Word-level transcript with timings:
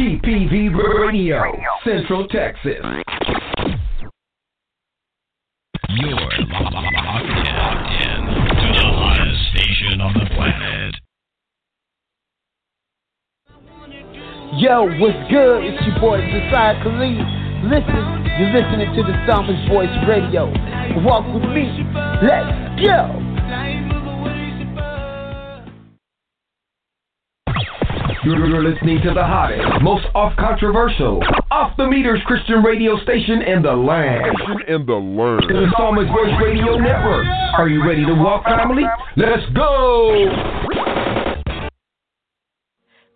TPV 0.00 0.72
Radio, 0.98 1.52
Central 1.84 2.26
Texas. 2.28 2.72
You're 5.90 6.14
locked 6.14 6.40
in 8.00 8.20
to 8.24 8.66
the 8.72 8.86
hottest 8.96 9.40
station 9.52 10.00
on 10.00 10.14
the 10.14 10.24
planet. 10.34 10.94
Yo, 14.56 14.88
what's 15.00 15.30
good? 15.30 15.64
It's 15.64 15.86
your 15.86 16.00
boy 16.00 16.16
Josiah 16.32 16.82
Khalid. 16.82 17.20
Listen, 17.68 18.24
you're 18.40 18.54
listening 18.56 18.88
to 18.96 19.02
the 19.02 19.12
Psalmist 19.28 19.68
Voice 19.68 19.92
Radio. 20.08 20.50
Walk 21.04 21.26
with 21.34 21.44
me. 21.52 21.68
Let's 22.22 22.80
go. 22.80 23.89
You're 28.22 28.62
listening 28.62 29.00
to 29.04 29.14
the 29.14 29.24
hottest, 29.24 29.80
most 29.80 30.04
off 30.14 30.36
controversial, 30.36 31.22
off 31.50 31.74
the 31.78 31.86
meters 31.86 32.20
Christian 32.26 32.62
radio 32.62 33.00
station 33.00 33.40
in 33.40 33.62
the 33.62 33.72
land. 33.72 34.36
In 34.68 34.84
the 34.84 34.92
land. 34.92 35.48
The 35.48 35.72
Psalmist 35.74 36.12
Voice 36.12 36.34
Radio 36.44 36.76
Network. 36.76 37.24
Are 37.56 37.68
you 37.68 37.82
ready 37.82 38.04
to 38.04 38.12
walk, 38.12 38.44
family? 38.44 38.82
Let's 39.16 39.48
go! 39.54 41.09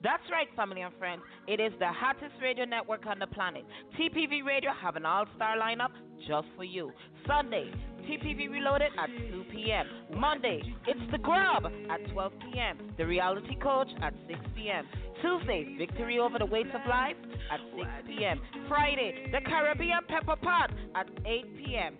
That's 0.04 0.22
right, 0.30 0.48
family 0.54 0.82
and 0.82 0.92
friends. 0.98 1.22
It 1.48 1.60
is 1.60 1.72
the 1.78 1.88
hottest 1.88 2.34
radio 2.42 2.66
network 2.66 3.06
on 3.06 3.18
the 3.18 3.26
planet. 3.26 3.64
TPV 3.98 4.44
Radio 4.44 4.70
have 4.78 4.96
an 4.96 5.06
all-star 5.06 5.56
lineup 5.56 5.92
just 6.28 6.46
for 6.56 6.64
you. 6.64 6.92
Sunday, 7.26 7.72
TPV 8.02 8.50
Reloaded 8.50 8.90
at 8.98 9.06
2 9.06 9.44
p.m. 9.50 9.86
Monday, 10.20 10.60
it's 10.86 11.10
The 11.10 11.16
Grub 11.16 11.64
at 11.64 12.12
12 12.12 12.32
p.m. 12.52 12.92
The 12.98 13.06
Reality 13.06 13.56
Coach 13.56 13.88
at 14.02 14.12
6 14.28 14.38
p.m. 14.54 14.86
Tuesday, 15.22 15.74
Victory 15.78 16.18
Over 16.18 16.38
the 16.38 16.46
Weights 16.46 16.68
of 16.74 16.86
Life 16.86 17.16
at 17.50 17.60
6 17.74 17.88
p.m. 18.06 18.38
Friday, 18.68 19.30
The 19.32 19.40
Caribbean 19.48 20.00
Pepper 20.06 20.36
Pot 20.36 20.70
at 20.94 21.08
8 21.24 21.56
p.m. 21.64 21.96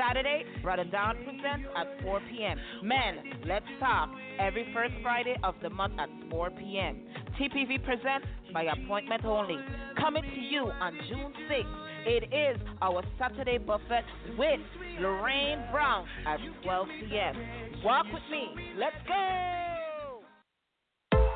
Saturday, 0.00 0.44
Brother 0.62 0.84
Don 0.84 1.16
presents 1.16 1.68
at 1.76 2.02
4 2.02 2.20
p.m. 2.30 2.58
Men, 2.82 3.16
let's 3.46 3.66
talk 3.78 4.08
every 4.38 4.66
first 4.72 4.94
Friday 5.02 5.36
of 5.44 5.54
the 5.62 5.68
month 5.68 5.94
at 5.98 6.08
4 6.30 6.50
p.m. 6.50 7.02
TPV 7.38 7.84
presents 7.84 8.26
by 8.52 8.64
appointment 8.64 9.24
only. 9.24 9.56
Coming 9.98 10.22
to 10.22 10.40
you 10.40 10.70
on 10.80 10.92
June 11.08 11.32
6th. 11.50 12.06
It 12.06 12.32
is 12.32 12.60
our 12.80 13.02
Saturday 13.18 13.58
buffet 13.58 14.04
with 14.38 14.60
Lorraine 15.00 15.62
Brown 15.70 16.06
at 16.26 16.38
12 16.62 16.88
p.m. 17.00 17.36
Walk 17.84 18.06
with 18.06 18.22
me. 18.30 18.74
Let's 18.78 18.96
go. 19.06 20.20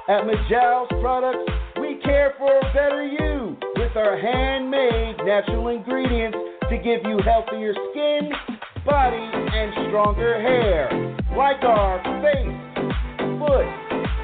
At 0.08 0.24
Majal's 0.26 0.88
Products, 1.02 1.52
we 1.80 2.00
care 2.02 2.34
for 2.38 2.50
a 2.50 2.72
better 2.72 3.06
you 3.06 3.56
with 3.76 3.96
our 3.96 4.18
handmade 4.18 5.18
natural 5.26 5.68
ingredients 5.68 6.38
to 6.70 6.78
give 6.78 7.00
you 7.04 7.18
healthier 7.24 7.74
skin, 7.90 8.30
body, 8.86 9.16
and 9.16 9.72
stronger 9.88 10.40
hair. 10.40 10.88
Like 11.36 11.62
our 11.62 12.00
face, 12.22 12.48
foot, 13.38 13.66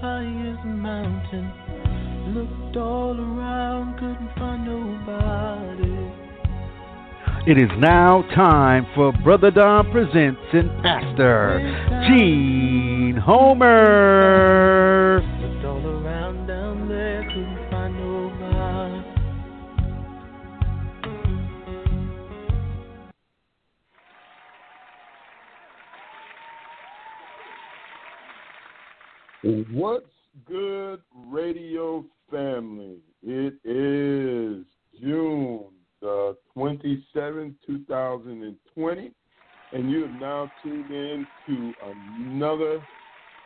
Highest 0.00 0.64
mountain. 0.64 1.52
Looked 2.34 2.76
all 2.78 3.20
around, 3.20 3.98
couldn't 3.98 4.30
find 4.38 4.64
nobody. 4.64 6.10
It 7.46 7.58
is 7.58 7.70
now 7.78 8.22
time 8.34 8.86
for 8.94 9.12
Brother 9.22 9.50
Don 9.50 9.90
Presents 9.92 10.40
and 10.54 10.70
Pastor 10.82 11.60
Jean 12.08 13.16
Homer. 13.16 14.20
What's 29.42 30.04
good, 30.46 31.00
radio 31.14 32.04
family? 32.30 32.98
It 33.22 33.54
is 33.64 34.66
June 35.00 35.64
the 36.02 36.36
27th, 36.54 37.54
2020, 37.66 39.12
and 39.72 39.90
you 39.90 40.02
have 40.02 40.20
now 40.20 40.50
tuned 40.62 40.90
in 40.90 41.26
to 41.46 41.72
another 42.18 42.82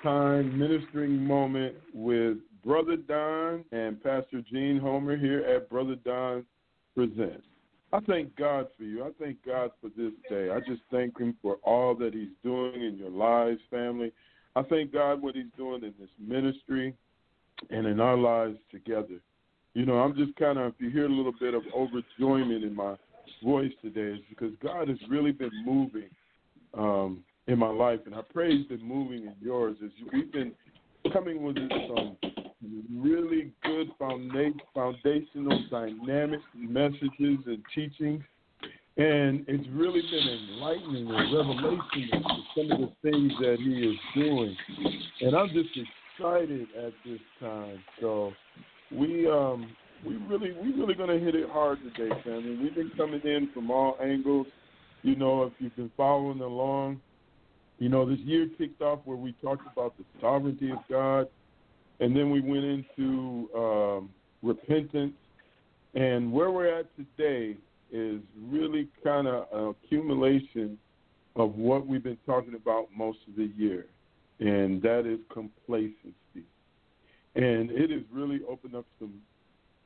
time 0.03 0.59
ministering 0.59 1.25
moment 1.25 1.77
with 1.93 2.39
Brother 2.65 2.97
Don 2.97 3.65
and 3.71 4.03
Pastor 4.03 4.43
Jean 4.51 4.81
Homer 4.81 5.17
here 5.17 5.43
at 5.43 5.71
Brother 5.71 5.95
Don 6.05 6.45
Presents. 6.97 7.47
I 7.93 8.01
thank 8.01 8.35
God 8.35 8.67
for 8.77 8.83
you. 8.83 9.05
I 9.05 9.11
thank 9.21 9.37
God 9.47 9.71
for 9.81 9.91
this 9.97 10.13
day. 10.29 10.51
I 10.51 10.59
just 10.69 10.83
thank 10.91 11.21
Him 11.21 11.37
for 11.41 11.59
all 11.63 11.95
that 11.95 12.15
He's 12.15 12.35
doing 12.43 12.83
in 12.83 12.99
your 12.99 13.11
lives, 13.11 13.61
family. 13.71 14.13
I 14.57 14.63
thank 14.63 14.93
God 14.93 15.23
what 15.23 15.35
He's 15.35 15.47
doing 15.57 15.83
in 15.83 15.95
this 15.99 16.11
ministry 16.19 16.95
and 17.71 17.87
in 17.87 18.01
our 18.01 18.17
lives 18.17 18.57
together. 18.71 19.21
You 19.75 19.87
know, 19.87 19.95
I'm 19.95 20.15
just 20.17 20.37
kind 20.37 20.59
of, 20.59 20.69
if 20.69 20.75
you 20.79 20.91
hear 20.91 21.07
a 21.07 21.09
little 21.09 21.33
bit 21.39 21.55
of 21.55 21.63
overjoyment 21.77 22.63
in 22.63 22.75
my 22.75 22.97
voice 23.43 23.73
today, 23.83 24.19
it's 24.19 24.25
because 24.29 24.53
God 24.63 24.89
has 24.89 24.99
really 25.09 25.33
been 25.33 25.51
moving 25.65 26.09
um, 26.75 27.25
in 27.47 27.59
my 27.59 27.69
life, 27.71 28.01
and 28.07 28.15
I 28.15 28.21
pray 28.33 28.57
He's 28.57 28.67
been 28.67 28.87
moving 28.87 29.25
in 29.25 29.35
yours. 29.43 29.77
As 29.85 29.91
we've 30.13 30.33
been 30.33 30.53
coming 31.13 31.43
with 31.43 31.57
some 31.57 32.17
really 32.93 33.53
good 33.65 33.89
founda- 34.01 34.55
foundational, 34.73 35.65
dynamic 35.71 36.41
messages 36.57 37.39
and 37.47 37.63
teachings 37.75 38.23
And 38.97 39.45
it's 39.49 39.69
really 39.73 40.03
been 40.03 40.29
enlightening 40.29 41.09
and 41.09 41.37
revelation 41.37 42.11
to 42.13 42.43
some 42.55 42.73
of 42.73 42.79
the 42.79 42.93
things 43.03 43.33
that 43.41 43.57
he 43.59 43.91
is 43.91 43.97
doing. 44.15 44.57
And 45.21 45.35
I'm 45.35 45.49
just 45.49 45.71
excited 46.17 46.69
at 46.79 46.93
this 47.05 47.19
time. 47.41 47.83
So 48.01 48.33
we 48.93 49.29
um 49.29 49.75
we 50.07 50.17
really 50.29 50.53
we 50.53 50.73
really 50.73 50.95
gonna 50.95 51.19
hit 51.19 51.35
it 51.35 51.49
hard 51.51 51.79
today, 51.83 52.15
family. 52.23 52.57
We've 52.57 52.75
been 52.75 52.93
coming 52.97 53.21
in 53.25 53.51
from 53.53 53.71
all 53.71 53.97
angles. 54.01 54.47
You 55.03 55.17
know, 55.17 55.43
if 55.43 55.53
you've 55.59 55.75
been 55.75 55.91
following 55.97 56.41
along, 56.41 57.01
you 57.79 57.89
know, 57.89 58.09
this 58.09 58.21
year 58.21 58.49
kicked 58.57 58.81
off 58.81 59.01
where 59.05 59.17
we 59.17 59.35
talked 59.43 59.67
about 59.73 59.99
the 59.99 60.05
sovereignty 60.21 60.71
of 60.71 60.79
God, 60.89 61.27
and 61.99 62.17
then 62.17 62.31
we 62.31 62.41
went 62.41 62.65
into 62.65 63.49
um, 63.57 64.11
repentance. 64.43 65.15
And 65.95 66.33
where 66.33 66.51
we're 66.51 66.81
at 66.81 66.87
today 66.97 67.57
is 67.95 68.21
really 68.51 68.89
kind 69.05 69.29
of 69.29 69.47
an 69.53 69.69
accumulation 69.69 70.77
of 71.37 71.55
what 71.55 71.87
we've 71.87 72.03
been 72.03 72.19
talking 72.27 72.55
about 72.55 72.89
most 72.95 73.19
of 73.29 73.37
the 73.37 73.51
year, 73.57 73.87
and 74.41 74.83
that 74.83 75.07
is 75.07 75.21
complacency. 75.33 76.15
And 77.37 77.71
it 77.71 77.91
has 77.91 78.03
really 78.13 78.41
opened 78.49 78.75
up 78.75 78.85
some 78.99 79.21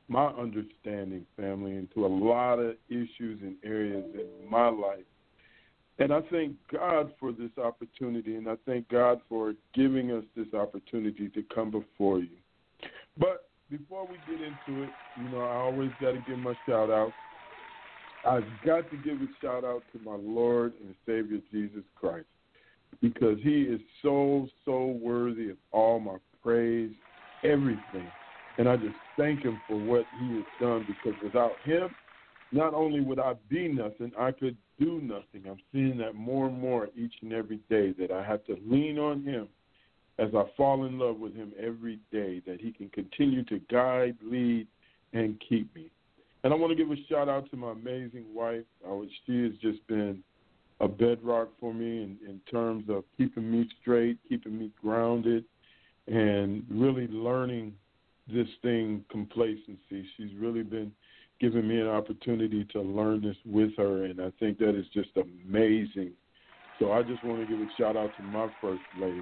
my 0.09 0.25
understanding, 0.29 1.23
family, 1.37 1.75
into 1.75 2.03
a 2.03 2.07
lot 2.07 2.55
of 2.55 2.75
issues 2.89 3.39
and 3.43 3.55
areas 3.63 4.03
in 4.15 4.49
my 4.49 4.67
life. 4.67 5.05
And 5.99 6.11
I 6.11 6.21
thank 6.31 6.55
God 6.73 7.13
for 7.19 7.31
this 7.31 7.51
opportunity, 7.63 8.35
and 8.35 8.49
I 8.49 8.55
thank 8.65 8.89
God 8.89 9.21
for 9.29 9.53
giving 9.75 10.11
us 10.11 10.23
this 10.35 10.51
opportunity 10.55 11.29
to 11.29 11.43
come 11.53 11.69
before 11.69 12.19
you. 12.19 12.37
But 13.19 13.49
before 13.69 14.07
we 14.07 14.15
get 14.25 14.41
into 14.41 14.83
it, 14.83 14.89
you 15.21 15.29
know, 15.29 15.41
I 15.41 15.57
always 15.57 15.91
got 16.01 16.13
to 16.13 16.23
give 16.27 16.39
my 16.39 16.55
shout 16.65 16.89
out. 16.89 17.11
I've 18.25 18.43
got 18.65 18.89
to 18.91 18.97
give 18.97 19.21
a 19.21 19.27
shout 19.41 19.63
out 19.63 19.83
to 19.93 19.99
my 20.03 20.15
Lord 20.15 20.73
and 20.83 20.93
Savior 21.05 21.39
Jesus 21.51 21.83
Christ 21.95 22.27
because 23.01 23.37
he 23.41 23.61
is 23.61 23.79
so, 24.01 24.47
so 24.65 24.87
worthy 25.01 25.49
of 25.51 25.57
all 25.71 25.99
my 25.99 26.17
praise, 26.43 26.91
everything. 27.43 28.11
And 28.57 28.67
I 28.67 28.75
just 28.75 28.95
thank 29.17 29.41
him 29.41 29.59
for 29.67 29.77
what 29.77 30.05
he 30.19 30.35
has 30.35 30.45
done 30.59 30.85
because 30.87 31.17
without 31.23 31.53
him, 31.63 31.89
not 32.51 32.73
only 32.73 32.99
would 32.99 33.19
I 33.19 33.33
be 33.47 33.67
nothing, 33.67 34.11
I 34.17 34.31
could 34.31 34.57
do 34.79 34.99
nothing. 35.01 35.49
I'm 35.49 35.59
seeing 35.71 35.97
that 35.99 36.15
more 36.15 36.47
and 36.47 36.59
more 36.59 36.89
each 36.97 37.13
and 37.21 37.31
every 37.31 37.59
day 37.69 37.93
that 37.99 38.11
I 38.11 38.23
have 38.23 38.43
to 38.45 38.57
lean 38.65 38.97
on 38.97 39.23
him 39.23 39.47
as 40.17 40.29
I 40.35 40.43
fall 40.57 40.85
in 40.85 40.99
love 40.99 41.17
with 41.17 41.33
him 41.33 41.53
every 41.57 41.99
day, 42.11 42.41
that 42.45 42.59
he 42.59 42.71
can 42.71 42.89
continue 42.89 43.43
to 43.45 43.59
guide, 43.71 44.17
lead, 44.21 44.67
and 45.13 45.41
keep 45.47 45.73
me. 45.73 45.89
And 46.43 46.53
I 46.53 46.55
want 46.55 46.71
to 46.71 46.75
give 46.75 46.91
a 46.91 46.95
shout 47.09 47.27
out 47.27 47.49
to 47.51 47.57
my 47.57 47.71
amazing 47.71 48.25
wife. 48.33 48.63
Uh, 48.87 48.99
she 49.25 49.43
has 49.43 49.51
just 49.61 49.85
been 49.87 50.23
a 50.79 50.87
bedrock 50.87 51.49
for 51.59 51.73
me 51.73 52.03
in, 52.03 52.17
in 52.27 52.39
terms 52.49 52.85
of 52.89 53.03
keeping 53.17 53.51
me 53.51 53.69
straight, 53.81 54.17
keeping 54.29 54.57
me 54.57 54.71
grounded, 54.81 55.43
and 56.07 56.63
really 56.69 57.07
learning 57.07 57.73
this 58.27 58.47
thing, 58.61 59.03
complacency. 59.09 60.05
She's 60.15 60.33
really 60.39 60.63
been 60.63 60.91
giving 61.41 61.67
me 61.67 61.79
an 61.79 61.87
opportunity 61.87 62.65
to 62.71 62.81
learn 62.81 63.21
this 63.21 63.35
with 63.45 63.75
her, 63.77 64.05
and 64.05 64.21
I 64.21 64.31
think 64.39 64.59
that 64.59 64.75
is 64.75 64.85
just 64.93 65.09
amazing. 65.17 66.11
So 66.79 66.93
I 66.93 67.03
just 67.03 67.23
want 67.23 67.41
to 67.41 67.47
give 67.47 67.59
a 67.59 67.69
shout 67.77 67.97
out 67.97 68.11
to 68.17 68.23
my 68.23 68.47
first 68.61 68.81
lady. 68.99 69.21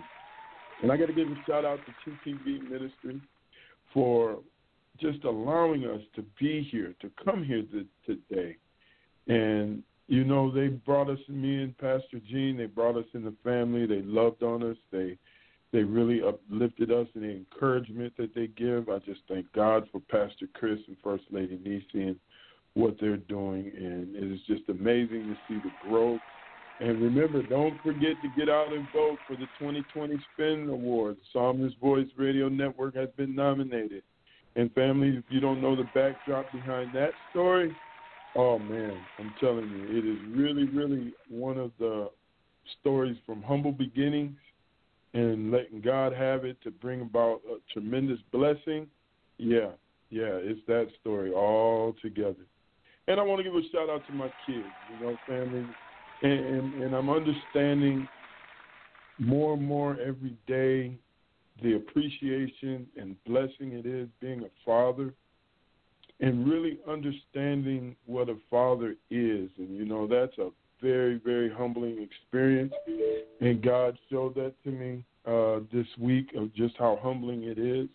And 0.84 0.92
I 0.92 0.98
got 0.98 1.08
to 1.08 1.14
give 1.14 1.28
a 1.28 1.36
shout 1.48 1.66
out 1.66 1.80
to 1.86 2.10
TPV 2.10 2.70
Ministry 2.70 3.20
for 3.94 4.40
just 5.00 5.24
allowing 5.24 5.86
us 5.86 6.02
to 6.16 6.24
be 6.40 6.68
here, 6.72 6.94
to 7.02 7.12
come 7.24 7.44
here 7.44 7.64
today. 8.06 8.58
And, 9.28 9.84
you 10.08 10.24
know, 10.24 10.52
they 10.52 10.68
brought 10.68 11.10
us, 11.10 11.20
me 11.28 11.64
and 11.64 11.78
Pastor 11.78 12.20
Jean, 12.30 12.58
they 12.58 12.66
brought 12.66 12.98
us 12.98 13.06
in 13.14 13.24
the 13.24 13.34
family. 13.44 13.86
They 13.86 14.02
loved 14.02 14.44
on 14.44 14.64
us. 14.64 14.78
They 14.92 15.18
they 15.74 15.84
really 15.84 16.22
uplifted 16.22 16.92
us 16.92 17.08
and 17.14 17.24
the 17.24 17.30
encouragement 17.30 18.14
that 18.18 18.34
they 18.34 18.48
give. 18.48 18.90
I 18.90 19.00
just 19.00 19.22
thank 19.28 19.52
God 19.54 19.88
for 19.92 20.00
Pastor 20.00 20.48
Chris 20.54 20.80
and 20.88 20.96
First 21.04 21.26
Lady 21.30 21.60
Nisi 21.64 22.08
and 22.08 22.16
what 22.74 22.96
they're 23.02 23.18
doing. 23.18 23.72
And 23.76 24.16
it 24.16 24.32
is 24.32 24.40
just 24.48 24.70
amazing 24.70 25.24
to 25.24 25.38
see 25.48 25.60
the 25.62 25.90
growth. 25.90 26.22
And 26.80 27.02
remember, 27.02 27.42
don't 27.44 27.80
forget 27.82 28.14
to 28.22 28.30
get 28.38 28.50
out 28.50 28.72
and 28.72 28.88
vote 28.94 29.18
for 29.28 29.36
the 29.36 29.48
2020 29.60 30.16
Spin 30.34 30.70
Awards. 30.70 31.20
Psalmist 31.34 31.76
Voice 31.80 32.08
Radio 32.16 32.50
Network 32.50 32.96
has 32.96 33.10
been 33.18 33.36
nominated. 33.36 34.04
And 34.58 34.74
families, 34.74 35.20
if 35.20 35.26
you 35.30 35.40
don't 35.40 35.62
know 35.62 35.76
the 35.76 35.88
backdrop 35.94 36.52
behind 36.52 36.94
that 36.96 37.12
story, 37.30 37.76
oh 38.36 38.58
man, 38.58 38.98
I'm 39.20 39.32
telling 39.40 39.70
you, 39.70 39.98
it 39.98 40.04
is 40.04 40.18
really, 40.36 40.66
really 40.66 41.14
one 41.30 41.60
of 41.60 41.72
the 41.80 42.10
stories 42.82 43.16
from 43.24 43.44
humble 43.44 43.72
beginnings 43.72 44.36
and 45.14 45.52
letting 45.52 45.80
God 45.80 46.12
have 46.12 46.44
it 46.44 46.58
to 46.64 46.72
bring 46.72 47.02
about 47.02 47.42
a 47.48 47.58
tremendous 47.72 48.18
blessing, 48.32 48.88
yeah, 49.38 49.70
yeah, 50.10 50.34
it's 50.42 50.60
that 50.68 50.88
story 51.02 51.32
all 51.32 51.96
together. 52.02 52.36
And 53.08 53.20
I 53.20 53.24
want 53.24 53.40
to 53.40 53.44
give 53.44 53.54
a 53.54 53.62
shout 53.72 53.92
out 53.92 54.06
to 54.08 54.14
my 54.14 54.32
kids, 54.48 54.66
you 54.92 55.06
know, 55.06 55.16
family, 55.28 55.66
and, 56.24 56.32
and, 56.32 56.84
and 56.84 56.96
I'm 56.96 57.12
understanding 57.12 58.08
more 59.20 59.54
and 59.54 59.64
more 59.64 59.98
every 60.02 60.36
day 60.48 60.98
the 61.62 61.76
appreciation 61.76 62.88
and 62.98 63.16
blessing 63.26 63.74
it 63.74 63.86
is 63.86 64.08
being 64.20 64.44
a 64.44 64.50
father 64.66 65.14
and 66.20 66.48
really 66.48 66.80
understanding 66.88 67.96
what 68.06 68.30
a 68.30 68.36
father 68.50 68.96
is. 69.10 69.50
And, 69.58 69.76
you 69.76 69.86
know, 69.86 70.08
that's 70.08 70.38
a 70.38 70.50
very, 70.82 71.20
very 71.24 71.52
humbling 71.52 72.02
experience. 72.02 72.74
And 73.42 73.62
God 73.62 73.98
showed 74.10 74.36
that 74.36 74.54
to 74.64 74.72
me 74.72 75.04
uh, 75.26 75.60
this 75.72 75.88
week 76.00 76.30
of 76.36 76.54
just 76.56 76.76
how 76.78 77.00
humbling 77.02 77.44
it 77.44 77.60
is. 77.60 77.88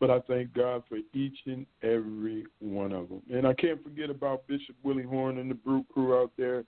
But 0.00 0.10
I 0.10 0.20
thank 0.20 0.54
God 0.54 0.82
for 0.88 0.98
each 1.12 1.38
and 1.46 1.66
every 1.82 2.46
one 2.60 2.92
of 2.92 3.08
them. 3.08 3.22
And 3.32 3.46
I 3.46 3.54
can't 3.54 3.82
forget 3.82 4.10
about 4.10 4.46
Bishop 4.46 4.76
Willie 4.82 5.02
Horn 5.02 5.38
and 5.38 5.50
the 5.50 5.54
Brew 5.54 5.84
Crew 5.92 6.20
out 6.20 6.32
there 6.36 6.64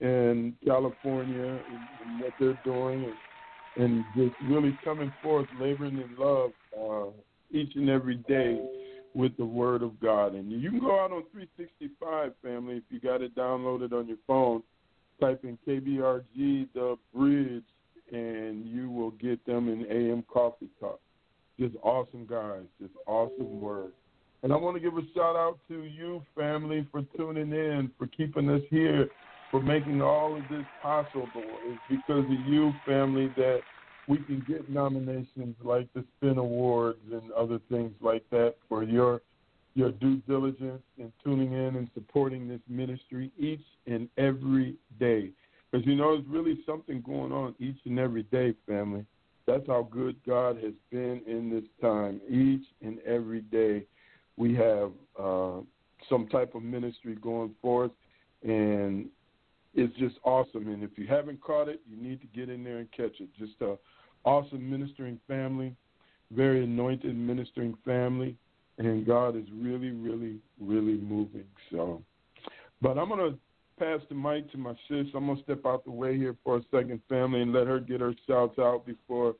in 0.00 0.54
California 0.64 1.42
and, 1.42 1.60
and 2.04 2.20
what 2.20 2.32
they're 2.38 2.58
doing 2.64 3.04
and, 3.04 3.14
and 3.76 4.04
just 4.14 4.34
really 4.48 4.76
coming 4.84 5.12
forth, 5.22 5.46
laboring 5.58 5.98
in 5.98 6.16
love 6.18 6.50
uh, 6.78 7.10
each 7.50 7.74
and 7.76 7.88
every 7.88 8.16
day 8.16 8.60
with 9.14 9.36
the 9.36 9.44
Word 9.44 9.82
of 9.82 9.98
God. 10.00 10.34
And 10.34 10.50
you 10.50 10.70
can 10.70 10.80
go 10.80 11.00
out 11.00 11.12
on 11.12 11.24
365, 11.32 12.32
family, 12.42 12.76
if 12.76 12.84
you 12.90 13.00
got 13.00 13.22
it 13.22 13.34
downloaded 13.34 13.92
on 13.92 14.06
your 14.06 14.18
phone 14.26 14.62
type 15.20 15.44
in 15.44 15.58
KBRG 15.66 16.68
The 16.74 16.96
Bridge, 17.14 17.64
and 18.12 18.66
you 18.66 18.90
will 18.90 19.12
get 19.12 19.44
them 19.46 19.68
in 19.68 19.86
AM 19.90 20.24
Coffee 20.32 20.68
Talk. 20.80 21.00
Just 21.58 21.74
awesome 21.82 22.26
guys, 22.26 22.62
just 22.80 22.94
awesome 23.06 23.60
words. 23.60 23.92
And 24.42 24.52
I 24.52 24.56
want 24.56 24.76
to 24.76 24.80
give 24.80 24.96
a 24.96 25.02
shout 25.14 25.36
out 25.36 25.58
to 25.68 25.82
you, 25.84 26.22
family, 26.34 26.86
for 26.90 27.02
tuning 27.16 27.52
in, 27.52 27.90
for 27.98 28.06
keeping 28.06 28.48
us 28.48 28.62
here, 28.70 29.08
for 29.50 29.60
making 29.60 30.00
all 30.00 30.36
of 30.36 30.42
this 30.50 30.64
possible. 30.82 31.44
It's 31.64 31.80
because 31.88 32.24
of 32.24 32.46
you, 32.46 32.72
family, 32.86 33.32
that 33.36 33.60
we 34.06 34.18
can 34.18 34.44
get 34.46 34.70
nominations 34.70 35.56
like 35.62 35.92
the 35.94 36.04
Spin 36.16 36.38
Awards 36.38 36.98
and 37.12 37.30
other 37.32 37.60
things 37.70 37.92
like 38.00 38.24
that 38.30 38.54
for 38.68 38.82
your 38.82 39.20
your 39.74 39.92
due 39.92 40.16
diligence 40.28 40.82
in 40.98 41.12
tuning 41.22 41.52
in 41.52 41.76
and 41.76 41.88
supporting 41.94 42.48
this 42.48 42.60
ministry 42.68 43.30
each 43.38 43.62
and 43.86 44.08
every 44.18 44.74
day. 44.98 45.30
Because 45.70 45.86
you 45.86 45.94
know, 45.94 46.16
there's 46.16 46.26
really 46.28 46.58
something 46.66 47.00
going 47.02 47.30
on 47.30 47.54
each 47.60 47.78
and 47.84 47.98
every 47.98 48.24
day, 48.24 48.52
family. 48.66 49.06
That's 49.46 49.66
how 49.68 49.88
good 49.90 50.16
God 50.26 50.56
has 50.56 50.74
been 50.90 51.22
in 51.26 51.50
this 51.50 51.64
time. 51.80 52.20
Each 52.28 52.66
and 52.82 52.98
every 53.06 53.42
day, 53.42 53.84
we 54.36 54.54
have 54.56 54.90
uh, 55.18 55.60
some 56.08 56.26
type 56.28 56.54
of 56.54 56.62
ministry 56.62 57.16
going 57.20 57.54
forth, 57.62 57.92
and 58.42 59.06
it's 59.74 59.96
just 59.96 60.16
awesome. 60.24 60.68
And 60.68 60.82
if 60.82 60.90
you 60.96 61.06
haven't 61.06 61.40
caught 61.40 61.68
it, 61.68 61.80
you 61.88 61.96
need 61.96 62.20
to 62.20 62.26
get 62.28 62.48
in 62.48 62.64
there 62.64 62.78
and 62.78 62.90
catch 62.92 63.20
it. 63.20 63.28
Just 63.38 63.60
a 63.60 63.76
awesome 64.24 64.68
ministering 64.68 65.18
family, 65.26 65.74
very 66.30 66.64
anointed 66.64 67.16
ministering 67.16 67.74
family 67.84 68.36
and 68.80 69.06
God 69.06 69.36
is 69.36 69.44
really, 69.52 69.90
really, 69.90 70.38
really 70.58 70.96
moving. 70.96 71.44
So, 71.70 72.02
but 72.80 72.98
I'm 72.98 73.10
gonna 73.10 73.34
pass 73.78 74.00
the 74.08 74.14
mic 74.14 74.50
to 74.52 74.58
my 74.58 74.72
sis. 74.88 75.06
I'm 75.14 75.26
gonna 75.26 75.42
step 75.42 75.66
out 75.66 75.84
the 75.84 75.90
way 75.90 76.16
here 76.16 76.34
for 76.42 76.56
a 76.56 76.62
second, 76.70 77.00
family, 77.08 77.42
and 77.42 77.52
let 77.52 77.66
her 77.66 77.78
get 77.78 78.00
her 78.00 78.14
shouts 78.26 78.58
out 78.58 78.86
before 78.86 79.34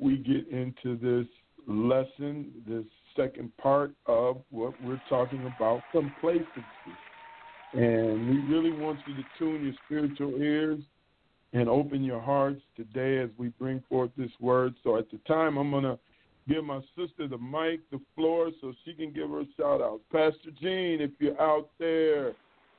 we 0.00 0.16
get 0.16 0.48
into 0.48 0.96
this 0.96 1.28
lesson, 1.68 2.50
this 2.66 2.84
second 3.16 3.56
part 3.56 3.92
of 4.06 4.38
what 4.50 4.74
we're 4.82 5.00
talking 5.08 5.46
about, 5.56 5.80
complacency. 5.92 6.64
And 7.72 8.28
we 8.28 8.54
really 8.54 8.72
want 8.72 9.00
you 9.06 9.14
to 9.14 9.22
tune 9.38 9.64
your 9.64 9.74
spiritual 9.86 10.42
ears 10.42 10.80
and 11.54 11.68
open 11.68 12.02
your 12.02 12.20
hearts 12.20 12.60
today 12.76 13.18
as 13.18 13.30
we 13.38 13.48
bring 13.48 13.82
forth 13.88 14.10
this 14.16 14.30
word. 14.40 14.74
So 14.82 14.98
at 14.98 15.10
the 15.10 15.18
time, 15.26 15.56
I'm 15.56 15.70
gonna 15.70 15.98
give 16.48 16.64
my 16.64 16.80
sister 16.96 17.28
the 17.28 17.38
mic, 17.38 17.88
the 17.90 18.00
floor, 18.14 18.50
so 18.60 18.72
she 18.84 18.94
can 18.94 19.12
give 19.12 19.30
her 19.30 19.44
shout 19.56 19.80
out. 19.80 20.00
Pastor 20.10 20.50
Jean, 20.60 21.00
if 21.00 21.10
you're 21.18 21.40
out 21.40 21.70
there, 21.78 22.34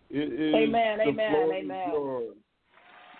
It 0.10 0.34
is 0.34 0.54
Amen, 0.56 1.00
the 1.00 1.04
amen, 1.06 1.32
floor 1.32 1.54
amen. 1.54 2.34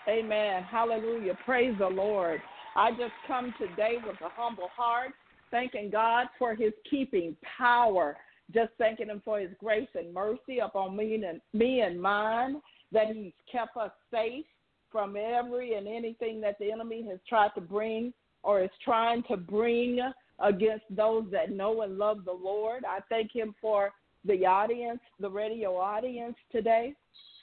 Amen. 0.08 0.62
Hallelujah. 0.64 1.36
Praise 1.44 1.74
the 1.78 1.88
Lord. 1.88 2.40
I 2.76 2.90
just 2.90 3.12
come 3.26 3.54
today 3.58 3.96
with 4.06 4.20
a 4.20 4.28
humble 4.36 4.68
heart, 4.76 5.12
thanking 5.50 5.90
God 5.90 6.26
for 6.38 6.54
his 6.54 6.72
keeping 6.88 7.36
power. 7.56 8.16
Just 8.52 8.72
thanking 8.78 9.08
him 9.08 9.22
for 9.24 9.38
his 9.38 9.50
grace 9.58 9.88
and 9.94 10.12
mercy 10.12 10.58
upon 10.58 10.96
me 10.96 11.14
and 11.14 11.40
me 11.52 11.80
and 11.80 12.00
mine, 12.00 12.60
that 12.92 13.08
he's 13.08 13.32
kept 13.50 13.76
us 13.76 13.90
safe 14.10 14.44
from 14.92 15.16
every 15.16 15.74
and 15.74 15.88
anything 15.88 16.40
that 16.40 16.58
the 16.58 16.70
enemy 16.70 17.06
has 17.08 17.18
tried 17.28 17.50
to 17.54 17.60
bring 17.60 18.12
or 18.42 18.62
is 18.62 18.70
trying 18.84 19.22
to 19.24 19.36
bring 19.36 19.98
against 20.40 20.84
those 20.90 21.24
that 21.32 21.50
know 21.50 21.82
and 21.82 21.98
love 21.98 22.24
the 22.24 22.32
Lord. 22.32 22.84
I 22.84 23.00
thank 23.08 23.34
him 23.34 23.54
for 23.60 23.92
the 24.24 24.46
audience, 24.46 25.00
the 25.20 25.30
radio 25.30 25.76
audience 25.76 26.36
today. 26.52 26.94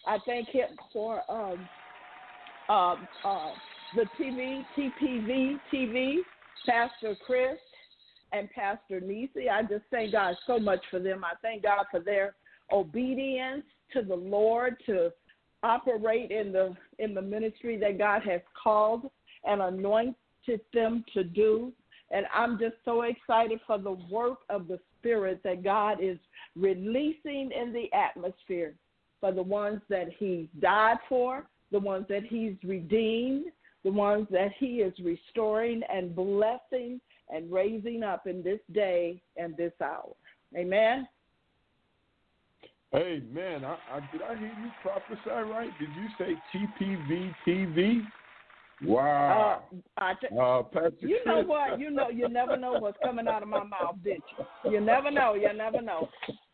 I 0.05 0.17
thank 0.25 0.49
him 0.49 0.69
for 0.93 1.21
um, 1.29 1.67
uh, 2.69 2.95
uh, 3.25 3.51
the 3.95 4.05
TV, 4.19 4.63
TPV 4.77 5.59
TV, 5.73 6.17
Pastor 6.65 7.15
Chris 7.25 7.57
and 8.31 8.49
Pastor 8.51 8.99
Nisi. 8.99 9.49
I 9.49 9.63
just 9.63 9.83
thank 9.91 10.13
God 10.13 10.35
so 10.47 10.59
much 10.59 10.83
for 10.89 10.99
them. 10.99 11.23
I 11.23 11.33
thank 11.41 11.63
God 11.63 11.85
for 11.91 11.99
their 11.99 12.35
obedience 12.71 13.63
to 13.93 14.01
the 14.01 14.15
Lord 14.15 14.77
to 14.85 15.11
operate 15.63 16.31
in 16.31 16.51
the 16.51 16.75
in 16.99 17.13
the 17.13 17.21
ministry 17.21 17.77
that 17.77 17.97
God 17.97 18.23
has 18.23 18.41
called 18.61 19.09
and 19.45 19.61
anointed 19.61 20.61
them 20.73 21.03
to 21.13 21.23
do. 21.23 21.71
And 22.11 22.25
I'm 22.33 22.59
just 22.59 22.75
so 22.83 23.03
excited 23.03 23.59
for 23.65 23.77
the 23.77 23.97
work 24.09 24.39
of 24.49 24.67
the 24.67 24.79
Spirit 24.99 25.41
that 25.43 25.63
God 25.63 25.97
is 26.01 26.17
releasing 26.55 27.51
in 27.51 27.73
the 27.73 27.89
atmosphere 27.93 28.75
for 29.19 29.31
the 29.31 29.43
ones 29.43 29.81
that 29.89 30.09
He 30.17 30.49
died 30.59 30.97
for, 31.07 31.47
the 31.71 31.79
ones 31.79 32.05
that 32.09 32.23
He's 32.23 32.55
redeemed, 32.63 33.45
the 33.83 33.91
ones 33.91 34.27
that 34.31 34.51
He 34.57 34.77
is 34.77 34.93
restoring 35.03 35.81
and 35.91 36.15
blessing 36.15 36.99
and 37.31 37.51
raising 37.51 38.03
up 38.03 38.27
in 38.27 38.43
this 38.43 38.59
day 38.73 39.21
and 39.37 39.55
this 39.57 39.73
hour. 39.81 40.13
Amen. 40.55 41.07
Hey 42.91 43.21
man, 43.33 43.63
I, 43.63 43.77
I, 43.89 43.99
did 44.11 44.21
I 44.21 44.35
hear 44.37 44.47
you 44.47 44.71
prophesy 44.81 45.29
right? 45.49 45.69
Did 45.79 45.89
you 45.95 46.07
say 46.17 46.35
TPV 46.53 47.33
TV? 47.47 48.01
Wow. 48.83 49.63
Uh, 49.71 49.75
I 49.97 50.13
t- 50.15 50.27
Uh, 50.37 50.63
Pastor 50.63 51.07
you 51.07 51.19
know 51.25 51.35
Chris. 51.35 51.47
what? 51.47 51.79
You 51.79 51.91
know, 51.91 52.09
you 52.09 52.27
never 52.27 52.57
know 52.57 52.73
what's 52.79 52.97
coming 53.03 53.27
out 53.27 53.43
of 53.43 53.47
my 53.47 53.63
mouth, 53.63 53.95
did 54.03 54.21
you? 54.65 54.71
You 54.71 54.81
never 54.81 55.11
know. 55.11 55.35
You 55.35 55.53
never 55.53 55.81
know. 55.81 56.09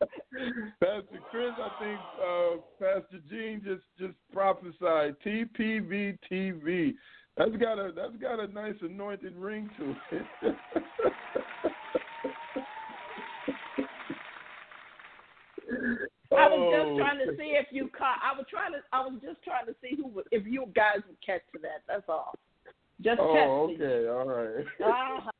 Pastor 0.80 1.20
Chris, 1.30 1.52
I 1.58 1.70
think 1.82 2.00
uh, 2.22 2.56
Pastor 2.78 3.18
Jean 3.30 3.62
just 3.64 3.82
just 3.98 4.14
prophesied 4.32 5.16
TPV 5.24 6.18
TV. 6.30 6.94
That's 7.38 7.56
got 7.56 7.78
a 7.78 7.92
that's 7.94 8.16
got 8.20 8.40
a 8.40 8.48
nice 8.48 8.74
anointed 8.82 9.36
ring 9.36 9.70
to 9.78 9.96
it. 10.10 10.26
I 16.36 16.48
was 16.48 16.58
Oh. 16.60 16.70
just 16.70 16.98
trying 16.98 17.18
to 17.18 17.36
see 17.36 17.56
if 17.56 17.66
you 17.70 17.88
caught. 17.96 18.18
I 18.22 18.36
was 18.36 18.44
trying 18.50 18.72
to. 18.72 18.78
I 18.92 19.00
was 19.00 19.20
just 19.22 19.42
trying 19.44 19.66
to 19.66 19.74
see 19.80 19.96
who 19.96 20.08
would, 20.08 20.26
if 20.32 20.46
you 20.46 20.66
guys 20.74 20.96
would 21.06 21.16
catch 21.24 21.42
to 21.54 21.60
that. 21.62 21.82
That's 21.86 22.08
all. 22.08 22.34
Just 23.00 23.20
Oh, 23.20 23.68
testing. 23.68 23.80
okay, 23.80 24.08
all 24.08 24.26
right. 24.26 24.66
Uh-huh. 24.84 25.30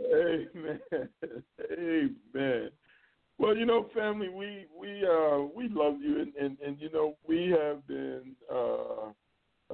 Amen. 0.00 0.80
Amen. 2.34 2.70
Well, 3.38 3.56
you 3.56 3.66
know, 3.66 3.88
family, 3.94 4.30
we 4.30 4.66
we 4.78 5.06
uh 5.06 5.40
we 5.54 5.68
love 5.68 6.00
you, 6.00 6.20
and 6.22 6.34
and, 6.36 6.56
and 6.64 6.80
you 6.80 6.90
know 6.90 7.16
we 7.26 7.50
have 7.50 7.86
been 7.86 8.34
uh 8.50 9.10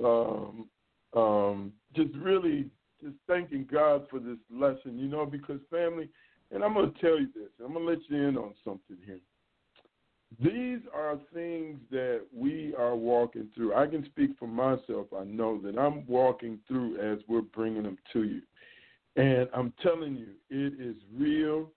um 0.05 0.69
um 1.15 1.73
just 1.95 2.15
really 2.17 2.67
just 3.03 3.15
thanking 3.27 3.67
God 3.71 4.07
for 4.11 4.19
this 4.19 4.39
lesson, 4.51 4.99
you 4.99 5.09
know, 5.09 5.25
because 5.25 5.61
family, 5.71 6.09
and 6.51 6.63
I'm 6.63 6.75
gonna 6.75 6.93
tell 7.01 7.19
you 7.19 7.29
this, 7.35 7.51
I'm 7.65 7.73
gonna 7.73 7.85
let 7.85 7.99
you 8.09 8.17
in 8.17 8.37
on 8.37 8.55
something 8.65 8.97
here. 9.07 9.21
These 10.41 10.81
are 10.95 11.19
things 11.33 11.79
that 11.91 12.21
we 12.35 12.75
are 12.77 12.95
walking 12.95 13.49
through. 13.55 13.75
I 13.75 13.87
can 13.87 14.05
speak 14.07 14.33
for 14.39 14.47
myself. 14.47 15.07
I 15.19 15.25
know 15.25 15.59
that 15.63 15.79
I'm 15.79 16.07
walking 16.07 16.59
through 16.69 16.99
as 17.01 17.19
we're 17.29 17.41
bringing 17.41 17.85
them 17.85 17.97
to 18.13 18.25
you. 18.25 18.43
And 19.17 19.49
I'm 19.55 19.73
telling 19.83 20.17
you, 20.17 20.29
it 20.51 20.81
is 20.81 20.97
real, 21.17 21.71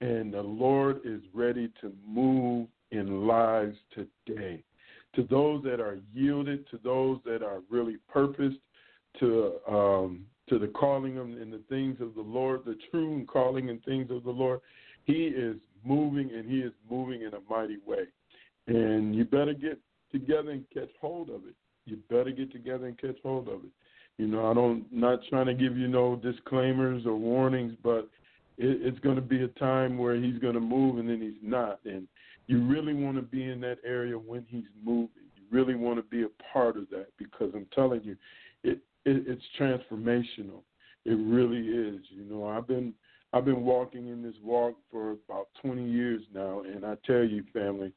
and 0.00 0.32
the 0.32 0.42
Lord 0.42 1.00
is 1.04 1.20
ready 1.34 1.70
to 1.80 1.92
move 2.06 2.68
in 2.90 3.26
lives 3.26 3.76
today. 3.94 4.64
To 5.14 5.22
those 5.24 5.62
that 5.64 5.80
are 5.80 5.98
yielded, 6.12 6.68
to 6.70 6.80
those 6.82 7.18
that 7.24 7.42
are 7.42 7.60
really 7.70 7.98
purposed 8.08 8.58
to 9.20 9.52
um, 9.68 10.24
to 10.48 10.58
the 10.58 10.68
calling 10.68 11.18
and 11.18 11.52
the 11.52 11.60
things 11.68 12.00
of 12.00 12.14
the 12.14 12.22
Lord, 12.22 12.62
the 12.64 12.76
true 12.90 13.26
calling 13.30 13.70
and 13.70 13.84
things 13.84 14.10
of 14.10 14.24
the 14.24 14.30
Lord, 14.30 14.60
He 15.04 15.26
is 15.26 15.56
moving, 15.84 16.30
and 16.34 16.50
He 16.50 16.58
is 16.60 16.72
moving 16.90 17.22
in 17.22 17.32
a 17.34 17.40
mighty 17.50 17.78
way. 17.86 18.04
And 18.66 19.14
you 19.14 19.24
better 19.24 19.54
get 19.54 19.78
together 20.10 20.50
and 20.50 20.64
catch 20.72 20.90
hold 21.00 21.28
of 21.30 21.46
it. 21.46 21.54
You 21.84 21.98
better 22.10 22.30
get 22.30 22.52
together 22.52 22.86
and 22.86 22.98
catch 22.98 23.16
hold 23.22 23.48
of 23.48 23.64
it. 23.64 23.70
You 24.18 24.26
know, 24.26 24.50
I 24.50 24.54
don't 24.54 24.84
not 24.92 25.20
trying 25.28 25.46
to 25.46 25.54
give 25.54 25.76
you 25.76 25.88
no 25.88 26.16
disclaimers 26.16 27.06
or 27.06 27.16
warnings, 27.16 27.74
but 27.82 28.08
it, 28.58 28.80
it's 28.82 28.98
going 29.00 29.16
to 29.16 29.22
be 29.22 29.42
a 29.42 29.48
time 29.48 29.96
where 29.96 30.16
he's 30.16 30.38
going 30.38 30.54
to 30.54 30.60
move 30.60 30.98
and 30.98 31.08
then 31.08 31.20
he's 31.20 31.40
not, 31.42 31.80
and 31.84 32.08
you 32.46 32.66
really 32.66 32.94
want 32.94 33.16
to 33.16 33.22
be 33.22 33.44
in 33.44 33.60
that 33.60 33.78
area 33.84 34.14
when 34.14 34.44
he's 34.48 34.64
moving. 34.82 35.10
You 35.36 35.42
really 35.50 35.74
want 35.74 35.98
to 35.98 36.02
be 36.02 36.22
a 36.22 36.52
part 36.52 36.76
of 36.76 36.88
that 36.90 37.08
because 37.18 37.52
I'm 37.54 37.66
telling 37.74 38.02
you, 38.02 38.16
it, 39.08 39.16
it 39.16 39.24
it's 39.28 39.42
transformational. 39.58 40.62
It 41.04 41.14
really 41.14 41.68
is. 41.68 42.00
You 42.10 42.24
know, 42.28 42.46
I've 42.46 42.66
been 42.66 42.94
I've 43.32 43.44
been 43.44 43.62
walking 43.62 44.08
in 44.08 44.22
this 44.22 44.36
walk 44.42 44.76
for 44.90 45.12
about 45.12 45.48
20 45.62 45.88
years 45.88 46.22
now, 46.34 46.62
and 46.62 46.84
I 46.84 46.96
tell 47.06 47.24
you, 47.24 47.44
family, 47.52 47.92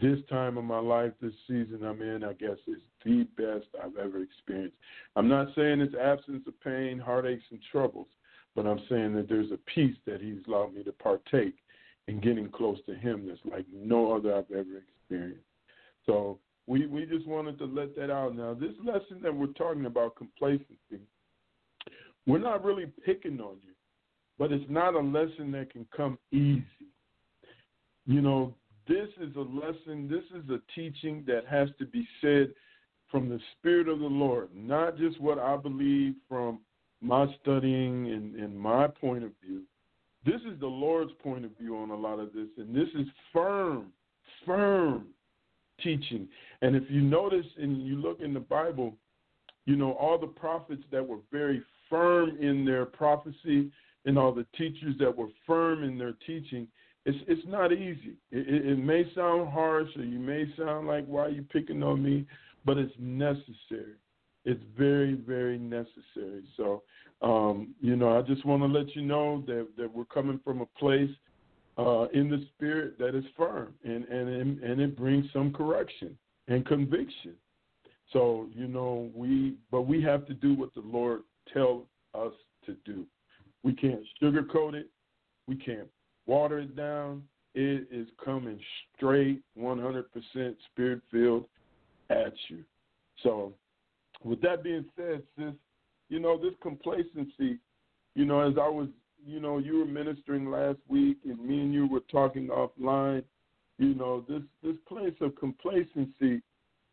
this 0.00 0.18
time 0.28 0.58
of 0.58 0.64
my 0.64 0.78
life, 0.78 1.12
this 1.20 1.34
season 1.46 1.80
I'm 1.84 2.02
in, 2.02 2.24
I 2.24 2.32
guess 2.32 2.56
is 2.66 2.80
the 3.04 3.24
best 3.36 3.66
I've 3.82 3.96
ever 3.96 4.22
experienced. 4.22 4.76
I'm 5.14 5.28
not 5.28 5.48
saying 5.54 5.80
it's 5.80 5.94
absence 5.94 6.42
of 6.46 6.60
pain, 6.62 6.98
heartaches, 6.98 7.44
and 7.50 7.60
troubles, 7.70 8.08
but 8.56 8.66
I'm 8.66 8.80
saying 8.88 9.14
that 9.14 9.28
there's 9.28 9.52
a 9.52 9.58
peace 9.72 9.96
that 10.06 10.20
He's 10.20 10.44
allowed 10.48 10.74
me 10.74 10.82
to 10.84 10.92
partake 10.92 11.54
in 12.08 12.20
getting 12.20 12.48
close 12.48 12.78
to 12.86 12.94
Him 12.94 13.26
that's 13.28 13.40
like 13.44 13.66
no 13.72 14.12
other 14.12 14.34
I've 14.34 14.50
ever 14.50 14.82
experienced. 15.00 15.44
So 16.06 16.38
we 16.66 16.86
we 16.86 17.06
just 17.06 17.26
wanted 17.26 17.58
to 17.58 17.64
let 17.64 17.96
that 17.96 18.10
out. 18.10 18.36
Now, 18.36 18.54
this 18.54 18.74
lesson 18.84 19.20
that 19.22 19.34
we're 19.34 19.46
talking 19.48 19.86
about, 19.86 20.16
complacency, 20.16 21.00
we're 22.26 22.38
not 22.38 22.64
really 22.64 22.86
picking 23.04 23.40
on 23.40 23.56
you, 23.62 23.72
but 24.38 24.52
it's 24.52 24.64
not 24.68 24.94
a 24.94 25.00
lesson 25.00 25.50
that 25.52 25.72
can 25.72 25.86
come 25.96 26.18
easy. 26.30 26.64
You 28.06 28.20
know, 28.20 28.54
this 28.88 29.08
is 29.20 29.34
a 29.36 29.40
lesson, 29.40 30.08
this 30.08 30.24
is 30.36 30.48
a 30.50 30.60
teaching 30.74 31.24
that 31.26 31.46
has 31.48 31.68
to 31.78 31.86
be 31.86 32.06
said 32.20 32.52
from 33.10 33.28
the 33.28 33.38
Spirit 33.58 33.88
of 33.88 33.98
the 33.98 34.06
Lord, 34.06 34.48
not 34.54 34.96
just 34.96 35.20
what 35.20 35.38
I 35.38 35.56
believe 35.56 36.14
from 36.28 36.60
my 37.00 37.26
studying 37.42 38.10
and, 38.10 38.36
and 38.36 38.58
my 38.58 38.86
point 38.86 39.24
of 39.24 39.32
view. 39.44 39.62
This 40.24 40.40
is 40.50 40.58
the 40.60 40.66
Lord's 40.66 41.12
point 41.22 41.44
of 41.44 41.50
view 41.58 41.76
on 41.76 41.90
a 41.90 41.96
lot 41.96 42.20
of 42.20 42.32
this, 42.32 42.48
and 42.56 42.74
this 42.74 42.88
is 42.94 43.06
firm, 43.32 43.92
firm 44.46 45.06
teaching. 45.82 46.28
And 46.60 46.76
if 46.76 46.84
you 46.88 47.00
notice 47.00 47.46
and 47.60 47.84
you 47.86 47.96
look 47.96 48.20
in 48.20 48.34
the 48.34 48.40
Bible, 48.40 48.94
you 49.66 49.76
know, 49.76 49.92
all 49.92 50.18
the 50.18 50.26
prophets 50.26 50.82
that 50.90 51.06
were 51.06 51.18
very 51.30 51.62
firm 51.88 52.36
in 52.40 52.64
their 52.64 52.84
prophecy 52.84 53.70
and 54.04 54.18
all 54.18 54.32
the 54.32 54.46
teachers 54.56 54.96
that 54.98 55.16
were 55.16 55.28
firm 55.46 55.84
in 55.84 55.98
their 55.98 56.14
teaching, 56.26 56.66
it's 57.04 57.18
it's 57.26 57.46
not 57.48 57.72
easy. 57.72 58.16
It, 58.30 58.66
it, 58.66 58.78
may 58.78 59.04
sound 59.14 59.50
harsh 59.50 59.88
or 59.96 60.04
you 60.04 60.18
may 60.18 60.46
sound 60.56 60.86
like, 60.86 61.04
why 61.06 61.22
are 61.22 61.30
you 61.30 61.42
picking 61.42 61.82
on 61.82 62.02
me? 62.02 62.26
But 62.64 62.78
it's 62.78 62.94
necessary. 62.98 63.96
It's 64.44 64.62
very, 64.76 65.14
very 65.14 65.58
necessary. 65.58 66.44
So, 66.56 66.82
um, 67.22 67.74
you 67.80 67.96
know, 67.96 68.18
I 68.18 68.22
just 68.22 68.44
want 68.44 68.62
to 68.62 68.66
let 68.66 68.94
you 68.94 69.02
know 69.02 69.42
that, 69.46 69.68
that 69.76 69.92
we're 69.92 70.04
coming 70.04 70.40
from 70.44 70.60
a 70.60 70.66
place 70.78 71.10
uh, 71.82 72.06
in 72.12 72.30
the 72.30 72.46
spirit 72.54 72.98
that 72.98 73.14
is 73.14 73.24
firm 73.36 73.74
and, 73.84 74.04
and, 74.04 74.62
and 74.62 74.80
it 74.80 74.96
brings 74.96 75.26
some 75.32 75.52
correction 75.52 76.16
and 76.48 76.64
conviction. 76.64 77.34
So, 78.12 78.46
you 78.54 78.68
know, 78.68 79.10
we, 79.14 79.54
but 79.70 79.82
we 79.82 80.02
have 80.02 80.26
to 80.26 80.34
do 80.34 80.54
what 80.54 80.72
the 80.74 80.82
Lord 80.82 81.22
tells 81.52 81.84
us 82.14 82.32
to 82.66 82.76
do. 82.84 83.04
We 83.62 83.72
can't 83.74 84.02
sugarcoat 84.22 84.74
it. 84.74 84.88
We 85.48 85.56
can't 85.56 85.88
water 86.26 86.60
it 86.60 86.76
down. 86.76 87.24
It 87.54 87.88
is 87.90 88.06
coming 88.24 88.60
straight, 88.96 89.42
100% 89.58 90.04
spirit 90.70 91.00
filled 91.10 91.46
at 92.10 92.32
you. 92.48 92.64
So, 93.22 93.52
with 94.24 94.40
that 94.42 94.62
being 94.62 94.84
said, 94.96 95.22
sis, 95.36 95.52
you 96.08 96.20
know, 96.20 96.38
this 96.38 96.54
complacency, 96.62 97.58
you 98.14 98.24
know, 98.24 98.40
as 98.40 98.54
I 98.56 98.68
was, 98.68 98.88
you 99.26 99.40
know, 99.40 99.58
you 99.58 99.78
were 99.78 99.84
ministering 99.84 100.50
last 100.50 100.78
week 100.88 101.18
and 101.24 101.38
me 101.38 101.60
and 101.60 101.72
you 101.74 101.86
were 101.86 102.02
talking 102.10 102.48
offline, 102.48 103.22
you 103.78 103.94
know, 103.94 104.24
this, 104.28 104.42
this 104.62 104.76
place 104.88 105.14
of 105.20 105.36
complacency 105.36 106.42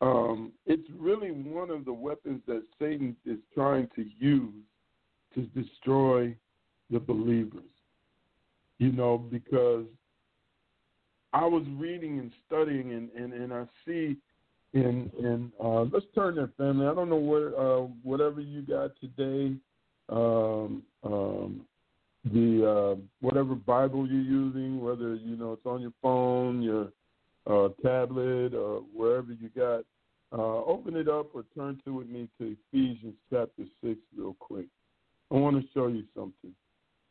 um, 0.01 0.53
it's 0.65 0.87
really 0.97 1.31
one 1.31 1.69
of 1.69 1.85
the 1.85 1.93
weapons 1.93 2.41
that 2.47 2.63
Satan 2.79 3.15
is 3.25 3.37
trying 3.53 3.89
to 3.95 4.05
use 4.17 4.63
to 5.35 5.41
destroy 5.61 6.35
the 6.89 6.99
believers. 6.99 7.63
You 8.77 8.93
know, 8.93 9.17
because 9.17 9.85
I 11.33 11.45
was 11.45 11.63
reading 11.77 12.19
and 12.19 12.31
studying, 12.47 12.93
and, 12.93 13.09
and, 13.11 13.33
and 13.33 13.53
I 13.53 13.65
see 13.85 14.15
in 14.73 15.11
in 15.19 15.51
uh, 15.61 15.81
let's 15.81 16.05
turn 16.15 16.35
there, 16.35 16.49
family. 16.57 16.87
I 16.87 16.93
don't 16.93 17.09
know 17.09 17.17
what 17.17 17.59
uh, 17.59 17.87
whatever 18.03 18.39
you 18.39 18.61
got 18.61 18.91
today, 19.01 19.57
um, 20.07 20.83
um, 21.03 21.61
the 22.25 22.95
uh, 22.97 23.01
whatever 23.21 23.55
Bible 23.55 24.07
you're 24.07 24.21
using, 24.21 24.81
whether 24.81 25.15
you 25.15 25.35
know 25.37 25.53
it's 25.53 25.65
on 25.65 25.81
your 25.81 25.93
phone, 26.01 26.61
your 26.61 26.91
uh, 27.47 27.69
tablet, 27.83 28.53
or 28.53 28.81
wherever 28.93 29.31
you 29.31 29.49
got. 29.49 29.83
Uh, 30.31 30.63
open 30.65 30.95
it 30.95 31.07
up 31.07 31.33
or 31.33 31.43
turn 31.57 31.81
to 31.83 31.91
with 31.91 32.07
me 32.07 32.29
to 32.39 32.55
Ephesians 32.71 33.15
chapter 33.31 33.63
six 33.83 33.99
real 34.15 34.35
quick. 34.39 34.67
I 35.31 35.35
want 35.35 35.59
to 35.59 35.67
show 35.73 35.87
you 35.87 36.03
something, 36.15 36.53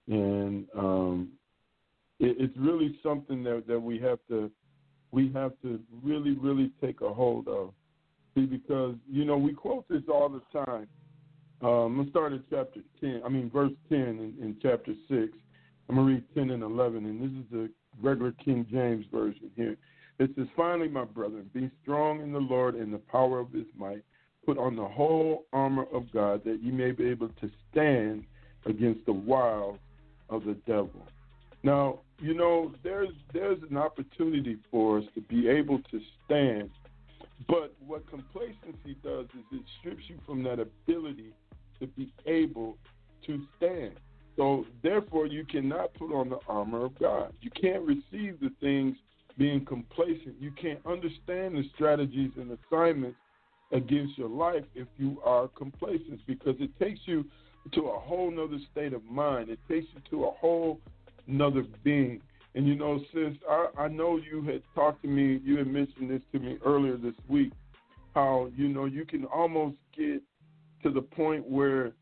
and 0.07 0.67
um, 0.77 1.31
it, 2.21 2.37
it's 2.39 2.57
really 2.57 2.99
something 3.03 3.43
that 3.45 3.65
that 3.67 3.81
we 3.81 3.99
have 3.99 4.19
to 4.29 4.51
we 5.11 5.33
have 5.33 5.53
to 5.63 5.81
really 6.03 6.37
really 6.37 6.71
take 6.81 7.01
a 7.01 7.13
hold 7.13 7.49
of. 7.49 7.73
See, 8.35 8.47
because 8.47 8.95
you 9.11 9.25
know 9.25 9.37
we 9.37 9.53
quote 9.53 9.89
this 9.89 10.03
all 10.13 10.29
the 10.29 10.43
time. 10.65 10.87
Um, 11.61 11.99
let's 11.99 12.11
start 12.11 12.33
at 12.33 12.41
chapter 12.51 12.81
ten. 13.01 13.21
I 13.25 13.29
mean 13.29 13.51
verse 13.51 13.73
ten 13.89 13.99
in, 14.01 14.35
in 14.41 14.57
chapter 14.63 14.93
six. 15.09 15.33
I'm 15.89 15.97
gonna 15.97 16.07
read 16.07 16.25
ten 16.35 16.51
and 16.51 16.63
eleven, 16.63 17.05
and 17.05 17.21
this 17.21 17.31
is 17.31 17.51
the 17.51 17.71
regular 18.01 18.33
King 18.45 18.67
James 18.71 19.07
version 19.13 19.51
here. 19.57 19.77
It 20.19 20.31
says, 20.37 20.47
Finally, 20.57 20.89
my 20.89 21.05
brethren, 21.05 21.49
be 21.55 21.71
strong 21.83 22.21
in 22.21 22.33
the 22.33 22.39
Lord 22.39 22.75
and 22.75 22.93
the 22.93 22.99
power 22.99 23.39
of 23.39 23.53
his 23.53 23.67
might. 23.77 24.03
Put 24.45 24.59
on 24.59 24.77
the 24.77 24.85
whole 24.85 25.45
armor 25.53 25.87
of 25.93 26.11
God 26.13 26.43
that 26.45 26.61
ye 26.63 26.71
may 26.71 26.91
be 26.91 27.07
able 27.09 27.29
to 27.29 27.51
stand 27.71 28.25
against 28.67 29.05
the 29.07 29.13
wiles 29.13 29.79
of 30.31 30.45
the 30.45 30.55
devil. 30.67 31.07
Now, 31.63 32.01
you 32.19 32.35
know, 32.35 32.73
there's 32.83 33.11
there's 33.33 33.59
an 33.71 33.77
opportunity 33.77 34.57
for 34.71 34.99
us 34.99 35.05
to 35.15 35.21
be 35.21 35.49
able 35.49 35.81
to 35.91 36.01
stand, 36.25 36.71
but 37.49 37.75
what 37.85 38.09
complacency 38.09 38.97
does 39.03 39.25
is 39.27 39.45
it 39.53 39.63
strips 39.81 40.03
you 40.09 40.19
from 40.27 40.43
that 40.45 40.61
ability 40.61 41.33
to 41.81 41.87
be 41.87 42.13
able 42.27 42.77
to 43.27 43.43
stand. 43.57 43.95
So 44.37 44.67
therefore 44.83 45.27
you 45.27 45.45
cannot 45.45 45.95
put 45.95 46.13
on 46.13 46.29
the 46.29 46.39
armor 46.47 46.85
of 46.85 46.99
God. 46.99 47.33
You 47.41 47.51
can't 47.51 47.83
receive 47.83 48.39
the 48.41 48.53
things 48.61 48.97
being 49.37 49.65
complacent. 49.65 50.37
You 50.39 50.53
can't 50.53 50.81
understand 50.87 51.57
the 51.57 51.65
strategies 51.75 52.31
and 52.37 52.57
assignments 52.71 53.17
against 53.73 54.17
your 54.19 54.29
life 54.29 54.65
if 54.75 54.87
you 54.97 55.21
are 55.25 55.49
complacent 55.49 56.21
because 56.27 56.55
it 56.61 56.71
takes 56.79 57.01
you 57.07 57.25
to 57.73 57.89
a 57.89 57.99
whole 57.99 58.31
nother 58.31 58.59
state 58.73 58.93
of 58.93 59.05
mind. 59.05 59.49
It 59.49 59.59
takes 59.69 59.87
you 59.95 60.01
to 60.11 60.25
a 60.27 60.31
whole 60.33 60.81
nother 61.27 61.65
being. 61.85 62.21
And 62.55 62.67
you 62.67 62.75
know, 62.75 63.01
sis, 63.13 63.35
I, 63.49 63.67
I 63.79 63.89
know 63.89 64.17
you 64.19 64.43
had 64.43 64.63
talked 64.75 65.03
to 65.03 65.09
me, 65.09 65.41
you 65.45 65.59
had 65.59 65.67
mentioned 65.67 66.11
this 66.11 66.23
to 66.33 66.39
me 66.39 66.59
earlier 66.65 66.97
this 66.97 67.15
week, 67.29 67.53
how, 68.15 68.51
you 68.57 68.69
know, 68.69 68.87
you 68.87 69.05
can 69.05 69.25
almost 69.27 69.77
get 69.97 70.23
to 70.83 70.91
the 70.91 71.03
point 71.03 71.47
where 71.49 71.93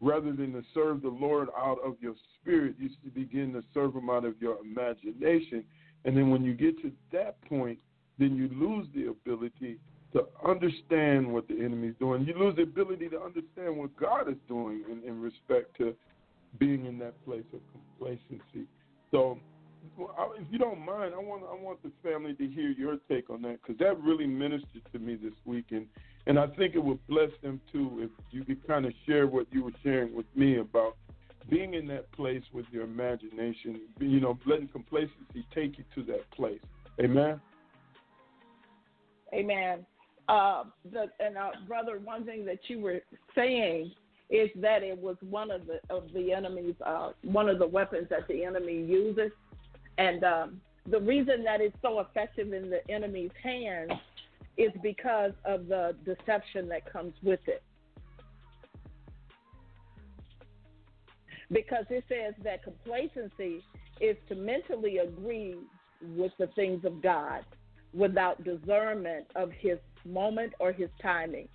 rather 0.00 0.32
than 0.32 0.52
to 0.52 0.62
serve 0.74 1.02
the 1.02 1.08
Lord 1.08 1.48
out 1.56 1.78
of 1.84 1.96
your 2.00 2.14
spirit, 2.40 2.74
you 2.78 2.90
should 3.02 3.14
begin 3.14 3.52
to 3.54 3.62
serve 3.72 3.94
him 3.94 4.10
out 4.10 4.24
of 4.24 4.34
your 4.40 4.58
imagination. 4.58 5.64
And 6.04 6.16
then 6.16 6.30
when 6.30 6.44
you 6.44 6.54
get 6.54 6.80
to 6.82 6.92
that 7.12 7.40
point, 7.48 7.78
then 8.18 8.36
you 8.36 8.48
lose 8.52 8.86
the 8.94 9.06
ability 9.06 9.78
to 10.12 10.26
understand 10.46 11.26
what 11.26 11.48
the 11.48 11.54
enemy 11.54 11.88
is 11.88 11.94
doing. 11.98 12.24
You 12.24 12.38
lose 12.38 12.54
the 12.56 12.62
ability 12.62 13.08
to 13.08 13.20
understand 13.20 13.76
what 13.76 13.96
God 13.96 14.28
is 14.28 14.36
doing 14.46 14.84
in, 14.90 15.02
in 15.08 15.20
respect 15.20 15.76
to 15.78 15.94
being 16.58 16.86
in 16.86 16.98
that 16.98 17.14
place 17.24 17.44
of 17.52 17.60
complacency. 17.72 18.68
So, 19.10 19.38
if 19.98 20.46
you 20.50 20.58
don't 20.58 20.84
mind, 20.84 21.14
I 21.14 21.18
want 21.18 21.42
I 21.50 21.54
want 21.54 21.82
the 21.82 21.92
family 22.02 22.34
to 22.34 22.46
hear 22.46 22.70
your 22.70 22.96
take 23.08 23.30
on 23.30 23.42
that 23.42 23.60
because 23.62 23.78
that 23.78 24.00
really 24.02 24.26
ministered 24.26 24.82
to 24.92 24.98
me 24.98 25.16
this 25.16 25.34
week, 25.44 25.66
and 25.70 25.86
and 26.26 26.38
I 26.38 26.46
think 26.48 26.74
it 26.74 26.82
would 26.82 27.04
bless 27.06 27.30
them 27.42 27.60
too 27.72 28.00
if 28.02 28.10
you 28.30 28.44
could 28.44 28.66
kind 28.66 28.86
of 28.86 28.92
share 29.06 29.26
what 29.26 29.46
you 29.52 29.64
were 29.64 29.72
sharing 29.82 30.14
with 30.14 30.26
me 30.34 30.58
about 30.58 30.96
being 31.50 31.74
in 31.74 31.86
that 31.88 32.10
place 32.12 32.42
with 32.52 32.64
your 32.72 32.84
imagination, 32.84 33.80
you 34.00 34.20
know, 34.20 34.38
letting 34.46 34.68
complacency 34.68 35.46
take 35.54 35.76
you 35.78 35.84
to 35.94 36.02
that 36.10 36.30
place. 36.30 36.60
Amen. 37.00 37.40
Amen. 39.34 39.84
Uh, 40.28 40.64
the, 40.90 41.06
and 41.20 41.36
uh, 41.36 41.50
brother, 41.68 41.98
one 42.02 42.24
thing 42.24 42.46
that 42.46 42.58
you 42.68 42.80
were 42.80 43.00
saying 43.34 43.92
is 44.30 44.48
that 44.56 44.82
it 44.82 44.96
was 44.96 45.16
one 45.28 45.50
of 45.50 45.62
the 45.66 45.80
of 45.94 46.04
the 46.14 46.32
enemy's 46.32 46.74
uh, 46.84 47.10
one 47.22 47.48
of 47.48 47.58
the 47.58 47.66
weapons 47.66 48.06
that 48.08 48.26
the 48.26 48.44
enemy 48.44 48.82
uses, 48.82 49.30
and 49.98 50.24
um, 50.24 50.60
the 50.90 51.00
reason 51.00 51.44
that 51.44 51.60
it's 51.60 51.76
so 51.82 52.00
effective 52.00 52.52
in 52.52 52.70
the 52.70 52.88
enemy's 52.90 53.30
hands 53.42 53.92
is 54.56 54.70
because 54.82 55.32
of 55.44 55.66
the 55.66 55.96
deception 56.04 56.68
that 56.68 56.90
comes 56.90 57.14
with 57.22 57.40
it. 57.46 57.62
Because 61.50 61.84
it 61.90 62.04
says 62.08 62.34
that 62.42 62.62
complacency 62.62 63.62
is 64.00 64.16
to 64.28 64.34
mentally 64.34 64.98
agree 64.98 65.56
with 66.16 66.32
the 66.38 66.48
things 66.48 66.84
of 66.84 67.02
God 67.02 67.44
without 67.92 68.42
discernment 68.44 69.26
of 69.36 69.50
His 69.52 69.78
moment 70.04 70.52
or 70.58 70.72
His 70.72 70.90
timing. 71.00 71.48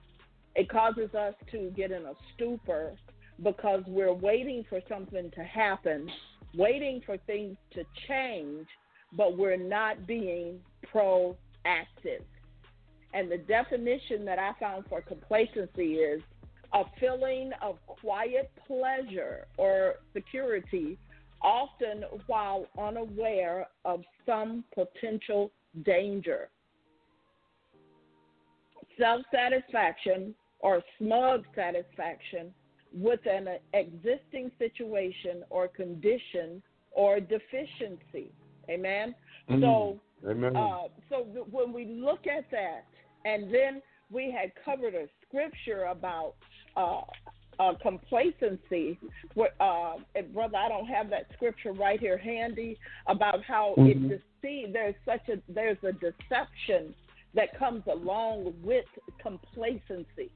It 0.56 0.70
causes 0.70 1.14
us 1.14 1.34
to 1.52 1.72
get 1.76 1.92
in 1.92 2.06
a 2.06 2.14
stupor 2.34 2.96
because 3.44 3.84
we're 3.88 4.14
waiting 4.14 4.66
for 4.70 4.82
something 4.90 5.32
to 5.32 5.44
happen, 5.44 6.10
waiting 6.56 7.02
for 7.06 7.18
things 7.18 7.58
to 7.74 7.84
change, 8.08 8.68
but 9.14 9.38
we're 9.38 9.58
not 9.58 10.08
being 10.08 10.60
proactive. 10.94 12.24
And 13.14 13.32
the 13.32 13.38
definition 13.38 14.26
that 14.26 14.40
I 14.40 14.52
found 14.60 14.86
for 14.88 15.02
complacency 15.02 15.96
is 15.96 16.22
a 16.74 16.84
feeling 17.00 17.52
of 17.62 17.78
quiet 17.88 18.52
pleasure 18.68 19.48
or 19.58 19.96
security, 20.14 20.98
often 21.42 22.04
while 22.28 22.68
unaware 22.80 23.68
of 23.86 24.04
some 24.26 24.64
potential 24.74 25.52
danger. 25.84 26.50
Self 29.00 29.22
satisfaction 29.32 30.36
or 30.60 30.84
smug 30.98 31.46
satisfaction 31.56 32.54
with 32.94 33.20
an 33.26 33.48
existing 33.74 34.52
situation 34.58 35.44
or 35.50 35.68
condition 35.68 36.62
or 36.92 37.20
deficiency. 37.20 38.32
Amen. 38.70 39.16
Mm-hmm. 39.50 39.62
So, 39.62 40.00
Amen. 40.28 40.56
Uh, 40.56 40.88
so 41.10 41.26
when 41.50 41.72
we 41.72 41.86
look 41.86 42.28
at 42.28 42.50
that, 42.52 42.86
and 43.26 43.54
then 43.54 43.82
we 44.12 44.32
had 44.32 44.52
covered 44.66 44.96
a 44.96 45.08
scripture 45.28 45.86
about 45.86 46.36
uh, 46.76 47.02
uh, 47.60 47.74
complacency. 47.82 48.98
Uh, 49.60 49.94
brother, 50.34 50.58
I 50.58 50.70
don't 50.70 50.88
have 50.88 51.10
that 51.10 51.28
scripture 51.34 51.74
right 51.74 52.00
here 52.00 52.18
handy 52.18 52.78
about 53.08 53.44
how 53.44 53.76
Mhm. 53.78 53.90
it 53.90 54.22
deceives. 54.42 54.74
There's 54.74 54.96
such 55.06 55.28
a 55.30 55.42
there's 55.50 55.82
a 55.84 55.92
deception 55.94 56.96
that 57.34 57.54
comes 57.58 57.86
along 57.88 58.60
with 58.64 58.86
complacency. 59.20 60.32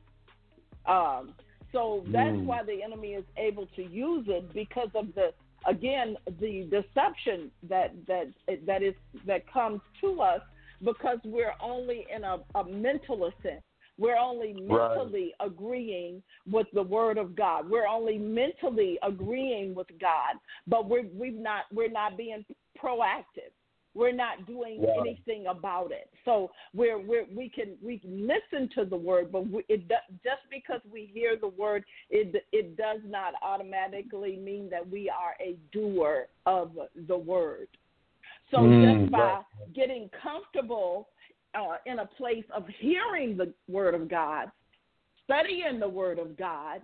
Um, 0.86 1.34
so 1.74 2.06
that's 2.14 2.38
Mm. 2.38 2.46
why 2.46 2.64
the 2.64 2.82
enemy 2.82 3.14
is 3.16 3.26
able 3.36 3.66
to 3.76 3.84
use 3.84 4.26
it 4.30 4.54
because 4.54 4.90
of 4.96 5.14
the 5.16 5.34
again 5.66 6.16
the 6.40 6.64
deception 6.70 7.52
that 7.64 7.92
that 8.08 8.28
that 8.66 8.82
is 8.82 8.96
that 9.26 9.46
comes 9.52 9.82
to 10.00 10.22
us 10.22 10.42
because 10.82 11.20
we're 11.26 11.56
only 11.62 12.06
in 12.16 12.24
a, 12.24 12.40
a 12.56 12.64
mental 12.64 13.30
sense. 13.42 13.64
We're 13.98 14.18
only 14.18 14.54
Right. 14.54 14.90
mentally 14.98 15.34
agreeing 15.40 16.24
with 16.52 16.68
the 16.74 16.84
word 16.84 17.18
of 17.18 17.36
God. 17.36 17.70
We're 17.70 17.88
only 17.88 18.18
mentally 18.18 18.98
agreeing 19.04 19.76
with 19.76 19.88
God, 20.00 20.34
but 20.68 20.88
we're 20.90 21.08
we've 21.14 21.40
not 21.50 21.66
we're 21.72 21.90
not 22.02 22.18
being 22.18 22.46
proactive. 22.78 23.52
We're 23.96 24.12
not 24.12 24.46
doing 24.48 24.82
Right. 24.82 24.98
anything 25.00 25.48
about 25.48 25.92
it. 25.92 26.10
So 26.26 26.52
we're, 26.74 27.00
we're 27.00 27.26
we 27.36 27.50
can 27.50 27.78
we 27.84 28.02
listen 28.04 28.70
to 28.76 28.86
the 28.86 28.96
word, 28.96 29.32
but 29.32 29.48
we, 29.50 29.64
it 29.70 29.88
do, 29.88 29.96
just 30.24 30.42
because 30.50 30.82
we 30.92 31.12
hear 31.14 31.36
the 31.36 31.50
word, 31.50 31.84
it 32.10 32.44
it 32.52 32.76
does 32.76 33.00
not 33.06 33.34
automatically 33.42 34.36
mean 34.38 34.70
that 34.70 34.88
we 34.90 35.10
are 35.10 35.36
a 35.40 35.58
doer 35.72 36.28
of 36.46 36.72
the 37.08 37.18
word. 37.18 37.68
So 38.52 38.58
Mm, 38.58 38.82
just 39.02 39.12
by 39.12 39.18
right. 39.20 39.44
getting 39.76 40.10
comfortable 40.22 41.10
uh, 41.56 41.78
in 41.86 42.00
a 42.00 42.06
place 42.06 42.46
of 42.56 42.66
hearing 42.80 43.38
the 43.38 43.54
word 43.68 43.94
of 43.94 44.10
God, 44.10 44.52
studying 45.24 45.80
the 45.80 45.90
word 45.90 46.20
of 46.20 46.38
God, 46.38 46.82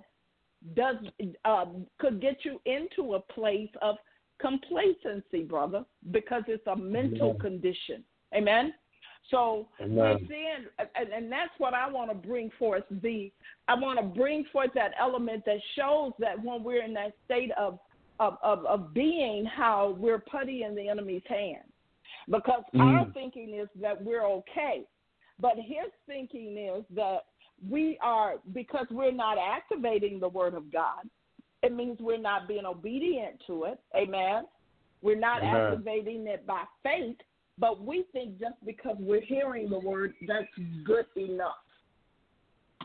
does 0.76 0.98
um, 1.46 1.88
could 2.00 2.22
get 2.22 2.38
you 2.44 2.60
into 2.66 3.16
a 3.16 3.20
place 3.20 3.70
of 3.82 3.96
complacency, 4.40 5.44
brother, 5.44 5.86
because 6.12 6.44
it's 6.48 6.66
a 6.68 6.76
mental 6.76 7.30
Yeah. 7.30 7.42
condition. 7.42 8.04
Amen. 8.34 8.74
So 9.30 9.68
Amen. 9.80 9.96
we're 9.98 10.18
seeing, 10.28 10.68
and, 10.96 11.10
and 11.10 11.32
that's 11.32 11.52
what 11.60 11.74
I 11.74 11.88
want 11.90 12.10
to 12.10 12.16
bring 12.16 12.50
forth. 12.52 12.84
The 12.90 13.32
I 13.68 13.76
want 13.76 14.00
to 14.00 14.06
bring 14.06 14.46
forth 14.46 14.72
that 14.74 14.94
element 14.98 15.44
that 15.46 15.60
shows 15.76 16.14
that 16.20 16.42
when 16.44 16.64
we're 16.64 16.84
in 16.84 16.94
that 16.96 17.14
state 17.26 17.52
of 17.52 17.80
of 18.20 18.38
of, 18.42 18.66
of 18.66 18.94
being, 18.94 19.46
how 19.46 19.96
we're 20.00 20.20
putty 20.20 20.64
in 20.64 20.74
the 20.76 20.90
enemy's 20.90 21.26
hands, 21.28 21.72
because 22.30 22.64
our 22.80 23.06
Mm. 23.06 23.14
thinking 23.14 23.54
is 23.54 23.70
that 23.76 24.02
we're 24.02 24.26
okay, 24.26 24.86
but 25.40 25.56
his 25.58 25.92
thinking 26.08 26.58
is 26.58 26.84
that 26.96 27.26
we 27.68 27.98
are 28.02 28.36
because 28.54 28.88
we're 28.90 29.12
not 29.12 29.38
activating 29.38 30.20
the 30.20 30.30
word 30.30 30.54
of 30.54 30.72
God. 30.72 31.08
It 31.62 31.74
means 31.76 31.98
we're 32.00 32.18
not 32.18 32.48
being 32.48 32.66
obedient 32.66 33.42
to 33.48 33.66
it. 33.66 33.80
Amen. 33.96 34.46
We're 35.02 35.20
not 35.20 35.42
Amen. 35.42 35.74
activating 35.74 36.28
it 36.28 36.46
by 36.46 36.64
faith, 36.84 37.18
but 37.58 37.84
we 37.84 38.06
think 38.14 38.40
just 38.40 38.56
because 38.66 38.96
we're 39.00 39.22
hearing 39.22 39.70
the 39.70 39.80
word, 39.80 40.14
that's 40.28 40.48
good 40.86 41.06
enough. 41.16 41.54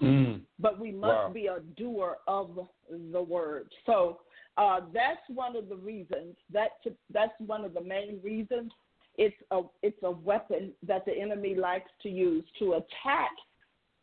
Mm. 0.01 0.41
But 0.59 0.79
we 0.79 0.91
must 0.91 1.27
Wow. 1.27 1.31
be 1.33 1.47
a 1.47 1.61
doer 1.77 2.19
of 2.27 2.69
the 2.91 3.23
word. 3.23 3.73
So 3.87 4.21
uh, 4.57 4.81
that's 4.93 5.29
one 5.29 5.57
of 5.57 5.69
the 5.69 5.77
reasons. 5.77 6.37
That 6.53 6.71
that's 7.11 7.39
one 7.47 7.65
of 7.65 7.75
the 7.75 7.81
main 7.81 8.21
reasons. 8.23 8.73
It's 9.17 9.37
a 9.53 9.63
it's 9.83 10.03
a 10.03 10.11
weapon 10.11 10.73
that 10.85 11.05
the 11.05 11.13
enemy 11.13 11.55
likes 11.55 11.91
to 12.03 12.09
use 12.09 12.45
to 12.59 12.75
attack 12.75 13.31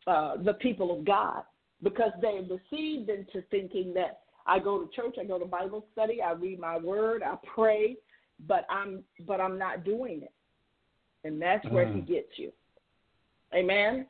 uh, 0.06 0.36
the 0.42 0.54
people 0.54 0.98
of 0.98 1.04
God 1.04 1.42
because 1.82 2.12
they're 2.20 2.42
deceived 2.42 3.10
into 3.10 3.42
thinking 3.50 3.92
that 3.94 4.21
I 4.46 4.58
go 4.58 4.84
to 4.84 4.90
church, 4.94 5.16
I 5.20 5.24
go 5.24 5.38
to 5.38 5.44
Bible 5.44 5.86
study, 5.92 6.20
I 6.22 6.32
read 6.32 6.58
my 6.58 6.78
word, 6.78 7.22
I 7.22 7.36
pray, 7.54 7.96
but 8.46 8.66
I'm 8.68 9.04
but 9.26 9.40
I'm 9.40 9.58
not 9.58 9.84
doing 9.84 10.22
it, 10.22 10.32
and 11.24 11.40
that's 11.40 11.64
where 11.68 11.86
he 11.86 12.00
Mm. 12.00 12.06
gets 12.08 12.38
you. 12.38 12.52
Amen. 13.54 14.06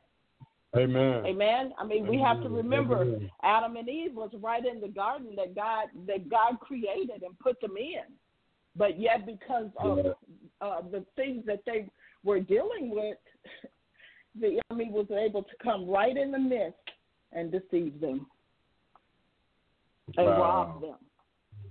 Amen. 0.75 1.23
Amen. 1.25 1.73
I 1.77 1.85
mean, 1.85 2.07
we 2.07 2.19
have 2.19 2.41
to 2.41 2.49
remember 2.49 3.03
Amen. 3.03 3.31
Adam 3.43 3.75
and 3.77 3.87
Eve 3.87 4.15
was 4.15 4.31
right 4.39 4.65
in 4.65 4.81
the 4.81 4.87
garden 4.87 5.35
that 5.35 5.53
God 5.53 5.89
that 6.07 6.29
God 6.29 6.59
created 6.59 7.21
and 7.21 7.37
put 7.39 7.61
them 7.61 7.77
in, 7.77 8.05
but 8.75 8.99
yet 8.99 9.25
because 9.25 9.69
of 9.77 9.97
Yeah. 9.97 10.13
uh, 10.61 10.81
the 10.81 11.05
things 11.15 11.45
that 11.45 11.63
they 11.65 11.89
were 12.23 12.39
dealing 12.39 12.89
with, 12.89 13.17
the 14.39 14.59
enemy 14.71 14.89
was 14.89 15.11
able 15.11 15.43
to 15.43 15.55
come 15.61 15.87
right 15.87 16.17
in 16.17 16.31
the 16.31 16.39
midst 16.39 16.79
and 17.33 17.51
deceive 17.51 17.99
them 17.99 18.25
and 20.17 20.27
Wow. 20.27 20.41
rob 20.41 20.81
them 20.81 20.97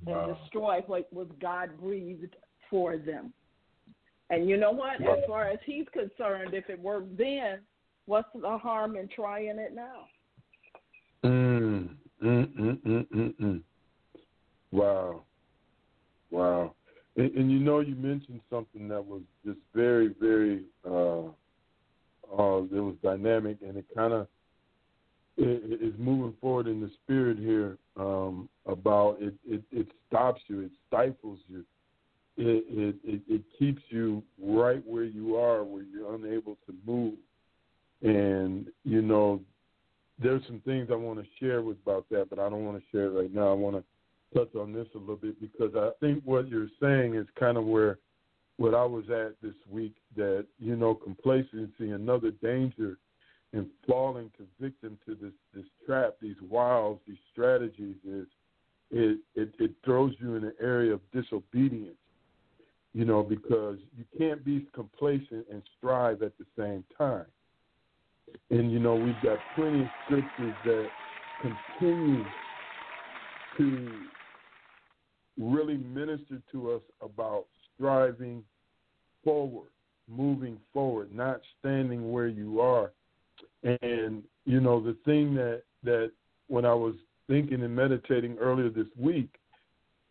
and 0.07 0.17
Wow. 0.17 0.35
destroy 0.35 0.81
what 0.87 1.13
was 1.13 1.29
God 1.41 1.79
breathed 1.81 2.37
for 2.69 2.97
them. 2.97 3.33
And 4.31 4.49
you 4.49 4.57
know 4.57 4.71
what? 4.73 5.01
Wow. 5.01 5.15
As 5.15 5.25
far 5.27 5.49
as 5.49 5.59
he's 5.65 5.87
concerned, 5.93 6.55
if 6.55 6.69
it 6.71 6.81
worked 6.81 7.17
then, 7.17 7.61
what's 8.07 8.29
the 8.35 8.59
harm 8.59 8.97
in 8.97 9.09
trying 9.09 9.59
it 9.59 9.75
now? 9.75 10.09
Mm, 11.25 11.97
mm, 12.23 12.57
mm, 12.57 12.83
mm, 12.83 13.07
mm, 13.09 13.35
mm. 13.37 13.63
Wow. 14.73 15.25
Wow. 16.31 16.75
And, 17.17 17.31
and 17.37 17.53
you 17.53 17.59
know, 17.61 17.81
you 17.81 17.95
mentioned 17.95 18.41
something 18.51 18.89
that 18.89 19.05
was 19.05 19.23
just 19.45 19.59
very, 19.75 20.15
very, 20.19 20.65
uh, 20.85 21.27
uh, 22.33 22.63
it 22.63 22.81
was 22.81 22.97
dynamic 23.03 23.59
and 23.61 23.77
it 23.77 23.85
kind 23.95 24.15
of 24.15 24.27
is 25.37 25.95
moving 25.99 26.35
forward 26.41 26.67
in 26.67 26.81
the 26.81 26.91
spirit 27.03 27.39
here 27.39 27.79
um, 27.97 28.49
about 28.67 29.17
it, 29.21 29.35
it, 29.49 29.63
it 29.71 29.87
stops 30.09 30.41
you, 30.47 30.61
it 30.61 30.71
stifles 30.89 31.39
you. 31.49 31.65
It, 32.37 32.97
it, 33.05 33.21
it, 33.29 33.43
keeps 33.59 33.83
you 33.91 34.23
right 34.43 34.83
where 34.87 35.05
you 35.05 35.37
are, 35.37 35.65
where 35.65 35.83
you're 35.83 36.15
unable 36.15 36.57
to 36.67 36.75
move. 36.87 37.15
And, 38.01 38.69
you 38.85 39.03
know, 39.03 39.43
there's 40.19 40.43
some 40.47 40.61
things 40.65 40.89
I 40.91 40.95
want 40.95 41.19
to 41.19 41.27
share 41.39 41.61
with 41.61 41.77
about 41.85 42.07
that, 42.11 42.31
but 42.31 42.39
I 42.39 42.49
don't 42.49 42.65
want 42.65 42.79
to 42.79 42.85
share 42.91 43.07
it 43.07 43.21
right 43.21 43.35
now. 43.35 43.51
I 43.51 43.55
want 43.55 43.77
to 43.77 44.39
touch 44.39 44.55
on 44.55 44.73
this 44.73 44.87
a 44.95 44.99
little 44.99 45.17
bit 45.17 45.41
because 45.41 45.75
I 45.77 45.91
think 46.01 46.23
what 46.25 46.49
you're 46.49 46.69
saying 46.81 47.17
is 47.17 47.27
kind 47.39 47.59
of 47.59 47.65
where 47.65 47.99
what 48.57 48.75
I 48.75 48.85
was 48.85 49.05
at 49.11 49.35
this 49.43 49.55
week 49.71 49.95
that 50.17 50.47
you 50.59 50.77
know 50.77 50.95
complacency 50.95 51.91
another 51.91 52.31
danger 52.31 52.99
and 53.53 53.67
falling 53.87 54.31
victim 54.61 54.99
to 55.07 55.15
this 55.15 55.33
this 55.55 55.65
trap 55.87 56.15
these 56.21 56.37
wiles 56.49 56.99
these 57.07 57.19
strategies 57.33 57.97
is 58.07 58.27
it 58.91 59.19
it, 59.35 59.53
it 59.59 59.73
throws 59.85 60.13
you 60.19 60.35
in 60.37 60.45
an 60.45 60.55
area 60.61 60.93
of 60.93 61.01
disobedience 61.13 61.97
you 62.95 63.05
know 63.05 63.23
because 63.23 63.79
you 63.97 64.05
can't 64.19 64.45
be 64.45 64.67
complacent 64.75 65.47
and 65.51 65.63
strive 65.79 66.23
at 66.23 66.33
the 66.39 66.47
same 66.57 66.85
time 66.97 67.27
and 68.51 68.73
you 68.73 68.79
know 68.79 68.95
we've 68.95 69.21
got 69.23 69.39
plenty 69.55 69.83
of 69.83 69.89
scriptures 70.07 70.55
that 70.65 70.89
continue 71.41 72.25
to 73.59 73.91
really 75.39 75.77
minister 75.77 76.41
to 76.51 76.73
us 76.73 76.83
about 77.01 77.47
striving 77.75 78.43
forward, 79.25 79.69
moving 80.09 80.59
forward, 80.73 81.15
not 81.15 81.41
standing 81.59 82.13
where 82.13 82.29
you 82.29 82.61
are. 82.61 82.93
And 83.63 84.23
you 84.45 84.61
know 84.61 84.81
the 84.81 84.97
thing 85.05 85.35
that 85.35 85.63
that 85.85 86.11
when 86.49 86.65
I 86.65 86.75
was 86.75 86.95
thinking 87.29 87.63
and 87.63 87.75
meditating 87.75 88.37
earlier 88.39 88.69
this 88.69 88.87
week, 88.99 89.31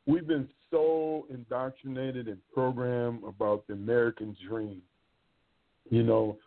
we've 0.05 0.27
been 0.27 0.47
so 0.69 1.25
indoctrinated 1.29 2.27
and 2.27 2.37
programmed 2.53 3.23
about 3.25 3.67
the 3.67 3.73
American 3.73 4.35
dream. 4.47 4.81
You 5.89 6.03
know, 6.03 6.37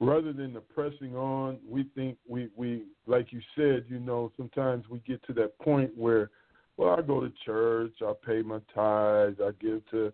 rather 0.00 0.32
than 0.32 0.52
the 0.52 0.60
pressing 0.60 1.14
on, 1.14 1.58
we 1.68 1.84
think 1.94 2.16
we 2.28 2.48
we 2.56 2.84
like 3.06 3.32
you 3.32 3.40
said, 3.56 3.84
you 3.88 4.00
know, 4.00 4.32
sometimes 4.36 4.88
we 4.90 4.98
get 5.06 5.24
to 5.26 5.32
that 5.34 5.58
point 5.60 5.96
where, 5.96 6.30
well, 6.76 6.96
I 6.98 7.02
go 7.02 7.20
to 7.20 7.32
church, 7.44 7.92
I 8.02 8.12
pay 8.26 8.42
my 8.42 8.58
tithes, 8.74 9.38
I 9.40 9.50
give 9.60 9.88
to 9.90 10.12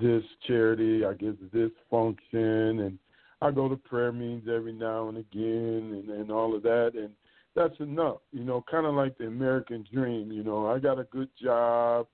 this 0.00 0.22
charity, 0.46 1.04
I 1.04 1.14
give 1.14 1.38
to 1.38 1.48
this 1.52 1.70
function, 1.90 2.80
and 2.80 2.98
I 3.40 3.50
go 3.50 3.68
to 3.68 3.76
prayer 3.76 4.12
meetings 4.12 4.48
every 4.52 4.72
now 4.72 5.08
and 5.08 5.18
again, 5.18 6.04
and, 6.04 6.10
and 6.10 6.30
all 6.30 6.54
of 6.54 6.62
that, 6.64 6.92
and 6.94 7.10
that's 7.54 7.78
enough. 7.80 8.18
You 8.32 8.44
know, 8.44 8.64
kind 8.70 8.86
of 8.86 8.94
like 8.94 9.16
the 9.18 9.26
American 9.26 9.84
dream. 9.92 10.32
You 10.32 10.42
know, 10.42 10.66
I 10.66 10.78
got 10.78 10.98
a 10.98 11.04
good 11.04 11.28
job, 11.40 12.06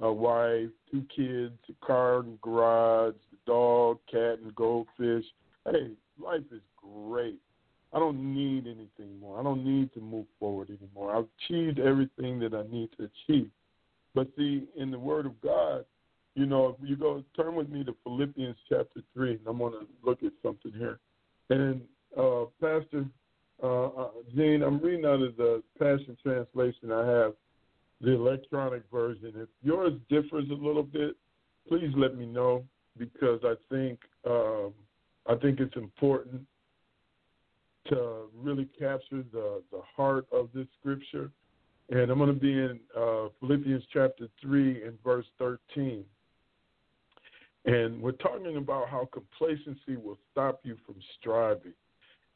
a 0.00 0.12
wife, 0.12 0.68
two 0.90 1.04
kids, 1.14 1.54
a 1.68 1.86
car 1.86 2.20
and 2.20 2.40
garage, 2.40 3.14
a 3.32 3.46
dog, 3.46 3.98
cat, 4.10 4.38
and 4.42 4.54
goldfish. 4.54 5.24
Hey, 5.64 5.90
life 6.22 6.42
is 6.52 6.60
great. 6.76 7.38
I 7.92 8.00
don't 8.00 8.34
need 8.34 8.66
anything 8.66 9.20
more. 9.20 9.38
I 9.38 9.44
don't 9.44 9.64
need 9.64 9.92
to 9.94 10.00
move 10.00 10.26
forward 10.40 10.68
anymore. 10.68 11.14
I've 11.16 11.26
achieved 11.38 11.78
everything 11.78 12.40
that 12.40 12.52
I 12.52 12.64
need 12.74 12.90
to 12.98 13.08
achieve. 13.28 13.48
But 14.14 14.28
see, 14.36 14.64
in 14.76 14.90
the 14.90 14.98
Word 14.98 15.26
of 15.26 15.40
God, 15.40 15.84
you 16.34 16.46
know, 16.46 16.76
if 16.80 16.88
you 16.88 16.96
go 16.96 17.22
turn 17.36 17.54
with 17.54 17.68
me 17.68 17.84
to 17.84 17.94
Philippians 18.02 18.56
chapter 18.68 19.00
three, 19.12 19.32
and 19.32 19.46
I'm 19.46 19.58
going 19.58 19.72
to 19.72 19.86
look 20.04 20.22
at 20.22 20.32
something 20.42 20.72
here. 20.72 20.98
And 21.50 21.82
uh, 22.18 22.44
Pastor 22.60 23.06
uh, 23.62 23.86
uh, 23.86 24.08
Jean, 24.34 24.62
I'm 24.62 24.80
reading 24.80 25.04
out 25.04 25.22
of 25.22 25.36
the 25.36 25.62
Passion 25.78 26.16
Translation. 26.22 26.90
I 26.90 27.06
have 27.06 27.32
the 28.00 28.12
electronic 28.12 28.82
version. 28.92 29.32
If 29.36 29.48
yours 29.62 29.92
differs 30.10 30.48
a 30.50 30.54
little 30.54 30.82
bit, 30.82 31.16
please 31.68 31.90
let 31.96 32.16
me 32.16 32.26
know 32.26 32.64
because 32.98 33.40
I 33.44 33.54
think 33.70 34.00
um, 34.28 34.72
I 35.26 35.36
think 35.36 35.60
it's 35.60 35.76
important 35.76 36.42
to 37.88 38.28
really 38.34 38.68
capture 38.78 39.24
the 39.32 39.62
the 39.70 39.80
heart 39.96 40.26
of 40.32 40.48
this 40.54 40.66
scripture. 40.80 41.30
And 41.90 42.10
I'm 42.10 42.18
going 42.18 42.32
to 42.32 42.40
be 42.40 42.52
in 42.52 42.80
uh, 42.96 43.28
Philippians 43.40 43.84
chapter 43.92 44.26
3 44.40 44.84
and 44.84 45.02
verse 45.04 45.26
13. 45.38 46.02
And 47.64 48.00
we're 48.00 48.12
talking 48.12 48.56
about 48.56 48.88
how 48.88 49.08
complacency 49.12 49.96
will 49.96 50.18
stop 50.30 50.60
you 50.64 50.76
from 50.84 50.96
striving. 51.18 51.72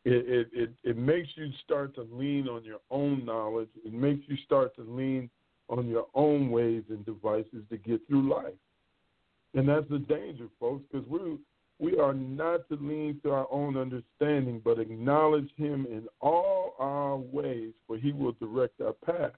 It, 0.05 0.27
it, 0.27 0.49
it, 0.53 0.71
it 0.85 0.97
makes 0.97 1.29
you 1.37 1.51
start 1.65 1.95
to 1.97 2.09
lean 2.11 2.49
on 2.49 2.65
your 2.65 2.81
own 2.91 3.27
knowledge. 3.27 3.69
It 3.85 3.93
makes 3.93 4.23
you 4.27 4.37
start 4.47 4.75
to 4.77 4.83
lean 4.83 5.29
on 5.69 5.87
your 5.87 6.07
own 6.15 6.51
ways 6.51 6.85
and 6.89 7.05
devices 7.05 7.63
to 7.69 7.77
get 7.77 8.01
through 8.09 8.33
life. 8.33 8.55
And 9.55 9.69
that's 9.69 9.89
the 9.91 9.99
danger, 9.99 10.47
folks, 10.59 10.85
because 10.91 11.07
we 11.09 11.39
we 11.81 11.97
are 11.97 12.15
not 12.15 12.69
to 12.71 12.79
lean 12.81 13.21
to 13.23 13.31
our 13.31 13.47
own 13.53 13.77
understanding, 13.77 14.61
but 14.65 14.81
acknowledge 14.81 15.49
Him 15.57 15.87
in 15.87 16.09
all 16.21 16.75
our 16.81 17.17
ways, 17.17 17.73
for 17.87 17.97
He 17.97 18.11
will 18.11 18.33
direct 18.33 18.81
our 18.81 18.95
path. 18.95 19.33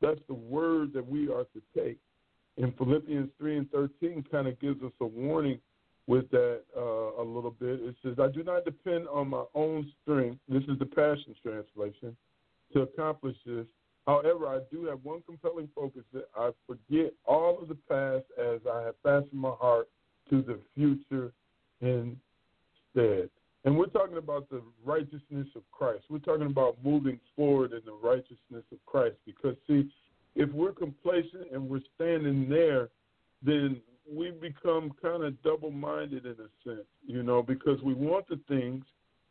That's 0.00 0.20
the 0.26 0.34
word 0.34 0.92
that 0.94 1.06
we 1.06 1.28
are 1.28 1.44
to 1.44 1.62
take. 1.76 1.98
And 2.58 2.76
Philippians 2.76 3.30
3 3.38 3.58
and 3.58 3.70
13 3.70 4.24
kind 4.30 4.48
of 4.48 4.58
gives 4.60 4.82
us 4.82 4.92
a 5.00 5.06
warning 5.06 5.58
with 6.06 6.30
that 6.30 6.62
uh, 6.76 7.22
a 7.22 7.24
little 7.24 7.50
bit. 7.50 7.80
It 7.80 7.96
says, 8.02 8.14
I 8.18 8.28
do 8.28 8.42
not 8.42 8.64
depend 8.64 9.08
on 9.08 9.28
my 9.28 9.44
own 9.54 9.90
strength. 10.02 10.38
This 10.48 10.62
is 10.64 10.78
the 10.78 10.86
Passion 10.86 11.34
Translation 11.42 12.16
to 12.72 12.82
accomplish 12.82 13.36
this. 13.44 13.66
However, 14.06 14.46
I 14.46 14.60
do 14.70 14.84
have 14.86 15.00
one 15.02 15.22
compelling 15.26 15.68
focus 15.74 16.02
that 16.12 16.28
I 16.36 16.50
forget 16.66 17.12
all 17.24 17.60
of 17.60 17.68
the 17.68 17.76
past 17.88 18.24
as 18.38 18.60
I 18.72 18.82
have 18.82 18.94
fastened 19.02 19.40
my 19.40 19.50
heart 19.50 19.88
to 20.30 20.42
the 20.42 20.58
future 20.74 21.32
instead. 21.80 23.28
And 23.64 23.76
we're 23.76 23.86
talking 23.86 24.16
about 24.16 24.48
the 24.48 24.62
righteousness 24.84 25.48
of 25.56 25.62
Christ. 25.72 26.04
We're 26.08 26.18
talking 26.18 26.46
about 26.46 26.76
moving 26.84 27.18
forward 27.34 27.72
in 27.72 27.80
the 27.84 27.98
righteousness 28.00 28.62
of 28.70 28.78
Christ. 28.86 29.16
Because, 29.26 29.56
see, 29.66 29.90
if 30.36 30.52
we're 30.52 30.72
complacent 30.72 31.50
and 31.52 31.68
we're 31.68 31.80
standing 31.94 32.48
there, 32.48 32.90
then 33.42 33.80
we 34.10 34.30
become 34.30 34.92
kind 35.02 35.24
of 35.24 35.42
double 35.42 35.70
minded 35.70 36.26
in 36.26 36.32
a 36.32 36.68
sense, 36.68 36.86
you 37.04 37.22
know, 37.22 37.42
because 37.42 37.80
we 37.82 37.94
want 37.94 38.28
the 38.28 38.38
things, 38.46 38.84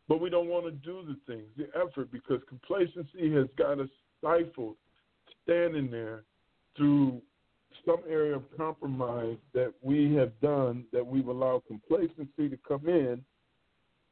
but 0.10 0.20
we 0.20 0.30
don't 0.30 0.48
want 0.48 0.66
to 0.66 0.72
do 0.72 1.04
the 1.08 1.18
things, 1.32 1.48
the 1.58 1.68
effort, 1.80 2.12
because 2.12 2.42
complacency 2.50 3.32
has 3.34 3.46
got 3.58 3.80
us 3.80 3.88
stifled 4.18 4.76
standing 5.44 5.90
there 5.90 6.24
through 6.76 7.22
some 7.86 8.00
area 8.10 8.36
of 8.36 8.44
compromise 8.58 9.38
that 9.54 9.72
we 9.82 10.14
have 10.16 10.32
done 10.42 10.86
that 10.92 11.06
we've 11.06 11.28
allowed 11.28 11.62
complacency 11.68 12.50
to 12.50 12.58
come 12.68 12.88
in 12.88 13.24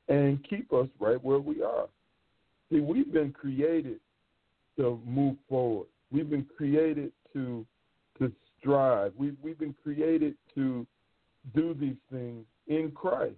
and 0.10 0.48
keep 0.48 0.72
us 0.74 0.88
right 1.00 1.22
where 1.24 1.40
we 1.40 1.62
are. 1.64 1.88
See, 2.72 2.82
we've 2.82 3.12
been 3.12 3.32
created 3.32 4.00
to 4.78 5.02
move 5.06 5.38
forward. 5.50 5.88
We've 6.14 6.30
been 6.30 6.46
created 6.56 7.12
to 7.34 7.66
to 8.20 8.32
strive. 8.60 9.14
We've 9.18 9.36
we've 9.42 9.58
been 9.58 9.76
created 9.84 10.36
to 10.56 10.86
do 11.56 11.74
these 11.74 11.98
things 12.12 12.46
in 12.68 12.92
Christ. 12.92 13.36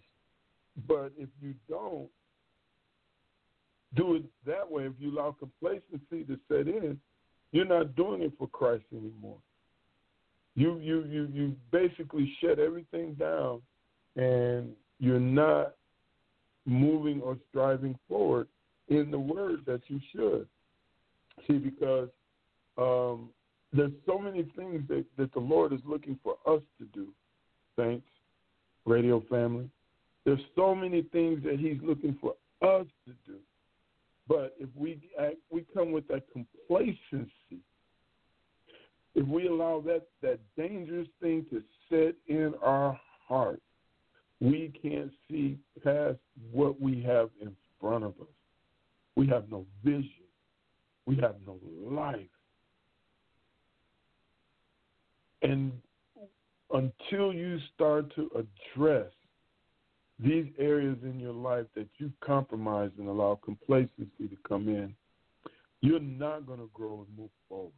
But 0.88 1.14
if 1.18 1.30
you 1.42 1.56
don't 1.70 2.10
do 3.96 4.16
it 4.16 4.24
that 4.46 4.70
way, 4.70 4.84
if 4.84 4.94
you 5.00 5.18
allow 5.18 5.32
complacency 5.40 6.26
to 6.26 6.38
set 6.50 6.68
in, 6.68 7.00
you're 7.54 7.66
not 7.66 7.96
doing 7.96 8.22
it 8.22 8.34
for 8.38 8.48
Christ 8.48 8.84
anymore. 8.92 9.38
You 10.56 10.78
you 10.80 11.06
you 11.06 11.30
you 11.34 11.56
basically 11.72 12.36
shut 12.42 12.60
everything 12.60 13.14
down 13.14 13.62
and 14.18 14.74
you're 15.00 15.20
not 15.20 15.76
moving 16.66 17.22
or 17.22 17.38
striving 17.50 17.98
forward 18.08 18.48
in 18.90 19.12
the 19.12 19.20
word 19.20 19.62
that 19.66 19.82
you 19.88 20.00
should. 20.12 20.48
See, 21.48 21.58
because 21.58 22.10
um, 22.78 23.30
there's 23.74 23.92
so 24.06 24.18
many 24.18 24.44
things 24.56 24.84
that, 24.88 25.06
that 25.18 25.34
the 25.34 25.40
Lord 25.40 25.74
is 25.74 25.82
looking 25.86 26.20
for 26.24 26.36
us 26.48 26.62
to 26.80 26.86
do, 26.94 27.08
saints, 27.78 28.08
radio 28.86 29.24
family. 29.30 29.70
There's 30.26 30.42
so 30.56 30.74
many 30.74 31.04
things 31.04 31.44
that 31.44 31.60
He's 31.60 31.78
looking 31.84 32.18
for 32.22 32.32
us 32.62 32.88
to 33.06 33.14
do. 33.26 33.38
But 34.28 34.56
if 34.60 34.70
we 34.76 35.00
act, 35.20 35.36
we 35.52 35.66
come 35.74 35.92
with 35.92 36.08
that 36.08 36.24
complacency, 36.32 37.62
if 39.14 39.26
we 39.28 39.48
allow 39.48 39.82
that, 39.86 40.04
that 40.22 40.40
dangerous 40.58 41.08
thing 41.22 41.46
to 41.52 41.62
set 41.90 42.16
in 42.28 42.54
our 42.62 43.00
heart, 43.28 43.62
we 44.42 44.74
can't 44.82 45.12
see 45.30 45.58
past 45.84 46.18
what 46.52 46.80
we 46.82 47.02
have 47.04 47.30
in 47.42 47.56
front 47.80 48.04
of 48.04 48.12
us. 48.20 48.28
We 49.16 49.28
have 49.28 49.50
no 49.50 49.66
vision. 49.84 50.10
We 51.06 51.16
have 51.18 51.36
no 51.46 51.58
life. 51.82 52.28
And 55.42 55.72
until 56.74 57.32
you 57.32 57.60
start 57.74 58.05
to 58.16 58.30
address 58.36 59.12
these 60.20 60.46
areas 60.58 60.98
in 61.04 61.20
your 61.20 61.34
life 61.34 61.66
that 61.76 61.88
you 61.98 62.12
compromise 62.22 62.92
and 62.98 63.08
allow 63.08 63.40
complacency 63.44 64.28
to 64.30 64.38
come 64.48 64.68
in, 64.70 64.94
you're 65.82 66.00
not 66.00 66.46
going 66.48 66.60
to 66.60 66.70
grow 66.74 67.06
and 67.08 67.18
move 67.18 67.30
forward. 67.50 67.72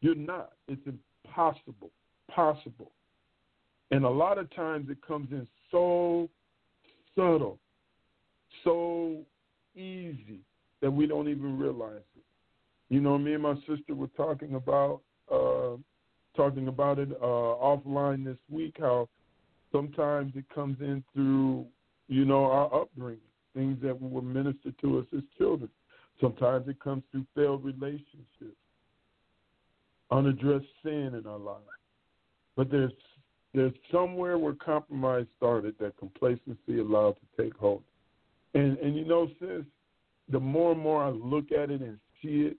You're 0.00 0.14
not. 0.14 0.52
It's 0.68 0.80
impossible. 1.26 1.90
Possible. 2.30 2.92
And 3.90 4.04
a 4.04 4.08
lot 4.08 4.38
of 4.38 4.54
times 4.54 4.88
it 4.88 4.98
comes 5.06 5.32
in 5.32 5.46
so 5.70 6.30
subtle, 7.16 7.58
so 8.62 9.18
easy 9.74 10.40
that 10.80 10.90
we 10.90 11.06
don't 11.06 11.28
even 11.28 11.58
realize 11.58 12.02
it. 12.16 12.24
You 12.88 13.00
know, 13.00 13.18
me 13.18 13.34
and 13.34 13.42
my 13.42 13.54
sister 13.68 13.94
were 13.94 14.08
talking 14.16 14.54
about 14.54 15.00
uh, 15.32 15.76
talking 16.36 16.68
about 16.68 16.98
it 16.98 17.10
uh, 17.20 17.24
offline 17.24 18.24
this 18.24 18.38
week. 18.48 18.76
How 18.78 19.08
sometimes 19.72 20.32
it 20.36 20.44
comes 20.54 20.76
in 20.80 21.02
through 21.14 21.66
you 22.08 22.24
know 22.24 22.44
our 22.44 22.82
upbringing, 22.82 23.20
things 23.54 23.78
that 23.82 24.00
were 24.00 24.22
ministered 24.22 24.74
to 24.80 24.98
us 24.98 25.06
as 25.16 25.22
children. 25.38 25.70
Sometimes 26.20 26.68
it 26.68 26.78
comes 26.80 27.02
through 27.10 27.24
failed 27.34 27.64
relationships, 27.64 28.56
unaddressed 30.10 30.66
sin 30.82 31.14
in 31.14 31.26
our 31.26 31.38
lives. 31.38 31.64
But 32.56 32.70
there's 32.70 32.92
there's 33.54 33.72
somewhere 33.90 34.38
where 34.38 34.54
compromise 34.54 35.26
started 35.36 35.74
that 35.80 35.96
complacency 35.96 36.78
allowed 36.78 37.16
to 37.16 37.42
take 37.42 37.56
hold. 37.56 37.82
And 38.54 38.78
and 38.78 38.96
you 38.96 39.04
know, 39.04 39.28
sis, 39.38 39.64
the 40.30 40.40
more 40.40 40.72
and 40.72 40.80
more 40.80 41.02
I 41.02 41.10
look 41.10 41.52
at 41.52 41.70
it 41.70 41.80
and 41.80 41.98
see 42.22 42.48
it, 42.50 42.56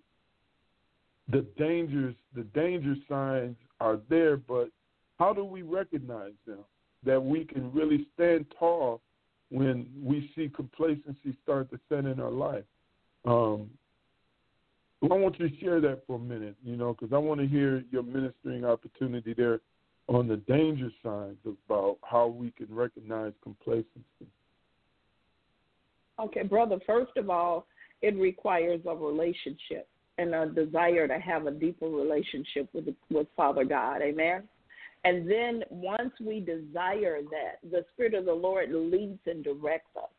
the 1.30 1.45
dangers 1.58 2.15
the 2.36 2.43
danger 2.43 2.95
signs 3.08 3.56
are 3.80 4.00
there, 4.10 4.38
but 4.38 4.69
how 5.19 5.34
do 5.34 5.43
we 5.43 5.62
recognize 5.62 6.34
them? 6.47 6.60
That 7.06 7.22
we 7.22 7.46
can 7.46 7.72
really 7.74 8.08
stand 8.14 8.46
tall 8.58 9.02
when 9.50 9.88
we 10.02 10.32
see 10.36 10.50
complacency 10.50 11.38
start 11.44 11.70
to 11.72 11.80
set 11.90 12.06
in 12.06 12.20
our 12.20 12.32
life. 12.32 12.64
Um, 13.26 13.70
I 15.04 15.08
want 15.16 15.40
you 15.40 15.50
to 15.50 15.60
share 15.60 15.82
that 15.82 16.04
for 16.06 16.18
a 16.18 16.20
minute, 16.20 16.56
you 16.64 16.76
know, 16.76 16.94
because 16.94 17.12
I 17.12 17.18
want 17.18 17.42
to 17.42 17.48
hear 17.48 17.84
your 17.92 18.04
ministering 18.04 18.64
opportunity 18.66 19.34
there 19.34 19.60
on 20.08 20.28
the 20.28 20.38
danger 20.38 20.92
signs 21.04 21.38
about 21.46 21.98
how 22.04 22.28
we 22.28 22.52
can 22.52 22.68
recognize 22.70 23.32
complacency? 23.42 24.28
Okay, 26.20 26.44
brother, 26.44 26.80
first 26.86 27.16
of 27.18 27.30
all, 27.30 27.66
it 28.02 28.16
requires 28.18 28.82
a 28.88 28.96
relationship 28.96 29.88
and 30.18 30.36
a 30.36 30.48
desire 30.48 31.08
to 31.08 31.18
have 31.18 31.48
a 31.48 31.52
deeper 31.52 31.88
relationship 31.88 32.70
with 32.74 32.90
with 33.10 33.28
Father 33.36 33.64
God. 33.64 34.02
Amen. 34.02 34.44
And 35.04 35.30
then 35.30 35.64
once 35.70 36.14
we 36.20 36.40
desire 36.40 37.20
that, 37.22 37.70
the 37.70 37.86
Spirit 37.94 38.14
of 38.14 38.26
the 38.26 38.34
Lord 38.34 38.72
leads 38.72 39.20
and 39.26 39.44
directs 39.44 39.96
us. 39.96 40.10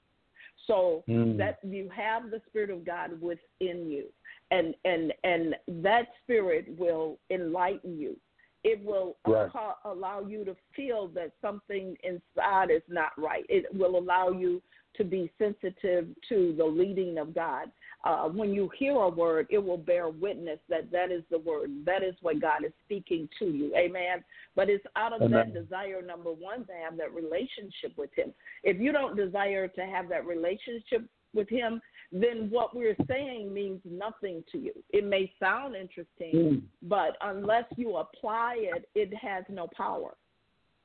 So 0.66 1.04
mm. 1.08 1.36
that 1.38 1.58
you 1.62 1.88
have 1.94 2.30
the 2.30 2.40
Spirit 2.48 2.70
of 2.70 2.84
God 2.84 3.20
within 3.20 3.90
you. 3.90 4.06
And 4.50 4.74
and 4.84 5.12
and 5.24 5.54
that 5.82 6.08
spirit 6.24 6.66
will 6.76 7.18
enlighten 7.30 7.98
you 7.98 8.16
it 8.64 8.84
will 8.84 9.16
right. 9.26 9.50
allow 9.84 10.20
you 10.20 10.44
to 10.44 10.56
feel 10.74 11.08
that 11.08 11.32
something 11.40 11.96
inside 12.04 12.70
is 12.70 12.82
not 12.88 13.10
right. 13.18 13.44
It 13.48 13.66
will 13.74 13.98
allow 13.98 14.30
you 14.30 14.62
to 14.96 15.04
be 15.04 15.30
sensitive 15.38 16.06
to 16.28 16.54
the 16.56 16.64
leading 16.64 17.18
of 17.18 17.34
God. 17.34 17.70
Uh, 18.04 18.24
when 18.28 18.52
you 18.52 18.68
hear 18.76 18.96
a 18.96 19.08
word, 19.08 19.46
it 19.48 19.58
will 19.58 19.78
bear 19.78 20.08
witness 20.08 20.58
that 20.68 20.90
that 20.90 21.12
is 21.12 21.22
the 21.30 21.38
word. 21.38 21.70
That 21.86 22.02
is 22.02 22.14
what 22.20 22.40
God 22.40 22.64
is 22.64 22.72
speaking 22.84 23.28
to 23.38 23.46
you. 23.46 23.72
Amen. 23.76 24.24
But 24.56 24.68
it's 24.68 24.84
out 24.96 25.12
of 25.12 25.22
Amen. 25.22 25.30
that 25.32 25.54
desire, 25.54 26.02
number 26.02 26.32
one, 26.32 26.66
to 26.66 26.72
have 26.72 26.96
that 26.96 27.14
relationship 27.14 27.96
with 27.96 28.10
Him. 28.16 28.32
If 28.64 28.80
you 28.80 28.90
don't 28.92 29.16
desire 29.16 29.68
to 29.68 29.80
have 29.82 30.08
that 30.08 30.26
relationship 30.26 31.04
with 31.32 31.48
Him, 31.48 31.80
then 32.10 32.48
what 32.50 32.74
we're 32.74 32.96
saying 33.08 33.54
means 33.54 33.80
nothing 33.84 34.42
to 34.52 34.58
you. 34.58 34.72
It 34.90 35.06
may 35.06 35.32
sound 35.40 35.76
interesting, 35.76 36.32
mm. 36.34 36.62
but 36.82 37.16
unless 37.22 37.64
you 37.76 37.96
apply 37.96 38.56
it, 38.58 38.88
it 38.94 39.14
has 39.16 39.44
no 39.48 39.68
power. 39.76 40.14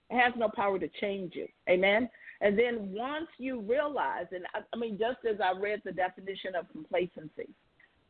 It 0.10 0.20
has 0.20 0.34
no 0.38 0.50
power 0.56 0.80
to 0.80 0.88
change 1.02 1.34
you. 1.36 1.48
Amen. 1.70 2.10
And 2.42 2.58
then 2.58 2.92
once 2.94 3.28
you 3.38 3.62
realize, 3.62 4.26
and 4.32 4.46
I, 4.54 4.60
I 4.72 4.78
mean, 4.78 4.98
just 4.98 5.20
as 5.30 5.40
I 5.42 5.60
read 5.60 5.82
the 5.84 5.92
definition 5.92 6.56
of 6.56 6.72
complacency, 6.72 7.50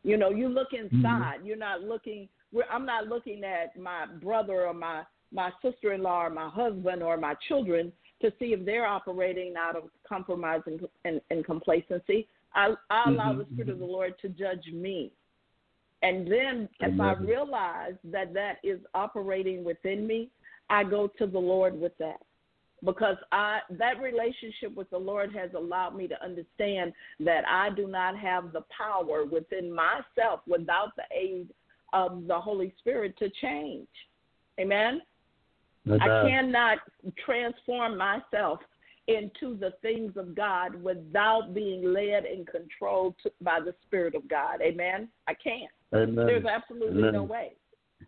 you 0.03 0.17
know, 0.17 0.29
you 0.29 0.49
look 0.49 0.71
mm-hmm. 0.71 0.97
inside. 0.97 1.37
Mm-hmm. 1.37 1.45
You're 1.47 1.57
not 1.57 1.81
looking. 1.81 2.29
I'm 2.71 2.85
not 2.85 3.07
looking 3.07 3.43
at 3.43 3.77
my 3.79 4.05
brother 4.21 4.65
or 4.65 4.73
my 4.73 5.03
my 5.33 5.51
sister-in-law 5.61 6.25
or 6.25 6.29
my 6.29 6.49
husband 6.49 7.03
or 7.03 7.17
my 7.17 7.35
children 7.47 7.91
to 8.21 8.31
see 8.39 8.53
if 8.53 8.65
they're 8.65 8.85
operating 8.87 9.53
out 9.57 9.75
of 9.75 9.83
compromise 10.07 10.61
and, 10.65 10.79
and, 11.03 11.21
and 11.29 11.45
complacency. 11.45 12.27
I, 12.55 12.73
I 12.89 13.09
allow 13.09 13.31
mm-hmm. 13.31 13.39
the 13.39 13.45
Spirit 13.51 13.69
of 13.69 13.79
the 13.79 13.85
Lord 13.85 14.13
to 14.21 14.29
judge 14.29 14.65
me. 14.73 15.11
And 16.01 16.31
then 16.31 16.69
if 16.79 16.99
I 16.99 17.13
realize 17.13 17.95
that 18.05 18.33
that 18.33 18.57
is 18.63 18.79
operating 18.93 19.63
within 19.63 20.07
me, 20.07 20.29
I 20.69 20.83
go 20.83 21.07
to 21.17 21.27
the 21.27 21.39
Lord 21.39 21.79
with 21.79 21.97
that. 21.97 22.21
Because 22.85 23.17
I 23.31 23.59
that 23.71 23.99
relationship 23.99 24.75
with 24.75 24.89
the 24.91 24.97
Lord 24.97 25.33
has 25.35 25.49
allowed 25.55 25.95
me 25.95 26.07
to 26.07 26.23
understand 26.23 26.93
that 27.19 27.43
I 27.47 27.71
do 27.71 27.87
not 27.87 28.17
have 28.17 28.53
the 28.53 28.63
power 28.75 29.25
within 29.25 29.73
myself 29.73 30.41
without 30.47 30.95
the 30.95 31.03
aid 31.15 31.49
of 31.93 32.27
the 32.27 32.39
Holy 32.39 32.73
Spirit 32.79 33.17
to 33.17 33.29
change. 33.41 33.87
Amen. 34.59 35.01
I 35.89 36.27
cannot 36.27 36.79
transform 37.25 37.97
myself 37.97 38.59
into 39.07 39.57
the 39.57 39.71
things 39.81 40.11
of 40.17 40.35
God 40.35 40.75
without 40.83 41.53
being 41.53 41.93
led 41.93 42.25
and 42.25 42.45
controlled 42.45 43.15
to, 43.23 43.31
by 43.41 43.59
the 43.59 43.73
Spirit 43.85 44.15
of 44.15 44.27
God. 44.27 44.61
Amen. 44.61 45.07
I 45.27 45.33
can't. 45.33 45.71
Amen. 45.93 46.25
There's 46.25 46.45
absolutely 46.45 46.99
Amen. 46.99 47.13
no 47.13 47.23
way 47.23 47.53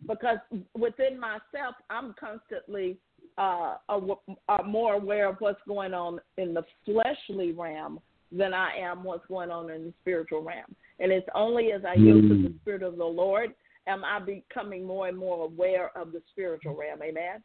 because 0.06 0.38
within 0.78 1.18
myself, 1.18 1.74
I'm 1.88 2.14
constantly 2.18 2.98
uh, 3.38 3.76
more 4.66 4.94
aware 4.94 5.28
of 5.28 5.36
what's 5.38 5.60
going 5.66 5.94
on 5.94 6.20
in 6.36 6.54
the 6.54 6.64
fleshly 6.84 7.52
realm 7.52 8.00
than 8.32 8.54
I 8.54 8.76
am 8.76 9.02
what's 9.02 9.26
going 9.26 9.50
on 9.50 9.70
in 9.70 9.86
the 9.86 9.94
spiritual 10.00 10.42
realm. 10.42 10.74
And 10.98 11.10
it's 11.10 11.28
only 11.34 11.72
as 11.72 11.82
I 11.84 11.94
yield 11.94 12.22
to 12.22 12.28
the 12.28 12.54
Spirit 12.60 12.82
of 12.82 12.96
the 12.96 13.04
Lord 13.04 13.54
am 13.86 14.04
I 14.04 14.20
becoming 14.20 14.84
more 14.84 15.08
and 15.08 15.16
more 15.16 15.44
aware 15.44 15.90
of 15.96 16.12
the 16.12 16.22
spiritual 16.30 16.76
realm. 16.76 17.00
Amen. 17.02 17.42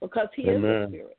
Because 0.00 0.28
He 0.36 0.42
is 0.42 0.60
the 0.60 0.86
Spirit. 0.88 1.18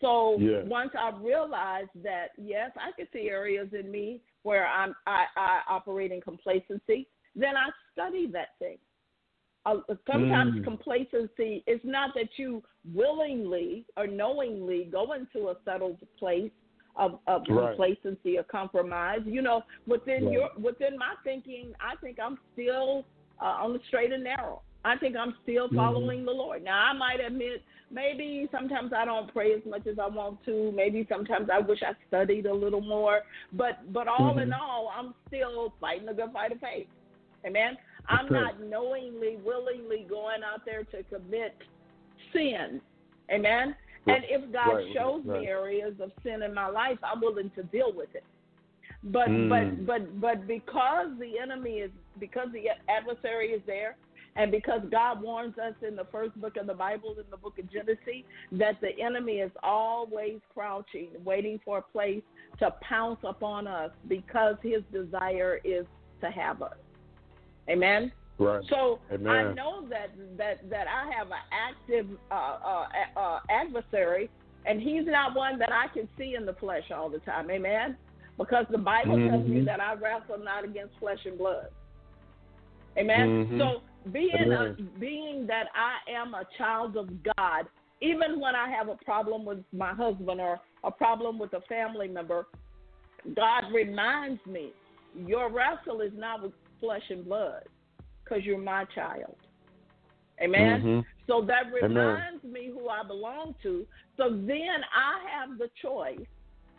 So 0.00 0.36
Yes. 0.38 0.66
once 0.66 0.90
I 0.98 1.10
realized 1.20 1.90
that, 2.02 2.32
yes, 2.36 2.72
I 2.76 2.90
could 2.92 3.08
see 3.12 3.30
areas 3.30 3.68
in 3.72 3.90
me 3.90 4.20
where 4.42 4.66
I'm 4.66 4.94
I, 5.06 5.26
I 5.36 5.60
operate 5.68 6.10
in 6.10 6.20
complacency, 6.20 7.06
then 7.36 7.56
I 7.56 7.70
study 7.92 8.26
that 8.32 8.58
thing. 8.58 8.78
Uh, 9.64 9.76
sometimes 10.10 10.54
Mm. 10.56 10.64
complacency 10.64 11.62
is 11.66 11.80
not 11.84 12.14
that 12.14 12.28
you 12.36 12.62
willingly 12.92 13.84
or 13.96 14.06
knowingly 14.06 14.84
go 14.84 15.12
into 15.12 15.50
a 15.50 15.56
settled 15.64 15.98
place 16.18 16.50
of, 16.96 17.20
of 17.26 17.42
Right. 17.48 17.68
complacency 17.76 18.38
or 18.38 18.42
compromise. 18.44 19.20
You 19.24 19.42
know, 19.42 19.62
within 19.86 20.24
Right. 20.24 20.32
your 20.32 20.50
within 20.58 20.98
my 20.98 21.14
thinking, 21.24 21.72
I 21.80 21.96
think 21.96 22.18
I'm 22.20 22.38
still 22.52 23.06
uh, 23.40 23.56
on 23.62 23.72
the 23.72 23.80
straight 23.88 24.12
and 24.12 24.24
narrow. 24.24 24.62
I 24.84 24.96
think 24.98 25.16
I'm 25.16 25.34
still 25.42 25.68
Mhm. 25.68 25.76
following 25.76 26.24
the 26.24 26.32
Lord. 26.32 26.62
Now, 26.64 26.84
I 26.86 26.92
might 26.92 27.20
admit, 27.20 27.62
maybe 27.90 28.48
sometimes 28.50 28.92
I 28.92 29.04
don't 29.04 29.32
pray 29.32 29.52
as 29.52 29.64
much 29.64 29.86
as 29.86 29.98
I 29.98 30.08
want 30.08 30.42
to. 30.44 30.72
Maybe 30.72 31.06
sometimes 31.08 31.48
I 31.50 31.60
wish 31.60 31.82
I 31.82 31.94
studied 32.08 32.46
a 32.46 32.52
little 32.54 32.80
more. 32.80 33.22
But 33.52 33.92
but 33.92 34.08
all 34.08 34.38
in 34.38 34.50
Mhm. 34.50 34.60
all, 34.60 34.88
I'm 34.94 35.14
still 35.28 35.70
fighting 35.80 36.06
the 36.06 36.14
good 36.14 36.32
fight 36.32 36.52
of 36.52 36.60
faith. 36.60 36.88
Amen. 37.44 37.76
I'm 38.08 38.28
not 38.28 38.60
knowingly, 38.60 39.38
willingly 39.44 40.06
going 40.08 40.42
out 40.42 40.64
there 40.64 40.84
to 40.84 41.02
commit 41.04 41.56
sin. 42.32 42.80
Amen. 43.30 43.74
And 44.06 44.24
if 44.28 44.52
God 44.52 44.74
Right, 44.74 44.92
shows 44.92 45.24
right. 45.24 45.42
me 45.42 45.48
areas 45.48 45.94
of 46.00 46.12
sin 46.22 46.42
in 46.42 46.52
my 46.52 46.66
life, 46.66 46.98
I'm 47.02 47.20
willing 47.20 47.50
to 47.50 47.62
deal 47.64 47.92
with 47.92 48.14
it. 48.14 48.24
But 49.04 49.28
Mm. 49.28 49.48
but 49.48 49.86
but 49.86 50.20
but 50.20 50.46
because 50.46 51.16
the 51.18 51.38
enemy 51.38 51.80
is 51.80 51.90
because 52.18 52.50
the 52.52 52.70
adversary 52.88 53.52
is 53.52 53.62
there, 53.64 53.96
and 54.36 54.50
because 54.50 54.82
God 54.90 55.20
warns 55.20 55.58
us 55.58 55.74
in 55.86 55.96
the 55.96 56.06
first 56.06 56.40
book 56.40 56.56
of 56.56 56.66
the 56.66 56.74
Bible, 56.74 57.14
in 57.18 57.28
the 57.30 57.36
book 57.36 57.58
of 57.58 57.70
Genesis, 57.70 58.24
that 58.52 58.80
the 58.80 58.98
enemy 59.00 59.40
is 59.40 59.52
always 59.62 60.40
crouching, 60.52 61.10
waiting 61.24 61.60
for 61.64 61.78
a 61.78 61.82
place 61.82 62.22
to 62.58 62.74
pounce 62.82 63.20
upon 63.24 63.66
us 63.66 63.90
because 64.08 64.56
his 64.62 64.82
desire 64.92 65.60
is 65.64 65.86
to 66.20 66.30
have 66.30 66.62
us. 66.62 66.70
Amen. 67.68 68.12
Right. 68.38 68.62
So 68.68 68.98
I 69.10 69.52
know 69.52 69.86
that 69.88 70.10
that 70.36 70.68
that 70.68 70.86
I 70.88 71.10
have 71.16 71.28
an 71.28 71.44
active 71.52 72.06
uh, 72.30 72.56
uh, 72.64 72.86
uh, 73.20 73.38
adversary, 73.50 74.30
and 74.66 74.80
he's 74.80 75.06
not 75.06 75.36
one 75.36 75.58
that 75.58 75.70
I 75.72 75.86
can 75.88 76.08
see 76.18 76.34
in 76.34 76.46
the 76.46 76.54
flesh 76.54 76.90
all 76.94 77.08
the 77.08 77.18
time. 77.20 77.50
Amen. 77.50 77.96
Because 78.38 78.66
the 78.70 78.78
Bible 78.78 79.18
tells 79.28 79.46
me 79.46 79.60
Mhm. 79.60 79.66
that 79.66 79.80
I 79.80 79.94
wrestle 79.94 80.38
not 80.38 80.64
against 80.64 80.96
flesh 80.98 81.24
and 81.26 81.38
blood. 81.38 81.68
Amen. 82.96 83.46
Mhm. 83.46 83.58
So 83.58 83.82
being 84.10 84.52
a, 84.52 84.74
being 84.98 85.46
that 85.46 85.68
I 85.74 85.98
am 86.10 86.34
a 86.34 86.44
child 86.56 86.96
of 86.96 87.08
God, 87.22 87.66
even 88.00 88.40
when 88.40 88.56
I 88.56 88.68
have 88.68 88.88
a 88.88 88.96
problem 88.96 89.44
with 89.44 89.62
my 89.72 89.92
husband 89.92 90.40
or 90.40 90.60
a 90.82 90.90
problem 90.90 91.38
with 91.38 91.52
a 91.52 91.60
family 91.62 92.08
member, 92.08 92.46
God 93.36 93.70
reminds 93.72 94.44
me, 94.46 94.72
your 95.14 95.48
wrestle 95.50 96.00
is 96.00 96.12
not 96.14 96.42
with 96.42 96.52
flesh 96.82 97.02
and 97.08 97.24
blood, 97.24 97.62
because 98.22 98.44
you're 98.44 98.58
my 98.58 98.84
child. 98.94 99.36
Amen. 100.40 100.82
Mhm. 100.82 101.04
So 101.28 101.40
that 101.42 101.66
Amen. 101.66 101.82
reminds 101.82 102.44
me 102.44 102.66
who 102.66 102.88
I 102.88 103.04
belong 103.04 103.54
to. 103.62 103.86
So 104.16 104.30
then 104.30 104.84
I 104.92 105.24
have 105.30 105.56
the 105.56 105.70
choice 105.80 106.26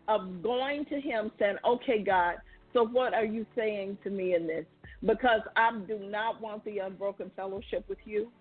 of 0.09 0.43
going 0.43 0.85
to 0.85 0.99
Him 0.99 1.31
saying, 1.39 1.57
Okay, 1.63 2.03
God, 2.03 2.35
so 2.73 2.85
what 2.85 3.13
are 3.13 3.25
you 3.25 3.45
saying 3.55 3.97
to 4.03 4.09
me 4.09 4.35
in 4.35 4.45
this? 4.45 4.65
Because 5.01 5.41
I 5.55 5.71
do 5.87 5.97
not 5.97 6.41
want 6.41 6.63
the 6.65 6.79
unbroken 6.79 7.31
fellowship 7.35 7.87
with 7.87 7.99
you. 8.05 8.31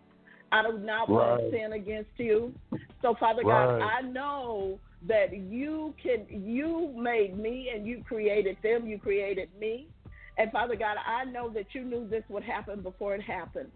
I 0.50 0.62
do 0.68 0.78
not 0.78 1.08
want 1.08 1.40
Right. 1.42 1.50
sin 1.50 1.72
against 1.72 2.18
you. 2.18 2.54
So, 3.00 3.14
Father 3.14 3.42
God, 3.42 3.80
I 3.80 4.02
know 4.02 4.78
that 5.06 5.32
you 5.36 5.94
can 6.02 6.26
you 6.28 6.92
made 6.96 7.36
me 7.36 7.70
and 7.70 7.86
you 7.86 8.02
created 8.04 8.56
them, 8.62 8.86
you 8.86 8.98
created 8.98 9.48
me. 9.58 9.88
And 10.38 10.50
Father 10.50 10.76
God, 10.76 10.96
I 11.06 11.24
know 11.24 11.50
that 11.50 11.74
you 11.74 11.84
knew 11.84 12.08
this 12.08 12.24
would 12.28 12.42
happen 12.42 12.80
before 12.80 13.14
it 13.14 13.22
happened. 13.22 13.70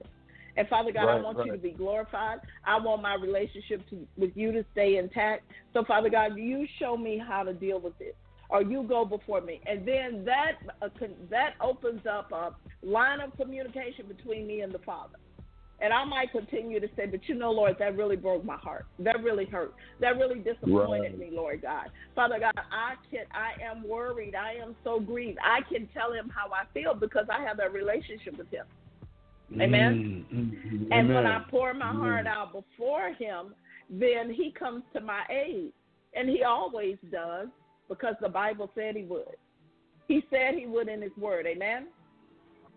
And 0.56 0.66
Father 0.68 0.90
God, 0.90 1.02
I 1.02 1.16
Right, 1.16 1.22
want 1.22 1.38
you 1.44 1.52
to 1.52 1.58
be 1.58 1.72
glorified. 1.72 2.38
I 2.64 2.78
want 2.78 3.02
my 3.02 3.14
relationship 3.14 3.88
to, 3.90 4.06
with 4.16 4.30
you 4.34 4.52
to 4.52 4.64
stay 4.72 4.96
intact. 4.96 5.44
So, 5.74 5.84
Father 5.84 6.08
God, 6.08 6.36
you 6.36 6.66
show 6.78 6.96
me 6.96 7.18
how 7.18 7.42
to 7.42 7.52
deal 7.52 7.78
with 7.78 7.92
it, 8.00 8.16
or 8.48 8.62
you 8.62 8.82
go 8.84 9.04
before 9.04 9.42
me, 9.42 9.60
and 9.66 9.86
then 9.86 10.24
that 10.24 10.52
uh, 10.80 10.88
con- 10.98 11.28
that 11.30 11.54
opens 11.60 12.06
up 12.06 12.32
a 12.32 12.54
line 12.82 13.20
of 13.20 13.36
communication 13.36 14.06
between 14.08 14.46
me 14.46 14.62
and 14.62 14.72
the 14.72 14.78
Father. 14.78 15.18
And 15.80 15.92
I 15.92 16.04
might 16.04 16.32
continue 16.32 16.80
to 16.80 16.88
say, 16.96 17.06
but 17.06 17.28
you 17.28 17.34
know, 17.34 17.50
Lord, 17.50 17.76
that 17.78 17.96
really 17.96 18.16
broke 18.16 18.44
my 18.44 18.56
heart. 18.56 18.86
That 18.98 19.22
really 19.22 19.44
hurt. 19.44 19.74
That 20.00 20.16
really 20.16 20.38
disappointed 20.38 21.12
Right. 21.12 21.18
me, 21.18 21.30
Lord 21.30 21.62
God. 21.62 21.90
Father 22.14 22.38
God, 22.38 22.52
I 22.72 22.94
can 23.10 23.26
I 23.32 23.52
am 23.62 23.86
worried. 23.86 24.34
I 24.34 24.54
am 24.54 24.74
so 24.82 24.98
grieved. 24.98 25.38
I 25.44 25.60
can 25.70 25.86
tell 25.88 26.12
him 26.12 26.30
how 26.34 26.50
I 26.50 26.64
feel 26.72 26.94
because 26.94 27.26
I 27.30 27.42
have 27.42 27.58
that 27.58 27.72
relationship 27.74 28.38
with 28.38 28.50
him. 28.50 28.64
Amen. 29.60 30.26
Mm, 30.32 30.36
mm, 30.36 30.88
And 30.90 31.08
when 31.08 31.26
I 31.26 31.40
pour 31.50 31.72
my 31.74 31.90
Amen. 31.90 32.00
heart 32.00 32.26
out 32.26 32.52
before 32.52 33.12
him, 33.12 33.54
then 33.90 34.32
he 34.32 34.50
comes 34.50 34.82
to 34.94 35.00
my 35.00 35.22
aid. 35.30 35.72
And 36.14 36.28
he 36.28 36.42
always 36.42 36.96
does 37.12 37.48
because 37.88 38.14
the 38.20 38.28
Bible 38.28 38.70
said 38.74 38.96
he 38.96 39.02
would. 39.04 39.36
He 40.08 40.24
said 40.30 40.54
he 40.54 40.66
would 40.66 40.88
in 40.88 41.02
his 41.02 41.12
word. 41.18 41.46
Amen. 41.46 41.88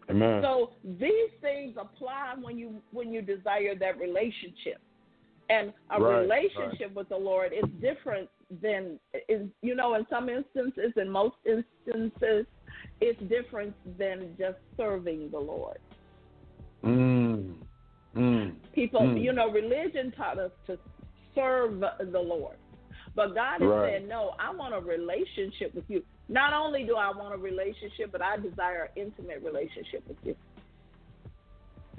Amen. 0.09 0.41
So 0.41 0.71
these 0.83 1.31
things 1.41 1.75
apply 1.79 2.33
when 2.41 2.57
you 2.57 2.81
when 2.91 3.13
you 3.13 3.21
desire 3.21 3.75
that 3.79 3.99
relationship. 3.99 4.79
And 5.49 5.73
a 5.91 5.99
Right, 5.99 6.21
relationship 6.21 6.93
with 6.95 7.09
the 7.09 7.17
Lord 7.17 7.53
is 7.53 7.65
different 7.81 8.29
than 8.61 8.99
is 9.27 9.47
you 9.61 9.75
know, 9.75 9.95
in 9.95 10.05
some 10.09 10.29
instances, 10.29 10.93
in 10.95 11.09
most 11.09 11.35
instances, 11.45 12.45
it's 13.01 13.19
different 13.29 13.73
than 13.97 14.35
just 14.37 14.57
serving 14.77 15.29
the 15.31 15.39
Lord. 15.39 15.77
Mm, 16.83 17.55
mm, 18.15 18.55
People, 18.73 19.01
Mm. 19.01 19.21
you 19.21 19.33
know, 19.33 19.49
religion 19.51 20.11
taught 20.11 20.37
us 20.39 20.51
to 20.67 20.77
serve 21.35 21.79
the 21.79 22.19
Lord. 22.19 22.57
But 23.15 23.33
God 23.33 23.61
is 23.61 23.67
Right. 23.67 23.93
said, 23.93 24.07
no, 24.07 24.33
I 24.39 24.53
want 24.55 24.73
a 24.73 24.79
relationship 24.79 25.73
with 25.73 25.89
you. 25.89 26.03
Not 26.29 26.53
only 26.53 26.83
do 26.83 26.95
I 26.95 27.09
want 27.09 27.33
a 27.33 27.37
relationship, 27.37 28.11
but 28.11 28.21
I 28.21 28.37
desire 28.37 28.91
an 28.95 29.01
intimate 29.01 29.41
relationship 29.43 30.07
with 30.07 30.17
you. 30.23 30.35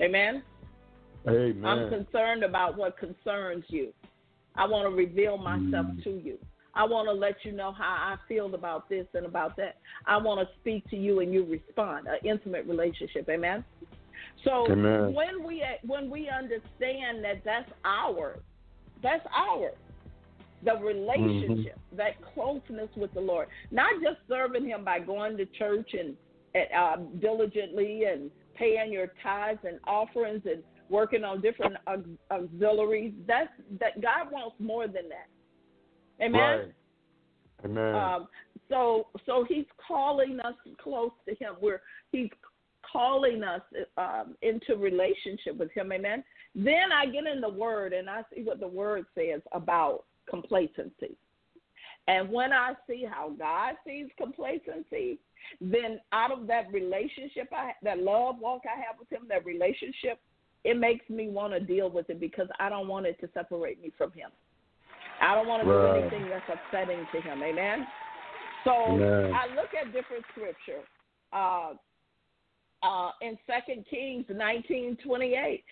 Amen? 0.01 0.43
Amen. 1.29 1.65
I'm 1.65 1.91
concerned 1.91 2.45
about 2.45 2.79
what 2.79 2.97
concerns 2.97 3.65
you. 3.69 3.93
I 4.55 4.67
want 4.67 4.89
to 4.89 4.97
reveal 4.97 5.37
myself 5.37 5.87
Mm. 5.87 6.03
to 6.05 6.11
you. 6.11 6.39
I 6.75 6.85
want 6.85 7.09
to 7.09 7.13
let 7.13 7.45
you 7.45 7.51
know 7.51 7.73
how 7.73 7.97
I 8.13 8.17
feel 8.29 8.55
about 8.55 8.89
this 8.89 9.07
and 9.15 9.27
about 9.27 9.57
that. 9.57 9.79
I 10.07 10.17
want 10.17 10.41
to 10.41 10.55
speak 10.61 10.89
to 10.91 10.97
you 10.97 11.19
and 11.21 11.33
you 11.33 11.45
respond. 11.45 12.07
An 12.07 12.19
intimate 12.23 12.65
relationship. 12.67 13.29
Amen. 13.29 13.65
So 14.45 14.71
Amen. 14.71 15.13
when 15.13 15.43
we 15.43 15.65
when 15.85 16.09
we 16.09 16.29
understand 16.29 17.25
that 17.25 17.43
that's 17.45 17.71
ours, 17.85 18.41
that's 19.03 19.27
ours. 19.35 19.75
The 20.65 20.77
relationship, 20.77 21.79
that 21.97 22.15
closeness 22.35 22.89
with 22.97 23.13
the 23.15 23.21
Lord, 23.21 23.49
not 23.71 23.93
just 24.03 24.19
serving 24.29 24.67
Him 24.67 24.85
by 24.85 24.99
going 24.99 25.37
to 25.39 25.47
church 25.47 25.95
and, 25.99 26.15
and 26.55 26.67
uh, 26.77 26.97
diligently 27.19 28.05
and 28.05 28.31
paying 28.55 28.93
your 28.93 29.09
tithes 29.23 29.61
and 29.65 29.79
offerings 29.87 30.43
and 30.45 30.63
working 30.91 31.25
on 31.25 31.41
different 31.41 31.77
auxiliaries. 32.31 33.15
That's 33.27 33.49
that 33.79 34.01
God 34.03 34.31
wants 34.31 34.57
more 34.59 34.87
than 34.87 35.09
that. 35.09 36.25
Amen. 36.25 36.41
Right. 36.41 36.73
Amen. 37.65 37.95
Um, 37.95 38.29
so 38.69 39.07
so 39.27 39.45
he's 39.49 39.67
calling 39.87 40.39
us 40.41 40.55
close 40.83 41.13
to 41.29 41.35
him. 41.35 41.55
We're 41.61 41.81
he's 42.13 42.29
calling 42.91 43.43
us 43.43 43.63
um, 43.97 44.37
into 44.43 44.77
relationship 44.77 45.57
with 45.57 45.71
him. 45.73 45.93
Amen. 45.93 46.25
Then 46.55 46.93
I 46.93 47.07
get 47.07 47.27
in 47.27 47.41
the 47.41 47.49
word 47.49 47.93
and 47.93 48.11
I 48.11 48.23
see 48.35 48.43
what 48.43 48.61
the 48.61 48.69
word 48.69 49.07
says 49.15 49.41
about 49.53 50.05
complacency. 50.31 51.17
And 52.09 52.31
when 52.31 52.53
I 52.53 52.73
see 52.89 53.07
how 53.09 53.31
God 53.39 53.75
sees 53.87 54.07
complacency, 54.17 55.19
then 55.61 56.01
out 56.13 56.33
of 56.33 56.47
that 56.47 56.73
relationship, 56.73 57.49
I, 57.53 57.73
that 57.83 57.99
love 57.99 58.39
walk 58.39 58.63
I 58.65 58.77
have 58.81 58.99
with 58.99 59.11
Him, 59.11 59.27
that 59.29 59.45
relationship, 59.45 60.19
it 60.65 60.79
makes 60.79 61.09
me 61.09 61.29
want 61.29 61.53
to 61.53 61.61
deal 61.61 61.91
with 61.91 62.11
it 62.11 62.21
because 62.21 62.49
I 62.59 62.69
don't 62.69 62.89
want 62.89 63.07
it 63.07 63.21
to 63.21 63.29
separate 63.33 63.81
me 63.83 63.93
from 63.97 64.13
Him. 64.13 64.31
I 65.21 65.35
don't 65.35 65.47
want 65.47 65.63
to 65.63 65.71
Right. 65.71 65.95
do 65.95 66.01
anything 66.01 66.31
that's 66.31 66.49
upsetting 66.49 67.07
to 67.13 67.21
Him. 67.21 67.43
Amen. 67.43 67.87
So 68.65 68.73
Amen. 68.73 69.33
I 69.35 69.47
look 69.55 69.73
at 69.75 69.93
different 69.93 70.25
scripture. 70.33 70.83
Uh, 71.33 71.75
uh, 72.83 73.11
in 73.21 73.39
Second 73.47 73.85
Kings 73.91 74.25
nineteen 74.31 74.97
twenty 75.05 75.35
eight, 75.35 75.65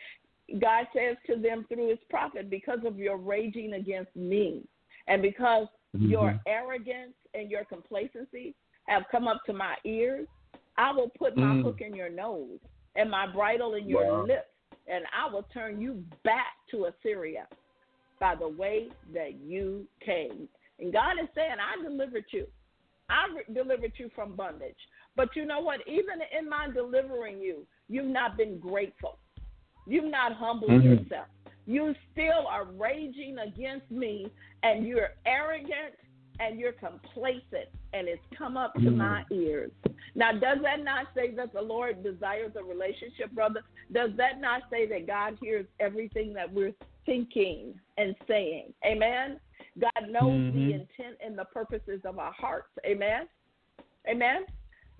God 0.60 0.86
says 0.94 1.16
to 1.26 1.36
them 1.36 1.66
through 1.68 1.90
His 1.90 1.98
prophet, 2.08 2.48
"Because 2.48 2.84
of 2.84 2.98
your 2.98 3.16
raging 3.18 3.74
against 3.74 4.14
me, 4.16 4.66
and 5.06 5.20
because 5.20 5.68
your 5.98 6.32
Mhm. 6.32 6.40
arrogance 6.46 7.14
and 7.34 7.50
your 7.50 7.64
complacency, 7.64 8.54
have 8.86 9.06
come 9.10 9.28
up 9.28 9.44
to 9.44 9.52
my 9.52 9.76
ears, 9.84 10.26
I 10.76 10.92
will 10.92 11.10
put 11.10 11.36
my 11.36 11.54
Mm. 11.54 11.62
hook 11.62 11.80
in 11.80 11.94
your 11.94 12.08
nose 12.08 12.60
and 12.94 13.10
my 13.10 13.26
bridle 13.26 13.74
in 13.74 13.88
your 13.88 14.04
Wow. 14.04 14.22
lips, 14.22 14.54
and 14.86 15.06
I 15.12 15.26
will 15.26 15.42
turn 15.44 15.80
you 15.80 16.04
back 16.22 16.54
to 16.68 16.86
Assyria 16.86 17.46
by 18.18 18.34
the 18.34 18.48
way 18.48 18.90
that 19.12 19.34
you 19.34 19.86
came. 20.00 20.48
And 20.78 20.92
God 20.92 21.18
is 21.18 21.28
saying, 21.34 21.56
I 21.60 21.76
delivered 21.82 22.32
you. 22.32 22.46
I 23.08 23.26
re- 23.28 23.54
delivered 23.54 23.92
you 23.98 24.08
from 24.10 24.34
bondage. 24.36 24.78
But 25.16 25.34
you 25.34 25.44
know 25.44 25.60
what? 25.60 25.86
Even 25.86 26.20
in 26.36 26.48
my 26.48 26.68
delivering 26.70 27.40
you, 27.40 27.66
you've 27.88 28.06
not 28.06 28.36
been 28.36 28.58
grateful. 28.58 29.18
You've 29.88 30.10
not 30.10 30.32
humbled 30.34 30.70
Mhm. 30.70 30.84
yourself. 30.84 31.28
You 31.66 31.94
still 32.12 32.46
are 32.46 32.64
raging 32.64 33.38
against 33.38 33.90
me, 33.90 34.30
and 34.62 34.86
you're 34.86 35.10
arrogant 35.26 35.94
and 36.40 36.60
you're 36.60 36.72
complacent, 36.72 37.68
and 37.94 38.06
it's 38.06 38.24
come 38.36 38.56
up 38.56 38.72
to 38.74 38.80
Mhm. 38.80 38.96
my 38.96 39.24
ears. 39.30 39.72
Now, 40.14 40.32
does 40.32 40.62
that 40.62 40.84
not 40.84 41.12
say 41.14 41.30
that 41.32 41.52
the 41.52 41.60
Lord 41.60 42.02
desires 42.02 42.54
a 42.54 42.62
relationship, 42.62 43.30
brother? 43.32 43.64
Does 43.90 44.14
that 44.16 44.40
not 44.40 44.70
say 44.70 44.86
that 44.86 45.06
God 45.06 45.36
hears 45.40 45.66
everything 45.80 46.32
that 46.34 46.52
we're 46.52 46.74
thinking 47.06 47.80
and 47.96 48.14
saying? 48.28 48.72
Amen? 48.84 49.40
God 49.78 50.08
knows 50.08 50.52
the 50.52 50.72
Mhm. 50.72 50.80
intent 50.80 51.16
and 51.20 51.36
the 51.36 51.46
purposes 51.46 52.04
of 52.04 52.18
our 52.18 52.32
hearts. 52.32 52.70
Amen? 52.84 53.28
Amen? 54.06 54.46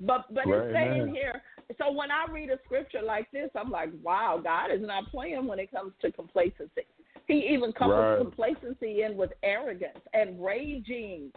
But 0.01 0.32
but 0.32 0.47
Right, 0.47 0.64
it's 0.64 0.72
saying 0.72 1.03
amen. 1.03 1.14
here, 1.14 1.43
so 1.76 1.92
when 1.92 2.10
I 2.10 2.24
read 2.32 2.50
a 2.50 2.58
scripture 2.64 3.02
like 3.02 3.30
this, 3.30 3.50
I'm 3.54 3.70
like, 3.70 3.90
wow, 4.02 4.40
God 4.42 4.70
is 4.70 4.80
not 4.80 5.10
playing 5.10 5.46
when 5.46 5.58
it 5.58 5.70
comes 5.70 5.92
to 6.00 6.10
complacency. 6.10 6.86
He 7.26 7.46
even 7.48 7.72
coupled 7.72 7.98
Right. 7.98 8.18
complacency 8.18 9.02
in 9.02 9.16
with 9.16 9.32
arrogance 9.42 10.00
and 10.14 10.42
raging. 10.42 11.30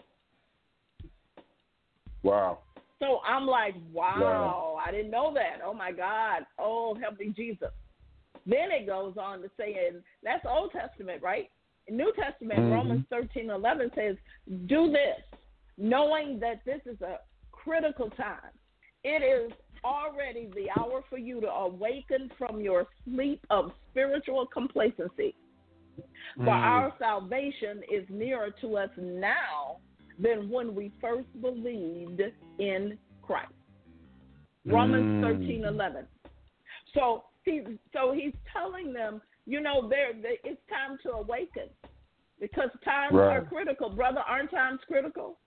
Wow. 2.23 2.59
So 2.99 3.19
I'm 3.25 3.45
like, 3.47 3.75
wow, 3.91 4.79
I 4.79 4.91
didn't 4.91 5.11
know 5.11 5.33
that. 5.33 5.59
Oh 5.65 5.73
my 5.73 5.91
God. 5.91 6.45
Oh, 6.59 6.95
help 6.95 7.19
me, 7.19 7.29
Jesus. 7.35 7.71
Then 8.45 8.71
it 8.71 8.85
goes 8.85 9.17
on 9.17 9.41
to 9.41 9.49
say, 9.57 9.87
and 9.87 10.03
that's 10.23 10.45
Old 10.47 10.71
Testament, 10.71 11.21
right? 11.21 11.49
In 11.87 11.97
New 11.97 12.13
Testament, 12.13 12.59
Mhm. 12.59 12.71
Romans 12.71 13.05
thirteen 13.09 13.49
eleven 13.49 13.91
says, 13.95 14.17
do 14.67 14.91
this, 14.91 15.21
knowing 15.77 16.39
that 16.39 16.63
this 16.63 16.81
is 16.85 17.01
a 17.01 17.19
critical 17.51 18.09
time. 18.11 18.51
It 19.03 19.23
is 19.23 19.51
already 19.83 20.49
the 20.55 20.69
hour 20.79 21.03
for 21.09 21.17
you 21.17 21.41
to 21.41 21.47
awaken 21.49 22.31
from 22.37 22.61
your 22.61 22.87
sleep 23.05 23.45
of 23.49 23.71
spiritual 23.89 24.45
complacency. 24.47 25.35
For 26.37 26.45
Mm. 26.45 26.63
our 26.63 26.95
salvation 26.97 27.83
is 27.91 28.09
nearer 28.09 28.51
to 28.61 28.77
us 28.77 28.89
now 28.97 29.79
than 30.17 30.49
when 30.49 30.75
we 30.75 30.89
first 31.01 31.29
believed 31.41 32.21
in 32.59 32.97
Christ. 33.21 33.53
Romans 34.65 35.05
Mm. 35.05 35.21
thirteen 35.21 35.65
eleven. 35.65 36.07
So 36.93 37.25
he's 37.43 37.65
so 37.91 38.11
he's 38.11 38.33
telling 38.53 38.93
them, 38.93 39.21
you 39.45 39.59
know, 39.59 39.87
there 39.87 40.11
it's 40.13 40.65
time 40.67 40.97
to 40.99 41.11
awaken 41.13 41.69
because 42.39 42.69
times 42.83 43.15
Right. 43.15 43.37
are 43.37 43.45
critical, 43.45 43.89
brother. 43.89 44.21
Aren't 44.21 44.51
times 44.51 44.83
critical? 44.85 45.39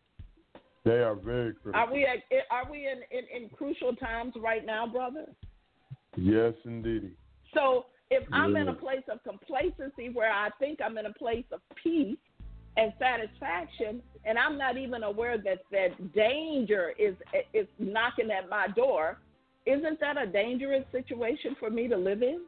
They 0.84 0.98
are 0.98 1.14
very 1.14 1.54
critical. 1.54 1.80
Are 1.80 1.92
we 1.92 2.04
at, 2.04 2.18
are 2.50 2.70
we 2.70 2.86
in, 2.86 3.00
in, 3.10 3.44
in 3.44 3.48
crucial 3.50 3.96
times 3.96 4.34
right 4.36 4.64
now, 4.66 4.86
brother? 4.86 5.26
Yes, 6.16 6.52
indeed. 6.64 7.12
So 7.54 7.86
if 8.10 8.22
I'm 8.32 8.54
in 8.56 8.68
a 8.68 8.74
place 8.74 9.02
of 9.10 9.22
complacency 9.24 10.10
where 10.12 10.30
I 10.30 10.50
think 10.58 10.80
I'm 10.84 10.98
in 10.98 11.06
a 11.06 11.12
place 11.14 11.44
of 11.52 11.60
peace 11.82 12.18
and 12.76 12.92
satisfaction, 12.98 14.02
and 14.24 14.38
I'm 14.38 14.58
not 14.58 14.76
even 14.76 15.04
aware 15.04 15.38
that 15.38 15.60
that 15.70 16.12
danger 16.12 16.92
is 16.98 17.14
is 17.54 17.66
knocking 17.78 18.30
at 18.30 18.50
my 18.50 18.66
door, 18.76 19.18
isn't 19.64 20.00
that 20.00 20.18
a 20.18 20.26
dangerous 20.26 20.84
situation 20.92 21.56
for 21.58 21.70
me 21.70 21.88
to 21.88 21.96
live 21.96 22.22
in? 22.22 22.42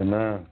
Amen. 0.00 0.46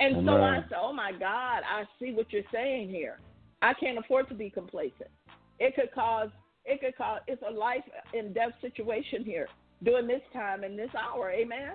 And 0.00 0.26
so 0.26 0.32
I 0.32 0.64
said, 0.68 0.78
"Oh 0.80 0.92
my 0.92 1.12
God, 1.12 1.62
I 1.62 1.84
see 2.00 2.12
what 2.12 2.32
you're 2.32 2.42
saying 2.50 2.88
here. 2.88 3.18
I 3.62 3.74
can't 3.74 3.98
afford 3.98 4.28
to 4.28 4.34
be 4.34 4.50
complacent. 4.50 5.10
It 5.58 5.74
could 5.74 5.92
cause 5.92 6.30
it 6.64 6.80
could 6.80 6.96
cause 6.96 7.20
it's 7.26 7.42
a 7.48 7.52
life 7.52 7.84
and 8.12 8.34
death 8.34 8.52
situation 8.60 9.24
here 9.24 9.48
during 9.82 10.06
this 10.06 10.22
time 10.32 10.64
and 10.64 10.78
this 10.78 10.90
hour. 10.94 11.30
Amen." 11.30 11.72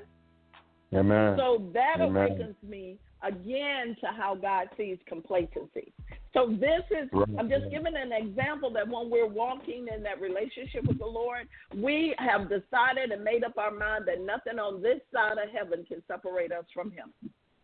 Amen. 0.93 1.35
So 1.37 1.69
that 1.73 1.99
Amen. 1.99 2.27
awakens 2.27 2.55
me 2.63 2.97
again 3.23 3.95
to 4.01 4.07
how 4.07 4.35
God 4.35 4.69
sees 4.77 4.97
complacency. 5.07 5.91
So 6.33 6.47
this 6.47 6.83
is 6.91 7.09
Right. 7.11 7.27
I'm 7.39 7.49
just 7.49 7.69
giving 7.71 7.95
an 7.95 8.11
example 8.11 8.69
that 8.71 8.87
when 8.87 9.09
we're 9.09 9.27
walking 9.27 9.87
in 9.93 10.03
that 10.03 10.21
relationship 10.21 10.85
with 10.85 10.99
the 10.99 11.05
Lord, 11.05 11.47
we 11.73 12.13
have 12.19 12.49
decided 12.49 13.11
and 13.11 13.23
made 13.23 13.43
up 13.43 13.57
our 13.57 13.71
mind 13.71 14.05
that 14.07 14.21
nothing 14.21 14.59
on 14.59 14.81
this 14.81 14.99
side 15.13 15.37
of 15.37 15.49
heaven 15.49 15.85
can 15.85 16.03
separate 16.07 16.51
us 16.51 16.65
from 16.73 16.91
him. 16.91 17.13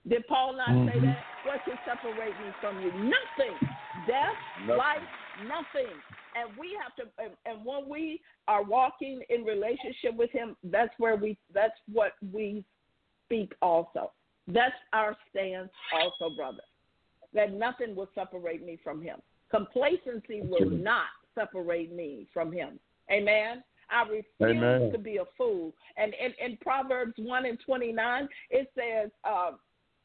Did 0.07 0.27
Paul 0.27 0.53
not 0.53 0.69
say 0.69 0.99
Mhm. 0.99 1.01
that? 1.03 1.25
What 1.43 1.63
can 1.63 1.77
separate 1.85 2.37
me 2.39 2.51
from 2.59 2.81
you? 2.81 2.91
Nothing. 2.91 3.57
Death, 4.07 4.35
Nothing. 4.61 4.77
life, 4.77 5.09
nothing. 5.43 6.01
And 6.35 6.55
we 6.57 6.73
have 6.81 6.95
to 6.95 7.07
and, 7.17 7.35
and 7.45 7.63
when 7.65 7.87
we 7.89 8.21
are 8.47 8.63
walking 8.63 9.21
in 9.29 9.43
relationship 9.43 10.15
with 10.15 10.31
him, 10.31 10.55
that's 10.63 10.93
where 10.97 11.15
we 11.15 11.37
that's 11.53 11.77
what 11.91 12.13
we 12.31 12.63
speak 13.25 13.53
also. 13.61 14.11
That's 14.47 14.75
our 14.93 15.15
stance 15.29 15.71
also, 15.93 16.35
brother. 16.35 16.63
That 17.33 17.53
nothing 17.53 17.95
will 17.95 18.09
separate 18.15 18.65
me 18.65 18.77
from 18.83 19.01
him. 19.01 19.21
Complacency 19.49 20.41
will 20.41 20.69
not 20.69 21.07
separate 21.35 21.91
me 21.91 22.27
from 22.33 22.51
him. 22.51 22.79
Amen. 23.11 23.63
I 23.89 24.03
refuse 24.03 24.25
Amen. 24.41 24.91
to 24.93 24.97
be 24.97 25.17
a 25.17 25.25
fool. 25.37 25.73
And 25.97 26.13
in, 26.13 26.33
in 26.43 26.57
Proverbs 26.57 27.13
1 27.17 27.45
and 27.45 27.59
29, 27.59 28.29
it 28.49 28.71
says, 28.73 29.11
uh, 29.25 29.51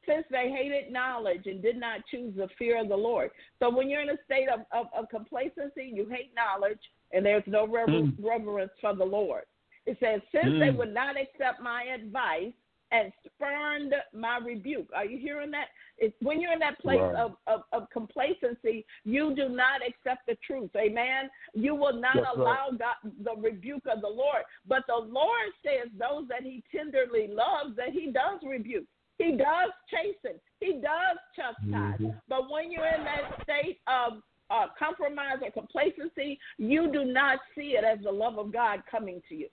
since 0.06 0.24
they 0.30 0.50
hated 0.50 0.92
knowledge 0.92 1.46
and 1.46 1.60
did 1.62 1.76
not 1.76 2.00
choose 2.10 2.34
the 2.36 2.48
fear 2.58 2.80
of 2.80 2.88
the 2.88 2.96
Lord. 2.96 3.30
So 3.58 3.70
when 3.70 3.88
you're 3.90 4.02
in 4.02 4.10
a 4.10 4.18
state 4.24 4.48
of, 4.48 4.60
of, 4.72 4.86
of 4.96 5.08
complacency, 5.08 5.90
you 5.92 6.06
hate 6.08 6.32
knowledge, 6.34 6.80
and 7.12 7.24
there's 7.24 7.44
no 7.46 7.66
rever- 7.66 7.92
Mm. 7.92 8.14
reverence 8.18 8.72
for 8.80 8.94
the 8.94 9.04
Lord. 9.04 9.44
It 9.86 9.98
says, 10.00 10.20
since 10.32 10.58
they 10.58 10.70
Mm. 10.70 10.76
would 10.76 10.94
not 10.94 11.16
accept 11.16 11.60
my 11.60 11.84
advice 11.84 12.52
and 12.92 13.12
spurned 13.24 13.94
my 14.12 14.38
rebuke. 14.38 14.88
Are 14.94 15.04
you 15.04 15.18
hearing 15.18 15.50
that? 15.50 15.68
It's 15.98 16.14
when 16.20 16.40
you're 16.40 16.52
in 16.52 16.60
that 16.60 16.78
place 16.78 17.00
Right. 17.00 17.16
of, 17.16 17.36
of, 17.48 17.64
of 17.72 17.90
complacency, 17.90 18.84
you 19.04 19.34
do 19.34 19.48
not 19.48 19.80
accept 19.84 20.26
the 20.26 20.36
truth. 20.36 20.70
Amen. 20.76 21.28
You 21.54 21.74
will 21.74 21.94
not 21.94 22.14
That's 22.14 22.26
right. 22.26 22.36
allow 22.36 22.70
God 22.70 22.94
the 23.22 23.34
rebuke 23.36 23.86
of 23.86 24.02
the 24.02 24.08
Lord. 24.08 24.44
But 24.66 24.86
the 24.86 24.96
Lord 24.96 25.52
says 25.64 25.88
those 25.98 26.28
that 26.28 26.42
he 26.42 26.62
tenderly 26.70 27.26
loves, 27.28 27.74
that 27.76 27.90
he 27.90 28.12
does 28.12 28.40
rebuke. 28.44 28.86
He 29.18 29.32
does 29.32 29.70
chasten. 29.90 30.40
He 30.60 30.74
does 30.74 31.18
chastise. 31.34 32.00
Mhm. 32.00 32.20
But 32.28 32.50
when 32.50 32.70
you're 32.70 32.86
in 32.86 33.04
that 33.04 33.42
state 33.42 33.80
of 33.86 34.22
uh, 34.48 34.68
compromise 34.78 35.38
or 35.42 35.50
complacency, 35.50 36.38
you 36.56 36.92
do 36.92 37.04
not 37.04 37.40
see 37.54 37.76
it 37.76 37.84
as 37.84 37.98
the 38.04 38.12
love 38.12 38.38
of 38.38 38.52
God 38.52 38.82
coming 38.88 39.20
to 39.28 39.34
you. 39.34 39.48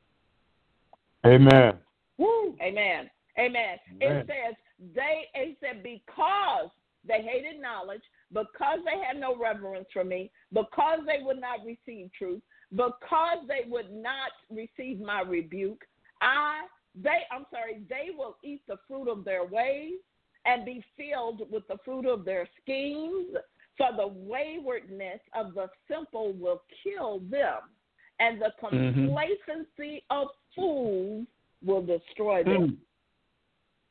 Amen. 1.26 1.80
Woo. 2.18 2.55
Amen. 2.61 3.09
Amen. 3.39 3.80
Amen. 4.01 4.18
It 4.18 4.28
says 4.28 4.55
they 4.93 5.30
it 5.34 5.57
said 5.59 5.82
because 5.82 6.70
they 7.05 7.22
hated 7.22 7.59
knowledge, 7.61 8.03
because 8.32 8.80
they 8.86 9.03
had 9.03 9.20
no 9.20 9.36
reverence 9.36 9.88
for 9.91 10.03
me, 10.03 10.32
because 10.53 10.99
they 11.05 11.24
would 11.24 11.39
not 11.39 11.59
receive 11.66 12.11
truth, 12.18 12.41
because 12.72 13.39
they 13.47 13.70
would 13.70 13.91
not 13.91 14.32
receive 14.49 14.99
my 14.99 15.22
rebuke, 15.22 15.84
I 16.22 16.61
they 16.95 17.21
I'm 17.31 17.45
sorry, 17.51 17.81
they 17.89 18.09
will 18.15 18.37
eat 18.43 18.61
the 18.67 18.77
fruit 18.87 19.09
of 19.09 19.25
their 19.25 19.45
ways 19.45 19.99
and 20.45 20.65
be 20.65 20.83
filled 20.97 21.49
with 21.51 21.67
the 21.67 21.77
fruit 21.85 22.05
of 22.05 22.25
their 22.25 22.47
schemes. 22.61 23.35
For 23.75 23.89
the 23.97 24.07
waywardness 24.07 25.19
of 25.33 25.55
the 25.55 25.67
simple 25.89 26.33
will 26.33 26.61
kill 26.83 27.19
them, 27.21 27.71
and 28.19 28.39
the 28.39 28.53
Mhm. 28.61 28.93
complacency 28.93 30.05
of 30.11 30.27
fools 30.53 31.25
will 31.63 31.81
destroy 31.81 32.43
them. 32.43 32.53
Mm. 32.53 32.77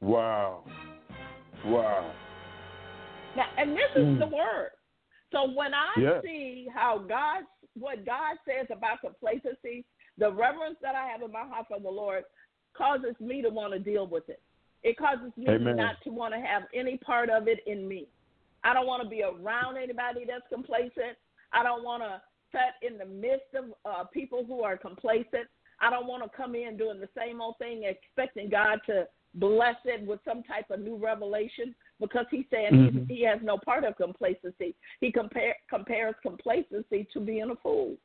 Wow. 0.00 0.64
Wow. 1.64 2.12
Now, 3.34 3.48
and 3.56 3.76
this 3.76 3.90
is 3.96 4.06
Mm. 4.06 4.18
the 4.18 4.26
word. 4.26 4.70
So 5.32 5.50
when 5.50 5.74
I 5.74 5.92
Yeah. 5.96 6.20
see 6.20 6.68
how 6.68 6.98
God, 6.98 7.44
what 7.74 8.04
God 8.04 8.38
says 8.44 8.70
about 8.70 9.00
complacency, 9.00 9.84
the 10.18 10.30
reverence 10.30 10.78
that 10.80 10.94
I 10.94 11.08
have 11.08 11.22
in 11.22 11.32
my 11.32 11.46
heart 11.46 11.66
for 11.68 11.80
the 11.80 11.90
Lord 11.90 12.24
causes 12.76 13.14
me 13.20 13.42
to 13.42 13.48
want 13.48 13.72
to 13.72 13.78
deal 13.78 14.06
with 14.06 14.28
it. 14.28 14.40
It 14.82 14.96
causes 14.96 15.32
me 15.36 15.48
Amen. 15.48 15.76
not 15.76 15.96
to 16.04 16.10
want 16.10 16.34
to 16.34 16.40
have 16.40 16.64
any 16.74 16.96
part 16.98 17.30
of 17.30 17.46
it 17.46 17.60
in 17.66 17.86
me. 17.86 18.08
I 18.64 18.74
don't 18.74 18.86
want 18.86 19.02
to 19.02 19.08
be 19.08 19.22
around 19.22 19.76
anybody 19.76 20.24
that's 20.26 20.46
complacent. 20.48 21.16
I 21.52 21.62
don't 21.62 21.84
want 21.84 22.02
to 22.02 22.20
sit 22.52 22.88
in 22.88 22.98
the 22.98 23.04
midst 23.04 23.54
of 23.54 23.64
uh, 23.84 24.04
people 24.04 24.44
who 24.44 24.62
are 24.62 24.76
complacent. 24.76 25.48
I 25.80 25.90
don't 25.90 26.06
want 26.06 26.22
to 26.22 26.36
come 26.36 26.54
in 26.54 26.76
doing 26.76 27.00
the 27.00 27.08
same 27.16 27.40
old 27.40 27.58
thing, 27.58 27.84
expecting 27.84 28.48
God 28.48 28.80
to 28.86 29.06
bless 29.34 29.76
it 29.84 30.06
with 30.06 30.20
some 30.24 30.42
type 30.42 30.70
of 30.70 30.80
new 30.80 30.96
revelation 30.96 31.74
because 32.00 32.26
he's 32.30 32.44
saying 32.50 32.72
Mhm. 32.72 33.08
he, 33.08 33.16
he 33.16 33.22
has 33.22 33.40
no 33.42 33.58
part 33.58 33.84
of 33.84 33.96
complacency. 33.96 34.74
He 35.00 35.10
compare, 35.10 35.56
compares 35.68 36.14
complacency 36.22 37.04
to 37.12 37.20
being 37.20 37.50
a 37.50 37.56
fool. 37.56 37.96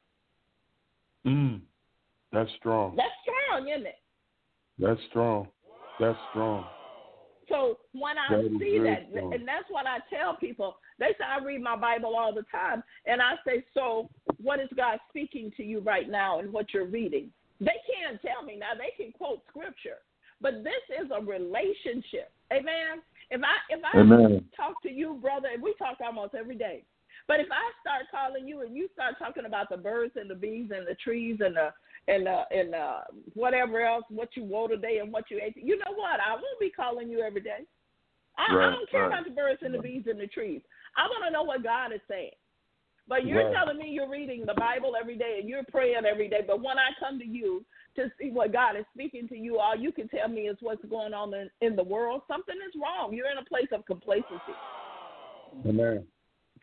Mm. 1.25 1.61
That's 2.31 2.51
strong. 2.53 2.95
That's 2.95 3.13
strong, 3.21 3.67
isn't 3.67 3.87
it? 3.87 3.99
That's 4.79 4.99
strong. 5.09 5.47
That's 5.99 6.19
strong. 6.29 6.69
So 7.49 7.77
when 7.93 8.17
I 8.17 8.41
That 8.41 8.59
see 8.59 8.79
that, 8.83 9.07
strong. 9.09 9.33
and 9.33 9.47
that's 9.47 9.69
what 9.69 9.87
I 9.87 9.99
tell 10.09 10.35
people. 10.35 10.77
They 10.99 11.15
say 11.17 11.25
I 11.25 11.43
read 11.43 11.61
my 11.61 11.75
Bible 11.75 12.15
all 12.15 12.33
the 12.33 12.45
time, 12.51 12.83
and 13.05 13.21
I 13.21 13.35
say, 13.45 13.63
so 13.73 14.09
what 14.41 14.59
is 14.59 14.69
God 14.75 14.99
speaking 15.09 15.51
to 15.57 15.63
you 15.63 15.79
right 15.79 16.09
now 16.09 16.39
and 16.39 16.51
what 16.51 16.73
you're 16.73 16.85
reading? 16.85 17.31
They 17.59 17.79
can't 17.87 18.21
tell 18.21 18.43
me 18.43 18.57
now. 18.57 18.73
They 18.77 19.01
can 19.01 19.13
quote 19.13 19.41
scripture, 19.49 19.99
but 20.41 20.63
this 20.63 20.83
is 21.01 21.09
a 21.15 21.21
relationship. 21.21 22.31
Amen. 22.51 23.01
If 23.31 23.41
I 23.43 23.73
if 23.73 23.81
I 23.83 23.99
Amen. 23.99 24.45
talk 24.55 24.81
to 24.83 24.91
you, 24.91 25.15
brother, 25.21 25.49
and 25.53 25.63
we 25.63 25.73
talk 25.79 25.97
almost 26.05 26.35
every 26.35 26.55
day. 26.55 26.83
But 27.27 27.39
if 27.39 27.47
I 27.51 27.65
start 27.81 28.05
calling 28.11 28.47
you 28.47 28.61
and 28.61 28.75
you 28.75 28.87
start 28.93 29.15
talking 29.19 29.45
about 29.45 29.69
the 29.69 29.77
birds 29.77 30.13
and 30.15 30.29
the 30.29 30.35
bees 30.35 30.69
and 30.73 30.87
the 30.87 30.95
trees 30.95 31.39
and 31.43 31.55
the 31.55 31.73
and 32.07 32.27
uh, 32.27 32.45
and 32.51 32.73
uh, 32.73 32.99
whatever 33.33 33.81
else, 33.81 34.03
what 34.09 34.29
you 34.35 34.43
wore 34.43 34.69
today 34.69 34.99
and 35.01 35.11
what 35.11 35.25
you 35.29 35.39
ate, 35.43 35.55
you 35.57 35.77
know 35.77 35.93
what? 35.95 36.19
I 36.19 36.33
won't 36.33 36.59
be 36.59 36.69
calling 36.69 37.09
you 37.09 37.21
every 37.21 37.41
day. 37.41 37.65
I, 38.37 38.53
I 38.55 38.69
don't 38.69 38.89
care 38.89 39.01
right. 39.01 39.07
about 39.07 39.25
the 39.25 39.31
birds 39.31 39.61
and 39.63 39.73
the 39.73 39.79
bees 39.79 40.03
and 40.07 40.19
the 40.19 40.27
trees. 40.27 40.61
I 40.95 41.07
want 41.07 41.25
to 41.25 41.31
know 41.31 41.43
what 41.43 41.63
God 41.63 41.91
is 41.91 42.01
saying. 42.07 42.31
But 43.07 43.25
you're 43.25 43.45
Right. 43.45 43.53
telling 43.53 43.77
me 43.77 43.89
you're 43.89 44.09
reading 44.09 44.45
the 44.45 44.53
Bible 44.53 44.95
every 44.99 45.17
day 45.17 45.37
and 45.39 45.49
you're 45.49 45.63
praying 45.63 46.05
every 46.05 46.27
day. 46.27 46.41
But 46.45 46.61
when 46.61 46.77
I 46.77 46.89
come 46.99 47.17
to 47.19 47.25
you 47.25 47.65
to 47.95 48.11
see 48.19 48.31
what 48.31 48.51
God 48.51 48.75
is 48.75 48.85
speaking 48.93 49.27
to 49.29 49.37
you, 49.37 49.59
all 49.59 49.75
you 49.75 49.91
can 49.91 50.09
tell 50.09 50.27
me 50.27 50.41
is 50.41 50.57
what's 50.59 50.83
going 50.85 51.13
on 51.13 51.33
in, 51.33 51.49
in 51.61 51.75
the 51.75 51.83
world. 51.83 52.21
Something 52.27 52.57
is 52.67 52.79
wrong. 52.81 53.13
You're 53.13 53.31
in 53.31 53.37
a 53.37 53.45
place 53.45 53.69
of 53.71 53.85
complacency. 53.85 54.57
Amen. 55.65 56.05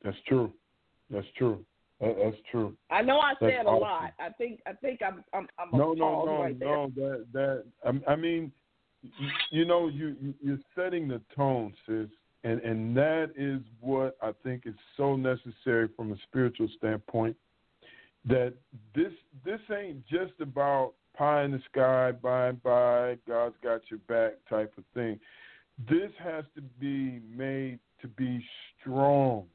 That's 0.04 0.16
true. 0.28 0.52
That's 1.10 1.26
true. 1.36 1.64
That- 2.04 2.16
That's 2.18 2.36
true. 2.50 2.76
I 2.90 3.02
know 3.02 3.18
I 3.18 3.34
That's 3.40 3.52
said 3.52 3.66
a 3.66 3.70
lot. 3.70 4.12
I 4.18 4.30
think 4.30 4.60
I 4.66 4.72
think 4.74 5.00
I'm 5.02 5.24
I'm 5.32 5.48
I'm 5.58 5.70
No, 5.72 5.92
no, 5.92 6.24
no, 6.24 6.42
right 6.42 6.58
there. 6.58 6.68
no. 6.68 6.92
That 6.96 7.26
that 7.32 7.64
I, 7.84 8.12
I 8.12 8.16
mean, 8.16 8.52
you, 9.02 9.28
you 9.50 9.64
know, 9.64 9.88
you 9.88 10.16
you- 10.20 10.34
you're 10.42 10.58
setting 10.74 11.08
the 11.08 11.20
tone, 11.34 11.74
sis, 11.86 12.08
and 12.44 12.60
and 12.60 12.96
that 12.96 13.32
is 13.36 13.60
what 13.80 14.16
I 14.22 14.32
think 14.42 14.66
is 14.66 14.74
so 14.96 15.16
necessary 15.16 15.88
from 15.96 16.12
a 16.12 16.16
spiritual 16.28 16.68
standpoint. 16.78 17.36
That 18.26 18.54
this 18.94 19.12
this 19.44 19.60
ain't 19.70 20.06
just 20.06 20.32
about 20.40 20.94
pie 21.16 21.44
in 21.44 21.52
the 21.52 21.60
sky, 21.70 22.10
by 22.12 22.48
and 22.48 22.62
by, 22.62 23.18
God's 23.28 23.56
got 23.62 23.82
your 23.90 24.00
back 24.08 24.32
type 24.48 24.72
of 24.76 24.84
thing. 24.94 25.20
This 25.88 26.10
has 26.18 26.44
to 26.54 26.60
be 26.80 27.20
made 27.28 27.78
to 28.00 28.08
be 28.08 28.44
strong. 28.80 29.46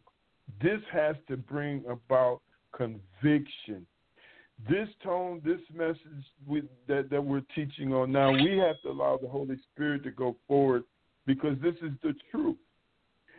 This 0.62 0.82
has 0.92 1.16
to 1.28 1.38
bring 1.38 1.84
about 1.90 2.42
conviction. 2.76 3.86
This 4.70 4.90
tone, 5.04 5.42
this 5.46 5.62
message 5.74 6.26
we, 6.46 6.64
that, 6.88 7.10
that 7.10 7.24
we're 7.24 7.44
teaching 7.56 7.94
on 7.94 8.12
now, 8.12 8.32
we 8.32 8.58
have 8.58 8.82
to 8.84 8.90
allow 8.90 9.18
the 9.22 9.28
Holy 9.28 9.58
Spirit 9.72 10.04
to 10.04 10.12
go 10.12 10.36
forward 10.48 10.84
because 11.26 11.56
this 11.62 11.76
is 11.76 11.92
the 12.04 12.14
truth. 12.30 12.58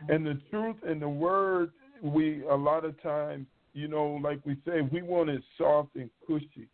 And 0.08 0.24
the 0.24 0.40
truth 0.50 0.76
and 0.86 1.02
the 1.02 1.08
word, 1.08 1.72
we 2.02 2.42
a 2.46 2.54
lot 2.54 2.86
of 2.86 3.00
times, 3.02 3.46
you 3.74 3.86
know, 3.86 4.18
like 4.22 4.40
we 4.46 4.56
say, 4.66 4.80
we 4.80 5.02
want 5.02 5.28
it 5.28 5.42
soft 5.58 5.94
and 5.96 6.08
cushy. 6.26 6.68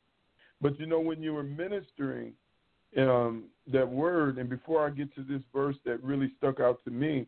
But 0.60 0.78
you 0.78 0.86
know, 0.86 1.00
when 1.00 1.22
you 1.22 1.34
were 1.34 1.42
ministering 1.42 2.32
um, 2.96 3.44
that 3.72 3.88
word, 3.88 4.38
and 4.38 4.48
before 4.48 4.86
I 4.86 4.90
get 4.90 5.14
to 5.16 5.22
this 5.22 5.42
verse 5.52 5.76
that 5.84 6.02
really 6.02 6.32
stuck 6.38 6.60
out 6.60 6.82
to 6.84 6.90
me, 6.90 7.26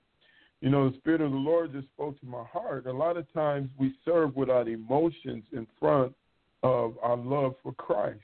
you 0.60 0.70
know, 0.70 0.90
the 0.90 0.96
Spirit 0.98 1.20
of 1.20 1.30
the 1.30 1.36
Lord 1.36 1.72
just 1.72 1.88
spoke 1.88 2.18
to 2.20 2.26
my 2.26 2.44
heart. 2.44 2.86
A 2.86 2.92
lot 2.92 3.16
of 3.16 3.32
times 3.32 3.70
we 3.78 3.94
serve 4.04 4.34
without 4.34 4.68
emotions 4.68 5.44
in 5.52 5.66
front 5.78 6.12
of 6.62 6.94
our 7.02 7.16
love 7.16 7.54
for 7.62 7.72
Christ 7.74 8.20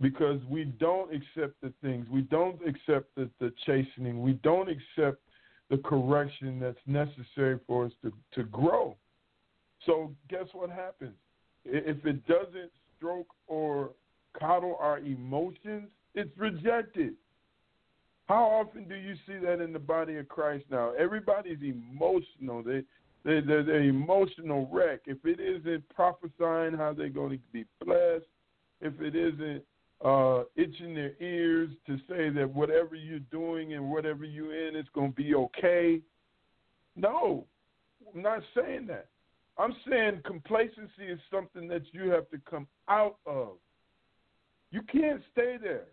because 0.00 0.40
we 0.50 0.64
don't 0.64 1.10
accept 1.14 1.60
the 1.62 1.72
things, 1.80 2.06
we 2.10 2.22
don't 2.22 2.60
accept 2.66 3.14
the, 3.14 3.30
the 3.38 3.52
chastening, 3.64 4.20
we 4.20 4.32
don't 4.42 4.68
accept 4.68 5.20
the 5.70 5.78
correction 5.78 6.58
that's 6.58 6.76
necessary 6.86 7.58
for 7.66 7.86
us 7.86 7.92
to, 8.02 8.12
to 8.34 8.42
grow. 8.44 8.96
So, 9.86 10.12
guess 10.28 10.46
what 10.52 10.70
happens? 10.70 11.14
If 11.64 12.04
it 12.04 12.26
doesn't 12.26 12.70
stroke 12.96 13.28
or 13.46 13.90
coddle 14.38 14.76
our 14.80 14.98
emotions, 14.98 15.88
it's 16.14 16.36
rejected. 16.36 17.14
How 18.32 18.44
often 18.44 18.88
do 18.88 18.94
you 18.94 19.14
see 19.26 19.36
that 19.44 19.60
in 19.60 19.74
the 19.74 19.78
body 19.78 20.16
of 20.16 20.26
Christ 20.26 20.64
now? 20.70 20.94
Everybody's 20.98 21.58
emotional. 21.60 22.62
They 22.62 22.82
they 23.26 23.40
they're, 23.40 23.62
they're 23.62 23.82
emotional 23.82 24.70
wreck. 24.72 25.00
If 25.04 25.18
it 25.26 25.38
isn't 25.38 25.86
prophesying 25.90 26.72
how 26.72 26.94
they're 26.96 27.10
going 27.10 27.32
to 27.32 27.38
be 27.52 27.66
blessed, 27.84 28.24
if 28.80 28.98
it 29.02 29.14
isn't 29.14 29.62
uh, 30.02 30.44
itching 30.56 30.94
their 30.94 31.12
ears 31.20 31.68
to 31.86 31.98
say 32.08 32.30
that 32.30 32.48
whatever 32.50 32.94
you're 32.94 33.18
doing 33.30 33.74
and 33.74 33.90
whatever 33.90 34.24
you're 34.24 34.66
in 34.66 34.76
is 34.76 34.86
going 34.94 35.10
to 35.10 35.16
be 35.16 35.34
okay. 35.34 36.00
No, 36.96 37.44
I'm 38.14 38.22
not 38.22 38.40
saying 38.56 38.86
that. 38.86 39.08
I'm 39.58 39.76
saying 39.86 40.22
complacency 40.24 41.04
is 41.06 41.20
something 41.30 41.68
that 41.68 41.82
you 41.92 42.08
have 42.08 42.30
to 42.30 42.38
come 42.48 42.66
out 42.88 43.16
of. 43.26 43.58
You 44.70 44.80
can't 44.90 45.20
stay 45.32 45.58
there. 45.62 45.88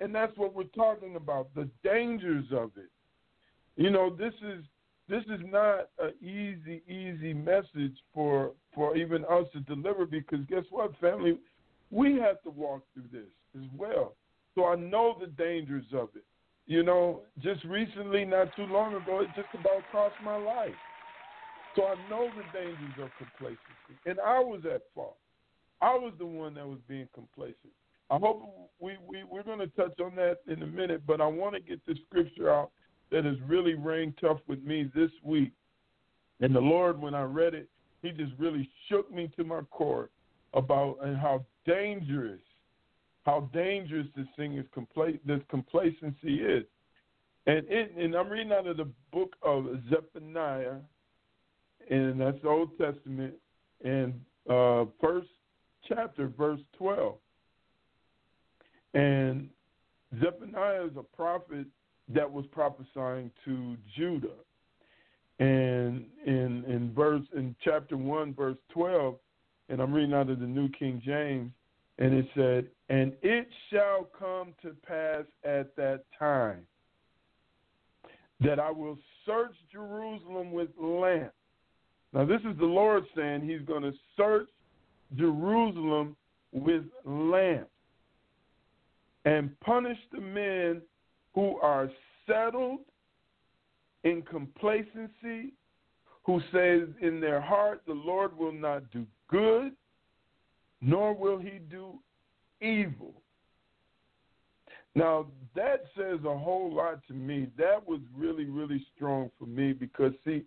And 0.00 0.14
that's 0.14 0.36
what 0.36 0.54
we're 0.54 0.64
talking 0.64 1.16
about, 1.16 1.54
the 1.54 1.68
dangers 1.84 2.46
of 2.52 2.70
it. 2.76 2.90
You 3.76 3.90
know, 3.90 4.14
this 4.14 4.34
is 4.42 4.64
this 5.08 5.24
is 5.24 5.40
not 5.44 5.88
an 5.98 6.12
easy, 6.22 6.82
easy 6.88 7.34
message 7.34 7.96
for 8.14 8.52
for 8.74 8.96
even 8.96 9.24
us 9.24 9.46
to 9.52 9.60
deliver 9.60 10.06
because 10.06 10.40
guess 10.48 10.64
what, 10.70 10.96
family? 11.00 11.38
We 11.90 12.14
have 12.18 12.40
to 12.42 12.50
walk 12.50 12.84
through 12.94 13.08
this 13.12 13.28
as 13.56 13.68
well. 13.76 14.14
So 14.54 14.66
I 14.66 14.76
know 14.76 15.16
the 15.20 15.26
dangers 15.26 15.84
of 15.92 16.08
it. 16.14 16.24
You 16.66 16.84
know, 16.84 17.22
just 17.42 17.64
recently, 17.64 18.24
not 18.24 18.54
too 18.54 18.66
long 18.66 18.94
ago, 18.94 19.20
it 19.20 19.28
just 19.34 19.48
about 19.54 19.82
cost 19.90 20.14
my 20.24 20.36
life. 20.36 20.74
So 21.74 21.84
I 21.84 21.94
know 22.08 22.28
the 22.36 22.58
dangers 22.58 22.94
of 23.02 23.10
complacency. 23.18 23.98
And 24.06 24.20
I 24.20 24.38
was 24.38 24.60
at 24.72 24.82
fault. 24.94 25.16
I 25.80 25.94
was 25.94 26.12
the 26.18 26.26
one 26.26 26.54
that 26.54 26.66
was 26.66 26.78
being 26.86 27.08
complacent. 27.14 27.72
I 28.10 28.18
hope 28.18 28.70
we, 28.80 28.96
we, 29.06 29.22
we're 29.24 29.44
going 29.44 29.60
to 29.60 29.68
touch 29.68 29.98
on 30.00 30.16
that 30.16 30.38
in 30.48 30.62
a 30.62 30.66
minute, 30.66 31.02
but 31.06 31.20
I 31.20 31.26
want 31.26 31.54
to 31.54 31.60
get 31.60 31.84
the 31.86 31.94
scripture 32.08 32.52
out 32.52 32.70
that 33.10 33.24
has 33.24 33.36
really 33.46 33.74
rang 33.74 34.14
tough 34.20 34.38
with 34.48 34.62
me 34.64 34.90
this 34.94 35.10
week. 35.22 35.52
And 36.40 36.54
the 36.54 36.60
Lord, 36.60 37.00
when 37.00 37.14
I 37.14 37.22
read 37.22 37.54
it, 37.54 37.68
He 38.02 38.10
just 38.10 38.32
really 38.38 38.68
shook 38.88 39.12
me 39.12 39.30
to 39.36 39.44
my 39.44 39.60
core 39.70 40.10
about 40.54 40.98
and 41.02 41.16
how 41.16 41.44
dangerous, 41.66 42.40
how 43.24 43.48
dangerous 43.52 44.06
this 44.16 44.26
thing 44.36 44.56
is, 44.56 44.64
compla- 44.76 45.20
this 45.24 45.40
complacency 45.48 46.36
is. 46.36 46.64
And 47.46 47.64
it, 47.68 47.92
and 47.96 48.14
I'm 48.14 48.28
reading 48.28 48.52
out 48.52 48.66
of 48.66 48.76
the 48.76 48.88
book 49.12 49.36
of 49.42 49.66
Zephaniah, 49.88 50.76
and 51.90 52.20
that's 52.20 52.40
the 52.42 52.48
Old 52.48 52.70
Testament, 52.78 53.34
and 53.84 54.14
uh, 54.48 54.84
first 55.00 55.28
chapter, 55.88 56.28
verse 56.28 56.60
12. 56.76 57.16
And 58.94 59.48
Zephaniah 60.20 60.86
is 60.86 60.96
a 60.96 61.02
prophet 61.02 61.66
that 62.08 62.30
was 62.30 62.44
prophesying 62.50 63.30
to 63.44 63.76
Judah. 63.96 64.28
And 65.38 66.04
in 66.26 66.64
in 66.66 66.92
verse 66.94 67.22
in 67.34 67.54
chapter 67.64 67.96
one, 67.96 68.34
verse 68.34 68.58
twelve, 68.70 69.16
and 69.68 69.80
I'm 69.80 69.92
reading 69.92 70.12
out 70.12 70.28
of 70.28 70.40
the 70.40 70.46
New 70.46 70.68
King 70.70 71.00
James, 71.04 71.50
and 71.98 72.12
it 72.12 72.26
said, 72.34 72.66
And 72.88 73.12
it 73.22 73.48
shall 73.70 74.08
come 74.18 74.54
to 74.62 74.74
pass 74.86 75.24
at 75.44 75.74
that 75.76 76.04
time 76.18 76.66
that 78.40 78.58
I 78.58 78.70
will 78.70 78.98
search 79.24 79.54
Jerusalem 79.72 80.52
with 80.52 80.70
lamps. 80.78 81.34
Now 82.12 82.26
this 82.26 82.40
is 82.40 82.58
the 82.58 82.66
Lord 82.66 83.04
saying 83.16 83.42
he's 83.48 83.66
going 83.66 83.82
to 83.82 83.92
search 84.16 84.48
Jerusalem 85.16 86.16
with 86.52 86.82
lamps 87.04 87.70
and 89.24 89.58
punish 89.60 89.98
the 90.12 90.20
men 90.20 90.82
who 91.34 91.56
are 91.58 91.90
settled 92.26 92.80
in 94.04 94.22
complacency, 94.22 95.52
who 96.24 96.40
say 96.52 96.82
in 97.00 97.20
their 97.20 97.40
heart, 97.40 97.82
The 97.86 97.92
Lord 97.92 98.36
will 98.36 98.52
not 98.52 98.90
do 98.90 99.06
good, 99.28 99.72
nor 100.80 101.14
will 101.14 101.38
he 101.38 101.58
do 101.70 101.98
evil. 102.60 103.14
Now, 104.94 105.26
that 105.54 105.84
says 105.96 106.18
a 106.26 106.36
whole 106.36 106.74
lot 106.74 107.00
to 107.08 107.14
me. 107.14 107.48
That 107.56 107.86
was 107.86 108.00
really, 108.16 108.46
really 108.46 108.84
strong 108.96 109.30
for 109.38 109.46
me 109.46 109.72
because, 109.72 110.12
see, 110.24 110.42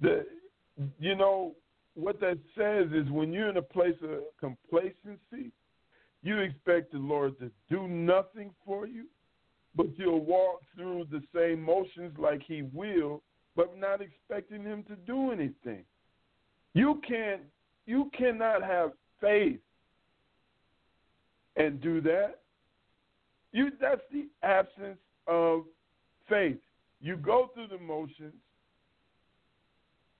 the 0.00 0.26
you 0.98 1.14
know, 1.14 1.54
what 1.94 2.20
that 2.20 2.38
says 2.56 2.88
is 2.92 3.08
when 3.10 3.32
you're 3.32 3.48
in 3.48 3.56
a 3.56 3.62
place 3.62 3.94
of 4.02 4.20
complacency, 4.40 5.52
you 6.24 6.38
expect 6.38 6.90
the 6.90 6.98
Lord 6.98 7.38
to 7.38 7.50
do 7.68 7.86
nothing 7.86 8.50
for 8.64 8.86
you, 8.86 9.04
but 9.76 9.86
you'll 9.96 10.24
walk 10.24 10.62
through 10.74 11.06
the 11.10 11.22
same 11.34 11.62
motions 11.62 12.16
like 12.18 12.42
He 12.42 12.62
will, 12.72 13.22
but 13.54 13.78
not 13.78 14.00
expecting 14.00 14.64
Him 14.64 14.84
to 14.88 14.96
do 14.96 15.30
anything. 15.30 15.84
You 16.72 17.00
can't, 17.06 17.42
you 17.86 18.10
cannot 18.16 18.62
have 18.62 18.92
faith 19.20 19.60
and 21.56 21.80
do 21.80 22.00
that. 22.00 22.40
You 23.52 23.70
that's 23.78 24.00
the 24.10 24.26
absence 24.42 24.98
of 25.26 25.64
faith. 26.28 26.58
You 27.00 27.16
go 27.16 27.50
through 27.52 27.68
the 27.68 27.78
motions, 27.78 28.34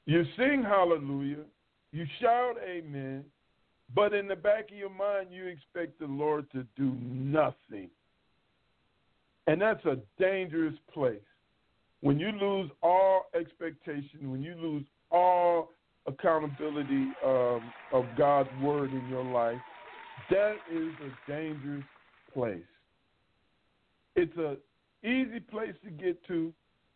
you 0.05 0.25
sing 0.37 0.63
hallelujah, 0.63 1.45
you 1.93 2.07
shout 2.21 2.57
amen, 2.63 3.25
but 3.93 4.15
in 4.15 4.29
the 4.29 4.37
back 4.37 4.71
of 4.71 4.77
your 4.77 4.91
mind 4.91 5.29
you 5.31 5.47
expect 5.47 5.99
the 5.99 6.07
Lord 6.07 6.51
to 6.53 6.65
do 6.77 6.97
nothing. 7.03 7.91
And 9.47 9.61
that's 9.61 9.85
a 9.85 9.99
dangerous 10.19 10.75
place. 10.93 11.19
When 12.01 12.19
you 12.19 12.33
lose 12.33 12.71
all 12.83 13.27
expectation, 13.39 14.31
when 14.31 14.43
you 14.43 14.55
lose 14.55 14.85
all 15.11 15.71
accountability 16.07 17.09
um, 17.25 17.73
of 17.93 18.05
God's 18.17 18.51
word 18.63 18.91
in 18.93 19.09
your 19.09 19.25
life, 19.25 19.61
that 20.31 20.57
is 20.73 20.93
a 21.03 21.31
dangerous 21.31 21.85
place. 22.33 22.63
It's 24.17 24.37
an 24.37 24.57
easy 25.03 25.41
place 25.41 25.75
to 25.85 25.91
get 25.91 26.25
to, 26.27 26.53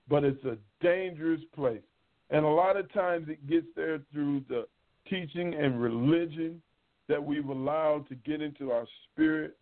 but 0.09 0.25
it's 0.25 0.45
a 0.45 0.57
dangerous 0.83 1.41
place. 1.55 1.83
And 2.31 2.45
a 2.45 2.49
lot 2.49 2.77
of 2.77 2.93
times 2.93 3.29
it 3.29 3.47
gets 3.49 3.67
there 3.75 4.01
through 4.13 4.43
the 4.49 4.67
teaching 5.09 5.55
and 5.55 5.81
religion 5.81 6.61
that 7.09 7.23
we've 7.23 7.49
allowed 7.49 8.09
to 8.09 8.15
get 8.15 8.41
into 8.43 8.71
our 8.71 8.87
spirit, 9.11 9.57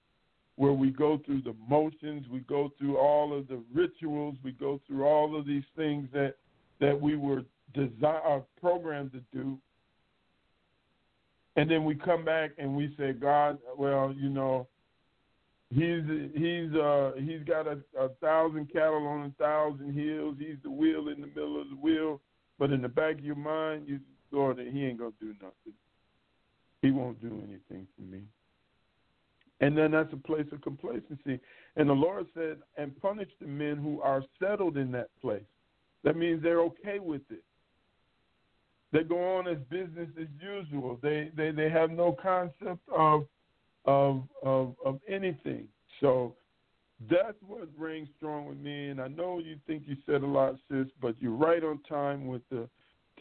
where 0.57 0.73
we 0.73 0.91
go 0.91 1.21
through 1.25 1.43
the 1.43 1.55
motions, 1.69 2.27
we 2.31 2.41
go 2.41 2.73
through 2.79 2.97
all 2.97 3.37
of 3.37 3.47
the 3.49 3.63
rituals, 3.73 4.37
we 4.43 4.53
go 4.53 4.81
through 4.87 5.05
all 5.05 5.39
of 5.39 5.47
these 5.47 5.65
things 5.77 6.09
that 6.13 6.35
that 6.81 6.99
we 7.01 7.17
were 7.17 7.43
designed, 7.73 8.23
uh, 8.27 8.41
programmed 8.61 9.13
to 9.13 9.21
do. 9.33 9.59
And 11.57 11.71
then 11.71 11.85
we 11.85 11.95
come 11.95 12.23
back 12.25 12.51
and 12.59 12.77
we 12.77 12.95
say, 12.99 13.13
God, 13.13 13.59
well, 13.79 14.15
you 14.15 14.29
know, 14.29 14.67
he's 15.71 16.03
he's 16.35 16.75
uh 16.75 17.13
he's 17.19 17.43
got 17.47 17.67
a, 17.67 17.79
a 17.99 18.09
thousand 18.21 18.73
cattle 18.73 19.07
on 19.07 19.27
a 19.27 19.43
thousand 19.43 19.95
hills. 19.95 20.37
He's 20.39 20.57
the 20.63 20.71
wheel 20.71 21.09
in 21.09 21.21
the 21.21 21.29
middle 21.29 21.61
of 21.61 21.69
the 21.71 21.77
wheel, 21.77 22.21
but 22.59 22.73
in 22.73 22.83
the 22.83 22.89
back 22.89 23.19
of 23.19 23.25
your 23.25 23.37
mind, 23.37 23.89
you 23.89 24.01
Lord, 24.31 24.59
he 24.59 24.85
ain't 24.85 24.99
gonna 24.99 25.13
do 25.21 25.35
nothing. 25.41 25.75
He 26.87 26.93
won't 26.93 27.21
do 27.21 27.43
anything 27.49 27.85
for 27.97 28.03
me. 28.03 28.23
And 29.61 29.77
then 29.77 29.91
that's 29.91 30.13
a 30.13 30.17
place 30.17 30.47
of 30.53 30.61
complacency. 30.61 31.41
And 31.75 31.89
the 31.89 31.95
Lord 31.95 32.27
said, 32.33 32.59
and 32.77 33.01
punish 33.03 33.29
the 33.41 33.47
men 33.49 33.77
who 33.77 34.01
are 34.03 34.23
settled 34.41 34.77
in 34.77 34.93
that 34.93 35.09
place. 35.21 35.43
That 36.05 36.17
means 36.17 36.43
they're 36.43 36.61
okay 36.61 37.01
with 37.01 37.23
it. 37.31 37.43
They 38.93 39.03
go 39.03 39.37
on 39.37 39.49
as 39.49 39.59
business 39.69 40.09
as 40.21 40.29
usual. 40.41 41.01
They 41.03 41.33
they, 41.37 41.51
they 41.51 41.69
have 41.69 41.91
no 41.91 42.13
concept 42.13 42.89
of 42.97 43.27
of 43.85 44.23
of 44.45 44.77
of 44.85 45.01
anything. 45.09 45.67
So 46.01 46.37
that's 47.11 47.37
what 47.45 47.69
rings 47.77 48.09
strong 48.17 48.47
with 48.47 48.59
me. 48.59 48.91
And 48.91 49.01
I 49.01 49.09
know 49.09 49.41
you 49.41 49.57
think 49.67 49.83
you 49.87 49.97
said 50.07 50.23
a 50.23 50.27
lot, 50.27 50.55
sis, 50.71 50.87
but 51.03 51.17
you're 51.19 51.33
right 51.33 51.65
on 51.65 51.81
time 51.89 52.29
with 52.29 52.43
the 52.49 52.69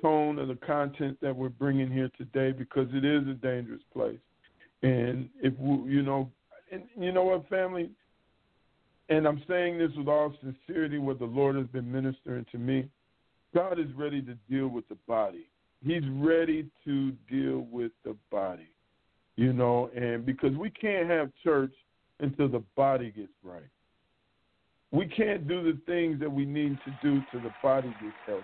tone 0.01 0.39
of 0.39 0.47
the 0.47 0.55
content 0.55 1.17
that 1.21 1.35
we're 1.35 1.49
bringing 1.49 1.91
here 1.91 2.09
today 2.17 2.51
because 2.51 2.87
it 2.93 3.05
is 3.05 3.27
a 3.27 3.33
dangerous 3.33 3.81
place. 3.93 4.19
And 4.83 5.29
if 5.41 5.57
we, 5.57 5.91
you 5.91 6.01
know, 6.01 6.29
and 6.71 6.83
you 6.97 7.11
know 7.11 7.23
what, 7.23 7.47
family, 7.49 7.89
and 9.09 9.27
I'm 9.27 9.41
saying 9.47 9.77
this 9.77 9.91
with 9.95 10.07
all 10.07 10.33
sincerity, 10.41 10.97
what 10.97 11.19
the 11.19 11.25
Lord 11.25 11.55
has 11.55 11.67
been 11.67 11.91
ministering 11.91 12.45
to 12.51 12.57
me. 12.57 12.89
God 13.53 13.79
is 13.79 13.87
ready 13.95 14.21
to 14.23 14.35
deal 14.49 14.67
with 14.67 14.87
the 14.89 14.97
body. 15.07 15.47
He's 15.85 16.03
ready 16.15 16.67
to 16.83 17.11
deal 17.29 17.67
with 17.71 17.91
the 18.03 18.15
body, 18.31 18.67
you 19.35 19.53
know, 19.53 19.89
and 19.95 20.25
because 20.25 20.55
we 20.57 20.69
can't 20.69 21.09
have 21.09 21.29
church 21.43 21.73
until 22.19 22.49
the 22.49 22.63
body 22.75 23.11
gets 23.15 23.31
right. 23.43 23.61
We 24.91 25.05
can't 25.05 25.47
do 25.47 25.63
the 25.63 25.77
things 25.85 26.19
that 26.19 26.31
we 26.31 26.45
need 26.45 26.77
to 26.85 26.91
do 27.03 27.21
till 27.31 27.41
the 27.41 27.53
body 27.61 27.89
gets 28.01 28.15
healthy. 28.25 28.43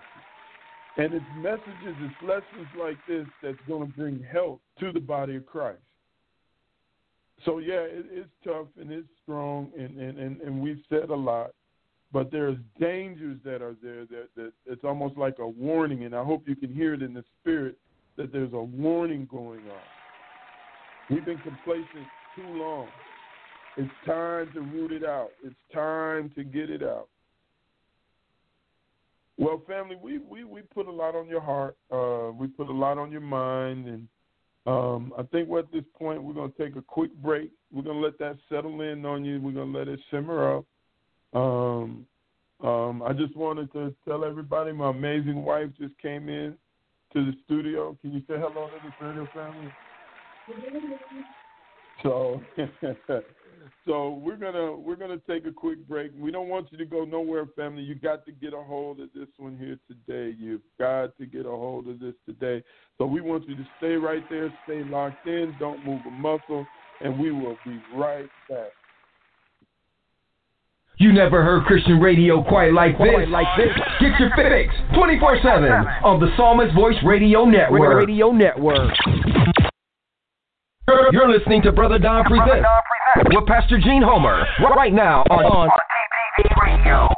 And 0.96 1.14
it's 1.14 1.24
messages, 1.38 1.96
it's 2.00 2.22
lessons 2.22 2.68
like 2.78 2.98
this 3.08 3.26
that's 3.42 3.56
going 3.66 3.90
to 3.90 3.96
bring 3.96 4.22
health 4.30 4.60
to 4.80 4.92
the 4.92 5.00
body 5.00 5.36
of 5.36 5.46
Christ. 5.46 5.78
So 7.44 7.58
yeah, 7.58 7.80
it, 7.80 8.06
it's 8.10 8.28
tough 8.44 8.66
and 8.78 8.90
it's 8.90 9.08
strong, 9.22 9.70
and, 9.76 9.98
and, 9.98 10.18
and, 10.18 10.40
and 10.42 10.60
we've 10.60 10.82
said 10.88 11.08
a 11.08 11.14
lot, 11.14 11.52
but 12.12 12.30
there's 12.30 12.58
dangers 12.78 13.38
that 13.44 13.62
are 13.62 13.74
there 13.82 14.04
that, 14.06 14.28
that 14.36 14.52
it's 14.66 14.84
almost 14.84 15.16
like 15.16 15.38
a 15.38 15.48
warning, 15.48 16.04
and 16.04 16.14
I 16.14 16.22
hope 16.22 16.46
you 16.46 16.54
can 16.54 16.72
hear 16.72 16.94
it 16.94 17.02
in 17.02 17.14
the 17.14 17.24
spirit 17.40 17.78
that 18.16 18.32
there's 18.32 18.52
a 18.52 18.62
warning 18.62 19.26
going 19.30 19.60
on. 19.60 21.10
We've 21.10 21.24
been 21.24 21.38
complacent 21.38 22.06
too 22.36 22.46
long. 22.46 22.86
It's 23.78 23.90
time 24.04 24.50
to 24.52 24.60
root 24.60 24.92
it 24.92 25.04
out. 25.04 25.30
It's 25.42 25.56
time 25.72 26.30
to 26.36 26.44
get 26.44 26.68
it 26.68 26.82
out. 26.82 27.08
Well, 29.42 29.60
family, 29.66 29.96
we, 30.00 30.18
we, 30.18 30.44
we 30.44 30.62
put 30.62 30.86
a 30.86 30.92
lot 30.92 31.16
on 31.16 31.26
your 31.26 31.40
heart. 31.40 31.76
Uh, 31.90 32.30
we 32.30 32.46
put 32.46 32.68
a 32.68 32.72
lot 32.72 32.96
on 32.96 33.10
your 33.10 33.22
mind, 33.22 33.88
and 33.88 34.08
um, 34.68 35.12
I 35.18 35.24
think 35.24 35.48
we're 35.48 35.58
at 35.58 35.72
this 35.72 35.82
point 35.98 36.22
we're 36.22 36.32
going 36.32 36.52
to 36.52 36.58
take 36.64 36.76
a 36.76 36.82
quick 36.82 37.12
break. 37.16 37.50
We're 37.72 37.82
going 37.82 37.96
to 37.96 38.04
let 38.04 38.20
that 38.20 38.38
settle 38.48 38.82
in 38.82 39.04
on 39.04 39.24
you. 39.24 39.40
We're 39.40 39.50
going 39.50 39.72
to 39.72 39.78
let 39.80 39.88
it 39.88 39.98
simmer 40.12 40.58
up. 40.58 40.64
Um, 41.34 42.06
um, 42.62 43.02
I 43.02 43.12
just 43.12 43.34
wanted 43.34 43.72
to 43.72 43.92
tell 44.06 44.24
everybody 44.24 44.70
my 44.70 44.90
amazing 44.90 45.42
wife 45.42 45.70
just 45.76 45.98
came 45.98 46.28
in 46.28 46.56
to 47.12 47.24
the 47.24 47.32
studio. 47.44 47.98
Can 48.00 48.12
you 48.12 48.20
say 48.28 48.34
hello 48.34 48.68
to 48.68 48.78
the 48.80 49.04
radio 49.04 49.26
family? 49.34 49.72
So 52.04 52.40
So 53.84 54.20
we're 54.24 54.36
gonna 54.36 54.76
we're 54.76 54.96
gonna 54.96 55.20
take 55.28 55.46
a 55.46 55.52
quick 55.52 55.86
break. 55.88 56.12
We 56.18 56.30
don't 56.30 56.48
want 56.48 56.70
you 56.72 56.78
to 56.78 56.84
go 56.84 57.04
nowhere, 57.04 57.46
family. 57.56 57.82
You 57.82 57.94
got 57.94 58.24
to 58.26 58.32
get 58.32 58.52
a 58.54 58.62
hold 58.62 59.00
of 59.00 59.08
this 59.14 59.28
one 59.38 59.56
here 59.56 59.78
today. 59.88 60.36
You've 60.38 60.62
got 60.78 61.16
to 61.18 61.26
get 61.26 61.46
a 61.46 61.50
hold 61.50 61.88
of 61.88 62.00
this 62.00 62.14
today. 62.26 62.62
So 62.98 63.06
we 63.06 63.20
want 63.20 63.48
you 63.48 63.56
to 63.56 63.66
stay 63.78 63.94
right 63.94 64.22
there, 64.30 64.52
stay 64.64 64.82
locked 64.84 65.26
in, 65.26 65.54
don't 65.58 65.84
move 65.84 66.00
a 66.06 66.10
muscle, 66.10 66.66
and 67.00 67.18
we 67.18 67.32
will 67.32 67.56
be 67.64 67.80
right 67.94 68.28
back. 68.48 68.72
You 70.98 71.12
never 71.12 71.42
heard 71.42 71.64
Christian 71.64 72.00
radio 72.00 72.42
quite 72.44 72.72
like 72.72 72.98
this. 72.98 73.08
Quite 73.08 73.28
like 73.28 73.46
this. 73.56 73.74
Get 74.00 74.20
your 74.20 74.30
fix 74.36 74.74
24/7 74.94 76.04
on 76.04 76.20
the 76.20 76.28
Psalmist 76.36 76.74
Voice 76.74 76.96
Radio 77.04 77.44
Network. 77.44 78.06
Radio 78.06 78.30
Network. 78.30 78.94
You're 81.12 81.30
listening 81.30 81.62
to 81.62 81.72
Brother 81.72 81.98
Don 81.98 82.24
Presents 82.24 82.66
with 83.30 83.46
Pastor 83.46 83.78
Jean 83.78 84.02
Homer 84.02 84.44
right 84.76 84.92
now 84.92 85.22
on, 85.30 85.44
on 85.44 85.70
Radio. 86.62 87.08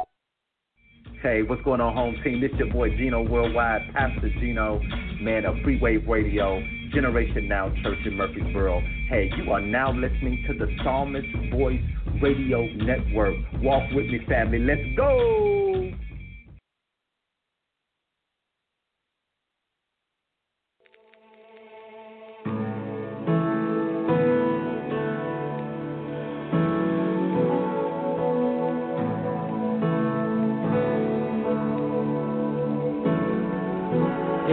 Hey, 1.21 1.41
what's 1.41 1.61
going 1.63 1.81
on, 1.81 1.95
home 1.95 2.15
team? 2.23 2.41
This 2.41 2.51
your 2.59 2.71
boy 2.71 2.89
Gino 2.89 3.27
Worldwide, 3.27 3.81
Pastor 3.93 4.29
Gino, 4.39 4.79
man 5.21 5.45
of 5.45 5.55
Free 5.63 5.79
Wave 5.79 6.07
Radio, 6.07 6.61
Generation 6.93 7.47
Now 7.47 7.73
Church 7.81 7.97
in 8.05 8.17
Murfreesboro. 8.17 8.81
Hey, 9.09 9.31
you 9.37 9.51
are 9.51 9.61
now 9.61 9.91
listening 9.91 10.45
to 10.47 10.53
the 10.53 10.67
Psalmist 10.83 11.27
Voice 11.51 11.81
Radio 12.21 12.65
Network. 12.75 13.35
Walk 13.61 13.89
with 13.93 14.05
me, 14.05 14.19
family. 14.27 14.59
Let's 14.59 14.95
go. 14.95 15.91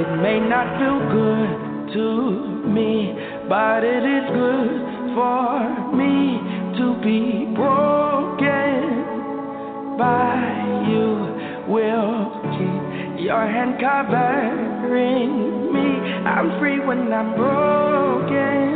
Not 0.06 0.78
feel 0.78 0.98
good 1.10 1.94
to 1.94 2.06
me, 2.66 3.14
but 3.48 3.84
it 3.84 4.04
is 4.04 4.24
good 4.32 4.80
for 5.14 5.94
me 5.94 6.40
to 6.78 6.94
be 7.02 7.46
broken 7.54 9.04
by 9.98 10.38
you. 10.88 11.28
Will 11.68 12.30
keep 12.52 13.24
your 13.24 13.46
hand 13.46 13.78
covering 13.80 15.72
me. 15.72 15.88
I'm 16.26 16.58
free 16.58 16.80
when 16.80 17.12
I'm 17.12 17.34
broken 17.36 18.68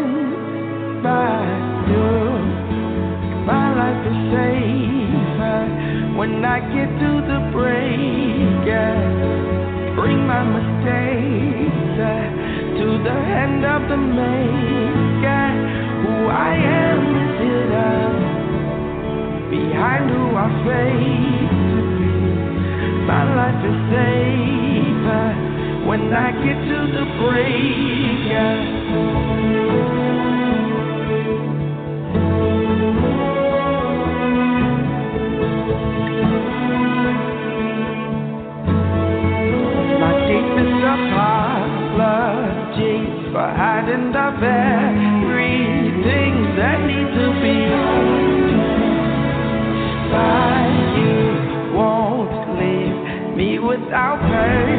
by 1.03 1.43
you. 1.91 2.11
My 3.45 3.75
life 3.75 4.07
is 4.07 4.19
safer 4.33 5.63
when 6.17 6.45
I 6.45 6.61
get 6.61 6.89
to 7.01 7.21
the 7.27 7.51
break. 7.53 8.67
Yeah 8.67 9.56
bring 9.97 10.27
my 10.27 10.45
mistakes 10.45 11.97
uh, 11.97 12.29
to 12.79 12.87
the 13.03 13.17
hand 13.31 13.65
of 13.65 13.89
the 13.89 13.97
maker. 13.97 15.47
Who 16.05 16.29
I 16.29 16.53
am 16.53 17.01
is 17.25 17.33
hidden 17.41 18.13
behind 19.51 20.05
who 20.13 20.25
I 20.37 20.49
face 20.69 21.57
to 21.73 21.81
be. 21.97 22.13
My 23.09 23.25
life 23.41 23.63
is 23.71 23.79
safer 23.91 25.29
when 25.89 26.13
I 26.13 26.29
get 26.45 26.59
to 26.71 26.79
the 26.97 27.05
break. 27.25 27.67
hiding 43.77 44.11
the 44.11 44.29
very 44.41 45.61
things 46.03 46.47
that 46.57 46.79
need 46.89 47.11
to 47.13 47.27
be 47.45 47.59
by 50.11 50.65
you 50.97 51.77
won't 51.77 52.33
leave 52.59 53.37
me 53.37 53.59
without 53.59 54.19
pain. 54.31 54.76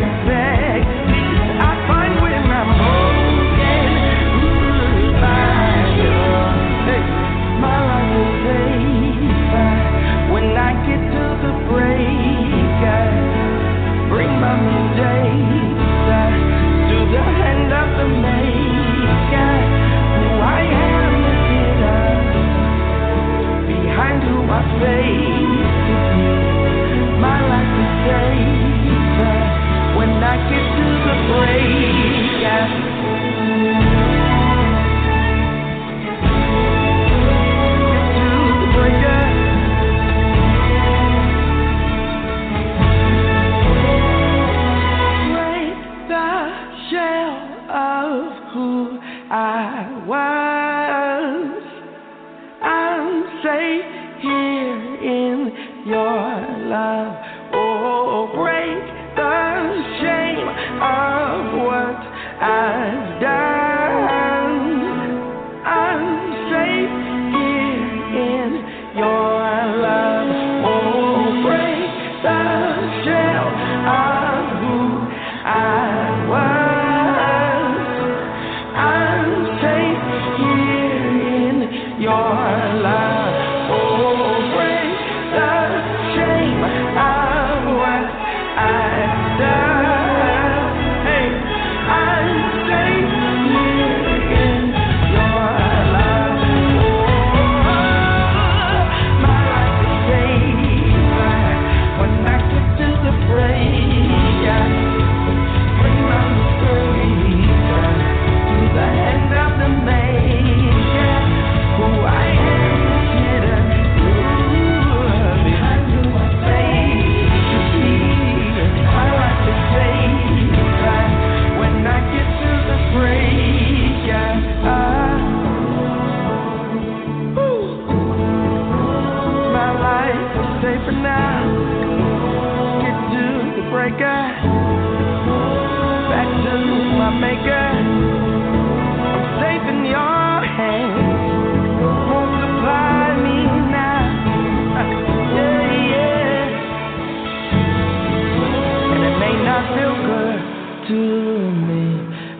To 150.88 150.94
me, 150.94 152.00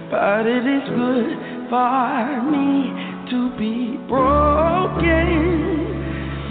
but 0.10 0.48
it 0.48 0.64
is 0.64 0.88
good 0.96 1.36
for 1.70 2.42
me 2.50 2.94
to 3.30 3.52
be 3.58 3.98
broken 4.08 5.28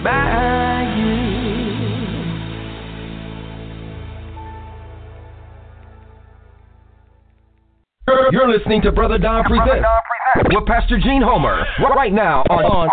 by 0.04 0.92
you. 0.98 1.24
You're, 8.30 8.48
listening 8.52 8.82
to 8.82 8.92
Brother 8.92 9.16
Don 9.16 9.44
Presents 9.44 9.88
with 10.52 10.66
Pastor 10.66 10.98
Jean 10.98 11.22
Homer 11.22 11.64
right 11.96 12.12
now 12.12 12.42
on, 12.50 12.64
on 12.64 12.90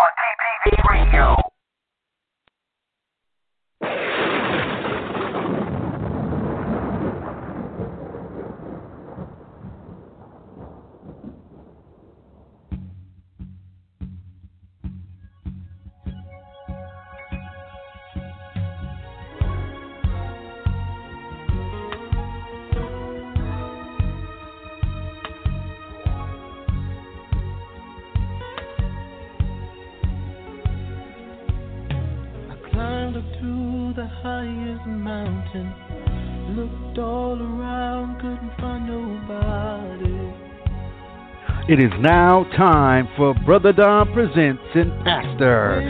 It 41.74 41.80
is 41.80 41.90
now 41.98 42.44
time 42.56 43.08
for 43.16 43.34
Brother 43.44 43.72
Don 43.72 44.12
Presents 44.12 44.62
and 44.76 44.92
Pastor 45.02 45.80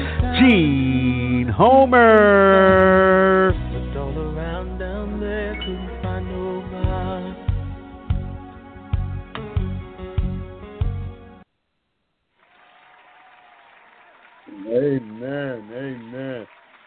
Jean 0.41 1.47
Homer. 1.47 3.53
Looked 3.71 3.97
all 3.99 4.19
around 4.19 4.79
down 4.79 5.21
there, 5.21 5.55
couldn't 5.57 6.03
find 6.03 6.27
nobody. 6.33 7.37
Amen. 14.71 15.71
Amen. 15.71 16.47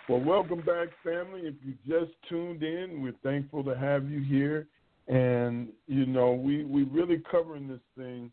Well, 0.10 0.22
welcome 0.22 0.62
back, 0.62 0.88
family. 1.04 1.42
If 1.42 1.54
you 1.64 1.76
just 1.88 2.14
tuned 2.28 2.64
in, 2.64 3.04
we're 3.04 3.14
thankful 3.22 3.64
to 3.66 3.78
have 3.78 4.10
you 4.10 4.22
here. 4.22 4.68
And, 5.08 5.68
you 5.86 6.08
know, 6.08 6.32
we, 6.32 6.64
we're 6.64 6.90
really 6.90 7.22
covering 7.30 7.68
this 7.68 7.82
thing 7.96 8.32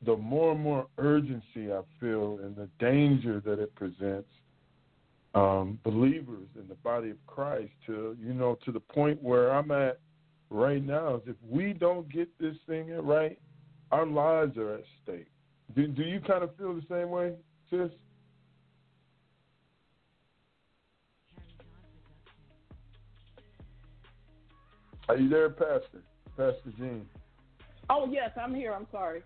the 0.06 0.16
more 0.18 0.54
and 0.54 0.62
more 0.62 0.88
urgency 0.98 1.72
I 1.72 1.82
feel 2.00 2.40
and 2.44 2.56
the 2.56 2.68
danger 2.80 3.42
that 3.46 3.60
it 3.60 3.74
presents 3.76 4.28
um, 5.34 5.80
believers 5.84 6.48
in 6.60 6.68
the 6.68 6.76
body 6.76 7.12
of 7.12 7.18
Christ 7.28 7.72
to 7.86 8.18
you 8.20 8.34
know 8.34 8.58
to 8.66 8.72
the 8.72 8.80
point 8.80 9.22
where 9.22 9.52
I'm 9.52 9.72
at 9.72 10.00
right 10.50 10.84
now 10.84 11.16
is 11.16 11.22
if 11.28 11.36
we 11.48 11.74
don't 11.74 12.12
get 12.12 12.28
this 12.40 12.56
thing 12.68 12.92
right, 12.98 13.40
our 13.92 14.06
lives 14.06 14.58
are 14.58 14.76
at 14.76 14.84
stake. 15.04 15.28
Do, 15.76 15.88
do 15.88 16.04
you 16.04 16.20
kind 16.20 16.44
of 16.44 16.56
feel 16.58 16.74
the 16.74 16.84
same 16.90 17.10
way, 17.10 17.34
sis? 17.70 17.90
Are 25.08 25.18
you 25.18 25.30
there, 25.30 25.50
Pastor? 25.50 26.04
Pastor 26.38 26.72
Jean? 26.78 27.06
Oh 27.90 28.08
yes, 28.10 28.32
I'm 28.42 28.54
here. 28.54 28.74
I'm 28.74 28.88
sorry. 28.92 29.24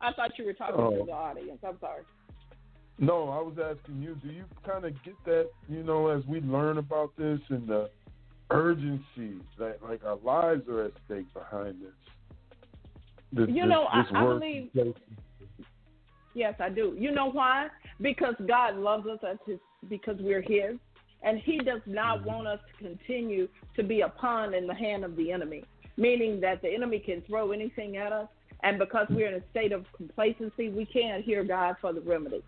I 0.00 0.12
thought 0.12 0.38
you 0.38 0.44
were 0.44 0.52
talking 0.52 0.76
Oh. 0.78 0.90
to 0.90 1.04
the 1.04 1.12
audience. 1.12 1.58
I'm 1.66 1.78
sorry. 1.80 2.02
No, 2.98 3.28
I 3.28 3.40
was 3.40 3.58
asking 3.58 4.02
you, 4.02 4.14
do 4.16 4.28
you 4.28 4.44
kind 4.64 4.84
of 4.84 4.92
get 5.02 5.14
that, 5.24 5.50
you 5.68 5.82
know, 5.82 6.08
as 6.08 6.24
we 6.26 6.40
learn 6.40 6.78
about 6.78 7.14
this 7.16 7.40
and 7.50 7.68
the 7.68 7.90
urgency 8.50 9.38
that, 9.58 9.82
like, 9.82 10.04
our 10.04 10.16
lives 10.16 10.66
are 10.68 10.84
at 10.84 10.92
stake 11.04 11.32
behind 11.34 11.82
this? 11.82 11.92
this 13.32 13.48
You 13.50 13.66
know, 13.66 13.86
I- 13.86 14.02
this 14.02 14.12
I 14.12 14.24
work 14.24 14.40
believe- 14.40 14.94
Yes, 16.34 16.54
I 16.60 16.68
do. 16.68 16.94
You 16.98 17.12
know 17.12 17.30
why? 17.30 17.70
Because 18.00 18.34
God 18.46 18.76
loves 18.76 19.06
us 19.06 19.22
as 19.24 19.38
his 19.46 19.58
because 19.88 20.20
we're 20.20 20.42
his. 20.42 20.78
And 21.22 21.38
he 21.38 21.58
does 21.58 21.80
not 21.86 22.18
mm-hmm. 22.18 22.28
want 22.28 22.46
us 22.46 22.60
to 22.68 22.84
continue 22.84 23.48
to 23.74 23.82
be 23.82 24.02
a 24.02 24.08
pawn 24.08 24.52
in 24.54 24.66
the 24.66 24.74
hand 24.74 25.04
of 25.04 25.16
the 25.16 25.32
enemy. 25.32 25.64
Meaning 25.96 26.40
that 26.40 26.60
the 26.60 26.68
enemy 26.68 26.98
can 26.98 27.22
throw 27.22 27.52
anything 27.52 27.96
at 27.96 28.12
us 28.12 28.28
and 28.62 28.78
because 28.78 29.06
we're 29.10 29.28
in 29.28 29.34
a 29.34 29.50
state 29.50 29.72
of 29.72 29.84
complacency, 29.96 30.68
we 30.68 30.84
can't 30.86 31.24
hear 31.24 31.44
God 31.44 31.76
for 31.80 31.92
the 31.92 32.00
remedy. 32.00 32.42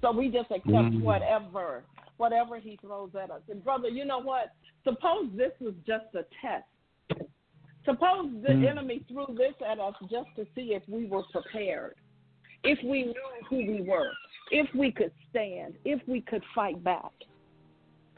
So 0.00 0.12
we 0.12 0.28
just 0.28 0.50
accept 0.50 0.92
Mm. 0.92 1.02
whatever 1.02 1.84
whatever 2.18 2.58
he 2.58 2.76
throws 2.76 3.14
at 3.14 3.30
us. 3.30 3.42
And 3.50 3.62
brother, 3.62 3.88
you 3.88 4.06
know 4.06 4.20
what? 4.20 4.52
Suppose 4.84 5.30
this 5.34 5.52
was 5.60 5.74
just 5.86 6.06
a 6.14 6.24
test. 6.40 6.64
Suppose 7.84 8.32
the 8.42 8.54
Mm. 8.54 8.70
enemy 8.70 8.98
threw 9.00 9.26
this 9.36 9.54
at 9.60 9.78
us 9.78 9.94
just 10.10 10.34
to 10.36 10.46
see 10.54 10.72
if 10.74 10.82
we 10.88 11.04
were 11.04 11.24
prepared 11.24 11.94
if 12.64 12.82
we 12.82 13.04
knew 13.04 13.14
who 13.48 13.56
we 13.58 13.82
were, 13.82 14.10
if 14.50 14.72
we 14.74 14.90
could 14.90 15.12
stand, 15.30 15.74
if 15.84 16.00
we 16.08 16.20
could 16.20 16.42
fight 16.54 16.82
back. 16.82 17.12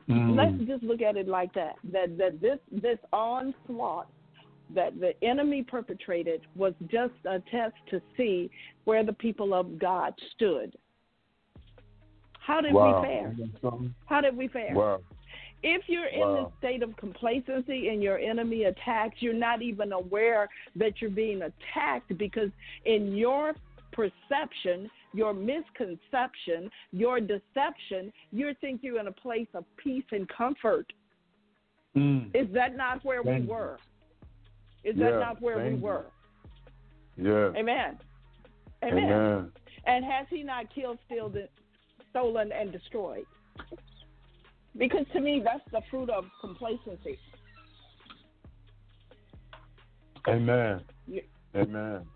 Mm. 0.09 0.37
Let's 0.37 0.59
just 0.67 0.83
look 0.83 1.03
at 1.03 1.17
it 1.17 1.29
like 1.29 1.53
that. 1.53 1.77
That 1.93 2.17
that 2.17 2.41
this 2.41 2.59
this 2.71 2.99
onslaught 3.13 4.11
that 4.75 4.99
the 5.01 5.13
enemy 5.25 5.63
perpetrated 5.63 6.43
was 6.55 6.75
just 6.91 7.15
a 7.25 7.41
test 7.51 7.75
to 7.91 8.01
see 8.17 8.51
where 8.85 9.05
the 9.05 9.13
people 9.13 9.55
of 9.55 9.79
God 9.79 10.15
stood. 10.35 10.77
How 12.41 12.61
did 12.61 12.73
wow. 12.73 13.01
we 13.01 13.07
fare? 13.07 13.33
Isn't 13.33 13.53
that 13.53 13.61
something? 13.61 13.95
How 14.07 14.21
did 14.21 14.37
we 14.37 14.49
fare? 14.49 14.75
Wow. 14.75 15.01
If 15.63 15.83
you're 15.89 16.07
in 16.07 16.21
Wow. 16.21 16.45
this 16.45 16.59
state 16.59 16.83
of 16.83 16.97
complacency 16.97 17.89
and 17.89 18.03
your 18.03 18.19
enemy 18.19 18.65
attacks, 18.65 19.17
you're 19.21 19.35
not 19.35 19.61
even 19.61 19.93
aware 19.93 20.49
that 20.77 21.01
you're 21.01 21.11
being 21.11 21.43
attacked 21.43 22.17
because 22.17 22.51
in 22.85 23.17
your 23.17 23.55
perception, 23.93 24.89
your 25.13 25.35
misconception, 25.35 26.71
your 26.93 27.21
deception, 27.21 28.13
you 28.31 28.55
think 28.61 28.83
you're 28.83 29.01
in 29.01 29.09
a 29.09 29.13
place 29.13 29.49
of 29.55 29.65
peace 29.77 30.05
and 30.13 30.29
comfort. 30.29 30.93
Mm. 31.97 32.31
Is 32.35 32.47
that 32.55 32.77
not 32.77 33.05
where 33.05 33.23
we 33.23 33.33
Thank 33.33 33.51
were? 33.51 33.79
Is 34.85 34.97
that 34.99 35.19
not 35.19 35.43
where 35.43 35.59
we 35.63 35.71
you. 35.71 35.77
were? 35.77 36.07
Yeah. 37.17 37.51
Amen. 37.59 37.99
Amen. 38.85 39.05
Amen. 39.05 39.53
And 39.87 40.05
has 40.05 40.27
he 40.31 40.43
not 40.43 40.73
killed, 40.75 40.99
still 41.07 41.33
stolen, 42.11 42.53
and 42.53 42.71
destroyed? 42.71 43.27
Because 44.77 45.07
to 45.13 45.21
me, 45.21 45.43
that's 45.45 45.65
the 45.73 45.81
fruit 45.91 46.11
of 46.11 46.27
complacency. 46.41 47.19
Amen. 50.29 50.83
Yeah. 51.07 51.23
Amen. 51.57 52.07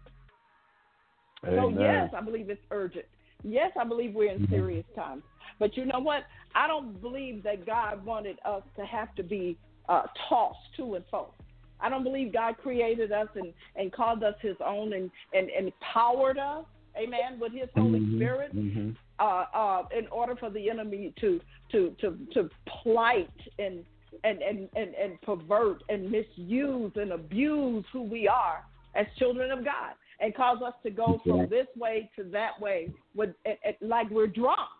So 1.44 1.68
Amen. 1.68 1.80
yes, 1.80 2.10
I 2.16 2.20
believe 2.20 2.50
it's 2.50 2.62
urgent. 2.70 3.06
Yes, 3.42 3.72
I 3.78 3.84
believe 3.84 4.14
we're 4.14 4.30
in 4.30 4.46
Mhm. 4.46 4.50
serious 4.50 4.86
times. 4.94 5.24
But 5.58 5.76
you 5.76 5.84
know 5.86 5.98
what? 5.98 6.26
I 6.54 6.66
don't 6.68 7.00
believe 7.00 7.42
that 7.42 7.66
God 7.66 8.04
wanted 8.04 8.38
us 8.44 8.62
to 8.76 8.84
have 8.86 9.14
to 9.16 9.22
be 9.22 9.58
uh, 9.88 10.06
tossed 10.28 10.74
to 10.76 10.94
and 10.94 11.04
fro. 11.06 11.34
I 11.82 11.88
don't 11.88 12.04
believe 12.04 12.32
God 12.32 12.56
created 12.62 13.12
us 13.12 13.28
and, 13.34 13.52
and 13.76 13.92
called 13.92 14.22
us 14.22 14.34
His 14.40 14.56
own 14.64 14.92
and, 14.92 15.10
and, 15.34 15.50
and 15.50 15.66
empowered 15.66 16.38
us, 16.38 16.64
Amen, 16.96 17.40
with 17.40 17.52
His 17.52 17.68
Holy 17.74 18.00
Mhm. 18.00 18.16
Spirit 18.16 18.54
Mhm. 18.54 18.96
uh, 19.18 19.46
uh, 19.54 19.86
in 19.96 20.06
order 20.08 20.36
for 20.36 20.50
the 20.50 20.70
enemy 20.70 21.12
to 21.20 21.40
to 21.70 21.90
to 22.00 22.18
to 22.32 22.50
plight 22.66 23.30
and 23.58 23.84
and, 24.24 24.42
and, 24.42 24.68
and 24.76 24.94
and 24.94 25.20
pervert 25.22 25.82
and 25.88 26.10
misuse 26.10 26.92
and 26.96 27.12
abuse 27.12 27.84
who 27.92 28.02
we 28.02 28.28
are 28.28 28.64
as 28.94 29.06
children 29.18 29.50
of 29.50 29.64
God 29.64 29.94
and 30.20 30.34
cause 30.34 30.60
us 30.62 30.74
to 30.82 30.90
go 30.90 31.20
from 31.24 31.48
this 31.48 31.66
way 31.76 32.10
to 32.16 32.24
that 32.24 32.60
way 32.60 32.90
with 33.14 33.30
it, 33.44 33.58
it, 33.64 33.76
like 33.80 34.08
we're 34.10 34.26
drunk 34.26 34.70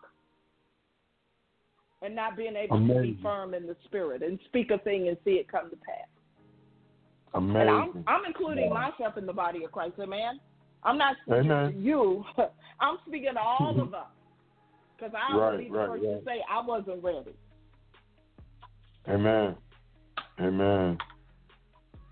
and 2.01 2.15
not 2.15 2.37
being 2.37 2.55
able 2.55 2.77
to 2.87 3.01
be 3.01 3.17
firm 3.23 3.53
in 3.53 3.65
the 3.65 3.75
spirit 3.85 4.21
and 4.21 4.39
speak 4.45 4.71
a 4.71 4.77
thing 4.79 5.07
and 5.07 5.17
see 5.23 5.31
it 5.31 5.47
come 5.47 5.69
to 5.69 5.77
pass. 5.77 6.07
Amazing. 7.35 7.61
And 7.61 7.69
I'm 7.69 8.03
I'm 8.07 8.25
including 8.25 8.71
myself 8.71 9.17
in 9.17 9.25
the 9.25 9.33
body 9.33 9.63
of 9.63 9.71
Christ, 9.71 9.95
amen. 9.99 10.39
I'm 10.83 10.97
not 10.97 11.15
speaking 11.23 11.51
Amen. 11.51 11.73
to 11.73 11.79
you. 11.79 12.23
I'm 12.79 12.97
speaking 13.07 13.33
to 13.33 13.39
all 13.39 13.79
of 13.81 13.93
us. 13.93 14.07
Because 14.95 15.13
I 15.15 15.37
Right, 15.37 15.57
believe 15.57 15.71
the 15.71 15.77
right, 15.77 15.89
person 15.89 16.11
right. 16.13 16.23
say 16.25 16.43
I 16.49 16.65
wasn't 16.65 17.03
ready. 17.03 17.33
Amen. 19.09 19.55
Amen. 20.39 20.97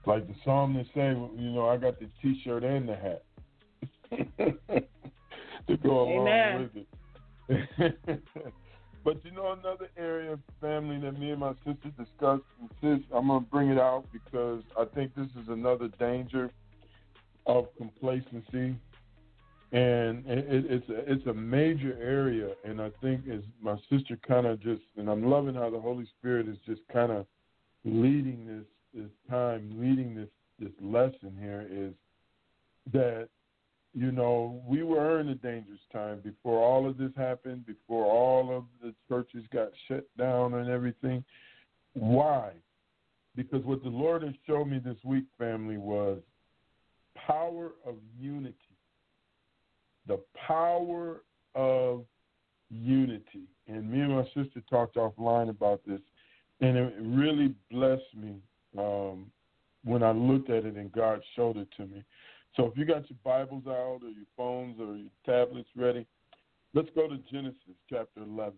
Like 0.05 0.27
the 0.27 0.33
psalmist 0.43 0.89
say, 0.93 1.09
you 1.09 1.51
know, 1.51 1.67
I 1.67 1.77
got 1.77 1.99
the 1.99 2.09
T-shirt 2.21 2.63
and 2.63 2.89
the 2.89 2.95
hat 2.95 3.23
to 5.67 5.77
go 5.77 6.01
along 6.01 6.27
Amen. 6.27 6.69
with 6.73 6.85
it. 7.49 8.23
but 9.03 9.23
you 9.25 9.31
know, 9.31 9.53
another 9.53 9.89
area 9.97 10.33
of 10.33 10.39
family 10.59 10.99
that 10.99 11.17
me 11.17 11.31
and 11.31 11.39
my 11.39 11.53
sister 11.65 11.89
discussed, 11.97 12.43
and 12.59 12.69
sis, 12.81 13.05
I'm 13.13 13.27
gonna 13.27 13.39
bring 13.39 13.69
it 13.69 13.79
out 13.79 14.05
because 14.11 14.63
I 14.77 14.85
think 14.85 15.15
this 15.15 15.27
is 15.41 15.47
another 15.49 15.87
danger 15.99 16.51
of 17.47 17.67
complacency, 17.77 18.75
and 19.71 20.25
it, 20.27 20.65
it's 20.69 20.89
a, 20.89 21.11
it's 21.11 21.25
a 21.27 21.33
major 21.33 21.97
area. 22.01 22.49
And 22.63 22.81
I 22.81 22.91
think 23.01 23.21
as 23.27 23.41
my 23.61 23.75
sister 23.89 24.19
kind 24.27 24.45
of 24.45 24.61
just, 24.61 24.83
and 24.97 25.09
I'm 25.09 25.23
loving 25.23 25.55
how 25.55 25.69
the 25.69 25.79
Holy 25.79 26.07
Spirit 26.19 26.47
is 26.47 26.57
just 26.65 26.81
kind 26.91 27.11
of 27.11 27.25
leading 27.83 28.45
this 28.45 28.65
this 28.93 29.11
time, 29.29 29.71
leading 29.77 30.15
this 30.15 30.29
this 30.59 30.71
lesson 30.79 31.35
here 31.39 31.67
is 31.71 31.93
that 32.93 33.29
you 33.93 34.11
know 34.11 34.61
we 34.65 34.83
were 34.83 35.19
in 35.19 35.29
a 35.29 35.35
dangerous 35.35 35.79
time 35.91 36.19
before 36.23 36.63
all 36.63 36.87
of 36.87 36.97
this 36.97 37.11
happened, 37.17 37.65
before 37.65 38.05
all 38.05 38.55
of 38.55 38.63
the 38.81 38.93
churches 39.09 39.43
got 39.53 39.69
shut 39.87 40.05
down 40.17 40.53
and 40.53 40.69
everything. 40.69 41.23
Why? 41.93 42.51
Because 43.35 43.63
what 43.63 43.83
the 43.83 43.89
Lord 43.89 44.23
has 44.23 44.33
shown 44.47 44.69
me 44.69 44.79
this 44.79 44.97
week, 45.03 45.25
family, 45.37 45.77
was 45.77 46.19
power 47.15 47.71
of 47.85 47.95
unity. 48.19 48.55
The 50.07 50.19
power 50.47 51.21
of 51.55 52.05
unity. 52.69 53.43
And 53.67 53.89
me 53.89 54.01
and 54.01 54.15
my 54.15 54.23
sister 54.33 54.61
talked 54.69 54.95
offline 54.95 55.49
about 55.49 55.81
this, 55.85 56.01
and 56.59 56.77
it 56.77 56.93
really 56.99 57.53
blessed 57.69 58.15
me 58.15 58.35
um, 58.77 59.31
when 59.83 60.03
I 60.03 60.11
looked 60.11 60.49
at 60.49 60.65
it 60.65 60.75
and 60.75 60.91
God 60.91 61.21
showed 61.35 61.57
it 61.57 61.67
to 61.77 61.83
me. 61.83 62.03
So 62.55 62.65
if 62.65 62.77
you 62.77 62.85
got 62.85 63.09
your 63.09 63.17
Bibles 63.23 63.63
out 63.67 63.99
or 64.03 64.09
your 64.09 64.25
phones 64.35 64.79
or 64.79 64.97
your 64.97 65.09
tablets 65.25 65.69
ready, 65.75 66.05
let's 66.73 66.89
go 66.95 67.07
to 67.07 67.17
Genesis 67.31 67.57
chapter 67.89 68.21
11. 68.21 68.53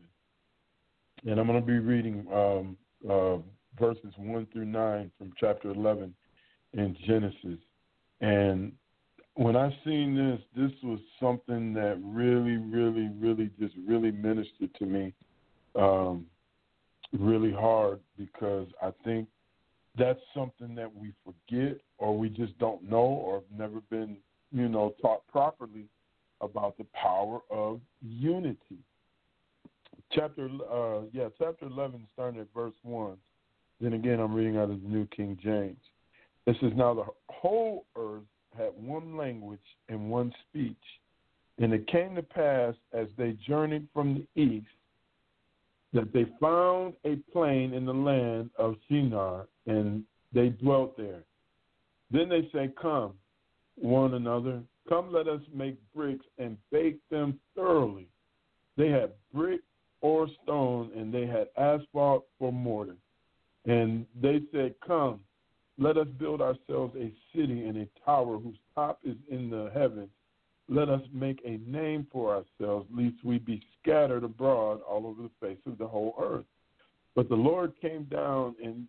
And 1.26 1.40
I'm 1.40 1.48
going 1.48 1.60
to 1.60 1.66
be 1.66 1.80
reading 1.80 2.26
um, 2.34 2.78
uh, 3.10 3.38
verses 3.80 4.14
1 4.18 4.48
through 4.52 4.66
9 4.66 5.12
from 5.18 5.32
chapter 5.40 5.70
11 5.70 6.14
in 6.74 6.98
Genesis. 7.06 7.60
And 8.22 8.74
when 9.36 9.56
I 9.56 9.70
seen 9.86 10.16
this, 10.16 10.40
this 10.56 10.72
was 10.84 11.00
something 11.20 11.74
that 11.74 12.00
really, 12.04 12.58
really, 12.58 13.10
really 13.20 13.50
just 13.60 13.76
really 13.88 14.12
ministered 14.12 14.74
to 14.80 14.86
me 14.86 15.14
um, 15.76 16.26
really 17.18 17.52
hard 17.52 18.00
because 18.18 18.68
I 18.82 18.92
think 19.04 19.28
that's 19.98 20.20
something 20.34 20.76
that 20.76 20.94
we 20.96 21.14
forget 21.24 21.78
or 21.98 22.18
we 22.18 22.30
just 22.30 22.58
don't 22.60 22.84
know 22.90 22.98
or 22.98 23.36
have 23.36 23.60
never 23.60 23.82
been, 23.90 24.18
you 24.52 24.68
know, 24.68 24.94
taught 25.02 25.26
properly 25.28 25.86
about 26.42 26.78
the 26.78 26.86
power 26.94 27.40
of 27.50 27.80
unity. 28.02 28.80
Chapter, 30.12 30.50
uh, 30.72 31.02
yeah, 31.12 31.30
chapter 31.38 31.66
11, 31.66 32.08
starting 32.14 32.42
at 32.42 32.48
verse 32.54 32.74
1. 32.84 33.18
Then 33.82 33.94
again, 33.94 34.20
I'm 34.20 34.34
reading 34.34 34.58
out 34.58 34.70
of 34.70 34.82
the 34.82 34.88
New 34.88 35.08
King 35.08 35.38
James. 35.44 35.78
This 36.46 36.58
is 36.62 36.72
Now 36.76 36.94
the 36.94 37.06
whole 37.30 37.86
earth 37.98 38.24
had 38.58 38.72
one 38.76 39.18
language 39.18 39.60
and 39.90 40.10
one 40.10 40.34
speech. 40.50 40.76
And 41.60 41.74
it 41.74 41.88
came 41.88 42.16
to 42.16 42.24
pass 42.24 42.74
as 42.94 43.08
they 43.18 43.38
journeyed 43.48 43.88
from 43.94 44.16
the 44.16 44.42
east 44.42 44.66
that 45.94 46.12
they 46.12 46.26
found 46.42 46.94
a 47.06 47.16
plain 47.32 47.74
in 47.74 47.86
the 47.86 47.94
land 47.94 48.50
of 48.58 48.76
Shinar, 48.90 49.46
and 49.68 50.04
they 50.34 50.50
dwelt 50.50 50.98
there. 50.98 51.24
Then 52.12 52.30
they 52.30 52.50
said, 52.52 52.74
Come, 52.80 53.14
one 53.76 54.14
another, 54.14 54.62
come 54.88 55.12
let 55.12 55.28
us 55.28 55.42
make 55.54 55.78
bricks 55.96 56.26
and 56.38 56.58
bake 56.72 57.00
them 57.10 57.40
thoroughly. 57.56 58.08
They 58.78 58.90
had 58.90 59.14
brick 59.34 59.62
or 60.02 60.28
stone, 60.44 60.92
and 60.96 61.14
they 61.14 61.26
had 61.26 61.48
asphalt 61.58 62.26
for 62.38 62.52
mortar. 62.52 62.98
And 63.66 64.06
they 64.22 64.42
said, 64.52 64.76
Come, 64.86 65.22
let 65.78 65.98
us 65.98 66.08
build 66.20 66.42
ourselves 66.42 66.96
a 66.96 67.12
city 67.36 67.66
and 67.66 67.78
a 67.78 67.88
tower 68.06 68.38
whose 68.38 68.58
top 68.76 69.00
is 69.04 69.16
in 69.30 69.50
the 69.50 69.72
heavens. 69.74 70.10
Let 70.70 70.90
us 70.90 71.02
make 71.12 71.42
a 71.46 71.60
name 71.70 72.08
for 72.12 72.32
ourselves, 72.32 72.88
lest 72.96 73.16
we 73.24 73.38
be 73.38 73.62
scattered 73.82 74.24
abroad 74.24 74.82
all 74.88 75.08
over 75.08 75.24
the 75.24 75.46
face 75.46 75.60
of 75.66 75.78
the 75.78 75.88
whole 75.88 76.16
earth. 76.22 76.46
But 77.16 77.30
the 77.30 77.36
Lord 77.36 77.74
came 77.82 78.04
down 78.06 78.56
and 78.64 78.88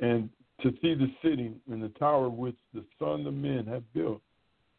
and 0.00 0.28
to 0.62 0.70
see 0.82 0.94
the 0.94 1.10
city 1.22 1.52
and 1.70 1.82
the 1.82 1.90
tower 1.90 2.28
which 2.28 2.56
the 2.74 2.84
Son 2.98 3.26
of 3.26 3.34
Men 3.34 3.66
had 3.66 3.84
built. 3.92 4.20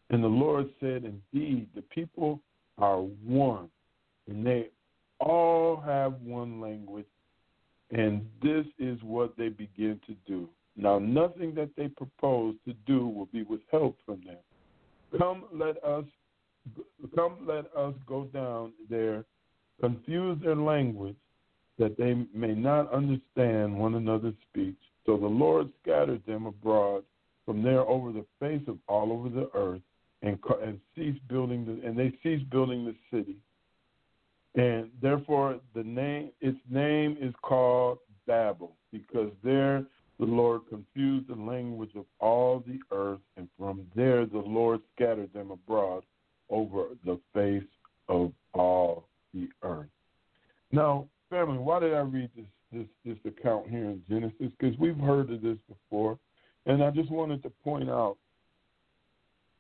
And 0.10 0.24
the 0.24 0.28
Lord 0.28 0.70
said, 0.80 1.04
Indeed, 1.06 1.70
the 1.76 1.84
people 1.84 2.42
are 2.78 3.02
one, 3.02 3.70
and 4.28 4.46
they 4.46 4.70
all 5.20 5.78
have 5.78 6.14
one 6.22 6.60
language, 6.60 7.06
and 7.92 8.26
this 8.42 8.66
is 8.80 8.98
what 9.04 9.38
they 9.38 9.50
begin 9.50 10.00
to 10.08 10.16
do. 10.26 10.50
Now, 10.76 10.98
nothing 10.98 11.54
that 11.56 11.70
they 11.76 11.90
propose 11.90 12.56
to 12.66 12.74
do 12.86 13.08
will 13.08 13.28
be 13.28 13.44
withheld 13.44 13.96
from 14.06 14.22
them. 14.26 14.38
Come, 15.18 15.46
let 15.54 15.84
us 15.84 16.06
come, 17.16 17.38
let 17.48 17.66
us 17.76 17.94
go 18.08 18.26
down 18.26 18.74
there, 18.90 19.26
confuse 19.82 20.38
their 20.42 20.56
language, 20.56 21.16
that 21.78 21.98
they 21.98 22.26
may 22.34 22.54
not 22.54 22.92
understand 22.94 23.78
one 23.78 23.96
another's 23.96 24.36
speech. 24.50 24.78
So 25.10 25.18
the 25.18 25.26
Lord 25.26 25.72
scattered 25.82 26.24
them 26.28 26.46
abroad 26.46 27.04
from 27.44 27.64
there 27.64 27.82
over 27.82 28.12
the 28.12 28.28
face 28.40 28.62
of 28.68 28.78
all 28.88 29.12
over 29.12 29.28
the 29.28 29.50
earth, 29.56 29.82
and 30.22 30.38
and 30.64 30.80
ceased 30.96 31.28
building 31.28 31.66
the, 31.66 31.84
and 31.84 31.98
they 31.98 32.14
ceased 32.22 32.48
building 32.52 32.86
the 32.86 32.94
city. 33.10 33.38
And 34.54 34.92
therefore, 35.02 35.60
the 35.74 35.82
name 35.82 36.30
its 36.42 36.60
name 36.70 37.18
is 37.20 37.34
called 37.42 37.98
Babel, 38.28 38.76
because 38.92 39.32
there 39.44 39.84
the 40.20 40.28
Lord 40.28 40.62
confused 40.70 41.30
the 41.30 41.42
language 41.42 41.96
of 41.96 42.06
all 42.20 42.64
the 42.68 42.78
earth, 42.96 43.22
and 43.36 43.48
from 43.58 43.88
there 43.96 44.28
the 44.28 44.38
Lord 44.38 44.80
scattered 44.96 45.34
them 45.34 45.50
abroad 45.50 46.04
over 46.52 46.90
the 47.04 47.20
face 47.34 47.64
of 48.10 48.32
all 48.54 49.08
the 49.34 49.50
earth. 49.64 49.90
Now, 50.72 51.08
family, 51.32 51.58
why 51.58 51.80
did 51.80 51.96
I 51.96 52.02
read 52.02 52.30
this 52.36 52.46
this 52.72 52.88
this 53.06 53.18
account 53.26 53.70
here 53.70 53.86
in 53.86 54.02
Genesis? 54.10 54.52
Because 54.60 54.78
we've 54.80 54.98
heard 54.98 55.32
of 55.32 55.42
this 55.42 55.58
before, 55.68 56.18
and 56.66 56.84
I 56.84 56.92
just 56.92 57.12
wanted 57.12 57.44
to 57.44 57.50
point 57.64 57.90
out 57.90 58.18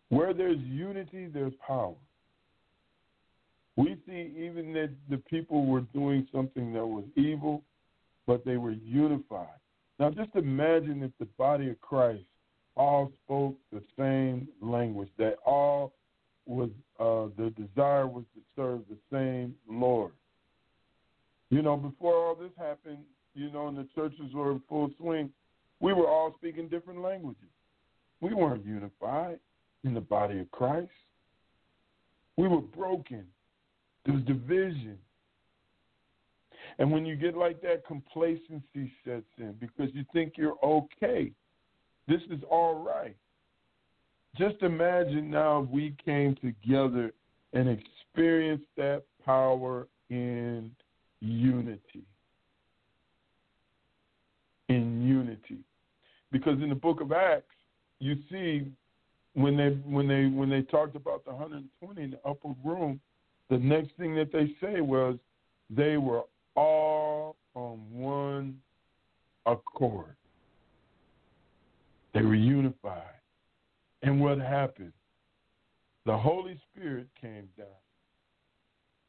where 0.09 0.33
there's 0.33 0.59
unity, 0.59 1.27
there's 1.27 1.53
power. 1.65 1.95
We 3.75 3.97
see 4.05 4.33
even 4.37 4.73
that 4.73 4.89
the 5.09 5.17
people 5.17 5.65
were 5.65 5.81
doing 5.81 6.27
something 6.33 6.73
that 6.73 6.85
was 6.85 7.05
evil, 7.15 7.63
but 8.27 8.43
they 8.43 8.57
were 8.57 8.71
unified. 8.71 9.47
Now, 9.99 10.09
just 10.09 10.35
imagine 10.35 11.03
if 11.03 11.11
the 11.19 11.27
body 11.37 11.69
of 11.69 11.79
Christ 11.79 12.23
all 12.75 13.11
spoke 13.23 13.55
the 13.71 13.81
same 13.97 14.47
language, 14.61 15.09
that 15.17 15.35
all 15.45 15.93
was 16.45 16.69
uh, 16.99 17.27
the 17.37 17.51
desire 17.51 18.07
was 18.07 18.23
to 18.33 18.41
serve 18.55 18.81
the 18.89 18.97
same 19.11 19.55
Lord. 19.69 20.11
You 21.49 21.61
know, 21.61 21.77
before 21.77 22.13
all 22.13 22.35
this 22.35 22.51
happened, 22.57 22.99
you 23.33 23.51
know, 23.51 23.67
and 23.67 23.77
the 23.77 23.87
churches 23.95 24.33
were 24.33 24.51
in 24.51 24.61
full 24.69 24.91
swing, 24.97 25.31
we 25.79 25.93
were 25.93 26.07
all 26.07 26.35
speaking 26.37 26.67
different 26.67 27.01
languages. 27.01 27.43
We 28.21 28.33
weren't 28.33 28.65
unified 28.65 29.39
in 29.83 29.93
the 29.93 30.01
body 30.01 30.39
of 30.39 30.51
Christ. 30.51 30.89
We 32.37 32.47
were 32.47 32.61
broken. 32.61 33.25
There 34.05 34.15
was 34.15 34.23
division. 34.23 34.97
And 36.77 36.91
when 36.91 37.05
you 37.05 37.15
get 37.15 37.35
like 37.35 37.61
that, 37.61 37.85
complacency 37.85 38.91
sets 39.05 39.25
in 39.37 39.55
because 39.59 39.89
you 39.93 40.05
think 40.13 40.33
you're 40.37 40.57
okay. 40.63 41.31
This 42.07 42.21
is 42.29 42.41
all 42.49 42.83
right. 42.83 43.15
Just 44.37 44.61
imagine 44.61 45.29
now 45.29 45.63
if 45.63 45.69
we 45.69 45.95
came 46.03 46.35
together 46.35 47.11
and 47.53 47.67
experienced 47.67 48.67
that 48.77 49.03
power 49.25 49.87
in 50.09 50.71
unity. 51.21 52.03
In 54.67 55.01
unity. 55.01 55.59
Because 56.31 56.61
in 56.61 56.69
the 56.69 56.75
book 56.75 57.01
of 57.01 57.11
Acts, 57.11 57.55
you 57.99 58.17
see 58.31 58.71
when 59.33 59.57
they 59.57 59.69
when 59.89 60.07
they 60.07 60.25
when 60.27 60.49
they 60.49 60.61
talked 60.61 60.95
about 60.95 61.25
the 61.25 61.31
120 61.31 62.01
in 62.01 62.11
the 62.11 62.19
upper 62.29 62.53
room, 62.63 62.99
the 63.49 63.57
next 63.57 63.91
thing 63.97 64.15
that 64.15 64.31
they 64.31 64.55
say 64.61 64.81
was 64.81 65.17
they 65.69 65.97
were 65.97 66.23
all 66.55 67.35
on 67.55 67.79
one 67.91 68.59
accord. 69.45 70.15
They 72.13 72.21
were 72.21 72.35
unified. 72.35 73.03
And 74.01 74.21
what 74.21 74.39
happened? 74.39 74.93
The 76.05 76.17
Holy 76.17 76.59
Spirit 76.71 77.07
came 77.19 77.49
down 77.57 77.67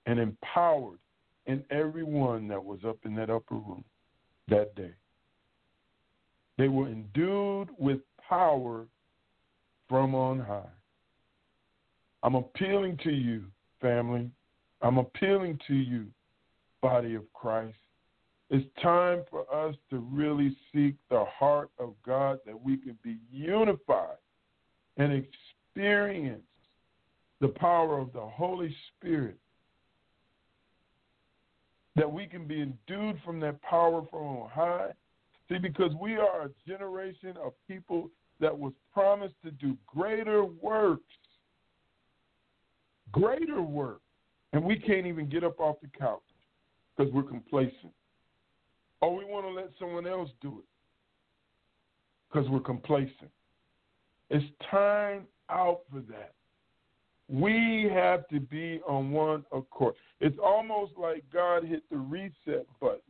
and 0.06 0.18
empowered 0.18 0.98
in 1.46 1.64
everyone 1.70 2.48
that 2.48 2.64
was 2.64 2.80
up 2.86 2.98
in 3.04 3.14
that 3.16 3.30
upper 3.30 3.54
room 3.54 3.84
that 4.48 4.74
day. 4.74 4.92
They 6.58 6.68
were 6.68 6.88
endued 6.88 7.68
with 7.78 8.00
power 8.28 8.86
from 9.88 10.14
on 10.14 10.38
high. 10.38 10.62
I'm 12.22 12.34
appealing 12.34 12.98
to 13.04 13.10
you, 13.10 13.44
family. 13.80 14.30
I'm 14.82 14.98
appealing 14.98 15.58
to 15.68 15.74
you, 15.74 16.06
body 16.82 17.14
of 17.14 17.22
Christ. 17.32 17.76
It's 18.50 18.66
time 18.82 19.22
for 19.30 19.46
us 19.54 19.76
to 19.90 19.98
really 19.98 20.56
seek 20.72 20.96
the 21.08 21.24
heart 21.24 21.70
of 21.78 21.94
God 22.04 22.40
that 22.46 22.60
we 22.60 22.76
can 22.76 22.98
be 23.02 23.16
unified 23.30 24.16
and 24.96 25.12
experience 25.12 26.42
the 27.40 27.48
power 27.48 27.98
of 27.98 28.12
the 28.12 28.20
Holy 28.20 28.74
Spirit. 28.88 29.38
That 31.96 32.10
we 32.10 32.26
can 32.26 32.46
be 32.46 32.62
endued 32.62 33.20
from 33.24 33.40
that 33.40 33.60
power 33.62 34.02
from 34.10 34.20
on 34.20 34.50
high. 34.50 34.90
See, 35.48 35.58
because 35.58 35.92
we 36.00 36.16
are 36.16 36.42
a 36.42 36.50
generation 36.66 37.36
of 37.44 37.52
people 37.66 38.10
that 38.38 38.56
was 38.56 38.72
promised 38.92 39.34
to 39.44 39.50
do 39.50 39.76
greater 39.86 40.44
works. 40.44 41.02
Greater 43.12 43.60
work. 43.60 44.00
And 44.52 44.64
we 44.64 44.78
can't 44.78 45.06
even 45.06 45.28
get 45.28 45.44
up 45.44 45.60
off 45.60 45.76
the 45.80 45.88
couch 45.98 46.22
because 46.96 47.12
we're 47.12 47.22
complacent. 47.22 47.92
Or 49.00 49.16
we 49.16 49.24
want 49.24 49.46
to 49.46 49.52
let 49.52 49.70
someone 49.78 50.06
else 50.06 50.30
do 50.40 50.58
it 50.58 50.64
because 52.30 52.48
we're 52.48 52.60
complacent. 52.60 53.30
It's 54.28 54.44
time 54.70 55.26
out 55.48 55.80
for 55.90 56.00
that. 56.00 56.34
We 57.30 57.88
have 57.94 58.26
to 58.28 58.40
be 58.40 58.80
on 58.88 59.12
one 59.12 59.44
accord. 59.52 59.94
It's 60.20 60.38
almost 60.42 60.92
like 60.98 61.22
God 61.32 61.64
hit 61.64 61.84
the 61.88 61.96
reset 61.96 62.66
button, 62.80 63.00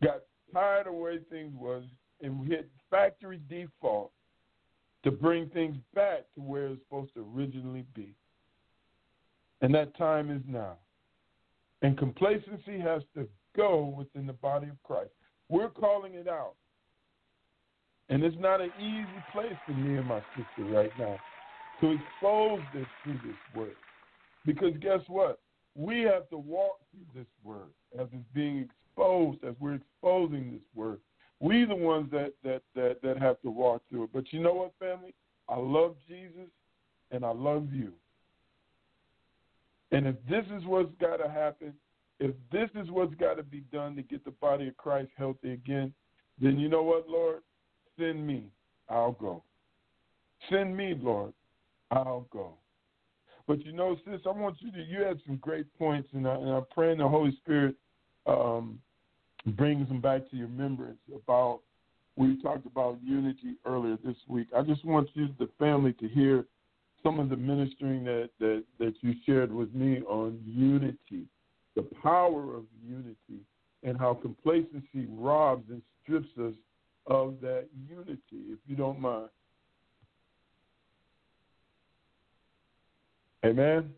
got 0.00 0.22
tired 0.52 0.86
of 0.86 0.92
the 0.92 0.98
way 0.98 1.18
things 1.28 1.52
was, 1.58 1.82
and 2.22 2.46
hit 2.46 2.68
factory 2.88 3.40
default 3.50 4.12
to 5.02 5.10
bring 5.10 5.48
things 5.50 5.76
back 5.92 6.20
to 6.36 6.40
where 6.40 6.68
it's 6.68 6.82
supposed 6.84 7.12
to 7.14 7.26
originally 7.36 7.84
be. 7.94 8.14
And 9.60 9.74
that 9.74 9.96
time 9.96 10.30
is 10.30 10.42
now. 10.46 10.76
And 11.82 11.98
complacency 11.98 12.78
has 12.78 13.02
to 13.16 13.26
go 13.56 13.92
within 13.98 14.26
the 14.26 14.32
body 14.34 14.68
of 14.68 14.80
Christ. 14.84 15.10
We're 15.48 15.68
calling 15.68 16.14
it 16.14 16.28
out. 16.28 16.54
And 18.08 18.22
it's 18.22 18.36
not 18.38 18.60
an 18.60 18.70
easy 18.78 19.24
place 19.32 19.56
for 19.66 19.72
me 19.72 19.98
and 19.98 20.06
my 20.06 20.22
sister 20.36 20.72
right 20.72 20.92
now 20.96 21.18
to 21.80 21.90
expose 21.92 22.60
this 22.74 22.86
through 23.02 23.20
this 23.24 23.36
word. 23.54 23.76
Because 24.44 24.72
guess 24.80 25.00
what? 25.08 25.40
We 25.74 26.00
have 26.02 26.28
to 26.30 26.38
walk 26.38 26.78
through 26.90 27.20
this 27.20 27.30
word 27.44 27.70
as 27.98 28.06
it's 28.12 28.24
being 28.34 28.68
exposed, 28.68 29.44
as 29.44 29.54
we're 29.60 29.74
exposing 29.74 30.52
this 30.52 30.62
word. 30.74 31.00
We 31.40 31.64
the 31.66 31.74
ones 31.74 32.10
that 32.12 32.32
that 32.44 32.62
that 32.74 33.02
that 33.02 33.18
have 33.18 33.40
to 33.42 33.50
walk 33.50 33.82
through 33.90 34.04
it. 34.04 34.10
But 34.14 34.32
you 34.32 34.40
know 34.40 34.54
what, 34.54 34.72
family? 34.78 35.12
I 35.48 35.56
love 35.56 35.96
Jesus 36.08 36.48
and 37.10 37.24
I 37.24 37.30
love 37.30 37.72
you. 37.72 37.92
And 39.92 40.06
if 40.06 40.16
this 40.28 40.44
is 40.56 40.64
what's 40.64 40.90
got 41.00 41.18
to 41.18 41.28
happen, 41.28 41.74
if 42.18 42.34
this 42.50 42.70
is 42.74 42.90
what's 42.90 43.14
got 43.16 43.34
to 43.34 43.42
be 43.42 43.60
done 43.72 43.94
to 43.96 44.02
get 44.02 44.24
the 44.24 44.30
body 44.32 44.68
of 44.68 44.76
Christ 44.76 45.10
healthy 45.16 45.52
again, 45.52 45.92
then 46.40 46.58
you 46.58 46.68
know 46.68 46.82
what, 46.82 47.08
Lord? 47.08 47.42
Send 47.98 48.26
me. 48.26 48.44
I'll 48.88 49.12
go. 49.12 49.42
Send 50.50 50.76
me, 50.76 50.94
Lord. 51.00 51.32
I'll 51.90 52.26
go. 52.30 52.54
But 53.46 53.64
you 53.64 53.72
know, 53.72 53.96
sis, 54.04 54.20
I 54.26 54.30
want 54.30 54.56
you 54.60 54.72
to. 54.72 54.82
You 54.82 55.02
had 55.02 55.18
some 55.26 55.36
great 55.36 55.66
points, 55.78 56.08
and, 56.12 56.26
I, 56.26 56.34
and 56.34 56.50
I'm 56.50 56.66
praying 56.72 56.98
the 56.98 57.08
Holy 57.08 57.36
Spirit 57.42 57.76
um, 58.26 58.78
brings 59.46 59.88
them 59.88 60.00
back 60.00 60.28
to 60.30 60.36
your 60.36 60.48
remembrance 60.48 60.98
about. 61.14 61.60
We 62.18 62.40
talked 62.40 62.64
about 62.64 62.98
unity 63.04 63.56
earlier 63.66 63.98
this 64.02 64.16
week. 64.26 64.48
I 64.56 64.62
just 64.62 64.86
want 64.86 65.10
you, 65.12 65.28
the 65.38 65.50
family, 65.58 65.92
to 66.00 66.08
hear 66.08 66.46
some 67.02 67.20
of 67.20 67.28
the 67.28 67.36
ministering 67.36 68.04
that, 68.04 68.30
that, 68.40 68.64
that 68.78 68.94
you 69.02 69.12
shared 69.26 69.52
with 69.52 69.72
me 69.74 70.00
on 70.08 70.40
unity, 70.46 71.26
the 71.74 71.82
power 72.02 72.56
of 72.56 72.64
unity, 72.82 73.44
and 73.82 73.98
how 73.98 74.14
complacency 74.14 75.06
robs 75.10 75.68
and 75.68 75.82
strips 76.02 76.30
us 76.38 76.54
of 77.06 77.34
that 77.42 77.66
unity, 77.88 78.18
if 78.32 78.58
you 78.66 78.76
don't 78.76 78.98
mind. 78.98 79.28
Amen. 83.46 83.94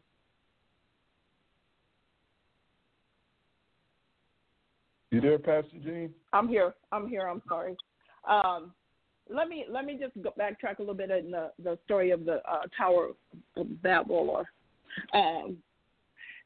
You 5.10 5.22
there, 5.22 5.38
Pastor 5.38 5.78
Jean? 5.82 6.10
I'm 6.34 6.48
here. 6.48 6.74
I'm 6.92 7.08
here. 7.08 7.26
I'm 7.26 7.40
sorry. 7.48 7.74
Um, 8.28 8.72
let 9.30 9.48
me 9.48 9.64
let 9.70 9.86
me 9.86 9.98
just 9.98 10.22
go 10.22 10.34
backtrack 10.38 10.78
a 10.78 10.82
little 10.82 10.94
bit 10.94 11.10
in 11.10 11.30
the, 11.30 11.50
the 11.62 11.78
story 11.86 12.10
of 12.10 12.26
the 12.26 12.42
uh, 12.46 12.62
Tower 12.76 13.10
of 13.56 13.82
Babel. 13.82 14.44
Or, 15.14 15.18
um, 15.18 15.56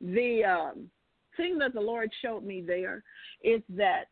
the 0.00 0.44
um, 0.44 0.88
thing 1.36 1.58
that 1.58 1.74
the 1.74 1.80
Lord 1.80 2.08
showed 2.22 2.44
me 2.44 2.62
there 2.64 3.02
is 3.42 3.62
that 3.70 4.06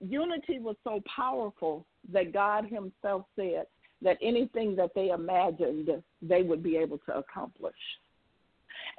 unity 0.00 0.60
was 0.60 0.76
so 0.84 1.02
powerful 1.14 1.86
that 2.12 2.32
God 2.32 2.66
Himself 2.66 3.24
said 3.34 3.66
that 4.04 4.18
anything 4.22 4.76
that 4.76 4.90
they 4.94 5.08
imagined, 5.08 5.90
they 6.22 6.42
would 6.42 6.62
be 6.62 6.76
able 6.76 6.98
to 6.98 7.16
accomplish. 7.16 7.74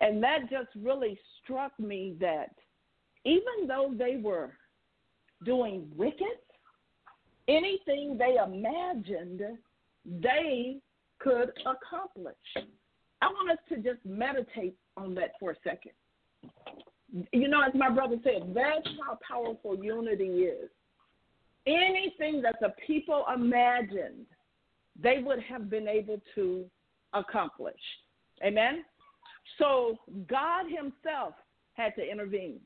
And 0.02 0.22
that 0.24 0.50
just 0.50 0.70
really 0.76 1.18
struck 1.42 1.80
me 1.80 2.16
that 2.20 2.54
even 3.24 3.68
though 3.68 3.94
they 3.98 4.18
were 4.18 4.52
doing 5.46 5.90
wicked, 5.96 6.40
anything 7.48 8.18
they 8.18 8.36
imagined, 8.44 9.42
they 10.06 10.78
could 11.20 11.52
accomplish. 11.66 12.36
I 13.22 13.28
want 13.28 13.52
us 13.52 13.58
to 13.70 13.78
just 13.78 14.06
meditate 14.06 14.76
on 14.98 15.16
that 15.16 15.32
for 15.40 15.52
a 15.52 15.56
second. 15.64 15.92
You 17.32 17.48
know, 17.48 17.62
as 17.62 17.74
my 17.74 17.90
brother 17.90 18.18
said, 18.24 18.54
that's 18.54 18.88
how 19.06 19.18
powerful 19.28 19.82
unity 19.82 20.44
is. 20.44 20.70
Anything 21.66 22.42
that 22.42 22.58
the 22.62 22.74
people 22.86 23.24
imagined, 23.34 24.26
they 25.02 25.22
would 25.24 25.42
have 25.42 25.70
been 25.70 25.88
able 25.88 26.22
to 26.36 26.66
accomplish. 27.14 27.80
Amen? 28.44 28.84
So 29.58 29.98
God 30.28 30.66
Himself 30.70 31.34
had 31.74 31.96
to 31.96 32.10
intervene. 32.10 32.60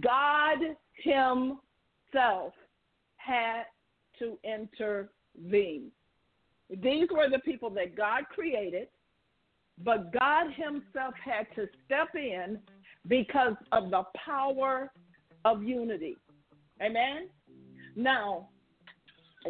God 0.00 0.58
Himself 1.02 2.52
had 3.16 3.64
to 4.18 4.38
intervene. 4.44 5.90
These 6.70 7.08
were 7.10 7.28
the 7.30 7.38
people 7.44 7.70
that 7.70 7.96
God 7.96 8.24
created, 8.34 8.88
but 9.84 10.12
God 10.12 10.46
Himself 10.52 11.14
had 11.22 11.46
to 11.54 11.68
step 11.84 12.08
in 12.14 12.58
because 13.08 13.54
of 13.72 13.90
the 13.90 14.02
power 14.16 14.90
of 15.44 15.62
unity. 15.62 16.16
Amen? 16.82 17.28
Now, 17.94 18.48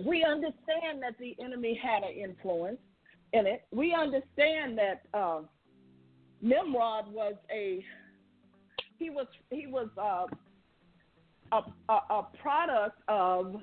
we 0.05 0.25
understand 0.25 1.03
that 1.03 1.15
the 1.19 1.37
enemy 1.43 1.79
had 1.83 2.03
an 2.03 2.17
influence 2.17 2.79
in 3.33 3.47
it. 3.47 3.65
We 3.73 3.95
understand 3.95 4.79
that 4.79 5.03
uh, 5.15 5.41
Nimrod 6.43 7.13
was 7.13 7.35
a 7.53 7.85
he 8.99 9.11
was 9.11 9.27
he 9.51 9.67
was 9.67 9.89
uh, 9.99 10.27
a, 11.53 11.93
a, 11.93 12.15
a 12.15 12.27
product 12.41 12.99
of 13.09 13.57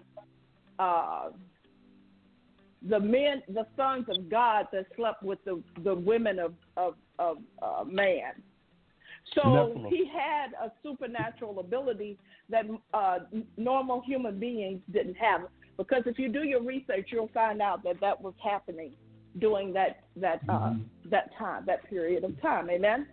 uh, 0.80 1.30
the 2.90 3.00
men, 3.00 3.42
the 3.48 3.66
sons 3.78 4.06
of 4.10 4.30
God 4.30 4.68
that 4.74 4.86
slept 4.96 5.24
with 5.24 5.40
the, 5.46 5.62
the 5.84 5.96
women 5.96 6.40
of 6.40 6.54
of, 6.78 6.96
of 7.20 7.38
uh, 7.62 7.84
man. 7.86 8.34
So 9.36 9.42
Nephilim. 9.42 9.90
he 9.90 10.06
had 10.14 10.54
a 10.62 10.72
supernatural 10.84 11.60
ability 11.60 12.18
that 12.50 12.66
uh, 12.94 13.20
normal 13.58 14.02
human 14.06 14.40
beings 14.40 14.82
didn't 14.92 15.16
have. 15.16 15.42
Because 15.78 16.04
if 16.06 16.20
you 16.20 16.30
do 16.30 16.44
your 16.44 16.62
research, 16.62 17.10
you'll 17.12 17.32
find 17.34 17.62
out 17.62 17.84
that 17.84 18.00
that 18.02 18.22
was 18.22 18.34
happening 18.44 18.94
during 19.40 19.74
that 19.74 20.04
that 20.16 20.42
uh, 20.48 20.54
mm-hmm. 20.54 21.10
that 21.10 21.36
time, 21.38 21.64
that 21.66 21.90
period 21.90 22.24
of 22.24 22.40
time. 22.42 22.70
Amen. 22.70 23.08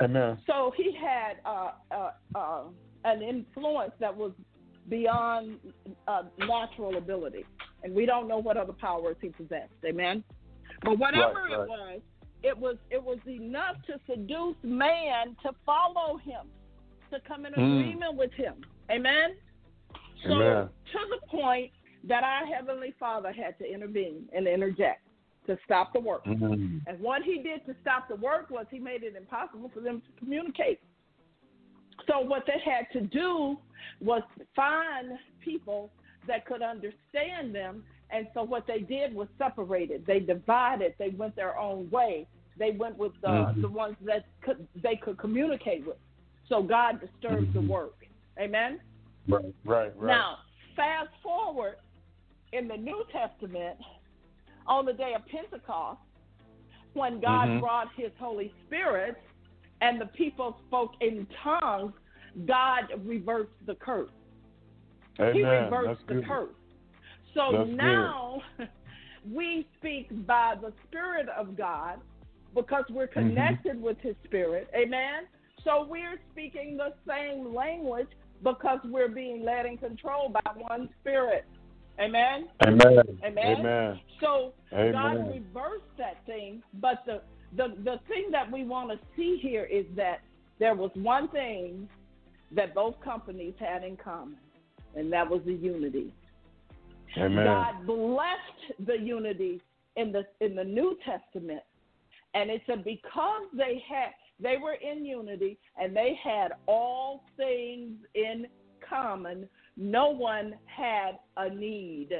Amen. 0.00 0.38
So 0.46 0.72
he 0.76 0.94
had 0.94 1.36
uh, 1.44 1.70
uh, 1.90 2.10
uh 2.34 2.62
an 3.04 3.22
influence 3.22 3.92
that 4.00 4.14
was 4.14 4.32
beyond 4.88 5.58
uh, 6.08 6.22
natural 6.38 6.96
ability, 6.96 7.44
and 7.82 7.94
we 7.94 8.06
don't 8.06 8.28
know 8.28 8.38
what 8.38 8.56
other 8.56 8.72
powers 8.72 9.16
he 9.20 9.28
possessed. 9.28 9.72
Amen. 9.84 10.24
But 10.82 10.98
whatever 10.98 11.34
right, 11.34 11.68
right. 11.68 12.02
it 12.42 12.56
was, 12.56 12.76
it 12.90 13.02
was 13.02 13.18
it 13.26 13.28
was 13.28 13.40
enough 13.42 13.76
to 13.86 14.00
seduce 14.08 14.56
man 14.62 15.36
to 15.42 15.52
follow 15.64 16.16
him, 16.18 16.46
to 17.10 17.20
come 17.26 17.46
in 17.46 17.52
mm. 17.52 17.80
agreement 17.80 18.16
with 18.16 18.32
him. 18.32 18.54
Amen. 18.90 19.36
So 20.26 20.34
Amen. 20.34 20.68
to 20.92 20.98
the 21.10 21.26
point 21.28 21.70
that 22.08 22.22
our 22.22 22.46
heavenly 22.46 22.94
Father 22.98 23.32
had 23.32 23.58
to 23.58 23.64
intervene 23.70 24.28
and 24.34 24.46
interject 24.46 25.02
to 25.46 25.56
stop 25.64 25.92
the 25.92 26.00
work. 26.00 26.24
Mm-hmm. 26.24 26.78
And 26.86 27.00
what 27.00 27.22
he 27.22 27.42
did 27.42 27.64
to 27.66 27.74
stop 27.82 28.08
the 28.08 28.16
work 28.16 28.50
was 28.50 28.66
he 28.70 28.78
made 28.78 29.02
it 29.02 29.14
impossible 29.16 29.70
for 29.72 29.80
them 29.80 30.00
to 30.00 30.18
communicate. 30.18 30.80
So 32.06 32.20
what 32.20 32.44
they 32.46 32.60
had 32.64 32.86
to 32.92 33.06
do 33.06 33.56
was 34.00 34.22
find 34.54 35.12
people 35.40 35.90
that 36.26 36.46
could 36.46 36.62
understand 36.62 37.54
them. 37.54 37.84
And 38.10 38.26
so 38.34 38.42
what 38.42 38.66
they 38.66 38.80
did 38.80 39.14
was 39.14 39.28
separated. 39.38 40.04
They 40.06 40.20
divided. 40.20 40.94
They 40.98 41.10
went 41.10 41.34
their 41.36 41.58
own 41.58 41.90
way. 41.90 42.26
They 42.58 42.70
went 42.70 42.96
with 42.96 43.12
the 43.20 43.28
mm-hmm. 43.28 43.60
the 43.60 43.68
ones 43.68 43.96
that 44.04 44.24
could 44.42 44.66
they 44.82 44.96
could 44.96 45.18
communicate 45.18 45.86
with. 45.86 45.96
So 46.48 46.62
God 46.62 47.00
disturbed 47.00 47.48
mm-hmm. 47.48 47.66
the 47.66 47.72
work. 47.72 47.94
Amen. 48.38 48.80
Right, 49.28 49.44
right, 49.64 49.96
right. 49.96 50.06
Now, 50.06 50.38
fast 50.74 51.10
forward 51.22 51.76
in 52.52 52.68
the 52.68 52.76
New 52.76 53.04
Testament, 53.12 53.76
on 54.66 54.84
the 54.84 54.92
day 54.92 55.12
of 55.14 55.22
Pentecost, 55.26 56.00
when 56.94 57.20
God 57.20 57.48
mm-hmm. 57.48 57.60
brought 57.60 57.88
His 57.96 58.10
Holy 58.18 58.52
Spirit, 58.66 59.16
and 59.80 60.00
the 60.00 60.06
people 60.06 60.56
spoke 60.66 60.92
in 61.00 61.26
tongues, 61.42 61.92
God 62.46 62.84
reversed 63.04 63.50
the 63.66 63.74
curse. 63.74 64.10
Amen. 65.20 65.34
He 65.34 65.42
reversed 65.42 66.00
That's 66.00 66.08
the 66.08 66.14
good. 66.14 66.26
curse. 66.26 66.54
So 67.34 67.52
That's 67.52 67.70
now 67.70 68.42
we 69.30 69.66
speak 69.78 70.26
by 70.26 70.54
the 70.60 70.72
Spirit 70.88 71.28
of 71.28 71.56
God 71.56 72.00
because 72.54 72.84
we're 72.90 73.06
Mm-hmm. 73.08 73.28
connected 73.28 73.76
mm-hmm. 73.76 73.84
with 73.84 73.98
His 74.00 74.16
Spirit. 74.24 74.68
Amen. 74.74 75.24
So 75.64 75.86
we're 75.88 76.18
speaking 76.32 76.76
the 76.76 76.94
same 77.06 77.54
language 77.54 78.08
because 78.42 78.78
we're 78.84 79.08
being 79.08 79.44
led 79.44 79.66
and 79.66 79.78
controlled 79.78 80.32
by 80.32 80.50
one 80.56 80.88
Spirit. 81.00 81.44
Amen. 81.98 82.48
Amen. 82.66 83.02
Amen. 83.24 83.56
Amen. 83.58 84.00
So 84.20 84.52
Amen. 84.72 84.92
God 84.92 85.28
reversed 85.28 85.84
that 85.98 86.24
thing, 86.26 86.62
but 86.74 87.02
the 87.06 87.22
the 87.56 87.74
the 87.84 88.00
thing 88.08 88.30
that 88.32 88.50
we 88.50 88.64
want 88.64 88.90
to 88.90 88.98
see 89.16 89.38
here 89.40 89.64
is 89.64 89.86
that 89.96 90.20
there 90.58 90.74
was 90.74 90.90
one 90.94 91.28
thing 91.28 91.88
that 92.52 92.74
both 92.74 93.00
companies 93.02 93.54
had 93.58 93.82
in 93.82 93.96
common, 93.96 94.36
and 94.94 95.12
that 95.12 95.28
was 95.28 95.40
the 95.46 95.54
unity. 95.54 96.12
Amen. 97.16 97.44
God 97.44 97.86
blessed 97.86 98.86
the 98.86 98.98
unity 98.98 99.60
in 99.96 100.12
the 100.12 100.24
in 100.40 100.54
the 100.54 100.64
New 100.64 100.96
Testament, 101.04 101.62
and 102.34 102.50
it 102.50 102.62
said 102.66 102.84
because 102.84 103.44
they 103.56 103.82
had 103.88 104.10
they 104.40 104.56
were 104.56 104.74
in 104.74 105.04
unity 105.04 105.58
and 105.80 105.94
they 105.96 106.18
had 106.22 106.52
all 106.66 107.24
things 107.36 107.96
in 108.14 108.46
common, 108.88 109.48
no 109.76 110.10
one 110.10 110.54
had 110.64 111.12
a 111.36 111.48
need. 111.48 112.10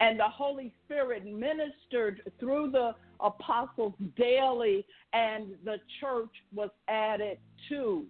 And 0.00 0.18
the 0.18 0.28
Holy 0.28 0.72
Spirit 0.84 1.24
ministered 1.24 2.22
through 2.40 2.70
the 2.70 2.92
apostles 3.20 3.94
daily, 4.16 4.84
and 5.12 5.54
the 5.64 5.76
church 6.00 6.30
was 6.54 6.70
added 6.88 7.38
to. 7.68 8.04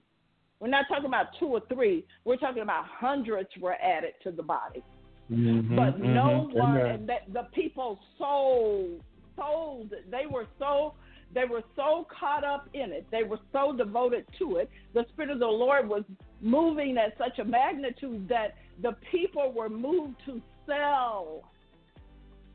We're 0.60 0.68
not 0.68 0.86
talking 0.88 1.06
about 1.06 1.26
two 1.38 1.46
or 1.46 1.60
three, 1.72 2.06
we're 2.24 2.36
talking 2.36 2.62
about 2.62 2.86
hundreds 2.86 3.48
were 3.60 3.74
added 3.74 4.14
to 4.22 4.30
the 4.30 4.42
body. 4.42 4.82
Mhm, 5.30 5.76
But 5.76 5.98
no 5.98 6.48
mhm. 6.50 6.54
one, 6.54 6.76
and 6.78 7.08
the 7.28 7.44
people 7.52 7.98
sold, 8.18 9.02
sold. 9.36 9.94
They 10.10 10.26
were 10.26 10.46
so, 10.58 10.94
they 11.34 11.44
were 11.44 11.62
so 11.74 12.06
caught 12.18 12.44
up 12.44 12.68
in 12.74 12.92
it. 12.92 13.06
They 13.10 13.24
were 13.24 13.40
so 13.52 13.72
devoted 13.76 14.24
to 14.38 14.56
it. 14.56 14.70
The 14.94 15.04
Spirit 15.12 15.30
of 15.30 15.40
the 15.40 15.46
Lord 15.46 15.88
was 15.88 16.04
moving 16.40 16.96
at 16.96 17.18
such 17.18 17.38
a 17.38 17.44
magnitude 17.44 18.28
that 18.28 18.54
the 18.82 18.96
people 19.10 19.52
were 19.52 19.68
moved 19.68 20.16
to 20.26 20.40
sell 20.66 21.42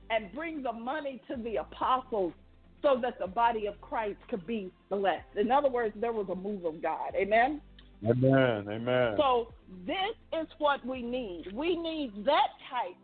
and 0.10 0.34
bring 0.34 0.64
the 0.64 0.72
money 0.72 1.22
to 1.28 1.36
the 1.42 1.58
apostles 1.58 2.34
so 2.82 2.98
that 3.02 3.20
the 3.20 3.28
body 3.28 3.68
of 3.68 3.80
Christ 3.82 4.18
could 4.30 4.48
be 4.48 4.72
blessed. 4.90 5.36
In 5.36 5.52
other 5.52 5.70
words, 5.70 5.94
there 6.00 6.14
was 6.14 6.28
a 6.32 6.36
move 6.36 6.66
of 6.66 6.82
God. 6.82 7.14
Amen. 7.16 7.62
Amen. 8.08 8.66
Amen. 8.70 9.16
So 9.18 9.52
this 9.86 10.16
is 10.40 10.48
what 10.58 10.86
we 10.86 11.02
need. 11.02 11.52
We 11.54 11.76
need 11.76 12.14
that 12.26 12.48
type 12.70 12.96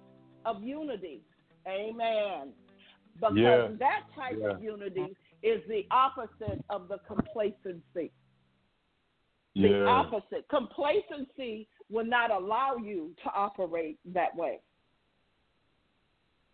of 0.45 0.64
unity. 0.64 1.22
Amen. 1.68 2.53
Because 3.15 3.35
Yeah. 3.35 3.68
that 3.80 4.03
type 4.15 4.38
Yeah. 4.39 4.52
of 4.52 4.64
unity 4.64 5.15
is 5.44 5.62
the 5.68 5.86
opposite 5.91 6.64
of 6.70 6.88
the 6.88 6.98
complacency. 7.07 8.12
The 9.56 9.70
yeah. 9.70 9.86
opposite. 9.86 10.48
Complacency 10.49 11.68
will 11.90 12.06
not 12.06 12.32
allow 12.32 12.76
you 12.76 13.12
to 13.24 13.30
operate 13.34 13.98
that 14.14 14.36
way. 14.36 14.60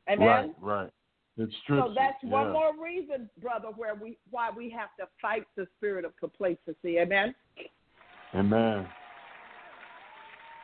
Amen. 0.09 0.27
Right. 0.27 0.53
Right. 0.61 0.89
It's 1.37 1.53
true. 1.65 1.81
So 1.81 1.93
that's 1.95 2.21
one 2.23 2.47
yeah. 2.47 2.51
more 2.51 2.71
reason, 2.83 3.29
brother, 3.41 3.69
where 3.75 3.95
we 3.95 4.17
why 4.29 4.49
we 4.55 4.69
have 4.69 4.89
to 4.99 5.07
fight 5.21 5.43
the 5.55 5.65
spirit 5.77 6.05
of 6.05 6.11
complacency. 6.17 6.99
Amen. 6.99 7.33
Amen. 8.35 8.87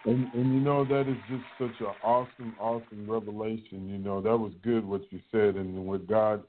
And 0.05 0.31
and 0.33 0.53
you 0.53 0.59
know 0.59 0.85
that 0.85 1.09
is 1.09 1.17
just 1.29 1.43
such 1.57 1.87
an 1.87 1.93
awesome, 2.03 2.55
awesome 2.59 3.09
revelation. 3.09 3.89
You 3.89 3.97
know 3.97 4.21
that 4.21 4.37
was 4.37 4.51
good 4.63 4.85
what 4.85 5.01
you 5.11 5.19
said, 5.31 5.55
and 5.55 5.85
what 5.85 6.07
God 6.07 6.43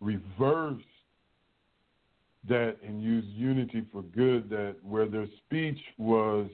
reversed 0.00 0.84
that 2.48 2.76
and 2.86 3.02
used 3.02 3.28
unity 3.28 3.84
for 3.92 4.02
good. 4.02 4.48
That 4.50 4.76
where 4.82 5.06
their 5.06 5.26
speech 5.46 5.78
was 5.96 6.48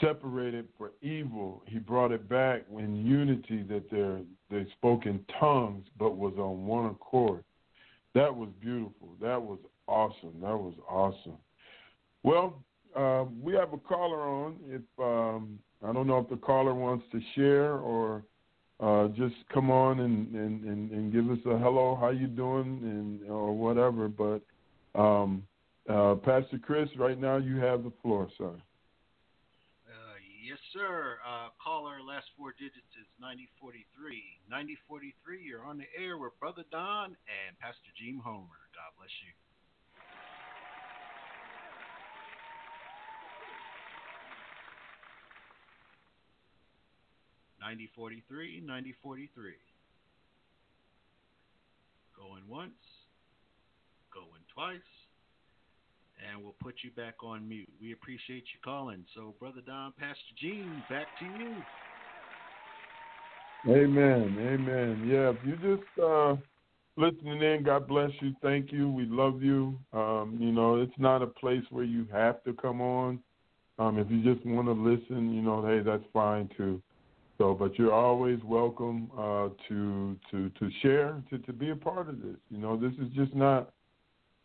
separated 0.00 0.68
for 0.76 0.92
evil, 1.02 1.62
He 1.66 1.78
brought 1.78 2.12
it 2.12 2.28
back 2.28 2.62
in 2.76 3.06
unity. 3.06 3.62
That 3.62 3.90
they 3.90 4.56
they 4.56 4.70
spoke 4.72 5.06
in 5.06 5.24
tongues, 5.38 5.86
but 5.98 6.16
was 6.16 6.34
on 6.38 6.66
one 6.66 6.86
accord. 6.86 7.44
That 8.14 8.34
was 8.34 8.48
beautiful. 8.60 9.10
That 9.20 9.40
was 9.40 9.58
awesome. 9.86 10.40
That 10.40 10.56
was 10.56 10.74
awesome. 10.88 11.38
Well, 12.22 12.62
uh, 12.96 13.24
we 13.42 13.52
have 13.54 13.72
a 13.72 13.78
caller 13.78 14.20
on. 14.20 14.56
If 14.68 14.82
um, 14.98 15.58
I 15.86 15.92
don't 15.92 16.06
know 16.06 16.18
if 16.18 16.28
the 16.28 16.36
caller 16.36 16.74
wants 16.74 17.04
to 17.12 17.20
share 17.34 17.74
or 17.78 18.24
uh, 18.80 19.08
just 19.08 19.34
come 19.52 19.70
on 19.70 20.00
and, 20.00 20.34
and, 20.34 20.64
and, 20.64 20.90
and 20.90 21.12
give 21.12 21.30
us 21.30 21.38
a 21.46 21.58
hello, 21.58 21.96
how 22.00 22.10
you 22.10 22.26
doing, 22.26 22.80
and 22.82 23.30
or 23.30 23.56
whatever. 23.56 24.08
But 24.08 24.42
um, 24.96 25.46
uh, 25.88 26.14
Pastor 26.16 26.58
Chris, 26.58 26.88
right 26.96 27.18
now 27.18 27.36
you 27.36 27.56
have 27.56 27.84
the 27.84 27.92
floor, 28.02 28.28
sir. 28.36 28.50
Uh, 28.50 30.16
yes, 30.42 30.58
sir. 30.72 31.18
Uh, 31.22 31.48
caller, 31.62 32.02
last 32.02 32.26
four 32.36 32.52
digits 32.58 32.90
is 32.98 33.06
9043. 33.20 33.84
9043, 34.50 35.42
you're 35.42 35.64
on 35.64 35.78
the 35.78 35.86
air 35.94 36.18
with 36.18 36.32
Brother 36.40 36.64
Don 36.72 37.14
and 37.28 37.58
Pastor 37.60 37.92
Jean 37.98 38.18
Homer. 38.18 38.60
God 38.74 38.92
bless 38.98 39.12
you. 39.22 39.32
Ninety 47.66 47.90
forty 47.96 48.22
three, 48.28 48.62
ninety 48.64 48.94
forty 49.02 49.28
three. 49.34 49.58
Going 52.16 52.46
once, 52.46 52.78
twice, 54.56 54.78
and 56.26 56.42
we'll 56.42 56.54
put 56.62 56.76
you 56.82 56.90
back 56.92 57.16
on 57.22 57.46
mute. 57.46 57.68
We 57.80 57.92
appreciate 57.92 58.44
you 58.54 58.60
calling. 58.64 59.04
So, 59.14 59.34
Brother 59.38 59.60
Don, 59.66 59.92
Pastor 59.98 60.16
Jean, 60.40 60.82
back 60.88 61.06
to 61.18 61.24
you. 61.26 61.56
Amen. 63.68 64.36
Amen. 64.38 65.06
Yeah, 65.06 65.30
if 65.30 65.36
you 65.44 65.56
just 65.56 66.00
uh, 66.02 66.36
listening 66.96 67.42
in, 67.42 67.64
God 67.64 67.86
bless 67.86 68.10
you. 68.20 68.34
Thank 68.42 68.72
you. 68.72 68.90
We 68.90 69.04
love 69.04 69.42
you. 69.42 69.78
Um, 69.92 70.38
you 70.40 70.52
know, 70.52 70.80
it's 70.80 70.98
not 70.98 71.20
a 71.20 71.26
place 71.26 71.64
where 71.70 71.84
you 71.84 72.06
have 72.10 72.42
to 72.44 72.54
come 72.54 72.80
on. 72.80 73.18
Um, 73.78 73.98
if 73.98 74.10
you 74.10 74.22
just 74.22 74.46
want 74.46 74.68
to 74.68 74.72
listen, 74.72 75.34
you 75.34 75.42
know, 75.42 75.66
hey, 75.66 75.80
that's 75.84 76.04
fine 76.14 76.48
too. 76.56 76.80
So, 77.36 77.52
but 77.52 77.78
you're 77.78 77.92
always 77.92 78.38
welcome 78.42 79.10
uh, 79.18 79.48
to 79.68 80.16
to 80.30 80.48
to 80.48 80.70
share, 80.80 81.22
to 81.28 81.38
to 81.38 81.52
be 81.52 81.70
a 81.70 81.76
part 81.76 82.08
of 82.08 82.22
this. 82.22 82.36
You 82.48 82.56
know, 82.56 82.78
this 82.78 82.92
is 82.92 83.12
just 83.14 83.34
not 83.34 83.72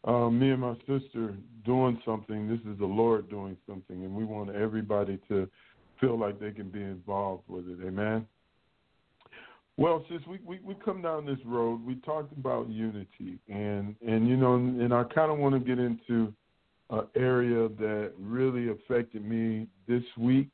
uh, 0.03 0.29
me 0.29 0.51
and 0.51 0.61
my 0.61 0.75
sister 0.87 1.35
doing 1.65 2.01
something. 2.05 2.47
This 2.47 2.59
is 2.71 2.79
the 2.79 2.85
Lord 2.85 3.29
doing 3.29 3.57
something, 3.67 4.03
and 4.03 4.15
we 4.15 4.23
want 4.23 4.49
everybody 4.55 5.19
to 5.27 5.47
feel 5.99 6.17
like 6.17 6.39
they 6.39 6.51
can 6.51 6.69
be 6.69 6.81
involved 6.81 7.43
with 7.47 7.67
it. 7.67 7.85
Amen. 7.85 8.25
Well, 9.77 10.05
since 10.09 10.21
we, 10.27 10.39
we, 10.45 10.59
we 10.63 10.75
come 10.83 11.01
down 11.01 11.25
this 11.25 11.39
road, 11.45 11.85
we 11.85 11.95
talked 11.95 12.33
about 12.37 12.69
unity, 12.69 13.39
and 13.47 13.95
and 14.05 14.27
you 14.27 14.37
know, 14.37 14.55
and 14.55 14.93
I 14.93 15.03
kind 15.05 15.31
of 15.31 15.37
want 15.37 15.53
to 15.55 15.59
get 15.59 15.79
into 15.79 16.33
an 16.89 17.07
area 17.15 17.69
that 17.79 18.11
really 18.19 18.69
affected 18.69 19.23
me 19.23 19.67
this 19.87 20.03
week, 20.17 20.49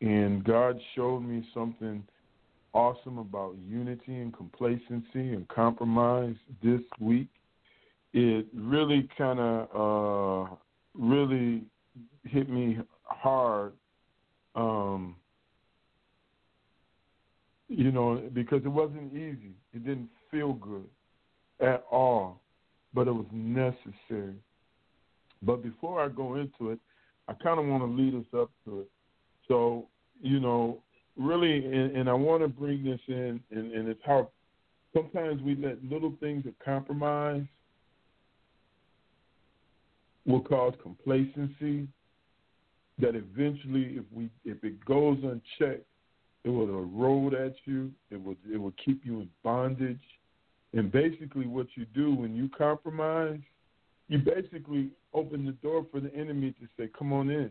and 0.00 0.44
God 0.44 0.78
showed 0.94 1.20
me 1.20 1.46
something 1.52 2.04
awesome 2.72 3.18
about 3.18 3.56
unity 3.68 4.16
and 4.16 4.34
complacency 4.34 5.04
and 5.14 5.48
compromise 5.48 6.36
this 6.62 6.80
week. 7.00 7.28
It 8.12 8.46
really 8.54 9.08
kind 9.16 9.38
of 9.38 10.48
uh, 10.50 10.54
really 10.94 11.62
hit 12.24 12.48
me 12.48 12.78
hard. 13.04 13.72
Um, 14.54 15.16
you 17.68 17.92
know, 17.92 18.20
because 18.32 18.62
it 18.64 18.68
wasn't 18.68 19.12
easy. 19.12 19.54
It 19.72 19.84
didn't 19.84 20.10
feel 20.30 20.54
good 20.54 20.88
at 21.60 21.84
all, 21.90 22.40
but 22.92 23.06
it 23.06 23.12
was 23.12 23.26
necessary. 23.32 24.34
But 25.42 25.62
before 25.62 26.02
I 26.02 26.08
go 26.08 26.34
into 26.34 26.70
it, 26.70 26.80
I 27.28 27.34
kind 27.34 27.60
of 27.60 27.66
want 27.66 27.82
to 27.82 27.86
lead 27.86 28.14
us 28.14 28.26
up 28.36 28.50
to 28.64 28.80
it. 28.80 28.88
So, 29.46 29.86
you 30.20 30.40
know, 30.40 30.82
really, 31.16 31.64
and, 31.64 31.96
and 31.96 32.10
I 32.10 32.12
want 32.12 32.42
to 32.42 32.48
bring 32.48 32.84
this 32.84 33.00
in, 33.06 33.40
and, 33.50 33.72
and 33.72 33.88
it's 33.88 34.00
how 34.04 34.30
sometimes 34.92 35.40
we 35.42 35.54
let 35.54 35.82
little 35.84 36.14
things 36.20 36.46
of 36.46 36.54
compromise 36.64 37.44
will 40.26 40.40
cause 40.40 40.74
complacency. 40.82 41.88
That 42.98 43.14
eventually, 43.14 43.96
if 43.96 44.04
we 44.12 44.28
if 44.44 44.62
it 44.62 44.84
goes 44.84 45.18
unchecked, 45.22 45.86
it 46.44 46.50
will 46.50 46.68
erode 46.68 47.34
at 47.34 47.54
you. 47.64 47.90
It 48.10 48.22
will 48.22 48.36
it 48.52 48.58
will 48.58 48.74
keep 48.84 49.04
you 49.04 49.20
in 49.20 49.30
bondage. 49.42 50.00
And 50.72 50.92
basically, 50.92 51.46
what 51.46 51.66
you 51.76 51.86
do 51.94 52.14
when 52.14 52.36
you 52.36 52.48
compromise, 52.56 53.40
you 54.08 54.18
basically 54.18 54.90
open 55.14 55.46
the 55.46 55.52
door 55.52 55.86
for 55.90 56.00
the 56.00 56.14
enemy 56.14 56.52
to 56.60 56.66
say, 56.76 56.90
"Come 56.96 57.12
on 57.12 57.30
in, 57.30 57.50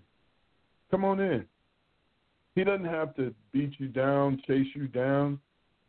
come 0.92 1.04
on 1.04 1.20
in." 1.20 1.46
He 2.56 2.64
doesn't 2.64 2.86
have 2.86 3.16
to 3.16 3.34
beat 3.52 3.80
you 3.80 3.88
down, 3.88 4.42
chase 4.46 4.68
you 4.76 4.88
down. 4.88 5.40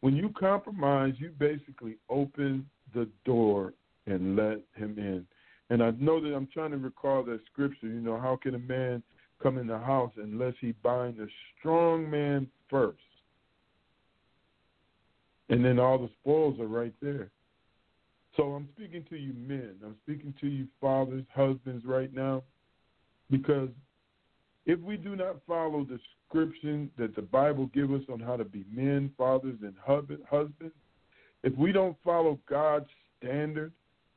When 0.00 0.16
you 0.16 0.30
compromise, 0.30 1.14
you 1.18 1.30
basically 1.38 1.96
open 2.08 2.68
the 2.94 3.08
door 3.24 3.74
and 4.06 4.36
let 4.36 4.60
him 4.74 4.98
in. 4.98 5.26
And 5.70 5.82
I 5.82 5.92
know 5.92 6.20
that 6.20 6.34
I'm 6.34 6.48
trying 6.52 6.72
to 6.72 6.78
recall 6.78 7.22
that 7.24 7.40
scripture. 7.50 7.86
You 7.86 8.00
know, 8.00 8.18
how 8.20 8.36
can 8.36 8.56
a 8.56 8.58
man 8.58 9.02
come 9.42 9.56
in 9.56 9.68
the 9.68 9.78
house 9.78 10.12
unless 10.16 10.54
he 10.60 10.72
bind 10.82 11.20
a 11.20 11.26
strong 11.58 12.10
man 12.10 12.48
first? 12.68 12.98
And 15.48 15.64
then 15.64 15.78
all 15.78 15.98
the 15.98 16.10
spoils 16.20 16.58
are 16.60 16.66
right 16.66 16.94
there. 17.00 17.30
So 18.36 18.52
I'm 18.52 18.68
speaking 18.76 19.04
to 19.10 19.16
you 19.16 19.32
men. 19.32 19.74
I'm 19.84 19.96
speaking 20.04 20.34
to 20.40 20.46
you 20.46 20.66
fathers, 20.80 21.24
husbands 21.34 21.84
right 21.84 22.12
now. 22.12 22.42
Because 23.30 23.68
if 24.66 24.78
we 24.80 24.96
do 24.96 25.16
not 25.16 25.36
follow 25.46 25.84
the 25.84 25.98
description 26.30 26.90
that 26.98 27.16
the 27.16 27.22
Bible 27.22 27.66
gives 27.66 27.92
us 27.92 28.02
on 28.12 28.20
how 28.20 28.36
to 28.36 28.44
be 28.44 28.64
men, 28.72 29.10
fathers, 29.16 29.58
and 29.62 29.74
husbands, 29.84 30.74
if 31.42 31.56
we 31.56 31.72
don't 31.72 31.96
follow 32.04 32.38
God's 32.48 32.88
standard, 33.18 33.72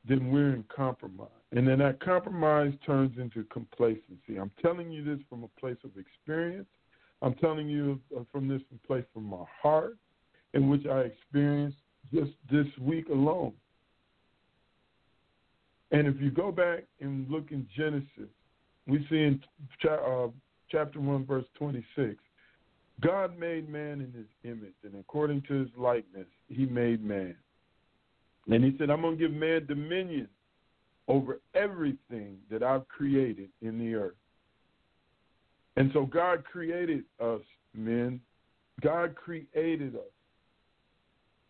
then 0.08 0.32
we're 0.32 0.54
in 0.54 0.64
compromise. 0.76 1.30
And 1.52 1.68
then 1.68 1.80
that 1.80 2.00
compromise 2.00 2.74
turns 2.86 3.18
into 3.18 3.44
complacency. 3.46 4.38
I'm 4.40 4.52
telling 4.62 4.92
you 4.92 5.04
this 5.04 5.20
from 5.30 5.44
a 5.44 5.60
place 5.60 5.78
of 5.84 5.92
experience. 5.98 6.68
I'm 7.22 7.36
telling 7.36 7.70
you 7.70 8.00
from 8.32 8.48
this 8.48 8.62
place 8.86 9.06
from 9.14 9.24
my 9.24 9.46
heart, 9.62 9.98
in 10.54 10.68
which 10.68 10.86
I 10.86 11.02
experienced 11.02 11.78
just 12.14 12.32
this 12.52 12.68
week 12.82 13.08
alone. 13.10 13.54
And 15.92 16.08
if 16.08 16.20
you 16.20 16.32
go 16.32 16.52
back 16.52 16.86
and 17.00 17.30
look 17.30 17.52
in 17.52 17.68
Genesis, 17.76 18.30
we 18.88 19.06
see 19.10 19.18
in 19.18 19.42
uh, 19.90 20.28
chapter 20.70 21.00
1, 21.00 21.26
verse 21.26 21.46
26, 21.58 22.16
God 23.00 23.38
made 23.38 23.70
man 23.70 24.02
in 24.02 24.12
his 24.12 24.28
image, 24.44 24.74
and 24.84 24.96
according 25.00 25.44
to 25.48 25.54
his 25.54 25.70
likeness, 25.78 26.28
he 26.48 26.66
made 26.66 27.04
man. 27.04 27.36
And 28.50 28.64
he 28.64 28.76
said, 28.78 28.90
I'm 28.90 29.02
going 29.02 29.18
to 29.18 29.28
give 29.28 29.34
man 29.34 29.66
dominion 29.66 30.28
over 31.08 31.40
everything 31.54 32.38
that 32.50 32.64
I've 32.64 32.88
created 32.88 33.50
in 33.62 33.80
the 33.80 33.96
earth. 33.96 34.16
And 35.76 35.92
so 35.94 36.06
God 36.06 36.44
created 36.44 37.04
us, 37.20 37.42
men. 37.74 38.20
God 38.82 39.16
created 39.16 39.96
us. 39.96 40.02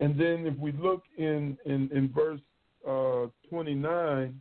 And 0.00 0.18
then 0.18 0.46
if 0.46 0.56
we 0.58 0.72
look 0.72 1.02
in, 1.18 1.56
in, 1.66 1.88
in 1.92 2.10
verse 2.14 2.40
uh, 2.88 3.26
29, 3.48 4.40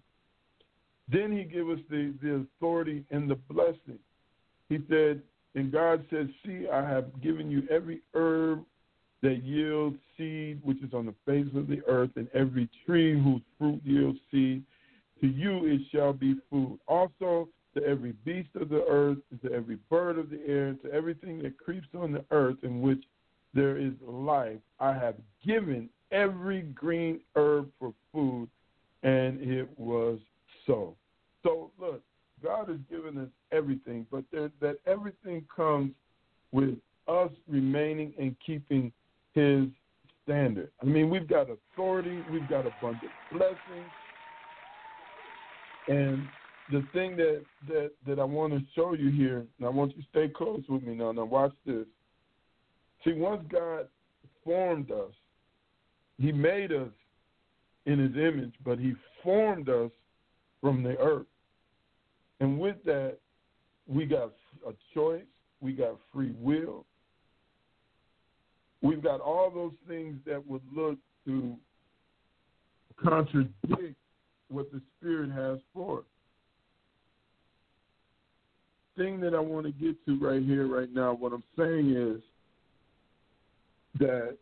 then 1.10 1.32
he 1.32 1.44
gave 1.44 1.70
us 1.70 1.80
the, 1.90 2.14
the 2.22 2.46
authority 2.58 3.04
and 3.12 3.30
the 3.30 3.36
blessing. 3.36 4.00
He 4.70 4.80
said, 4.90 5.22
and 5.56 5.72
God 5.72 6.04
said, 6.10 6.30
See, 6.46 6.68
I 6.72 6.82
have 6.82 7.22
given 7.22 7.52
you 7.52 7.64
every 7.70 8.02
herb 8.16 8.64
that 9.24 9.42
yields 9.42 9.98
seed, 10.18 10.60
which 10.64 10.78
is 10.84 10.94
on 10.94 11.06
the 11.06 11.16
face 11.26 11.48
of 11.56 11.68
the 11.68 11.82
earth, 11.88 12.12
and 12.18 12.28
every 12.34 12.70
tree 12.86 13.20
whose 13.20 13.42
fruit 13.58 13.82
yields 13.84 14.20
seed. 14.30 14.62
To 15.22 15.28
you 15.28 15.66
it 15.66 15.82
shall 15.92 16.14
be 16.14 16.36
food. 16.52 16.78
Also, 16.88 17.48
to 17.74 17.84
every 17.84 18.12
beast 18.26 18.50
of 18.60 18.70
the 18.70 18.86
earth, 18.88 19.18
to 19.42 19.52
every 19.52 19.78
bird 19.90 20.20
of 20.20 20.30
the 20.30 20.42
air, 20.46 20.76
to 20.84 20.92
everything 20.92 21.42
that 21.42 21.58
creeps 21.58 21.88
on 21.98 22.12
the 22.12 22.24
earth 22.32 22.58
in 22.64 22.82
which 22.82 23.02
there 23.54 23.78
is 23.78 23.94
life, 24.06 24.60
I 24.80 24.94
have 24.94 25.16
given 25.46 25.90
every 26.12 26.62
green 26.62 27.22
herb 27.36 27.70
for 27.80 27.94
food, 28.12 28.50
and 29.04 29.40
it 29.42 29.70
was 29.80 30.20
so. 30.68 30.96
So, 31.44 31.72
look, 31.80 32.02
God 32.44 32.68
has 32.68 32.78
given 32.90 33.18
us 33.18 33.30
everything, 33.54 34.06
but 34.12 34.26
there, 34.32 34.52
that 34.60 34.78
everything 34.86 35.46
comes 35.56 35.92
with 36.52 36.76
us 37.08 37.32
remaining 37.48 38.14
and 38.20 38.36
keeping 38.46 38.92
His 39.34 39.66
standard. 40.24 40.72
I 40.82 40.86
mean, 40.86 41.10
we've 41.10 41.28
got 41.28 41.48
authority, 41.50 42.24
we've 42.32 42.48
got 42.48 42.66
abundant 42.66 43.12
blessings, 43.32 43.92
and 45.88 46.28
the 46.72 46.86
thing 46.94 47.18
that 47.18 47.44
that 47.68 47.92
that 48.08 48.20
I 48.20 48.24
want 48.24 48.54
to 48.54 48.60
show 48.76 48.94
you 48.94 49.10
here, 49.10 49.46
and 49.58 49.66
I 49.66 49.70
want 49.70 49.96
you 49.96 50.02
to 50.02 50.08
stay 50.10 50.28
close 50.30 50.64
with 50.70 50.84
me 50.84 50.96
now. 50.96 51.12
Now, 51.12 51.26
watch 51.26 51.54
this. 51.66 51.86
See, 53.04 53.14
once 53.14 53.44
God 53.52 53.88
formed 54.46 54.92
us, 54.92 55.12
He 56.18 56.32
made 56.32 56.72
us 56.72 56.90
in 57.86 58.00
His 58.00 58.16
image, 58.16 58.54
but 58.64 58.80
He 58.80 58.94
formed 59.22 59.68
us 59.68 59.92
from 60.62 60.84
the 60.84 60.98
earth. 61.00 61.28
And 62.40 62.60
with 62.60 62.78
that, 62.86 63.18
we 63.88 64.06
got 64.06 64.32
a 64.66 64.72
choice, 64.94 65.24
we 65.60 65.74
got 65.74 66.00
free 66.14 66.34
will, 66.40 66.86
we've 68.84 69.02
got 69.02 69.22
all 69.22 69.50
those 69.50 69.72
things 69.88 70.18
that 70.28 70.46
would 70.46 70.62
look 70.76 71.00
to 71.26 71.56
contradict 73.02 73.96
what 74.50 74.72
the 74.72 74.82
Spirit 75.00 75.32
has 75.32 75.58
for 75.74 76.00
us. 76.00 76.06
Thing 78.96 79.20
that 79.22 79.34
I 79.34 79.40
want 79.40 79.66
to 79.66 79.72
get 79.72 79.96
to 80.06 80.20
right 80.20 80.44
here, 80.44 80.68
right 80.68 80.94
now, 80.94 81.14
what 81.14 81.34
I'm 81.34 81.44
saying 81.58 81.96
is 81.96 82.22
that 84.00 84.38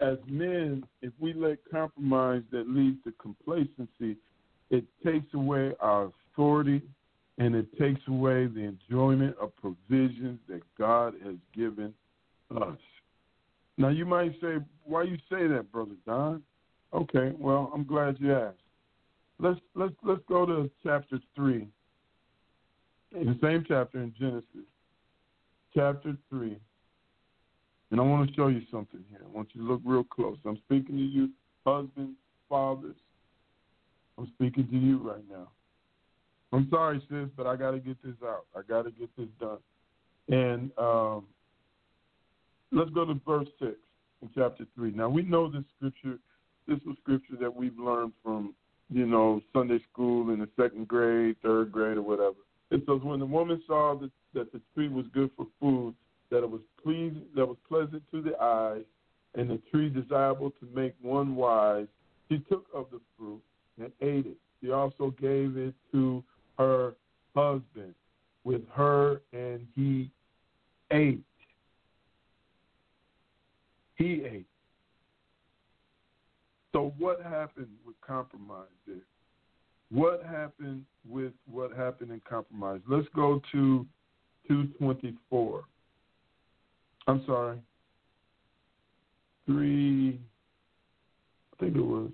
as 0.00 0.16
men, 0.26 0.82
if 1.02 1.12
we 1.20 1.32
let 1.34 1.58
compromise 1.70 2.42
that 2.50 2.68
leads 2.68 2.96
to 3.04 3.12
complacency, 3.20 4.16
it 4.70 4.84
takes 5.04 5.32
away 5.34 5.74
our 5.80 6.10
authority 6.32 6.82
and 7.38 7.54
it 7.54 7.66
takes 7.78 8.00
away 8.08 8.46
the 8.46 8.60
enjoyment 8.60 9.36
of 9.40 9.52
provisions 9.56 10.38
that 10.48 10.62
God 10.78 11.14
has 11.24 11.36
given 11.54 11.94
us. 12.50 12.78
Now 13.78 13.88
you 13.88 14.04
might 14.04 14.32
say, 14.40 14.56
why 14.84 15.04
you 15.04 15.16
say 15.30 15.46
that, 15.46 15.70
brother 15.72 15.94
Don? 16.06 16.42
Okay, 16.92 17.32
well, 17.38 17.70
I'm 17.74 17.84
glad 17.84 18.16
you 18.18 18.34
asked. 18.34 18.56
Let's 19.38 19.60
let's 19.74 19.94
let's 20.02 20.20
go 20.28 20.44
to 20.44 20.70
chapter 20.82 21.18
three. 21.34 21.68
The 23.12 23.38
same 23.42 23.64
chapter 23.66 24.02
in 24.02 24.12
Genesis, 24.18 24.68
chapter 25.74 26.16
three. 26.28 26.58
And 27.90 28.00
I 28.00 28.04
want 28.04 28.28
to 28.28 28.34
show 28.36 28.48
you 28.48 28.62
something 28.70 29.02
here. 29.10 29.20
I 29.24 29.36
want 29.36 29.48
you 29.52 29.62
to 29.62 29.66
look 29.66 29.80
real 29.84 30.04
close. 30.04 30.36
I'm 30.44 30.58
speaking 30.66 30.96
to 30.96 31.02
you, 31.02 31.30
husbands, 31.66 32.16
fathers. 32.48 32.96
I'm 34.16 34.30
speaking 34.36 34.68
to 34.68 34.76
you 34.76 34.98
right 34.98 35.24
now. 35.28 35.48
I'm 36.52 36.68
sorry, 36.70 37.02
sis, 37.08 37.28
but 37.36 37.46
I 37.46 37.56
got 37.56 37.72
to 37.72 37.78
get 37.78 38.00
this 38.02 38.14
out. 38.24 38.44
I 38.56 38.60
got 38.62 38.82
to 38.82 38.90
get 38.90 39.08
this 39.16 39.28
done. 39.40 39.58
And 40.28 40.70
um, 40.78 41.24
let's 42.72 42.90
go 42.90 43.04
to 43.04 43.20
verse 43.26 43.48
6 43.58 43.72
in 44.22 44.30
chapter 44.34 44.64
3. 44.74 44.92
Now, 44.92 45.08
we 45.08 45.22
know 45.22 45.50
this 45.50 45.64
scripture. 45.76 46.18
This 46.68 46.78
was 46.86 46.96
scripture 47.02 47.36
that 47.40 47.54
we've 47.54 47.78
learned 47.78 48.12
from, 48.22 48.54
you 48.90 49.06
know, 49.06 49.40
Sunday 49.52 49.80
school 49.92 50.30
in 50.30 50.40
the 50.40 50.48
second 50.60 50.88
grade, 50.88 51.36
third 51.42 51.72
grade, 51.72 51.96
or 51.96 52.02
whatever. 52.02 52.36
It 52.70 52.82
says, 52.86 53.00
when 53.02 53.18
the 53.18 53.26
woman 53.26 53.62
saw 53.66 53.96
that, 53.96 54.10
that 54.34 54.52
the 54.52 54.60
tree 54.74 54.88
was 54.88 55.06
good 55.12 55.30
for 55.36 55.46
food, 55.60 55.94
that 56.30 56.44
it 56.44 56.50
was 56.50 56.60
pleasing, 56.82 57.24
that 57.34 57.46
was 57.46 57.56
pleasant 57.68 58.02
to 58.12 58.22
the 58.22 58.40
eyes, 58.40 58.84
and 59.34 59.50
the 59.50 59.60
tree 59.70 59.88
desirable 59.88 60.50
to 60.50 60.68
make 60.74 60.94
one 61.00 61.34
wise, 61.34 61.86
she 62.28 62.38
took 62.48 62.66
of 62.72 62.86
the 62.92 63.00
fruit 63.18 63.42
and 63.78 63.90
ate 64.00 64.26
it. 64.26 64.36
She 64.62 64.70
also 64.70 65.14
gave 65.20 65.56
it 65.56 65.74
to 65.92 66.22
her 66.58 66.94
husband 67.34 67.94
with 68.44 68.62
her, 68.72 69.22
and 69.32 69.66
he 69.74 70.10
ate. 70.92 71.22
He 74.00 74.24
ate. 74.24 74.46
So, 76.72 76.94
what 76.98 77.22
happened 77.22 77.68
with 77.84 77.96
compromise 78.00 78.64
there? 78.86 78.96
What 79.92 80.24
happened 80.24 80.86
with 81.06 81.32
what 81.44 81.76
happened 81.76 82.10
in 82.10 82.22
compromise? 82.26 82.80
Let's 82.88 83.08
go 83.14 83.42
to 83.52 83.86
224. 84.48 85.64
I'm 87.08 87.22
sorry. 87.26 87.58
Three, 89.44 90.18
I 91.52 91.62
think 91.62 91.76
it 91.76 91.84
was 91.84 92.10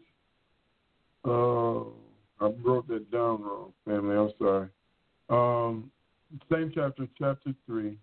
uh, 1.24 2.44
I 2.44 2.50
wrote 2.64 2.88
that 2.88 3.12
down 3.12 3.42
wrong, 3.42 3.72
family. 3.84 4.16
I'm 4.16 4.32
sorry. 4.40 4.68
Um, 5.28 5.92
same 6.50 6.72
chapter, 6.74 7.06
chapter 7.16 7.54
three, 7.64 7.96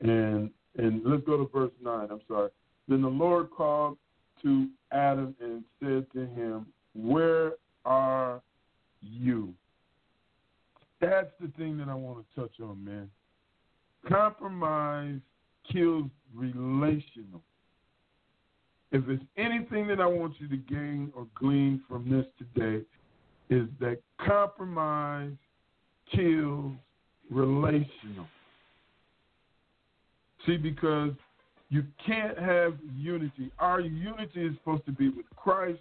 and 0.00 0.50
and 0.78 1.02
let's 1.04 1.24
go 1.24 1.36
to 1.36 1.50
verse 1.52 1.72
nine. 1.82 2.08
I'm 2.10 2.20
sorry. 2.28 2.50
Then 2.88 3.02
the 3.02 3.08
Lord 3.08 3.50
called 3.50 3.98
to 4.42 4.68
Adam 4.92 5.34
and 5.40 5.64
said 5.80 6.06
to 6.12 6.26
him, 6.26 6.66
"Where 6.94 7.54
are 7.84 8.42
you?" 9.02 9.54
That's 11.00 11.30
the 11.40 11.48
thing 11.58 11.76
that 11.78 11.88
I 11.88 11.94
want 11.94 12.24
to 12.26 12.40
touch 12.40 12.60
on, 12.60 12.84
man. 12.84 13.10
Compromise 14.08 15.20
kills 15.70 16.10
relational 16.34 17.42
if 18.92 19.06
there's 19.06 19.20
anything 19.36 19.86
that 19.88 20.00
I 20.00 20.06
want 20.06 20.34
you 20.38 20.48
to 20.48 20.56
gain 20.56 21.12
or 21.14 21.26
glean 21.34 21.82
from 21.88 22.08
this 22.08 22.26
today, 22.38 22.84
is 23.50 23.68
that 23.80 23.98
compromise 24.24 25.32
kills 26.14 26.72
relational. 27.30 28.26
See, 30.46 30.56
because 30.56 31.10
you 31.68 31.82
can't 32.06 32.38
have 32.38 32.74
unity. 32.96 33.50
Our 33.58 33.80
unity 33.80 34.46
is 34.46 34.54
supposed 34.58 34.86
to 34.86 34.92
be 34.92 35.08
with 35.08 35.26
Christ, 35.34 35.80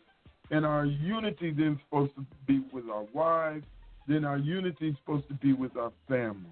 and 0.52 0.66
our 0.66 0.86
unity 0.86 1.52
then 1.52 1.74
is 1.74 1.78
supposed 1.88 2.16
to 2.16 2.26
be 2.48 2.64
with 2.74 2.86
our 2.90 3.06
wives, 3.14 3.66
then 4.08 4.26
our 4.26 4.38
unity 4.38 4.90
is 4.90 4.96
supposed 5.04 5.28
to 5.28 5.36
be 5.36 5.54
with 5.54 5.78
our 5.78 5.92
family. 6.08 6.50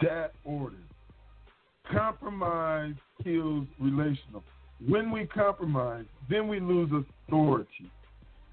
That 0.00 0.32
order. 0.44 0.76
Compromise 1.90 2.94
kills 3.22 3.66
relational. 3.78 4.42
When 4.86 5.10
we 5.10 5.26
compromise, 5.26 6.06
then 6.28 6.48
we 6.48 6.60
lose 6.60 6.90
authority 7.28 7.90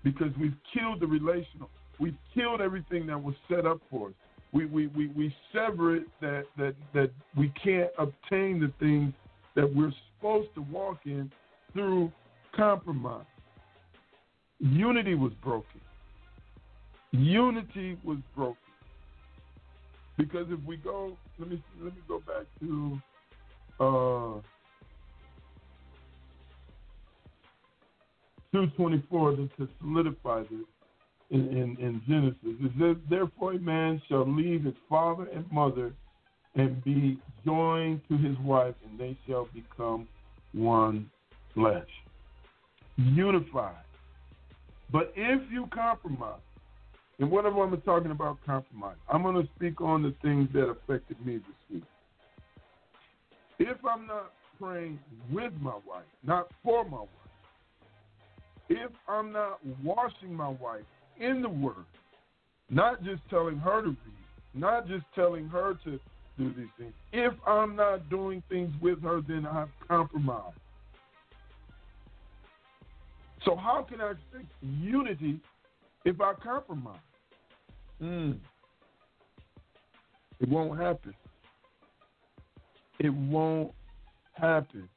because 0.04 0.32
we've 0.40 0.56
killed 0.74 1.00
the 1.00 1.08
relational. 1.08 1.70
We've 2.00 2.18
killed 2.34 2.62
everything 2.62 3.08
that 3.08 3.22
was 3.22 3.36
set 3.50 3.66
up 3.66 3.80
for 3.90 4.10
us. 4.10 4.14
We, 4.54 4.66
we, 4.66 4.88
we, 4.88 5.08
we 5.08 5.36
sever 5.54 5.96
it 5.96 6.04
that, 6.20 6.44
that, 6.58 6.76
that 6.94 7.12
we 7.38 7.54
can't 7.64 7.90
obtain 7.98 8.60
the 8.60 8.72
things 8.80 9.14
that 9.56 9.74
we're 9.74 9.94
supposed 10.18 10.54
to 10.56 10.62
walk 10.62 11.00
in 11.06 11.32
through 11.74 12.12
compromise. 12.56 13.26
Unity 14.60 15.16
was 15.16 15.32
broken. 15.42 15.82
Unity 17.12 17.98
was 18.04 18.18
broken. 18.36 18.58
Because 20.18 20.48
if 20.50 20.64
we 20.66 20.78
go, 20.78 21.18
let 21.40 21.50
me 21.50 21.64
let 21.82 21.96
me 21.96 22.02
go 22.08 22.20
back 22.20 22.46
to 22.60 23.02
uh, 23.80 24.42
224 28.52 29.32
to, 29.32 29.50
to 29.58 29.68
solidify 29.80 30.42
this 30.44 30.60
in, 31.32 31.78
in 31.80 32.02
Genesis. 32.08 32.38
It 32.44 32.72
says, 32.80 32.98
Therefore 33.10 33.54
a 33.54 33.60
man 33.60 34.02
shall 34.08 34.30
leave 34.30 34.66
his 34.66 34.76
father 34.90 35.28
and 35.34 35.50
mother 35.52 35.94
and 36.56 36.84
be 36.84 37.18
joined 37.46 38.02
to 38.10 38.18
his 38.18 38.38
wife, 38.40 38.76
and 38.88 39.00
they 39.00 39.18
shall 39.28 39.48
become 39.54 40.08
one 40.54 41.10
flesh. 41.54 41.88
Unified. 42.98 43.76
But 44.92 45.14
if 45.16 45.42
you 45.50 45.68
compromise, 45.74 46.42
and 47.20 47.32
whatever 47.32 47.64
I'm 47.64 47.80
talking 47.82 48.12
about 48.12 48.38
compromise, 48.46 48.98
I'm 49.12 49.24
going 49.24 49.36
to 49.36 49.48
speak 49.56 49.80
on 49.80 50.04
the 50.04 50.14
things 50.22 50.50
that 50.54 50.68
affected 50.68 51.26
me 51.26 51.38
this 51.38 51.72
week. 51.72 51.84
If 53.60 53.78
I'm 53.86 54.08
not 54.08 54.34
praying 54.60 55.00
with 55.32 55.54
my 55.62 55.76
wife, 55.88 56.04
not 56.26 56.50
for 56.64 56.84
my 56.84 56.98
wife, 56.98 57.08
if 58.70 58.92
I'm 59.08 59.32
not 59.32 59.60
washing 59.84 60.34
my 60.34 60.50
wife 60.50 60.84
in 61.20 61.42
the 61.42 61.50
Word, 61.50 61.86
not 62.70 63.04
just 63.04 63.22
telling 63.30 63.58
her 63.58 63.82
to 63.82 63.90
read, 63.90 63.98
not 64.54 64.88
just 64.88 65.06
telling 65.16 65.48
her 65.48 65.78
to 65.84 66.00
do 66.38 66.54
these 66.54 66.68
things, 66.78 66.94
if 67.12 67.34
I'm 67.46 67.76
not 67.76 68.10
doing 68.10 68.42
things 68.50 68.72
with 68.82 69.02
her, 69.04 69.22
then 69.28 69.46
I've 69.46 69.70
compromised. 69.88 70.58
So, 73.46 73.56
how 73.56 73.86
can 73.88 74.02
I 74.02 74.12
expect 74.12 74.52
unity 74.62 75.40
if 76.06 76.22
I 76.22 76.34
compromise? 76.34 77.00
Mm. 78.02 78.38
It 80.40 80.50
won't 80.50 80.80
happen. 80.80 81.14
It 83.00 83.10
won't 83.10 83.72
happen. 84.34 84.88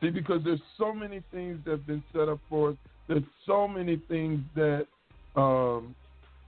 See, 0.00 0.10
because 0.10 0.42
there's 0.44 0.60
so 0.78 0.92
many 0.92 1.22
things 1.30 1.58
that 1.64 1.72
have 1.72 1.86
been 1.86 2.02
set 2.12 2.28
up 2.28 2.40
for 2.48 2.70
us 2.70 2.76
there's 3.10 3.24
so 3.44 3.66
many 3.66 4.00
things 4.06 4.40
that 4.54 4.86
um, 5.36 5.94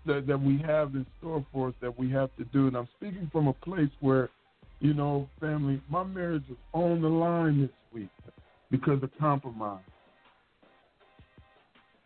that 0.07 0.27
that 0.27 0.41
we 0.41 0.59
have 0.59 0.95
in 0.95 1.07
store 1.19 1.45
for 1.53 1.69
us 1.69 1.75
that 1.81 1.99
we 1.99 2.11
have 2.11 2.35
to 2.37 2.45
do. 2.47 2.67
And 2.67 2.77
I'm 2.77 2.89
speaking 2.97 3.29
from 3.33 3.49
a 3.49 3.53
place 3.53 3.91
where, 4.01 4.29
you 4.81 4.95
know, 4.95 5.29
family, 5.41 5.81
my 5.89 6.05
marriage 6.05 6.45
is 6.51 6.57
on 6.73 7.03
the 7.03 7.09
line 7.09 7.61
this 7.61 7.71
week 7.93 8.09
because 8.71 9.03
of 9.03 9.11
compromise. 9.19 9.83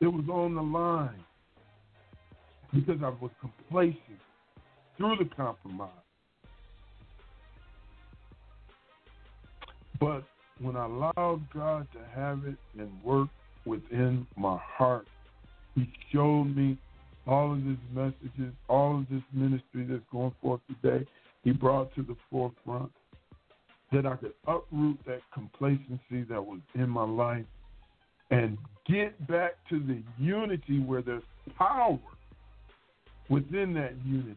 It 0.00 0.08
was 0.08 0.24
on 0.30 0.54
the 0.54 0.62
line 0.62 1.24
because 2.74 2.98
I 3.02 3.08
was 3.08 3.30
complacent 3.40 4.20
through 4.98 5.16
the 5.16 5.30
compromise. 5.34 5.90
But 9.98 10.24
when 10.60 10.76
I 10.76 10.84
allowed 10.84 11.42
God 11.52 11.86
to 11.92 11.98
have 12.14 12.44
it 12.44 12.56
and 12.78 12.90
work 13.02 13.28
within 13.64 14.26
my 14.36 14.58
heart. 14.58 15.06
He 15.76 15.88
showed 16.12 16.56
me 16.56 16.76
all 17.26 17.52
of 17.52 17.62
his 17.62 17.76
messages, 17.94 18.52
all 18.68 18.98
of 18.98 19.08
this 19.10 19.22
ministry 19.32 19.86
that's 19.88 20.02
going 20.10 20.34
forth 20.42 20.60
today. 20.82 21.06
He 21.44 21.52
brought 21.52 21.94
to 21.94 22.02
the 22.02 22.16
forefront 22.30 22.90
that 23.92 24.06
I 24.06 24.16
could 24.16 24.32
uproot 24.48 24.98
that 25.06 25.20
complacency 25.32 26.24
that 26.28 26.44
was 26.44 26.60
in 26.74 26.88
my 26.88 27.04
life 27.04 27.44
and 28.30 28.58
get 28.88 29.26
back 29.28 29.52
to 29.70 29.78
the 29.78 30.02
unity 30.18 30.80
where 30.80 31.02
there's 31.02 31.22
power 31.56 31.98
within 33.28 33.74
that 33.74 33.92
unity. 34.04 34.36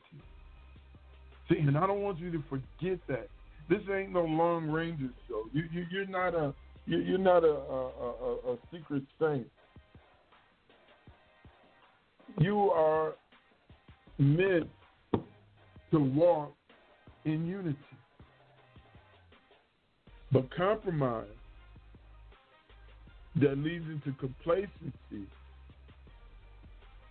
See, 1.50 1.58
and 1.58 1.78
I 1.78 1.88
don't 1.88 2.02
want 2.02 2.20
you 2.20 2.32
to 2.32 2.44
forget 2.50 3.00
that. 3.08 3.28
This 3.70 3.80
ain't 3.92 4.12
no 4.12 4.24
Long 4.24 4.70
Ranger 4.70 5.10
show. 5.28 5.46
You, 5.54 5.64
you 5.72 5.86
you're 5.92 6.06
not 6.06 6.36
a 6.36 6.54
you're 6.86 7.20
not 7.20 7.44
a, 7.44 7.48
a, 7.48 7.88
a, 7.88 8.54
a 8.54 8.58
secret 8.72 9.04
saint. 9.20 9.48
You 12.40 12.72
are 12.72 13.14
meant 14.18 14.70
to 15.92 16.00
walk 16.00 16.54
in 17.26 17.46
unity. 17.46 17.78
But 20.32 20.50
compromise 20.56 21.26
that 23.36 23.58
leads 23.58 23.86
into 23.86 24.18
complacency 24.20 25.28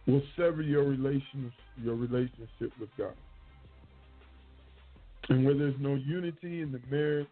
will 0.07 0.23
sever 0.37 0.63
your 0.63 0.85
relations, 0.85 1.53
your 1.83 1.95
relationship 1.95 2.73
with 2.81 2.89
God. 2.97 3.15
And 5.29 5.45
where 5.45 5.55
there's 5.55 5.75
no 5.79 5.95
unity 5.95 6.63
in 6.63 6.73
the 6.73 6.81
marriage, 6.91 7.29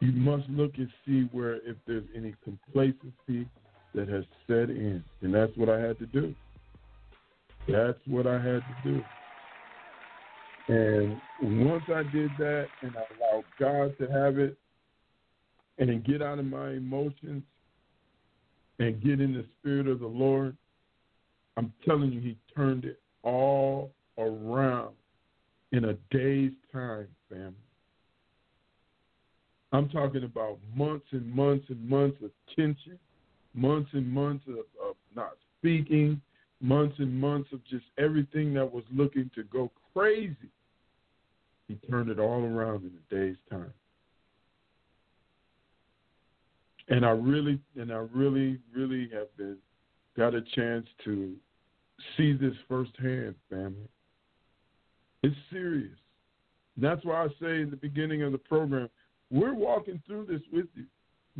you 0.00 0.12
must 0.12 0.48
look 0.48 0.72
and 0.78 0.88
see 1.06 1.28
where 1.32 1.56
if 1.56 1.76
there's 1.86 2.04
any 2.16 2.34
complacency 2.42 3.48
that 3.94 4.08
has 4.08 4.24
set 4.46 4.70
in. 4.70 5.04
And 5.22 5.34
that's 5.34 5.52
what 5.56 5.68
I 5.68 5.78
had 5.78 5.98
to 5.98 6.06
do. 6.06 6.34
That's 7.68 7.98
what 8.06 8.26
I 8.26 8.34
had 8.34 8.62
to 8.62 8.76
do. 8.84 9.02
And 10.68 11.20
once 11.66 11.84
I 11.88 12.02
did 12.12 12.30
that 12.38 12.68
and 12.82 12.92
I 12.96 13.02
allowed 13.16 13.44
God 13.58 13.98
to 13.98 14.10
have 14.10 14.38
it 14.38 14.56
and 15.78 16.04
get 16.04 16.22
out 16.22 16.38
of 16.38 16.44
my 16.44 16.70
emotions 16.70 17.42
and 18.78 19.02
get 19.02 19.20
in 19.20 19.34
the 19.34 19.44
spirit 19.58 19.86
of 19.86 20.00
the 20.00 20.06
Lord, 20.06 20.56
I'm 21.56 21.72
telling 21.84 22.12
you, 22.12 22.20
He 22.20 22.36
turned 22.54 22.84
it 22.84 23.00
all 23.22 23.90
around 24.16 24.94
in 25.72 25.86
a 25.86 25.94
day's 26.10 26.52
time, 26.72 27.08
family. 27.28 27.54
I'm 29.72 29.88
talking 29.88 30.24
about 30.24 30.58
months 30.74 31.06
and 31.12 31.32
months 31.32 31.66
and 31.68 31.88
months 31.88 32.18
of 32.22 32.30
tension, 32.56 32.98
months 33.54 33.90
and 33.92 34.06
months 34.06 34.44
of, 34.48 34.58
of 34.84 34.96
not 35.14 35.32
speaking, 35.58 36.20
months 36.60 36.96
and 36.98 37.18
months 37.18 37.48
of 37.52 37.64
just 37.64 37.84
everything 37.98 38.52
that 38.54 38.70
was 38.70 38.84
looking 38.92 39.30
to 39.34 39.44
go 39.44 39.70
crazy. 39.94 40.36
He 41.68 41.74
turned 41.88 42.10
it 42.10 42.18
all 42.18 42.42
around 42.44 42.82
in 42.82 42.90
a 42.90 43.14
day's 43.14 43.36
time. 43.48 43.72
And 46.88 47.06
I 47.06 47.10
really 47.10 47.60
and 47.76 47.92
I 47.92 48.04
really, 48.12 48.58
really 48.74 49.08
have 49.12 49.34
been 49.36 49.56
got 50.16 50.34
a 50.34 50.42
chance 50.42 50.86
to 51.04 51.34
see 52.16 52.32
this 52.32 52.54
firsthand, 52.68 53.36
family. 53.48 53.88
It's 55.22 55.36
serious. 55.52 55.96
And 56.74 56.84
that's 56.84 57.04
why 57.04 57.24
I 57.24 57.28
say 57.40 57.60
in 57.60 57.68
the 57.70 57.76
beginning 57.76 58.22
of 58.22 58.32
the 58.32 58.38
program, 58.38 58.88
we're 59.30 59.54
walking 59.54 60.02
through 60.06 60.26
this 60.26 60.42
with 60.52 60.66
you. 60.74 60.84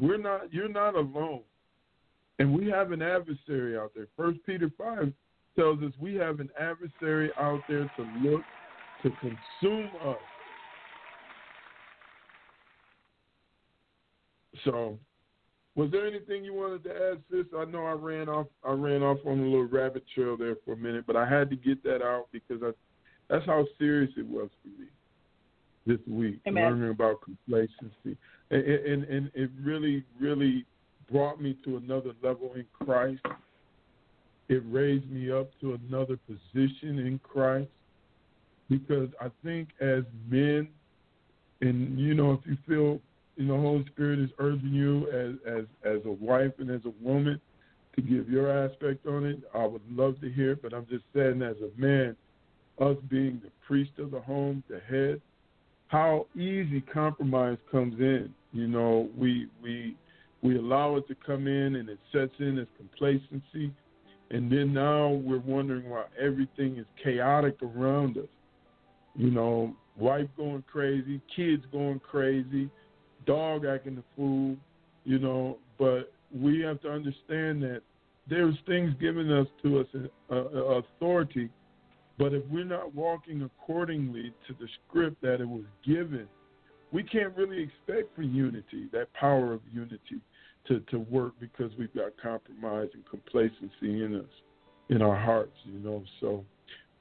We're 0.00 0.18
not 0.18 0.52
you're 0.52 0.68
not 0.68 0.94
alone. 0.94 1.42
And 2.38 2.54
we 2.54 2.68
have 2.70 2.92
an 2.92 3.02
adversary 3.02 3.76
out 3.76 3.92
there. 3.94 4.06
First 4.16 4.38
Peter 4.46 4.70
five 4.78 5.12
tells 5.56 5.82
us 5.82 5.92
we 6.00 6.14
have 6.14 6.40
an 6.40 6.48
adversary 6.58 7.30
out 7.38 7.60
there 7.68 7.90
to 7.96 8.02
look 8.22 8.42
to 9.02 9.10
consume 9.20 9.90
us. 10.06 10.16
So 14.64 14.98
was 15.74 15.90
there 15.90 16.06
anything 16.06 16.44
you 16.44 16.54
wanted 16.54 16.84
to 16.84 16.90
add, 16.90 17.22
sis? 17.30 17.46
I 17.56 17.64
know 17.64 17.86
I 17.86 17.92
ran 17.92 18.28
off 18.28 18.46
I 18.64 18.72
ran 18.72 19.02
off 19.02 19.18
on 19.26 19.40
a 19.40 19.42
little 19.42 19.66
rabbit 19.66 20.04
trail 20.14 20.36
there 20.36 20.56
for 20.64 20.72
a 20.72 20.76
minute, 20.76 21.04
but 21.06 21.16
I 21.16 21.28
had 21.28 21.50
to 21.50 21.56
get 21.56 21.82
that 21.82 22.02
out 22.02 22.26
because 22.32 22.62
I 22.62 22.70
that's 23.28 23.46
how 23.46 23.66
serious 23.78 24.12
it 24.16 24.26
was 24.26 24.48
for 24.62 24.68
me 24.80 24.88
this 25.86 25.98
week, 26.06 26.40
Amen. 26.46 26.64
learning 26.64 26.90
about 26.90 27.20
complacency, 27.22 28.16
and, 28.50 28.62
and 28.62 29.04
and 29.04 29.30
it 29.34 29.50
really, 29.62 30.04
really 30.20 30.64
brought 31.10 31.40
me 31.40 31.56
to 31.64 31.76
another 31.76 32.12
level 32.22 32.52
in 32.54 32.64
Christ. 32.84 33.22
It 34.48 34.62
raised 34.66 35.10
me 35.10 35.30
up 35.30 35.50
to 35.60 35.78
another 35.88 36.18
position 36.26 36.98
in 36.98 37.20
Christ 37.22 37.70
because 38.68 39.08
I 39.20 39.30
think 39.44 39.68
as 39.80 40.02
men, 40.28 40.68
and 41.60 41.98
you 41.98 42.14
know, 42.14 42.32
if 42.32 42.40
you 42.46 42.56
feel 42.66 43.00
you 43.36 43.46
know, 43.46 43.58
Holy 43.58 43.86
Spirit 43.86 44.18
is 44.18 44.30
urging 44.38 44.74
you 44.74 45.08
as 45.08 45.60
as 45.60 45.64
as 45.84 46.04
a 46.04 46.10
wife 46.10 46.52
and 46.58 46.70
as 46.70 46.82
a 46.84 46.92
woman 47.02 47.40
to 47.96 48.02
give 48.02 48.28
your 48.28 48.50
aspect 48.50 49.06
on 49.06 49.24
it. 49.24 49.40
I 49.54 49.66
would 49.66 49.82
love 49.90 50.20
to 50.20 50.30
hear 50.30 50.52
it, 50.52 50.62
but 50.62 50.74
I'm 50.74 50.86
just 50.86 51.04
saying 51.14 51.42
as 51.42 51.56
a 51.56 51.80
man, 51.80 52.16
us 52.80 52.96
being 53.08 53.40
the 53.42 53.50
priest 53.66 53.92
of 53.98 54.10
the 54.10 54.20
home, 54.20 54.62
the 54.68 54.80
head, 54.80 55.20
how 55.90 56.26
easy 56.36 56.80
compromise 56.80 57.58
comes 57.70 57.98
in. 57.98 58.32
You 58.52 58.68
know, 58.68 59.08
we 59.18 59.48
we 59.62 59.96
we 60.40 60.56
allow 60.56 60.96
it 60.96 61.08
to 61.08 61.16
come 61.26 61.48
in 61.48 61.76
and 61.76 61.88
it 61.88 61.98
sets 62.12 62.32
in 62.38 62.58
as 62.58 62.66
complacency. 62.76 63.74
And 64.30 64.50
then 64.50 64.72
now 64.72 65.08
we're 65.08 65.40
wondering 65.40 65.90
why 65.90 66.04
everything 66.18 66.78
is 66.78 66.86
chaotic 67.02 67.56
around 67.62 68.16
us. 68.16 68.28
You 69.16 69.32
know, 69.32 69.74
wife 69.96 70.28
going 70.36 70.62
crazy, 70.70 71.20
kids 71.34 71.64
going 71.72 71.98
crazy, 71.98 72.70
dog 73.26 73.66
acting 73.66 73.96
the 73.96 74.04
fool, 74.16 74.56
you 75.04 75.18
know, 75.18 75.58
but 75.78 76.12
we 76.32 76.60
have 76.60 76.80
to 76.82 76.88
understand 76.90 77.60
that 77.64 77.82
there's 78.28 78.54
things 78.66 78.94
given 79.00 79.32
us 79.32 79.48
to 79.64 79.80
us 79.80 79.86
uh, 80.30 80.34
uh, 80.34 80.38
authority, 80.78 81.50
but 82.20 82.34
if 82.34 82.42
we're 82.50 82.64
not 82.64 82.94
walking 82.94 83.42
accordingly 83.42 84.34
to 84.46 84.54
the 84.60 84.68
script 84.86 85.22
that 85.22 85.40
it 85.40 85.48
was 85.48 85.64
given, 85.86 86.28
we 86.92 87.02
can't 87.02 87.34
really 87.34 87.62
expect 87.62 88.14
for 88.14 88.20
unity, 88.20 88.88
that 88.92 89.10
power 89.14 89.54
of 89.54 89.62
unity, 89.72 90.20
to, 90.68 90.80
to 90.90 90.98
work 90.98 91.32
because 91.40 91.72
we've 91.78 91.94
got 91.94 92.12
compromise 92.22 92.88
and 92.92 93.02
complacency 93.08 94.04
in 94.04 94.16
us, 94.16 94.30
in 94.90 95.00
our 95.00 95.16
hearts, 95.16 95.56
you 95.64 95.78
know. 95.78 96.04
So 96.20 96.44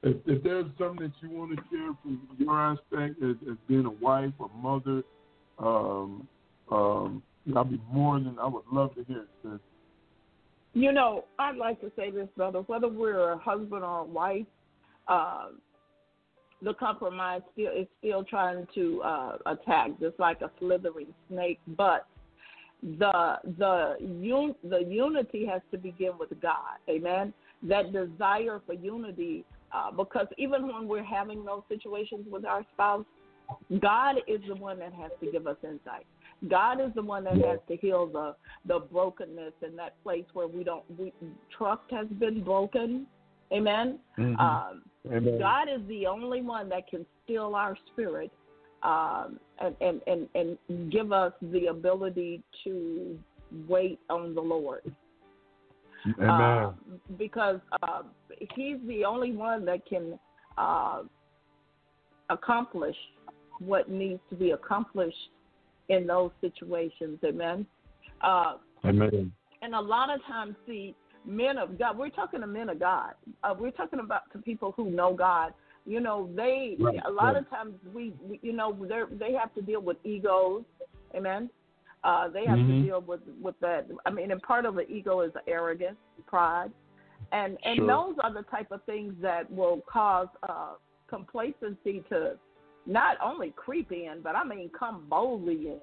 if, 0.02 0.16
if 0.24 0.42
there's 0.42 0.64
something 0.78 1.08
that 1.08 1.12
you 1.20 1.36
want 1.36 1.50
to 1.50 1.62
share 1.70 1.92
from 2.00 2.26
your 2.38 2.58
aspect 2.58 3.22
as, 3.22 3.36
as 3.50 3.58
being 3.68 3.84
a 3.84 3.90
wife 3.90 4.32
or 4.38 4.50
mother, 4.56 5.02
um, 5.58 6.26
um, 6.72 7.22
I'll 7.54 7.64
be 7.64 7.80
more 7.92 8.18
than 8.18 8.38
I 8.40 8.46
would 8.46 8.64
love 8.72 8.94
to 8.94 9.04
hear 9.04 9.26
it. 9.44 9.60
You 10.72 10.92
know, 10.92 11.24
I'd 11.38 11.56
like 11.56 11.78
to 11.82 11.92
say 11.94 12.10
this, 12.10 12.28
brother. 12.38 12.60
Whether 12.60 12.88
we're 12.88 13.32
a 13.32 13.38
husband 13.38 13.84
or 13.84 13.98
a 13.98 14.04
wife, 14.04 14.46
uh, 15.10 15.48
the 16.62 16.74
compromise 16.74 17.40
still 17.52 17.72
is 17.72 17.86
still 17.98 18.24
trying 18.24 18.66
to 18.74 19.02
uh, 19.02 19.36
attack, 19.46 19.90
just 20.00 20.18
like 20.18 20.40
a 20.42 20.50
slithering 20.58 21.12
snake. 21.28 21.58
But 21.76 22.06
the 22.82 23.38
the 23.58 23.96
un, 24.00 24.54
the 24.64 24.84
unity 24.88 25.46
has 25.46 25.62
to 25.72 25.78
begin 25.78 26.12
with 26.18 26.30
God. 26.40 26.78
Amen. 26.88 27.32
That 27.62 27.92
desire 27.92 28.60
for 28.66 28.72
unity, 28.72 29.44
uh, 29.72 29.90
because 29.90 30.26
even 30.38 30.66
when 30.66 30.88
we're 30.88 31.04
having 31.04 31.44
those 31.44 31.62
situations 31.68 32.26
with 32.30 32.44
our 32.44 32.64
spouse, 32.72 33.04
God 33.80 34.16
is 34.26 34.40
the 34.48 34.54
one 34.54 34.78
that 34.78 34.92
has 34.94 35.10
to 35.22 35.30
give 35.30 35.46
us 35.46 35.56
insight. 35.62 36.06
God 36.48 36.80
is 36.80 36.90
the 36.94 37.02
one 37.02 37.24
that 37.24 37.34
has 37.34 37.58
to 37.68 37.76
heal 37.76 38.06
the 38.06 38.34
the 38.66 38.80
brokenness 38.80 39.52
in 39.66 39.76
that 39.76 40.02
place 40.02 40.24
where 40.32 40.48
we 40.48 40.64
don't 40.64 40.84
we, 40.98 41.12
trust 41.56 41.82
has 41.90 42.06
been 42.18 42.42
broken. 42.42 43.06
Amen. 43.52 43.98
Mm-hmm. 44.18 44.40
Um, 44.40 44.82
Amen. 45.06 45.38
God 45.38 45.68
is 45.68 45.80
the 45.88 46.06
only 46.06 46.42
one 46.42 46.68
that 46.68 46.88
can 46.88 47.06
still 47.24 47.54
our 47.54 47.76
spirit 47.92 48.30
um, 48.82 49.38
and, 49.60 49.74
and, 49.80 50.00
and, 50.06 50.28
and 50.34 50.92
give 50.92 51.12
us 51.12 51.32
the 51.40 51.66
ability 51.66 52.42
to 52.64 53.18
wait 53.68 53.98
on 54.08 54.34
the 54.34 54.40
Lord. 54.40 54.82
Amen. 56.18 56.30
Uh, 56.30 56.72
because 57.18 57.60
uh, 57.82 58.02
He's 58.54 58.78
the 58.86 59.04
only 59.04 59.32
one 59.32 59.64
that 59.66 59.86
can 59.86 60.18
uh, 60.56 61.02
accomplish 62.30 62.96
what 63.58 63.90
needs 63.90 64.20
to 64.30 64.36
be 64.36 64.52
accomplished 64.52 65.16
in 65.88 66.06
those 66.06 66.30
situations. 66.40 67.18
Amen. 67.24 67.66
Uh, 68.22 68.54
Amen. 68.84 69.32
and 69.60 69.74
a 69.74 69.80
lot 69.80 70.08
of 70.08 70.24
times, 70.24 70.54
see, 70.66 70.94
men 71.24 71.58
of 71.58 71.78
God, 71.78 71.98
we're 71.98 72.10
talking 72.10 72.40
to 72.40 72.46
men 72.46 72.68
of 72.68 72.78
God. 72.80 73.14
Uh, 73.42 73.54
we're 73.58 73.70
talking 73.70 74.00
about 74.00 74.30
to 74.32 74.38
people 74.38 74.72
who 74.76 74.90
know 74.90 75.14
God. 75.14 75.52
You 75.86 76.00
know, 76.00 76.28
they 76.34 76.76
Right, 76.78 77.00
a 77.06 77.10
lot 77.10 77.34
right. 77.34 77.36
of 77.36 77.50
times 77.50 77.74
we, 77.94 78.12
we 78.22 78.38
you 78.42 78.52
know, 78.52 78.76
they 78.88 79.02
they 79.16 79.32
have 79.32 79.54
to 79.54 79.62
deal 79.62 79.80
with 79.80 79.96
egos. 80.04 80.64
Amen. 81.14 81.50
Uh, 82.04 82.28
they 82.28 82.46
have 82.46 82.58
Mhm. 82.60 82.66
to 82.66 82.82
deal 82.82 83.00
with 83.00 83.20
with 83.40 83.58
that. 83.60 83.86
I 84.06 84.10
mean, 84.10 84.30
and 84.30 84.42
part 84.42 84.64
of 84.64 84.74
the 84.74 84.90
ego 84.90 85.20
is 85.20 85.32
arrogance, 85.46 85.98
pride, 86.26 86.72
and 87.32 87.58
and 87.64 87.78
Sure. 87.78 87.86
those 87.86 88.18
are 88.22 88.32
the 88.32 88.42
type 88.44 88.70
of 88.72 88.82
things 88.84 89.14
that 89.20 89.50
will 89.50 89.82
cause 89.82 90.28
uh, 90.48 90.74
complacency 91.08 92.00
to 92.08 92.38
not 92.86 93.18
only 93.20 93.50
creep 93.50 93.92
in, 93.92 94.20
but 94.22 94.34
I 94.36 94.44
mean 94.44 94.70
come 94.70 95.06
boldly 95.08 95.68
in. 95.68 95.80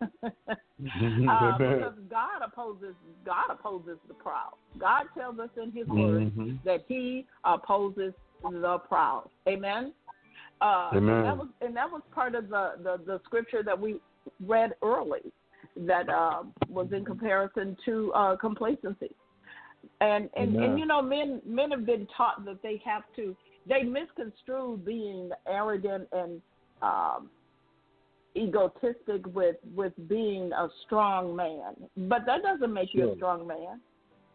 uh, 0.00 1.58
because 1.58 1.94
God 2.10 2.42
opposes 2.44 2.94
God 3.24 3.50
opposes 3.50 3.98
the 4.06 4.14
proud. 4.14 4.54
God 4.78 5.06
tells 5.16 5.38
us 5.38 5.50
in 5.60 5.72
His 5.72 5.86
Word 5.88 6.32
Mhm. 6.34 6.58
that 6.64 6.84
He 6.86 7.26
opposes 7.44 8.14
the 8.42 8.78
proud. 8.88 9.28
Amen. 9.48 9.92
Uh, 10.60 10.90
Amen. 10.94 11.16
And 11.16 11.24
that 11.24 11.36
was 11.36 11.48
and 11.60 11.76
that 11.76 11.90
was 11.90 12.02
part 12.12 12.34
of 12.34 12.48
the 12.48 12.74
the, 12.82 13.00
the 13.04 13.20
scripture 13.24 13.62
that 13.62 13.78
we 13.78 14.00
read 14.46 14.74
early, 14.82 15.32
that 15.76 16.08
uh, 16.08 16.42
was 16.68 16.88
in 16.92 17.04
comparison 17.04 17.76
to 17.84 18.12
uh, 18.14 18.36
complacency. 18.36 19.14
And 20.00 20.28
and, 20.36 20.56
Amen. 20.56 20.62
and 20.62 20.78
you 20.78 20.86
know 20.86 21.02
men 21.02 21.40
men 21.44 21.70
have 21.70 21.86
been 21.86 22.06
taught 22.16 22.44
that 22.44 22.62
they 22.62 22.80
have 22.84 23.02
to 23.16 23.36
they 23.68 23.82
misconstrue 23.82 24.80
being 24.84 25.30
arrogant 25.46 26.08
and 26.12 26.40
um, 26.82 27.30
egotistic 28.38 29.26
with 29.34 29.56
with 29.74 29.92
being 30.08 30.52
a 30.52 30.68
strong 30.86 31.34
man, 31.34 31.74
but 32.08 32.24
that 32.26 32.42
doesn't 32.42 32.72
make 32.72 32.94
you 32.94 33.12
a 33.12 33.16
strong 33.16 33.46
man. 33.46 33.80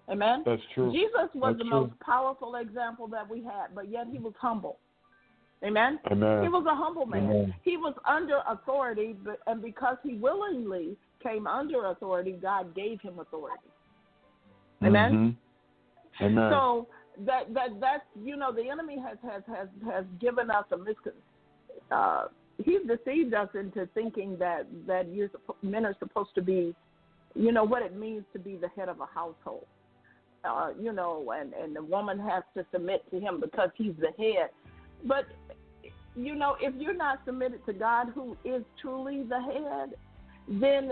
Amen. 0.10 0.44
That's 0.46 0.62
true. 0.74 0.92
Jesus 0.92 1.30
was 1.34 1.56
That's 1.56 1.60
the 1.60 1.64
true. 1.64 1.82
most 1.82 2.00
powerful 2.02 2.56
example 2.56 3.08
that 3.08 3.30
we 3.30 3.44
had, 3.44 3.68
but 3.74 3.90
yet 3.90 4.08
he 4.12 4.20
was 4.20 4.34
humble. 4.38 4.78
Amen. 5.64 5.98
Amen. 6.12 6.44
He 6.44 6.50
was 6.50 6.66
a 6.70 6.76
humble 6.76 7.06
man. 7.06 7.24
Amen. 7.24 7.56
He 7.64 7.78
was 7.78 7.94
under 8.06 8.42
authority, 8.50 9.16
but, 9.24 9.40
and 9.48 9.62
because 9.62 9.96
he 10.04 10.16
willingly 10.16 10.98
came 11.22 11.48
under 11.48 11.86
authority, 11.86 12.34
God 12.34 12.76
gave 12.76 13.00
him 13.00 13.20
authority. 13.20 13.70
Amen. 14.84 15.38
Mhm. 16.20 16.26
Amen. 16.26 16.52
So 16.52 16.88
that 17.26 17.54
that 17.54 17.80
that's 17.80 18.04
you 18.22 18.36
know 18.36 18.52
the 18.52 18.70
enemy 18.70 19.00
has 19.00 19.18
has 19.24 19.44
has 19.48 19.70
has 19.90 20.06
given 20.20 20.52
us 20.52 20.66
a 20.72 20.78
miscon. 20.78 21.14
Uh, 21.92 22.28
he's 22.64 22.81
deceived 22.88 23.34
us 23.34 23.49
into 23.53 23.88
thinking 23.94 24.38
that 24.40 24.68
that 24.88 25.07
you're 25.10 25.30
men 25.61 25.85
are 25.85 25.95
supposed 25.99 26.34
to 26.35 26.41
be, 26.41 26.76
you 27.35 27.52
know 27.52 27.64
what 27.64 27.81
it 27.81 27.95
means 27.95 28.23
to 28.34 28.40
be 28.40 28.56
the 28.56 28.69
head 28.76 28.90
of 28.90 28.99
a 28.99 29.06
household. 29.06 29.65
Uh, 30.44 30.72
you 30.80 30.91
know, 30.91 31.34
and 31.35 31.53
and 31.53 31.76
the 31.76 31.84
woman 31.84 32.19
has 32.19 32.44
to 32.56 32.65
submit 32.72 33.10
to 33.11 33.19
him 33.19 33.40
because 33.40 33.69
he's 33.76 33.94
the 33.99 34.11
head. 34.22 34.49
But 35.06 35.26
you 36.15 36.35
know, 36.35 36.56
if 36.61 36.73
you're 36.77 36.95
not 36.95 37.19
submitted 37.26 37.65
to 37.65 37.73
God, 37.73 38.07
who 38.14 38.38
is 38.45 38.64
truly 38.81 39.23
the 39.23 39.41
head, 39.41 39.95
then 40.48 40.91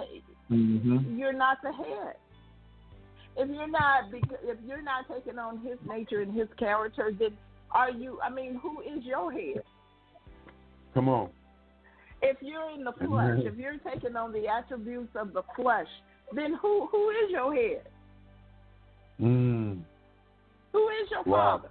Mhm. 0.49 1.17
you're 1.17 1.33
not 1.33 1.61
the 1.61 1.71
head. 1.71 2.15
If 3.37 3.49
you're 3.49 3.67
not, 3.67 4.13
if 4.13 4.57
you're 4.65 4.81
not 4.81 5.07
taking 5.07 5.39
on 5.39 5.59
His 5.59 5.77
nature 5.87 6.21
and 6.21 6.33
His 6.33 6.47
character, 6.57 7.11
then 7.17 7.37
are 7.71 7.89
you? 7.89 8.19
I 8.21 8.29
mean, 8.29 8.55
who 8.55 8.81
is 8.81 9.03
your 9.05 9.31
head? 9.31 9.63
Come 10.93 11.07
on. 11.07 11.29
If 12.21 12.37
you're 12.41 12.69
in 12.71 12.83
the 12.83 12.91
flesh, 12.93 13.39
if 13.39 13.57
you're 13.57 13.77
taking 13.77 14.15
on 14.15 14.31
the 14.31 14.47
attributes 14.47 15.15
of 15.15 15.33
the 15.33 15.41
flesh, 15.55 15.87
then 16.33 16.53
who 16.61 16.87
who 16.91 17.09
is 17.09 17.31
your 17.31 17.53
head? 17.53 17.87
Mm. 19.19 19.81
Who 20.73 20.89
is 20.89 21.11
your 21.11 21.23
Wow. 21.23 21.57
father? 21.57 21.69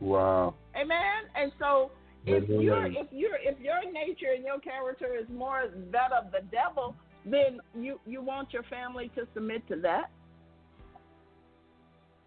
Wow. 0.00 0.54
Amen. 0.76 1.28
And 1.34 1.52
so, 1.58 1.90
if 2.26 2.44
Amen. 2.44 2.60
you're 2.60 2.86
if 2.86 3.06
you're 3.10 3.38
if 3.42 3.58
your 3.60 3.80
nature 3.90 4.32
and 4.34 4.44
your 4.44 4.60
character 4.60 5.16
is 5.16 5.26
more 5.28 5.68
that 5.90 6.12
of 6.12 6.30
the 6.30 6.42
devil, 6.50 6.94
then 7.24 7.60
you 7.74 8.00
you 8.06 8.22
want 8.22 8.52
your 8.52 8.64
family 8.64 9.10
to 9.16 9.26
submit 9.34 9.66
to 9.68 9.76
that. 9.76 10.10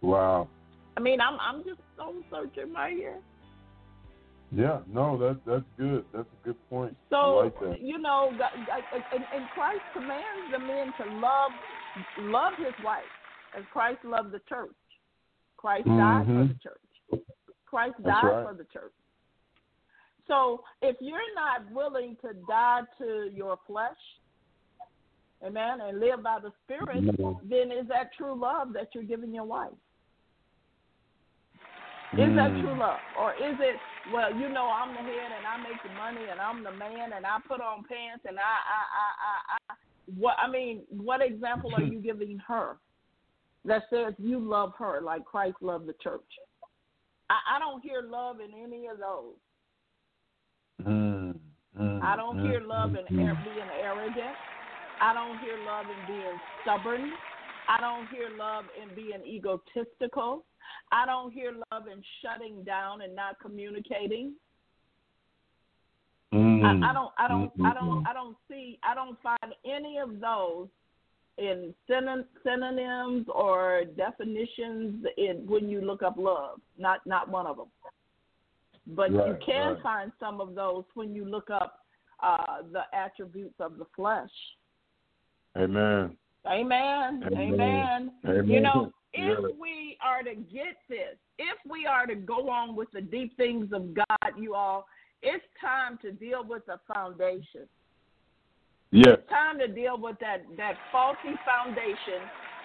Wow. 0.02 0.48
I 0.96 1.00
mean, 1.00 1.20
I'm 1.20 1.38
I'm 1.40 1.64
just 1.64 1.80
soul 1.96 2.14
searching 2.30 2.72
right 2.72 2.96
here. 2.96 3.18
Yeah. 4.52 4.80
No, 4.88 5.16
that 5.18 5.40
that's 5.46 5.64
good. 5.78 6.04
That's 6.12 6.28
a 6.28 6.44
good 6.44 6.56
point. 6.68 6.96
So 7.08 7.16
I 7.16 7.44
like 7.44 7.80
you 7.80 7.98
know, 7.98 8.36
and, 9.12 9.24
and 9.34 9.48
Christ 9.50 9.82
commands 9.92 10.50
the 10.50 10.58
men 10.58 10.92
to 10.98 11.04
love 11.18 11.52
love 12.18 12.54
his 12.58 12.74
wife 12.84 13.02
as 13.56 13.64
Christ 13.72 13.98
loved 14.04 14.32
the 14.32 14.40
church. 14.48 14.70
Christ 15.56 15.86
died 15.86 16.26
for 16.26 16.32
Mhm. 16.32 16.48
the 16.48 16.58
church. 16.62 17.22
Christ 17.66 18.02
died 18.02 18.24
right. 18.24 18.46
for 18.46 18.54
the 18.54 18.64
church. 18.72 18.92
So 20.26 20.64
if 20.82 20.96
you're 21.00 21.34
not 21.34 21.70
willing 21.70 22.16
to 22.22 22.34
die 22.48 22.82
to 22.98 23.30
your 23.32 23.58
flesh, 23.66 23.98
amen, 25.44 25.80
and 25.80 26.00
live 26.00 26.22
by 26.22 26.38
the 26.40 26.52
Spirit, 26.64 26.98
Amen. 26.98 27.36
then 27.42 27.72
is 27.72 27.86
that 27.88 28.12
true 28.16 28.34
love 28.34 28.72
that 28.72 28.88
you're 28.94 29.04
giving 29.04 29.34
your 29.34 29.44
wife? 29.44 29.70
Is 32.12 32.34
that 32.34 32.50
Mm. 32.50 32.60
true 32.60 32.74
love? 32.74 33.00
Or 33.16 33.34
is 33.34 33.58
it, 33.60 33.80
well, 34.12 34.34
you 34.34 34.48
know, 34.48 34.66
I'm 34.66 34.92
the 34.92 35.00
head 35.00 35.30
and 35.36 35.46
I 35.46 35.56
make 35.62 35.82
the 35.82 35.92
money 35.94 36.26
and 36.30 36.40
I'm 36.40 36.64
the 36.64 36.72
man 36.72 37.12
and 37.14 37.24
I 37.24 37.38
put 37.46 37.60
on 37.60 37.84
pants 37.84 38.24
and 38.26 38.38
I, 38.38 38.42
I, 38.42 38.80
I, 38.98 39.08
I, 39.26 39.72
I. 39.72 39.74
What, 40.18 40.36
I 40.42 40.50
mean, 40.50 40.82
what 40.88 41.22
example 41.22 41.70
are 41.76 41.82
you 41.92 42.00
giving 42.00 42.38
her 42.46 42.76
that 43.64 43.82
says 43.90 44.14
you 44.18 44.40
love 44.40 44.72
her 44.78 45.00
like 45.00 45.24
Christ 45.24 45.56
loved 45.60 45.86
the 45.86 45.94
church? 46.02 46.20
I, 47.28 47.56
I 47.56 47.58
don't 47.58 47.80
hear 47.82 48.02
love 48.02 48.36
in 48.40 48.50
any 48.52 48.86
of 48.88 48.98
those. 48.98 49.34
Mm, 50.84 51.38
mm, 51.78 52.02
I 52.02 52.16
don't 52.16 52.38
mm, 52.38 52.50
hear 52.50 52.60
love 52.60 52.90
mm, 52.90 53.08
in 53.10 53.16
mm. 53.16 53.44
being 53.44 53.70
arrogant. 53.82 54.36
I 55.00 55.14
don't 55.14 55.38
hear 55.38 55.56
love 55.64 55.86
in 55.86 56.14
being 56.14 56.38
stubborn. 56.62 57.12
I 57.68 57.80
don't 57.80 58.08
hear 58.08 58.28
love 58.36 58.64
in 58.80 58.94
being 58.94 59.24
egotistical. 59.24 60.44
I 60.92 61.06
don't 61.06 61.32
hear 61.32 61.52
love 61.72 61.86
in 61.86 62.02
shutting 62.22 62.64
down 62.64 63.02
and 63.02 63.14
not 63.14 63.38
communicating. 63.40 64.34
Mm, 66.32 66.64
I, 66.64 66.90
I 66.90 66.92
don't 66.92 67.12
I 67.18 67.28
don't 67.28 67.58
mm, 67.58 67.66
I 67.66 67.74
don't. 67.74 68.06
I 68.06 68.12
don't 68.12 68.36
see 68.48 68.78
I 68.84 68.94
don't 68.94 69.18
find 69.20 69.54
any 69.64 69.98
of 69.98 70.20
those 70.20 70.68
in 71.38 71.74
synon- 71.88 72.26
synonyms 72.44 73.26
or 73.34 73.82
definitions 73.96 75.04
in 75.16 75.44
when 75.46 75.68
you 75.68 75.80
look 75.80 76.02
up 76.02 76.14
love. 76.16 76.60
Not 76.78 77.04
not 77.04 77.28
one 77.28 77.46
of 77.46 77.56
them. 77.56 77.66
But 78.86 79.10
you 79.10 79.36
can 79.44 79.74
right. 79.74 79.82
find 79.82 80.12
some 80.18 80.40
of 80.40 80.54
those 80.54 80.84
when 80.94 81.14
you 81.14 81.24
look 81.24 81.50
up 81.50 81.80
uh, 82.22 82.62
the 82.72 82.82
attributes 82.92 83.54
of 83.60 83.78
the 83.78 83.86
flesh. 83.94 84.30
Amen. 85.56 86.16
Amen. 86.46 87.24
Amen. 87.26 87.36
Amen. 87.36 88.12
Amen. 88.24 88.48
You 88.48 88.60
know, 88.60 88.92
if 89.12 89.38
Yeah. 89.40 89.48
we 89.58 89.96
are 90.00 90.22
to 90.22 90.34
get 90.34 90.76
this, 90.88 91.18
if 91.38 91.58
we 91.66 91.86
are 91.86 92.06
to 92.06 92.14
go 92.14 92.48
on 92.48 92.76
with 92.76 92.90
the 92.92 93.00
deep 93.00 93.36
things 93.36 93.72
of 93.72 93.92
God, 93.94 94.36
you 94.36 94.54
all, 94.54 94.86
it's 95.22 95.44
time 95.60 95.98
to 95.98 96.12
deal 96.12 96.44
with 96.44 96.64
the 96.66 96.78
foundation. 96.92 97.68
Yes. 98.92 99.18
It's 99.18 99.28
time 99.28 99.58
to 99.58 99.68
deal 99.68 99.98
with 99.98 100.18
that 100.18 100.42
that 100.56 100.76
faulty 100.90 101.34
foundation 101.44 102.22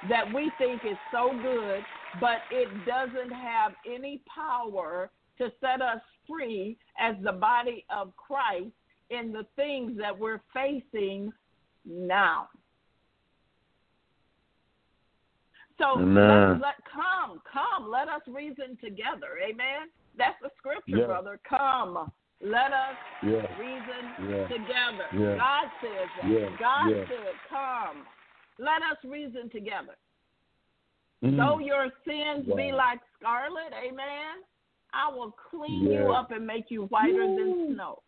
that 0.09 0.31
we 0.33 0.51
think 0.57 0.83
is 0.85 0.97
so 1.11 1.31
good, 1.41 1.83
but 2.19 2.41
it 2.51 2.67
doesn't 2.85 3.31
have 3.31 3.73
any 3.85 4.21
power 4.33 5.11
to 5.37 5.51
set 5.59 5.81
us 5.81 6.01
free 6.27 6.77
as 6.97 7.15
the 7.21 7.31
body 7.31 7.85
of 7.89 8.15
Christ 8.15 8.71
in 9.09 9.31
the 9.31 9.45
things 9.55 9.97
that 9.97 10.17
we're 10.17 10.41
facing 10.53 11.31
now. 11.85 12.49
So 15.77 15.99
Amen. 15.99 16.61
let, 16.61 16.61
let 16.61 16.75
come, 16.91 17.41
come, 17.51 17.91
let 17.91 18.07
us 18.07 18.21
reason 18.27 18.77
together. 18.81 19.39
Amen. 19.43 19.89
That's 20.17 20.37
the 20.41 20.49
scripture, 20.57 20.97
Yes. 20.97 21.07
brother. 21.07 21.39
Come, 21.47 22.11
let 22.41 22.71
us 22.71 22.95
Yes. 23.21 23.45
reason 23.57 24.15
Yes. 24.29 24.51
together. 24.51 25.07
God 25.37 25.71
says 25.81 26.09
that. 26.21 26.57
God 26.59 27.07
said, 27.09 27.33
Come, 27.49 28.05
let 28.57 28.81
us 28.83 28.97
reason 29.03 29.49
together. 29.49 29.95
Mm. 31.23 31.37
Though 31.37 31.59
your 31.59 31.91
sins 32.07 32.45
be 32.55 32.71
like 32.71 32.99
scarlet, 33.17 33.73
amen, 33.73 34.43
I 34.93 35.11
will 35.11 35.35
clean 35.49 35.91
you 35.91 36.11
up 36.11 36.31
and 36.31 36.45
make 36.45 36.69
you 36.69 36.83
whiter 36.85 37.27
than 37.35 37.73
snow. 37.73 38.01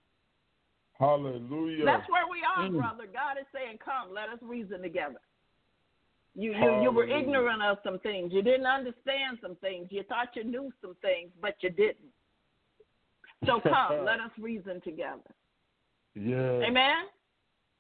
Hallelujah. 0.99 1.85
That's 1.85 2.10
where 2.10 2.27
we 2.31 2.44
are, 2.44 2.69
Mm. 2.69 2.76
brother. 2.76 3.07
God 3.11 3.38
is 3.39 3.48
saying, 3.52 3.77
Come, 3.80 4.14
let 4.14 4.30
us 4.30 4.39
reason 4.41 4.81
together. 4.81 5.19
You, 6.39 6.53
you 6.53 6.81
you 6.84 6.91
were 6.91 7.05
ignorant 7.05 7.64
of 7.64 7.80
some 7.84 7.97
things. 7.99 8.31
You 8.31 8.43
didn't 8.43 8.68
understand 8.68 9.39
some 9.41 9.55
things. 9.55 9.88
You 9.89 10.03
thought 10.03 10.30
you 10.35 10.43
knew 10.43 10.72
some 10.81 10.95
things, 11.01 11.31
but 11.41 11.55
you 11.61 11.72
didn't. 11.72 12.14
So 13.47 13.59
come, 13.64 14.05
let 14.05 14.19
us 14.19 14.30
reason 14.39 14.80
together. 14.81 15.31
Yeah. 16.14 16.61
Amen. 16.61 17.05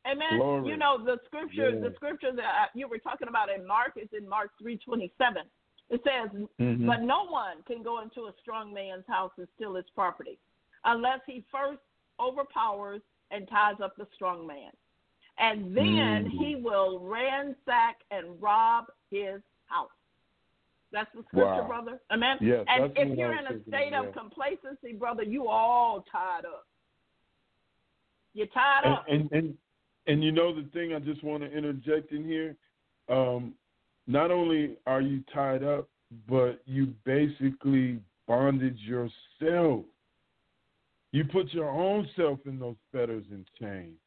Amen. 0.09 0.39
Glory. 0.39 0.71
You 0.71 0.77
know 0.77 0.97
the 1.03 1.19
scripture. 1.25 1.69
Yeah. 1.69 1.87
The 1.87 1.93
scripture 1.95 2.31
that 2.35 2.69
you 2.73 2.87
were 2.87 2.97
talking 2.97 3.27
about 3.27 3.49
in 3.49 3.65
Mark 3.65 3.93
is 3.95 4.09
in 4.17 4.27
Mark 4.27 4.49
three 4.59 4.77
twenty 4.77 5.11
seven. 5.19 5.43
It 5.89 6.01
says, 6.03 6.29
Mhm. 6.59 6.87
"But 6.87 7.03
no 7.03 7.25
one 7.25 7.61
can 7.63 7.83
go 7.83 7.99
into 8.01 8.25
a 8.25 8.33
strong 8.41 8.73
man's 8.73 9.05
house 9.07 9.31
and 9.37 9.47
steal 9.55 9.75
his 9.75 9.89
property, 9.91 10.39
unless 10.83 11.19
he 11.27 11.45
first 11.51 11.81
overpowers 12.19 13.01
and 13.29 13.47
ties 13.47 13.79
up 13.81 13.95
the 13.97 14.07
strong 14.15 14.47
man, 14.47 14.71
and 15.37 15.75
then 15.75 16.25
Mhm. 16.25 16.29
he 16.29 16.55
will 16.55 16.99
ransack 16.99 18.03
and 18.11 18.41
rob 18.41 18.91
his 19.09 19.41
house." 19.65 19.91
That's 20.91 21.11
the 21.13 21.23
scripture, 21.23 21.45
Wow. 21.45 21.67
brother. 21.67 22.01
Amen. 22.11 22.37
Yes, 22.41 22.65
and 22.67 22.97
if 22.97 23.17
you're 23.17 23.33
in 23.33 23.47
a 23.47 23.61
state 23.63 23.91
yeah. 23.91 24.03
of 24.03 24.13
complacency, 24.13 24.93
brother, 24.93 25.23
you 25.23 25.47
all 25.47 26.01
tied 26.03 26.45
up. 26.45 26.67
You're 28.33 28.47
tied 28.47 28.85
and, 28.85 28.93
up. 28.93 29.05
and 29.07 29.31
and 29.31 29.57
and 30.07 30.23
you 30.23 30.31
know 30.31 30.53
the 30.53 30.63
thing 30.69 30.93
I 30.93 30.99
just 30.99 31.23
want 31.23 31.43
to 31.43 31.51
interject 31.51 32.11
in 32.11 32.23
here. 32.23 32.55
Um, 33.09 33.57
not 34.07 34.31
only 34.31 34.77
are 34.85 35.01
you 35.01 35.21
tied 35.33 35.63
up, 35.63 35.89
but 36.27 36.61
you 36.65 36.87
basically 37.03 38.01
bonded 38.25 38.77
yourself. 38.79 39.85
You 41.11 41.25
put 41.25 41.53
your 41.53 41.69
own 41.69 42.07
self 42.15 42.39
in 42.45 42.59
those 42.59 42.77
fetters 42.91 43.25
and 43.31 43.45
chains 43.59 43.97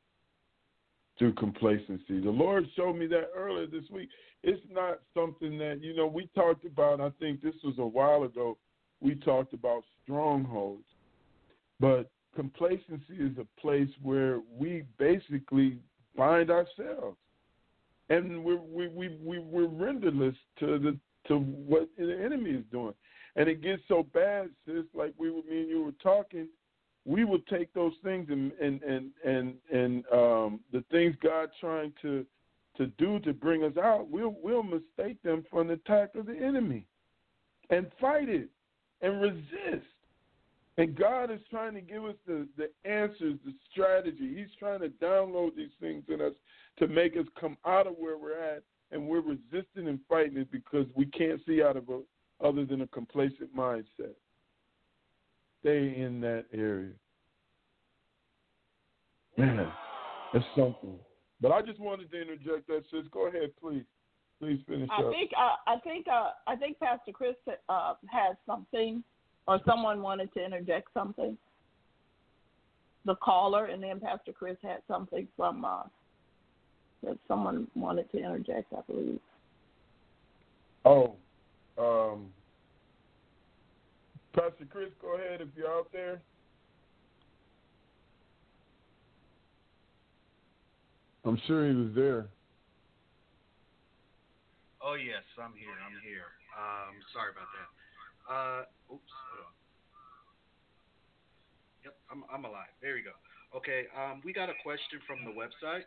through 1.20 1.34
complacency. 1.34 2.18
The 2.18 2.30
Lord 2.30 2.66
showed 2.74 2.94
me 2.97 3.06
that 3.09 3.28
earlier 3.36 3.66
this 3.66 3.88
week. 3.90 4.09
It's 4.42 4.62
not 4.72 5.01
something 5.14 5.59
that, 5.59 5.80
you 5.82 5.94
know, 5.94 6.06
we 6.06 6.30
talked 6.34 6.64
about, 6.64 6.98
I 6.98 7.10
think 7.20 7.42
this 7.42 7.55
was 7.62 7.74
a 7.78 7.86
while 7.86 8.22
ago, 8.22 8.56
we 9.01 9.16
talked 9.16 9.52
about 9.52 9.82
strongholds. 10.02 10.82
But 11.78 12.10
complacency 12.34 13.18
is 13.18 13.36
a 13.38 13.60
place 13.60 13.90
where 14.02 14.40
we 14.59 14.84
basically 14.98 15.76
bind 16.16 16.51
ourselves. 16.51 17.18
And 18.09 18.42
we're, 18.42 18.56
we, 18.56 18.88
we, 18.88 19.18
we, 19.22 19.38
we're 19.40 19.68
renderless 19.68 20.34
to 20.60 20.78
the 20.78 20.98
to 21.28 21.38
what 21.38 21.86
the 21.98 22.18
enemy 22.24 22.51
is 22.52 22.64
doing. 22.72 22.94
And 23.36 23.47
it 23.47 23.62
gets 23.62 23.82
so 23.88 24.06
bad, 24.14 24.48
sis, 24.66 24.84
like 24.94 25.12
we 25.18 25.30
were 25.30 25.42
me 25.48 25.60
and 25.60 25.68
you 25.68 25.82
were 25.82 25.92
talking, 26.02 26.48
we 27.05 27.24
will 27.24 27.40
take 27.48 27.72
those 27.72 27.94
things 28.02 28.28
and 28.31 28.52
and 28.60 28.82
and 28.82 29.10
and, 29.24 29.55
and 29.72 30.05
um 30.12 30.60
the 30.72 30.85
things 30.90 31.14
God 31.22 31.51
trying 31.60 31.93
to 32.02 32.24
to 32.77 32.86
do 32.98 33.18
to 33.20 33.32
bring 33.32 33.62
us 33.64 33.77
out, 33.77 34.09
we'll 34.09 34.36
we'll 34.43 34.62
mistake 34.62 35.22
them 35.22 35.44
for 35.51 35.60
an 35.60 35.70
attack 35.70 36.14
of 36.14 36.27
the 36.27 36.36
enemy 36.36 36.86
and 37.70 37.90
fight 38.01 38.28
it 38.28 38.48
and 39.02 39.20
resist. 39.20 39.86
And 40.78 40.97
God 40.97 41.31
is 41.31 41.40
trying 41.51 41.74
to 41.74 41.81
give 41.81 42.05
us 42.05 42.14
the, 42.27 42.48
the 42.56 42.70
answers, 42.90 43.39
the 43.44 43.52
strategy. 43.70 44.35
He's 44.35 44.55
trying 44.59 44.81
to 44.81 44.89
download 44.89 45.55
these 45.56 45.72
things 45.78 46.05
in 46.09 46.20
us 46.22 46.32
to 46.78 46.89
make 46.89 47.16
us 47.16 47.27
come 47.39 47.56
out 47.66 47.86
of 47.86 47.97
where 47.98 48.16
we're 48.16 48.40
at, 48.40 48.62
and 48.90 49.06
we're 49.06 49.20
resisting 49.20 49.89
and 49.89 50.01
fighting 50.09 50.39
it 50.39 50.51
because 50.51 50.86
we 50.94 51.05
can't 51.06 51.40
see 51.47 51.62
out 51.62 51.77
of 51.77 51.89
a, 51.90 52.01
other 52.43 52.64
than 52.64 52.81
a 52.81 52.86
complacent 52.86 53.55
mindset. 53.55 54.14
Stay 55.61 55.95
in 55.97 56.20
that 56.23 56.47
area. 56.53 56.93
Man, 59.37 59.70
that's 60.32 60.45
something. 60.57 60.99
But 61.41 61.53
I 61.53 61.62
just 61.62 61.81
wanted 61.81 62.11
to 62.11 62.20
interject 62.20 62.66
that, 62.69 62.82
sis. 62.91 63.07
Go 63.11 63.28
ahead, 63.28 63.51
please. 63.61 63.85
Please 64.41 64.61
finish 64.66 64.89
I 64.91 65.03
up. 65.03 65.12
think 65.12 65.31
uh, 65.39 65.57
I 65.66 65.78
think 65.81 66.07
uh, 66.09 66.31
I 66.47 66.57
think 66.57 66.78
Pastor 66.78 67.12
Chris 67.12 67.35
uh, 67.69 67.95
has 68.11 68.37
something, 68.47 69.05
or 69.47 69.61
someone 69.66 70.01
wanted 70.01 70.32
to 70.32 70.43
interject 70.43 70.89
something. 70.95 71.37
The 73.05 73.16
caller, 73.16 73.66
and 73.66 73.82
then 73.82 74.01
Pastor 74.01 74.32
Chris 74.32 74.57
had 74.62 74.78
something 74.89 75.28
from 75.37 75.66
uh, 75.66 75.82
that 77.03 77.19
someone 77.28 77.66
wanted 77.74 78.11
to 78.12 78.19
interject. 78.19 78.73
I 78.73 78.81
believe. 78.91 79.20
Oh, 80.87 81.16
um, 81.77 82.28
Pastor 84.35 84.66
Chris, 84.70 84.90
go 85.02 85.16
ahead 85.16 85.40
if 85.40 85.48
you're 85.57 85.70
out 85.70 85.90
there. 85.93 86.23
I'm 91.24 91.40
sure 91.47 91.69
he 91.69 91.74
was 91.74 91.93
there. 91.94 92.28
Oh 94.81 94.94
yes, 94.94 95.27
I'm 95.36 95.52
here. 95.52 95.77
I'm 95.77 95.98
here. 96.01 96.32
Um, 96.57 96.97
sorry 97.12 97.36
about 97.36 97.51
that. 97.52 97.69
Uh, 98.24 98.94
oops. 98.94 99.12
Hold 99.28 99.44
on. 99.44 99.55
Yep, 101.85 101.94
I'm 102.09 102.20
I'm 102.32 102.44
alive. 102.48 102.73
There 102.81 102.97
we 102.97 103.05
go. 103.05 103.12
Okay. 103.52 103.90
Um, 103.93 104.23
we 104.24 104.32
got 104.32 104.48
a 104.48 104.57
question 104.65 105.02
from 105.05 105.27
the 105.28 105.35
website, 105.36 105.85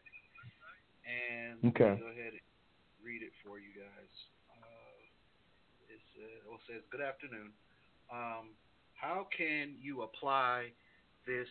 and 1.07 1.57
let 1.65 1.73
me 1.73 1.73
Okay. 1.73 1.93
go 1.97 2.11
ahead 2.13 2.37
and 2.37 2.45
read 3.01 3.25
it 3.25 3.33
for 3.41 3.57
you 3.57 3.73
guys. 3.73 4.13
Uh, 4.53 4.99
it's, 5.89 6.09
uh, 6.21 6.45
well, 6.45 6.61
it 6.61 6.65
says, 6.69 6.85
"Good 6.93 7.01
afternoon. 7.01 7.49
Um, 8.13 8.53
how 8.93 9.27
can 9.35 9.75
you 9.81 10.03
apply 10.03 10.69
this 11.25 11.47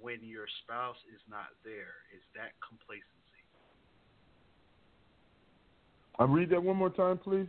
when 0.00 0.24
your 0.24 0.46
spouse 0.64 0.96
is 1.14 1.20
not 1.28 1.52
there? 1.64 2.00
Is 2.16 2.22
that 2.34 2.52
complacency?" 2.66 3.04
I'll 6.18 6.26
read 6.26 6.50
that 6.50 6.62
one 6.62 6.76
more 6.76 6.90
time, 6.90 7.18
please. 7.18 7.46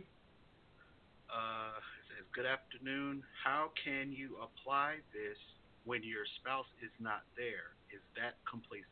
Uh, 1.28 1.78
it 1.78 2.06
says, 2.08 2.26
Good 2.34 2.46
afternoon. 2.46 3.22
How 3.42 3.72
can 3.82 4.12
you 4.12 4.36
apply 4.38 4.96
this 5.12 5.38
when 5.84 6.04
your 6.04 6.24
spouse 6.40 6.66
is 6.82 6.90
not 7.00 7.22
there? 7.36 7.74
Is 7.92 8.02
that 8.16 8.34
complacency? 8.48 8.86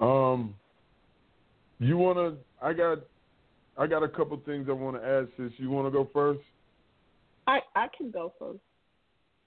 Um, 0.00 0.54
you 1.78 1.96
wanna? 1.96 2.36
I 2.60 2.72
got, 2.72 2.98
I 3.76 3.86
got 3.86 4.02
a 4.02 4.08
couple 4.08 4.36
things 4.44 4.66
I 4.68 4.72
want 4.72 4.96
to 4.96 5.06
add. 5.06 5.28
Sis, 5.36 5.52
you 5.58 5.70
want 5.70 5.86
to 5.86 5.90
go 5.90 6.08
first? 6.12 6.40
I 7.48 7.60
I 7.74 7.86
can 7.96 8.10
go 8.10 8.32
first. 8.38 8.60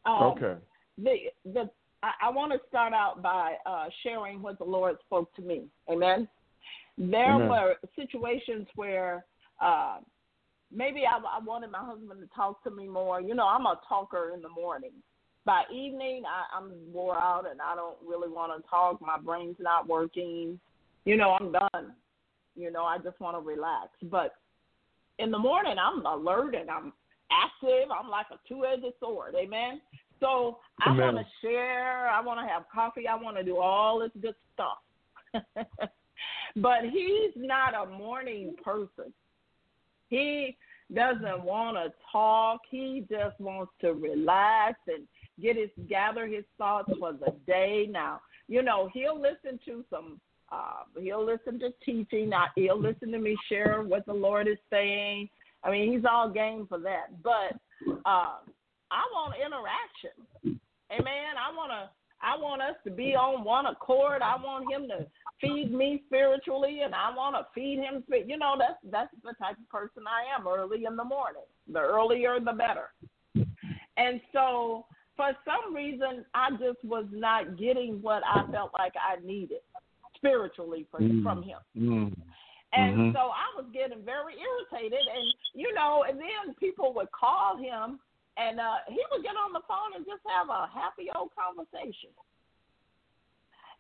Um, 0.06 0.24
okay. 0.24 0.56
The 0.98 1.16
the 1.46 1.70
I, 2.04 2.28
I 2.28 2.30
want 2.32 2.52
to 2.52 2.60
start 2.68 2.94
out 2.94 3.22
by 3.22 3.56
uh, 3.66 3.86
sharing 4.04 4.42
what 4.42 4.58
the 4.58 4.66
Lord 4.66 4.98
spoke 5.06 5.34
to 5.36 5.42
me. 5.42 5.66
Amen. 5.90 6.28
There 6.98 7.36
Amen. 7.36 7.48
were 7.48 7.76
situations 7.96 8.68
where 8.76 9.24
uh, 9.62 9.98
maybe 10.74 11.04
I, 11.06 11.18
I 11.18 11.44
wanted 11.44 11.72
my 11.72 11.84
husband 11.86 12.20
to 12.22 12.28
talk 12.36 12.64
to 12.64 12.72
me 12.72 12.88
more. 12.88 13.22
You 13.22 13.36
know, 13.36 13.46
I'm 13.46 13.66
a 13.68 13.80
talker 13.88 14.32
in 14.34 14.42
the 14.42 14.50
morning. 14.50 14.92
By 15.46 15.64
evening, 15.74 16.24
I, 16.28 16.58
I'm 16.58 16.72
wore 16.92 17.18
out 17.18 17.46
and 17.50 17.62
I 17.62 17.76
don't 17.76 17.98
really 18.06 18.30
want 18.30 18.52
to 18.56 18.68
talk. 18.70 19.00
My 19.02 19.18
brain's 19.18 19.58
not 19.60 19.88
working. 19.88 20.60
You 21.06 21.18
know, 21.18 21.38
I'm 21.40 21.52
done. 21.52 21.94
You 22.56 22.72
know, 22.72 22.84
I 22.84 22.98
just 22.98 23.20
want 23.20 23.38
to 23.38 23.42
relax. 23.48 23.90
But 24.04 24.36
in 25.18 25.32
the 25.32 25.40
morning, 25.40 25.76
I'm 25.80 26.06
alert 26.06 26.56
and 26.56 26.70
I'm 26.70 26.94
active. 27.32 27.90
I'm 27.92 28.10
like 28.10 28.28
a 28.32 28.40
two-edged 28.48 28.94
sword. 29.00 29.36
Amen. 29.36 29.82
So 30.20 30.60
I 30.86 30.92
want 30.92 31.18
to 31.18 31.26
share. 31.42 32.08
I 32.08 32.22
want 32.22 32.40
to 32.40 32.52
have 32.52 32.64
coffee. 32.74 33.08
I 33.08 33.16
want 33.16 33.38
to 33.38 33.44
do 33.44 33.58
all 33.58 34.00
this 34.00 34.12
good 34.22 34.36
stuff. 34.54 34.78
but 36.56 36.82
he's 36.92 37.32
not 37.36 37.74
a 37.74 37.90
morning 37.90 38.56
person. 38.64 39.12
He 40.10 40.58
doesn't 40.94 41.44
want 41.44 41.78
to 41.78 41.92
talk. 42.12 42.62
He 42.70 43.06
just 43.10 43.40
wants 43.40 43.72
to 43.82 43.94
relax 43.94 44.80
and 44.88 45.08
get 45.42 45.56
his 45.56 45.70
gather 45.90 46.28
his 46.28 46.44
thoughts 46.58 46.92
for 47.00 47.14
the 47.14 47.34
day. 47.48 47.88
Now, 47.90 48.22
you 48.48 48.62
know, 48.62 48.90
he'll 48.94 49.20
listen 49.20 49.60
to 49.66 49.84
some. 49.90 50.20
Uh, 50.52 50.84
he'll 51.00 51.26
listen 51.26 51.58
to 51.60 51.70
teaching. 51.84 52.30
Not 52.30 52.50
he'll 52.56 52.80
listen 52.80 53.12
to 53.14 53.20
me 53.20 53.38
share 53.48 53.82
what 53.82 54.06
the 54.06 54.14
Lord 54.14 54.48
is 54.48 54.58
saying. 54.70 55.30
I 55.64 55.72
mean, 55.72 55.92
he's 55.92 56.06
all 56.10 56.30
game 56.30 56.66
for 56.68 56.80
that. 56.80 57.22
But 57.24 57.60
uh, 58.06 58.38
I 58.92 59.04
want 59.14 59.36
interaction. 59.36 60.60
Amen. 60.92 61.34
I 61.40 61.56
want 61.56 61.72
to. 61.72 61.90
I 62.24 62.38
want 62.38 62.62
us 62.62 62.76
to 62.84 62.92
be 62.92 63.16
on 63.16 63.44
one 63.44 63.66
accord. 63.66 64.22
I 64.22 64.36
want 64.36 64.72
him 64.72 64.88
to 64.90 65.08
feed 65.42 65.74
me 65.74 66.04
spiritually, 66.06 66.82
and 66.84 66.94
I 66.94 67.10
want 67.16 67.36
to 67.36 67.48
feed 67.56 67.80
him. 67.80 68.04
You 68.28 68.38
know, 68.38 68.56
that's 68.60 68.78
that's 68.92 69.10
the 69.24 69.34
type 69.44 69.58
of 69.58 69.70
person 69.70 70.04
I 70.08 70.40
am. 70.40 70.48
Early 70.48 70.86
in 70.86 70.96
the 70.96 71.04
morning, 71.04 71.42
the 71.72 71.80
earlier 71.80 72.40
the 72.40 72.54
better. 72.54 72.90
And 73.98 74.22
so, 74.32 74.86
for 75.18 75.32
some 75.46 75.74
reason, 75.74 76.24
I 76.36 76.52
just 76.52 76.84
was 76.84 77.06
not 77.12 77.58
getting 77.58 78.02
what 78.04 78.22
I 78.24 78.46
felt 78.52 78.72
like 78.78 78.94
I 78.96 79.24
needed 79.26 79.62
spiritually 80.16 80.86
from 80.92 81.24
from 81.24 81.42
him. 81.42 81.58
Mm. 81.76 82.14
And 82.74 82.96
Mhm. 82.98 83.14
so 83.14 83.20
I 83.32 83.52
was 83.56 83.66
getting 83.74 84.04
very 84.04 84.40
irritated, 84.40 85.06
and 85.08 85.34
you 85.54 85.74
know, 85.74 86.04
and 86.04 86.20
then 86.20 86.54
people 86.56 86.94
would 86.94 87.12
call 87.12 87.58
him, 87.58 88.00
and 88.38 88.60
uh, 88.60 88.78
he 88.88 89.04
would 89.12 89.24
get 89.24 89.36
on 89.36 89.52
the 89.52 89.62
phone 89.68 89.94
and 89.96 90.06
just 90.06 90.24
have 90.26 90.50
a 90.50 90.68
happy 90.68 91.10
old 91.16 91.36
conversation. 91.36 92.12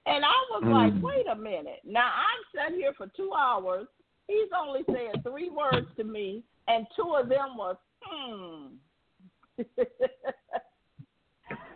And 0.05 0.25
I 0.25 0.45
was 0.51 0.63
Mm. 0.63 0.71
like, 0.71 0.93
wait 1.01 1.27
a 1.27 1.35
minute. 1.35 1.79
Now 1.85 2.11
I'm 2.13 2.43
sat 2.53 2.73
here 2.73 2.93
for 2.93 3.07
two 3.07 3.33
hours. 3.33 3.87
He's 4.27 4.51
only 4.51 4.83
said 4.85 5.21
three 5.23 5.49
words 5.49 5.87
to 5.95 6.03
me, 6.03 6.43
and 6.67 6.85
two 6.95 7.15
of 7.15 7.29
them 7.29 7.55
was 7.55 7.77
hmm. 8.03 8.75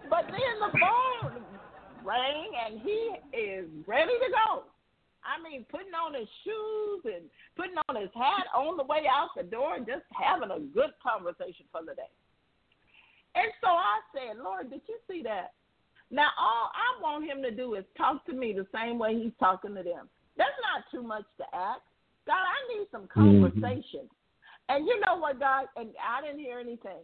but 0.09 0.31
then 0.31 0.59
the 0.59 0.79
phone 0.79 1.45
rang, 2.03 2.51
and 2.65 2.79
he 2.79 3.15
is 3.33 3.69
ready 3.87 4.13
to 4.13 4.31
go. 4.31 4.63
I 5.25 5.41
mean, 5.41 5.65
putting 5.69 5.93
on 5.97 6.13
his 6.13 6.29
shoes 6.45 7.01
and 7.05 7.25
putting 7.57 7.75
on 7.89 7.99
his 7.99 8.13
hat 8.13 8.45
on 8.53 8.77
the 8.77 8.85
way 8.85 9.09
out 9.09 9.29
the 9.35 9.43
door, 9.43 9.75
and 9.75 9.85
just 9.85 10.05
having 10.13 10.51
a 10.51 10.61
good 10.73 10.93
conversation 11.01 11.65
for 11.71 11.81
the 11.81 11.97
day. 11.97 12.13
And 13.35 13.51
so 13.59 13.67
I 13.67 13.99
said, 14.13 14.37
Lord, 14.41 14.69
did 14.69 14.81
you 14.87 14.97
see 15.09 15.21
that? 15.23 15.53
Now, 16.11 16.29
all 16.39 16.71
I 16.71 17.01
want 17.01 17.25
him 17.25 17.41
to 17.41 17.51
do 17.51 17.75
is 17.75 17.83
talk 17.97 18.25
to 18.27 18.33
me 18.33 18.53
the 18.53 18.67
same 18.73 18.99
way 18.99 19.19
he's 19.19 19.33
talking 19.39 19.75
to 19.75 19.83
them. 19.83 20.07
That's 20.37 20.55
not 20.61 20.85
too 20.91 21.05
much 21.05 21.25
to 21.37 21.45
ask. 21.53 21.81
God, 22.27 22.41
I 22.41 22.77
need 22.77 22.87
some 22.91 23.07
conversation. 23.07 24.07
And 24.69 24.85
you 24.85 24.99
know 25.05 25.17
what, 25.17 25.39
God? 25.39 25.65
And 25.75 25.89
I 26.01 26.21
didn't 26.21 26.39
hear 26.39 26.59
anything. 26.59 27.03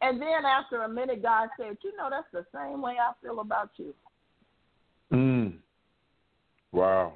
And 0.00 0.20
then 0.20 0.44
after 0.44 0.82
a 0.82 0.88
minute, 0.88 1.22
God 1.22 1.48
said, 1.56 1.76
You 1.82 1.96
know, 1.96 2.08
that's 2.10 2.26
the 2.32 2.44
same 2.54 2.82
way 2.82 2.94
I 3.00 3.12
feel 3.24 3.40
about 3.40 3.70
you. 3.76 3.94
Mm. 5.12 5.54
Wow. 6.72 7.14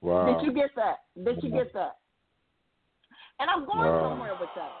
Wow. 0.00 0.26
Did 0.26 0.46
you 0.46 0.52
get 0.52 0.70
that? 0.76 0.98
Did 1.24 1.42
you 1.42 1.50
get 1.50 1.72
that? 1.74 1.96
And 3.40 3.50
I'm 3.50 3.66
going 3.66 3.92
Wow. 3.92 4.10
somewhere 4.10 4.34
with 4.34 4.52
that. 4.54 4.76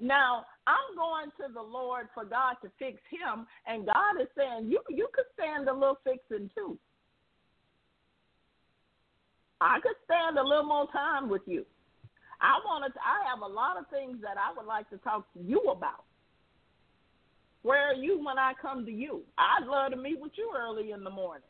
Now, 0.00 0.44
I'm 0.66 0.96
going 0.96 1.30
to 1.40 1.52
the 1.52 1.62
Lord 1.62 2.08
for 2.12 2.24
God 2.24 2.56
to 2.62 2.70
fix 2.78 3.00
him, 3.08 3.46
and 3.66 3.86
God 3.86 4.20
is 4.20 4.28
saying, 4.36 4.70
You 4.70 4.80
you 4.90 5.08
could 5.14 5.24
stand 5.34 5.68
a 5.68 5.72
little 5.72 5.98
fixing 6.04 6.50
too. 6.54 6.78
I 9.60 9.80
could 9.80 9.96
stand 10.04 10.38
a 10.38 10.42
little 10.42 10.64
more 10.64 10.86
time 10.92 11.28
with 11.30 11.42
you. 11.46 11.64
I 12.42 12.60
wanted 12.66 12.92
to, 12.92 13.00
I 13.00 13.26
have 13.30 13.40
a 13.40 13.46
lot 13.46 13.78
of 13.78 13.88
things 13.88 14.18
that 14.20 14.36
I 14.36 14.52
would 14.54 14.66
like 14.66 14.90
to 14.90 14.98
talk 14.98 15.32
to 15.32 15.40
you 15.40 15.60
about. 15.70 16.04
Where 17.62 17.88
are 17.88 17.94
you 17.94 18.22
when 18.22 18.38
I 18.38 18.52
come 18.60 18.84
to 18.84 18.92
you? 18.92 19.22
I'd 19.38 19.66
love 19.66 19.92
to 19.92 19.96
meet 19.96 20.20
with 20.20 20.32
you 20.36 20.52
early 20.56 20.90
in 20.90 21.02
the 21.02 21.10
morning. 21.10 21.48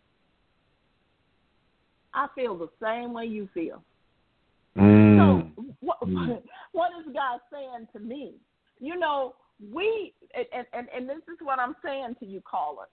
I 2.17 2.27
feel 2.35 2.57
the 2.57 2.71
same 2.83 3.13
way 3.13 3.27
you 3.27 3.49
feel. 3.55 3.85
Mm. 4.77 5.17
So 5.17 5.65
what 5.81 5.99
what 6.73 6.91
is 7.01 7.15
God 7.15 7.41
saying 7.53 7.87
to 7.93 8.01
me? 8.01 8.35
You 8.81 8.99
know, 8.99 9.35
we 9.73 10.15
and, 10.35 10.67
and 10.73 10.89
and 10.95 11.09
this 11.09 11.23
is 11.29 11.39
what 11.41 11.59
I'm 11.59 11.77
saying 11.85 12.17
to 12.21 12.27
you, 12.27 12.41
caller. 12.41 12.87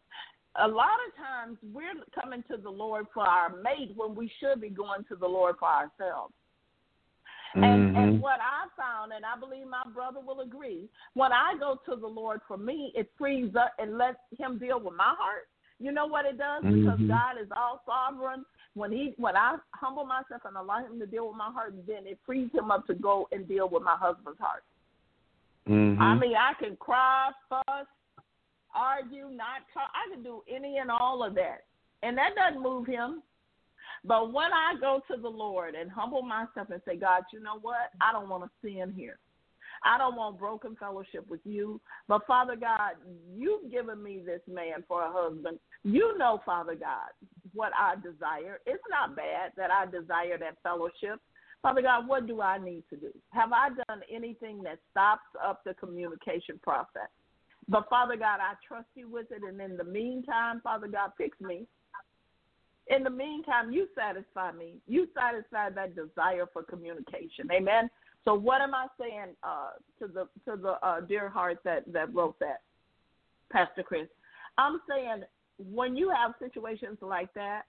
A 0.57 0.67
lot 0.67 0.99
of 1.07 1.15
times 1.17 1.57
we're 1.73 1.93
coming 2.13 2.43
to 2.51 2.57
the 2.57 2.69
Lord 2.69 3.07
for 3.13 3.23
our 3.23 3.55
mate 3.55 3.93
when 3.95 4.13
we 4.13 4.31
should 4.39 4.61
be 4.61 4.69
going 4.69 5.03
to 5.09 5.15
the 5.15 5.25
Lord 5.27 5.55
for 5.57 5.67
ourselves. 5.67 6.33
And 7.55 7.95
and 7.95 8.15
Mhm. 8.15 8.19
what 8.19 8.39
I 8.41 8.67
found, 8.75 9.13
and 9.13 9.25
I 9.25 9.37
believe 9.39 9.67
my 9.67 9.83
brother 9.93 10.19
will 10.19 10.41
agree, 10.41 10.89
when 11.13 11.31
I 11.31 11.55
go 11.59 11.79
to 11.85 11.95
the 11.95 12.07
Lord 12.07 12.41
for 12.47 12.57
me, 12.57 12.91
it 12.95 13.11
frees 13.17 13.55
up 13.55 13.73
and 13.79 13.97
lets 13.97 14.19
Him 14.37 14.57
deal 14.57 14.79
with 14.79 14.95
my 14.95 15.15
heart. 15.17 15.47
You 15.79 15.91
know 15.91 16.05
what 16.05 16.25
it 16.25 16.37
does 16.37 16.63
because 16.63 16.99
Mhm. 16.99 17.07
God 17.07 17.37
is 17.37 17.51
all 17.51 17.83
sovereign. 17.85 18.45
When 18.75 18.91
He 18.91 19.13
when 19.17 19.35
I 19.35 19.57
humble 19.71 20.05
myself 20.05 20.41
and 20.45 20.57
allow 20.57 20.79
Him 20.79 20.99
to 20.99 21.05
deal 21.05 21.27
with 21.27 21.37
my 21.37 21.51
heart, 21.51 21.75
then 21.87 22.05
it 22.05 22.19
frees 22.25 22.49
Him 22.53 22.71
up 22.71 22.87
to 22.87 22.93
go 22.93 23.27
and 23.31 23.47
deal 23.47 23.69
with 23.69 23.83
my 23.83 23.95
husband's 23.95 24.39
heart. 24.39 24.63
Mhm. 25.67 25.99
I 25.99 26.15
mean, 26.15 26.35
I 26.35 26.53
can 26.55 26.75
cry, 26.77 27.31
fuss, 27.49 27.87
argue, 28.75 29.29
not 29.29 29.61
talk. 29.73 29.91
I 29.93 30.13
can 30.13 30.23
do 30.23 30.43
any 30.47 30.79
and 30.79 30.91
all 30.91 31.23
of 31.23 31.35
that, 31.35 31.65
and 32.01 32.17
that 32.17 32.35
doesn't 32.35 32.61
move 32.61 32.87
Him. 32.87 33.21
But 34.03 34.33
when 34.33 34.51
I 34.51 34.75
go 34.79 35.01
to 35.09 35.21
the 35.21 35.29
Lord 35.29 35.75
and 35.75 35.89
humble 35.89 36.23
myself 36.23 36.69
and 36.69 36.81
say, 36.85 36.97
God, 36.97 37.23
you 37.31 37.39
know 37.39 37.59
what? 37.61 37.91
I 38.01 38.11
don't 38.11 38.27
want 38.27 38.43
to 38.43 38.49
sin 38.61 38.93
here. 38.95 39.17
I 39.83 39.97
don't 39.97 40.15
want 40.15 40.39
broken 40.39 40.75
fellowship 40.75 41.27
with 41.29 41.41
you. 41.45 41.79
But 42.07 42.25
Father 42.25 42.55
God, 42.55 42.93
you've 43.35 43.71
given 43.71 44.01
me 44.01 44.19
this 44.25 44.41
man 44.47 44.83
for 44.87 45.03
a 45.03 45.11
husband. 45.11 45.59
You 45.83 46.17
know, 46.17 46.41
Father 46.45 46.75
God, 46.75 47.09
what 47.53 47.71
I 47.77 47.95
desire. 47.95 48.59
It's 48.65 48.83
not 48.89 49.15
bad 49.15 49.51
that 49.57 49.71
I 49.71 49.85
desire 49.85 50.37
that 50.39 50.57
fellowship. 50.63 51.19
Father 51.61 51.81
God, 51.81 52.07
what 52.07 52.27
do 52.27 52.41
I 52.41 52.57
need 52.57 52.83
to 52.89 52.97
do? 52.97 53.11
Have 53.29 53.53
I 53.53 53.69
done 53.69 54.01
anything 54.13 54.61
that 54.63 54.79
stops 54.91 55.27
up 55.43 55.63
the 55.63 55.73
communication 55.73 56.59
process? 56.61 57.09
But 57.69 57.87
Father 57.89 58.17
God, 58.17 58.39
I 58.41 58.55
trust 58.67 58.87
you 58.95 59.09
with 59.09 59.27
it. 59.31 59.41
And 59.47 59.61
in 59.61 59.77
the 59.77 59.83
meantime, 59.83 60.59
Father 60.61 60.87
God, 60.87 61.11
fix 61.17 61.39
me. 61.39 61.65
In 62.87 63.03
the 63.03 63.09
meantime, 63.09 63.71
you 63.71 63.87
satisfy 63.95 64.51
me. 64.51 64.75
You 64.87 65.07
satisfy 65.17 65.69
that 65.69 65.95
desire 65.95 66.45
for 66.51 66.63
communication. 66.63 67.47
Amen. 67.51 67.89
So 68.25 68.33
what 68.33 68.61
am 68.61 68.73
I 68.73 68.87
saying 68.99 69.35
uh, 69.43 69.71
to 69.99 70.07
the 70.07 70.27
to 70.45 70.57
the 70.57 70.85
uh, 70.85 71.01
dear 71.01 71.29
heart 71.29 71.59
that 71.63 71.83
that 71.91 72.13
wrote 72.13 72.37
that, 72.39 72.61
Pastor 73.51 73.83
Chris? 73.83 74.07
I'm 74.57 74.81
saying 74.87 75.23
when 75.57 75.95
you 75.95 76.09
have 76.09 76.33
situations 76.39 76.97
like 77.01 77.33
that, 77.33 77.63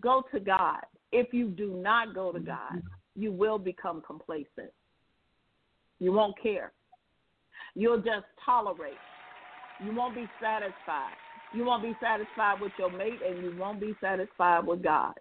go 0.00 0.22
to 0.32 0.40
God. 0.40 0.80
If 1.12 1.32
you 1.32 1.48
do 1.48 1.80
not 1.82 2.14
go 2.14 2.32
to 2.32 2.40
God, 2.40 2.72
mm-hmm. 2.72 3.22
you 3.22 3.32
will 3.32 3.58
become 3.58 4.02
complacent. 4.06 4.72
You 5.98 6.12
won't 6.12 6.40
care. 6.42 6.72
You'll 7.74 7.98
just 7.98 8.26
tolerate. 8.44 8.94
You 9.84 9.94
won't 9.94 10.14
be 10.14 10.26
satisfied. 10.40 11.14
You 11.54 11.64
won't 11.64 11.82
be 11.82 11.94
satisfied 12.00 12.60
with 12.60 12.72
your 12.78 12.90
mate, 12.90 13.20
and 13.26 13.42
you 13.42 13.56
won't 13.58 13.80
be 13.80 13.94
satisfied 14.00 14.66
with 14.66 14.82
God. 14.82 15.14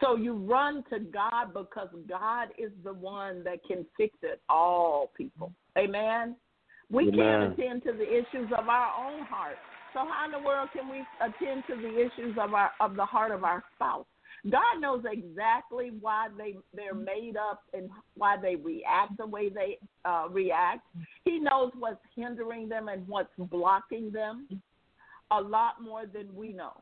So 0.00 0.16
you 0.16 0.34
run 0.34 0.84
to 0.90 1.00
God 1.00 1.52
because 1.54 1.88
God 2.08 2.48
is 2.58 2.70
the 2.84 2.92
one 2.92 3.44
that 3.44 3.58
can 3.66 3.86
fix 3.96 4.16
it 4.22 4.40
all, 4.48 5.10
people. 5.16 5.52
Amen. 5.78 6.36
We 6.90 7.08
Amen. 7.08 7.16
can't 7.16 7.52
attend 7.52 7.82
to 7.84 7.92
the 7.92 8.08
issues 8.08 8.50
of 8.56 8.68
our 8.68 8.92
own 8.98 9.24
heart. 9.24 9.56
So 9.92 10.00
how 10.00 10.24
in 10.24 10.32
the 10.32 10.38
world 10.38 10.70
can 10.72 10.88
we 10.88 11.04
attend 11.20 11.64
to 11.68 11.76
the 11.76 12.00
issues 12.00 12.36
of 12.40 12.54
our 12.54 12.70
of 12.80 12.96
the 12.96 13.04
heart 13.04 13.30
of 13.30 13.44
our 13.44 13.62
spouse? 13.74 14.06
God 14.50 14.80
knows 14.80 15.04
exactly 15.10 15.92
why 16.00 16.28
they 16.36 16.56
they're 16.74 16.94
made 16.94 17.36
up 17.36 17.62
and 17.74 17.88
why 18.16 18.36
they 18.40 18.56
react 18.56 19.16
the 19.18 19.26
way 19.26 19.48
they 19.48 19.78
uh, 20.04 20.26
react. 20.30 20.86
He 21.24 21.38
knows 21.38 21.70
what's 21.78 22.00
hindering 22.16 22.68
them 22.68 22.88
and 22.88 23.06
what's 23.06 23.30
blocking 23.38 24.10
them 24.10 24.48
a 25.30 25.40
lot 25.40 25.80
more 25.80 26.06
than 26.06 26.34
we 26.34 26.52
know. 26.52 26.72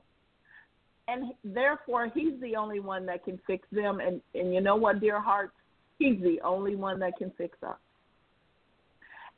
And 1.09 1.33
therefore, 1.45 2.11
He's 2.15 2.41
the 2.41 2.57
only 2.57 2.81
one 2.81 3.05
that 3.07 3.25
can 3.25 3.39
fix 3.47 3.67
them. 3.73 4.01
And 4.01 4.21
and 4.35 4.55
you 4.55 4.61
know 4.61 4.77
what, 4.77 5.01
dear 5.01 5.21
hearts, 5.21 5.53
He's 5.99 6.21
the 6.23 6.41
only 6.43 6.77
one 6.77 6.99
that 7.01 7.19
can 7.19 7.33
fix 7.37 7.59
us. 7.63 7.77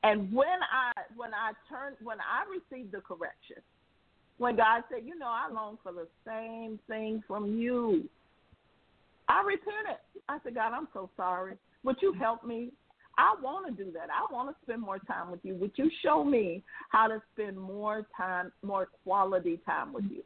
And 0.02 0.32
when 0.32 0.48
I 0.48 0.92
when 1.16 1.32
I 1.32 1.52
turned 1.68 1.96
when 2.02 2.18
I 2.18 2.44
received 2.50 2.92
the 2.92 3.00
correction, 3.00 3.62
when 4.38 4.56
God 4.56 4.82
said, 4.90 5.02
you 5.04 5.18
know, 5.18 5.28
I 5.28 5.52
long 5.52 5.78
for 5.82 5.92
the 5.92 6.08
same 6.26 6.78
thing 6.88 7.22
from 7.26 7.58
you. 7.58 8.08
I 9.28 9.42
repented. 9.42 9.98
I 10.28 10.38
said, 10.42 10.54
God, 10.54 10.72
I'm 10.72 10.88
so 10.92 11.08
sorry. 11.16 11.54
Would 11.84 11.96
you 12.02 12.12
help 12.12 12.44
me? 12.44 12.70
I 13.18 13.34
want 13.42 13.66
to 13.76 13.84
do 13.84 13.90
that. 13.92 14.08
I 14.10 14.32
want 14.32 14.48
to 14.50 14.56
spend 14.64 14.80
more 14.80 14.98
time 14.98 15.30
with 15.30 15.40
you. 15.42 15.54
Would 15.56 15.72
you 15.76 15.90
show 16.02 16.24
me 16.24 16.62
how 16.90 17.08
to 17.08 17.22
spend 17.34 17.58
more 17.58 18.06
time, 18.16 18.52
more 18.62 18.88
quality 19.04 19.60
time 19.66 19.92
with 19.92 20.04
you? 20.10 20.22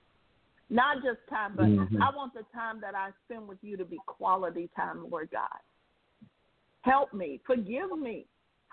Not 0.70 0.96
just 0.96 1.18
time, 1.28 1.52
but 1.56 1.66
mm-hmm. 1.66 2.02
I 2.02 2.10
want 2.14 2.34
the 2.34 2.44
time 2.54 2.80
that 2.80 2.94
I 2.94 3.10
spend 3.26 3.46
with 3.46 3.58
you 3.62 3.76
to 3.76 3.84
be 3.84 3.98
quality 4.06 4.68
time, 4.74 5.06
Lord 5.10 5.28
God. 5.32 5.48
Help 6.82 7.12
me. 7.12 7.40
Forgive 7.46 7.96
me. 7.98 8.26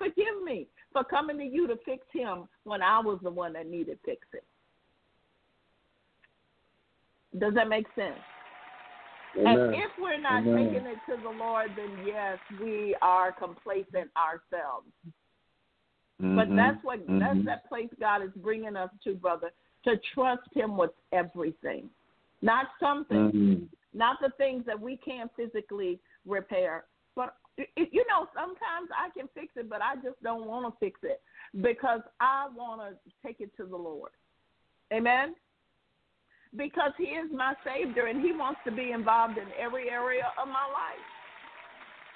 Forgive 0.04 0.44
me 0.44 0.68
for 0.92 1.04
coming 1.04 1.38
to 1.38 1.46
you 1.46 1.68
to 1.68 1.76
fix 1.86 2.06
him 2.12 2.48
when 2.66 2.82
I 2.82 3.00
was 3.00 3.20
the 3.24 3.30
one 3.30 3.54
that 3.54 3.68
needed 3.70 4.00
fixing. 4.04 4.42
Does 7.40 7.54
that 7.54 7.70
make 7.70 7.86
sense? 7.96 8.20
Amen. 9.40 9.58
And 9.58 9.76
if 9.76 9.92
we're 10.00 10.22
not 10.22 10.46
Amen. 10.46 10.72
taking 10.72 10.88
it 10.88 10.98
to 11.10 11.22
the 11.24 11.30
Lord, 11.30 11.72
then 11.76 12.06
yes, 12.06 12.38
we 12.62 12.96
are 13.02 13.32
complacent 13.32 14.12
ourselves. 14.16 14.88
Mm-hmm. 16.22 16.36
But 16.36 16.56
that's 16.56 16.84
what 16.84 17.00
mm-hmm. 17.00 17.20
that's 17.20 17.46
that 17.46 17.68
place 17.68 17.90
God 18.00 18.22
is 18.24 18.30
bringing 18.36 18.76
us 18.76 18.90
to, 19.06 19.16
brother, 19.16 19.52
to 19.86 19.96
trust 20.14 20.48
Him 20.54 20.78
with 20.78 20.92
everything, 21.12 21.90
not 22.42 22.68
something, 22.80 23.32
mm-hmm. 23.32 23.64
not 23.98 24.18
the 24.22 24.30
things 24.38 24.64
that 24.68 24.80
we 24.80 24.98
can't 24.98 25.32
physically 25.36 26.00
repair, 26.28 26.86
you 27.58 28.06
know, 28.10 28.28
sometimes 28.34 28.90
I 28.98 29.10
can 29.18 29.30
fix 29.34 29.54
it, 29.56 29.70
but 29.70 29.82
I 29.82 29.96
just 29.96 30.22
don't 30.24 30.48
want 30.48 30.66
to 30.66 30.80
fix 30.80 31.00
it 31.04 31.22
because 31.62 32.02
I 32.20 32.48
want 32.56 32.82
to 32.82 33.12
take 33.26 33.42
it 33.42 33.56
to 33.58 33.66
the 33.66 33.78
Lord. 33.78 34.12
Amen 34.92 35.36
because 36.56 36.92
he 36.98 37.18
is 37.18 37.30
my 37.34 37.54
savior 37.66 38.08
and 38.08 38.22
he 38.22 38.32
wants 38.32 38.60
to 38.66 38.72
be 38.72 38.92
involved 38.92 39.38
in 39.38 39.48
every 39.60 39.90
area 39.90 40.30
of 40.42 40.48
my 40.48 40.66
life. 40.70 41.06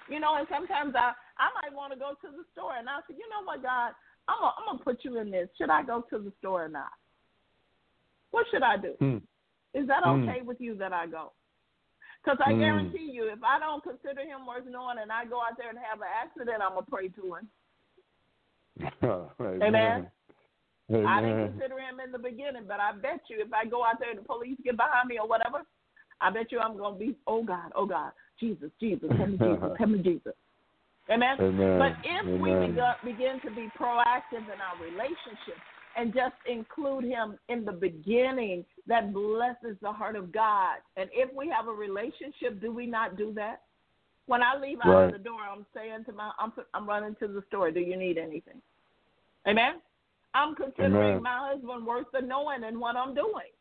You 0.10 0.20
know, 0.20 0.36
and 0.38 0.48
sometimes 0.50 0.94
I 0.96 1.12
I 1.38 1.50
might 1.62 1.76
want 1.76 1.94
to 1.94 2.00
go 2.00 2.14
to 2.22 2.28
the 2.36 2.44
store 2.54 2.78
and 2.78 2.88
I 2.90 3.00
say, 3.08 3.16
you 3.18 3.28
know 3.30 3.46
what, 3.46 3.62
God, 3.62 3.92
I'm 4.28 4.38
gonna, 4.40 4.54
I'm 4.58 4.66
gonna 4.66 4.84
put 4.84 5.04
you 5.04 5.20
in 5.20 5.30
this. 5.30 5.50
Should 5.58 5.70
I 5.70 5.84
go 5.84 6.06
to 6.10 6.20
the 6.20 6.32
store 6.40 6.66
or 6.66 6.70
not? 6.70 6.94
What 8.32 8.46
should 8.52 8.64
I 8.64 8.78
do? 8.78 8.94
Hmm. 9.00 9.18
Is 9.74 9.88
that 9.88 10.04
hmm. 10.04 10.24
okay 10.24 10.42
with 10.42 10.58
you 10.60 10.76
that 10.76 10.94
I 10.94 11.08
go? 11.08 11.34
Because 12.28 12.44
I 12.46 12.52
hmm. 12.52 12.60
guarantee 12.60 13.10
you, 13.14 13.32
if 13.32 13.40
I 13.40 13.58
don't 13.58 13.82
consider 13.82 14.20
him 14.20 14.44
worth 14.46 14.68
knowing 14.68 15.00
and 15.00 15.14
I 15.14 15.24
go 15.24 15.40
out 15.40 15.56
there 15.56 15.70
and 15.70 15.80
have 15.80 16.04
an 16.04 16.12
accident, 16.12 16.60
I'm 16.60 16.76
gonna 16.76 16.86
pray 16.92 17.08
to 17.08 17.40
him. 17.40 17.48
Amen. 19.40 19.64
Amen. 19.64 20.12
Amen. 20.92 21.08
I 21.08 21.22
didn't 21.22 21.56
consider 21.56 21.80
him 21.80 22.04
in 22.04 22.12
the 22.12 22.20
beginning, 22.20 22.68
but 22.68 22.84
I 22.84 22.92
bet 22.92 23.24
you 23.32 23.40
if 23.40 23.48
I 23.54 23.64
go 23.64 23.80
out 23.80 24.04
there 24.04 24.12
and 24.12 24.20
the 24.20 24.28
police 24.28 24.60
get 24.60 24.76
behind 24.76 25.08
me 25.08 25.20
or 25.24 25.28
whatever, 25.28 25.64
I 26.20 26.30
bet 26.30 26.52
you 26.52 26.60
I'm 26.60 26.76
gonna 26.76 27.00
be 27.00 27.16
oh 27.28 27.44
God, 27.44 27.72
oh 27.76 27.86
God, 27.86 28.12
Jesus, 28.42 28.72
Jesus, 28.78 29.08
help 29.16 29.30
me 29.30 29.38
Jesus, 29.48 29.72
help 29.80 29.90
me 29.90 30.00
Jesus. 30.04 30.36
Amen. 31.08 31.40
Amen. 31.40 31.80
But 31.80 31.96
if 32.04 32.28
Amen. 32.28 32.42
we 32.44 32.52
begin, 32.68 32.92
begin 33.08 33.36
to 33.48 33.56
be 33.56 33.72
proactive 33.80 34.44
in 34.52 34.60
our 34.60 34.76
relationship 34.84 35.56
and 35.98 36.14
just 36.14 36.36
include 36.48 37.04
him 37.04 37.38
in 37.50 37.66
the 37.66 37.72
beginning, 37.72 38.64
that 38.86 39.12
blesses 39.12 39.76
the 39.82 39.92
heart 39.92 40.16
of 40.16 40.32
God. 40.32 40.78
And 40.96 41.10
if 41.12 41.34
we 41.36 41.50
have 41.50 41.68
a 41.68 41.72
relationship, 41.72 42.62
do 42.62 42.72
we 42.72 42.86
not 42.86 43.18
do 43.18 43.34
that? 43.34 43.64
When 44.28 44.42
I 44.42 44.58
leave 44.62 44.78
out 44.84 44.92
right. 44.92 45.06
of 45.06 45.14
the 45.14 45.18
door, 45.18 45.40
I'm 45.42 45.66
saying 45.74 46.06
to 46.06 46.14
my, 46.14 46.32
I'm, 46.40 46.54
I'm 46.74 46.88
running 46.88 47.16
to 47.20 47.28
the 47.28 47.42
store. 47.48 47.72
Do 47.72 47.80
you 47.80 47.98
need 47.98 48.18
anything? 48.18 48.62
Amen. 49.48 49.76
I'm 50.34 50.54
considering 50.54 50.96
Amen. 50.96 51.24
my 51.24 51.52
husband 51.52 51.86
worth 51.86 52.08
the 52.14 52.22
knowing 52.22 52.64
in 52.64 52.80
what 52.80 52.96
I'm 52.96 53.16
doing. 53.16 53.52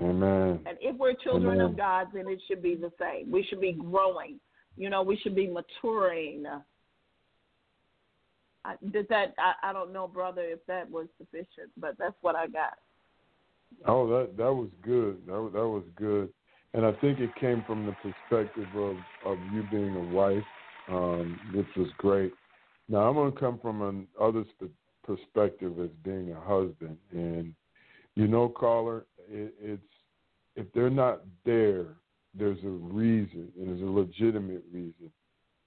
Amen. 0.00 0.60
And 0.66 0.76
if 0.80 0.96
we're 0.96 1.14
children 1.14 1.54
Amen. 1.54 1.70
of 1.70 1.76
God, 1.76 2.08
then 2.14 2.28
it 2.28 2.40
should 2.46 2.62
be 2.62 2.76
the 2.76 2.92
same. 3.00 3.30
We 3.30 3.44
should 3.48 3.60
be 3.60 3.72
growing. 3.72 4.38
You 4.76 4.90
know, 4.90 5.02
we 5.02 5.18
should 5.22 5.34
be 5.34 5.48
maturing. 5.48 6.44
I, 8.66 8.74
did 8.90 9.08
that? 9.08 9.34
I, 9.38 9.70
I 9.70 9.72
don't 9.72 9.92
know, 9.92 10.08
brother, 10.08 10.42
if 10.42 10.58
that 10.66 10.90
was 10.90 11.06
sufficient, 11.18 11.70
but 11.76 11.96
that's 11.98 12.16
what 12.20 12.34
I 12.34 12.46
got. 12.48 12.78
Oh, 13.86 14.08
that 14.08 14.36
that 14.36 14.52
was 14.52 14.68
good. 14.82 15.22
That 15.26 15.50
that 15.52 15.68
was 15.68 15.84
good, 15.96 16.30
and 16.74 16.84
I 16.84 16.92
think 17.00 17.20
it 17.20 17.34
came 17.36 17.62
from 17.66 17.86
the 17.86 17.92
perspective 18.02 18.68
of 18.74 18.96
of 19.24 19.38
you 19.52 19.64
being 19.70 19.94
a 19.96 20.14
wife, 20.14 20.44
um, 20.88 21.38
which 21.54 21.66
was 21.76 21.88
great. 21.98 22.32
Now 22.88 23.08
I'm 23.08 23.14
going 23.14 23.32
to 23.32 23.38
come 23.38 23.58
from 23.60 23.82
an 23.82 24.06
other 24.20 24.44
perspective 25.04 25.78
as 25.80 25.90
being 26.04 26.32
a 26.32 26.40
husband. 26.40 26.96
And 27.12 27.54
you 28.14 28.26
know, 28.26 28.48
caller, 28.48 29.06
it, 29.30 29.54
it's 29.60 29.82
if 30.56 30.66
they're 30.72 30.90
not 30.90 31.22
there, 31.44 31.86
there's 32.34 32.62
a 32.64 32.68
reason, 32.68 33.48
and 33.58 33.68
there's 33.68 33.82
a 33.82 33.84
legitimate 33.84 34.64
reason. 34.72 35.10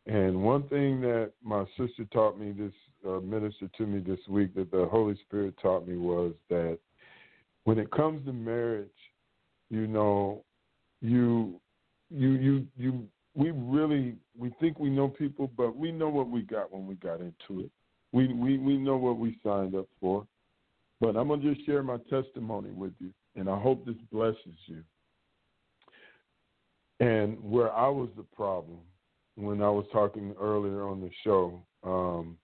And 0.10 0.42
one 0.42 0.64
thing 0.70 1.02
that 1.02 1.34
my 1.44 1.66
sister 1.78 2.04
taught 2.12 2.40
me 2.40 2.52
this, 2.52 2.74
uh, 3.08 3.20
ministered 3.20 3.70
to 3.78 3.86
me 3.86 4.00
this 4.00 4.18
week, 4.28 4.56
that 4.56 4.72
the 4.72 4.88
Holy 4.92 5.16
Spirit 5.28 5.54
taught 5.62 5.88
me 5.88 5.98
was 5.98 6.34
that 6.50 6.80
when 7.66 7.78
it 7.78 7.92
comes 7.92 8.26
to 8.26 8.34
marriage, 8.34 8.90
you 9.70 9.86
know, 9.86 10.44
you, 11.00 11.62
you, 12.10 12.32
you, 12.32 12.68
you, 12.76 13.08
we 13.36 13.52
really 13.52 14.16
we 14.36 14.52
think 14.60 14.80
we 14.80 14.90
know 14.90 15.10
people, 15.10 15.52
but 15.56 15.78
we 15.78 15.92
know 15.92 16.10
what 16.10 16.28
we 16.28 16.42
got 16.42 16.74
when 16.74 16.88
we 16.88 16.96
got 16.96 17.20
into 17.20 17.66
it. 17.66 17.70
We, 18.12 18.34
we, 18.34 18.58
we 18.58 18.78
know 18.78 18.98
what 18.98 19.20
we 19.20 19.38
signed 19.44 19.76
up 19.76 19.86
for. 20.02 20.26
But 21.00 21.18
I'm 21.18 21.28
to 21.28 21.54
just 21.54 21.64
share 21.68 21.84
my 21.84 21.98
testimony 22.10 22.72
with 22.72 22.94
you, 23.00 23.12
and 23.36 23.48
I 23.48 23.60
hope 23.60 23.86
this 23.86 23.96
blesses 24.12 24.58
you. 24.66 24.84
And 27.00 27.38
where 27.44 27.72
I 27.72 27.88
was 27.90 28.10
the 28.18 28.24
problem 28.24 28.80
when 29.40 29.62
I 29.62 29.70
was 29.70 29.86
talking 29.92 30.34
earlier 30.40 30.88
on 30.88 31.02
the 31.02 31.10
show, 31.24 31.62
um, 31.84 32.38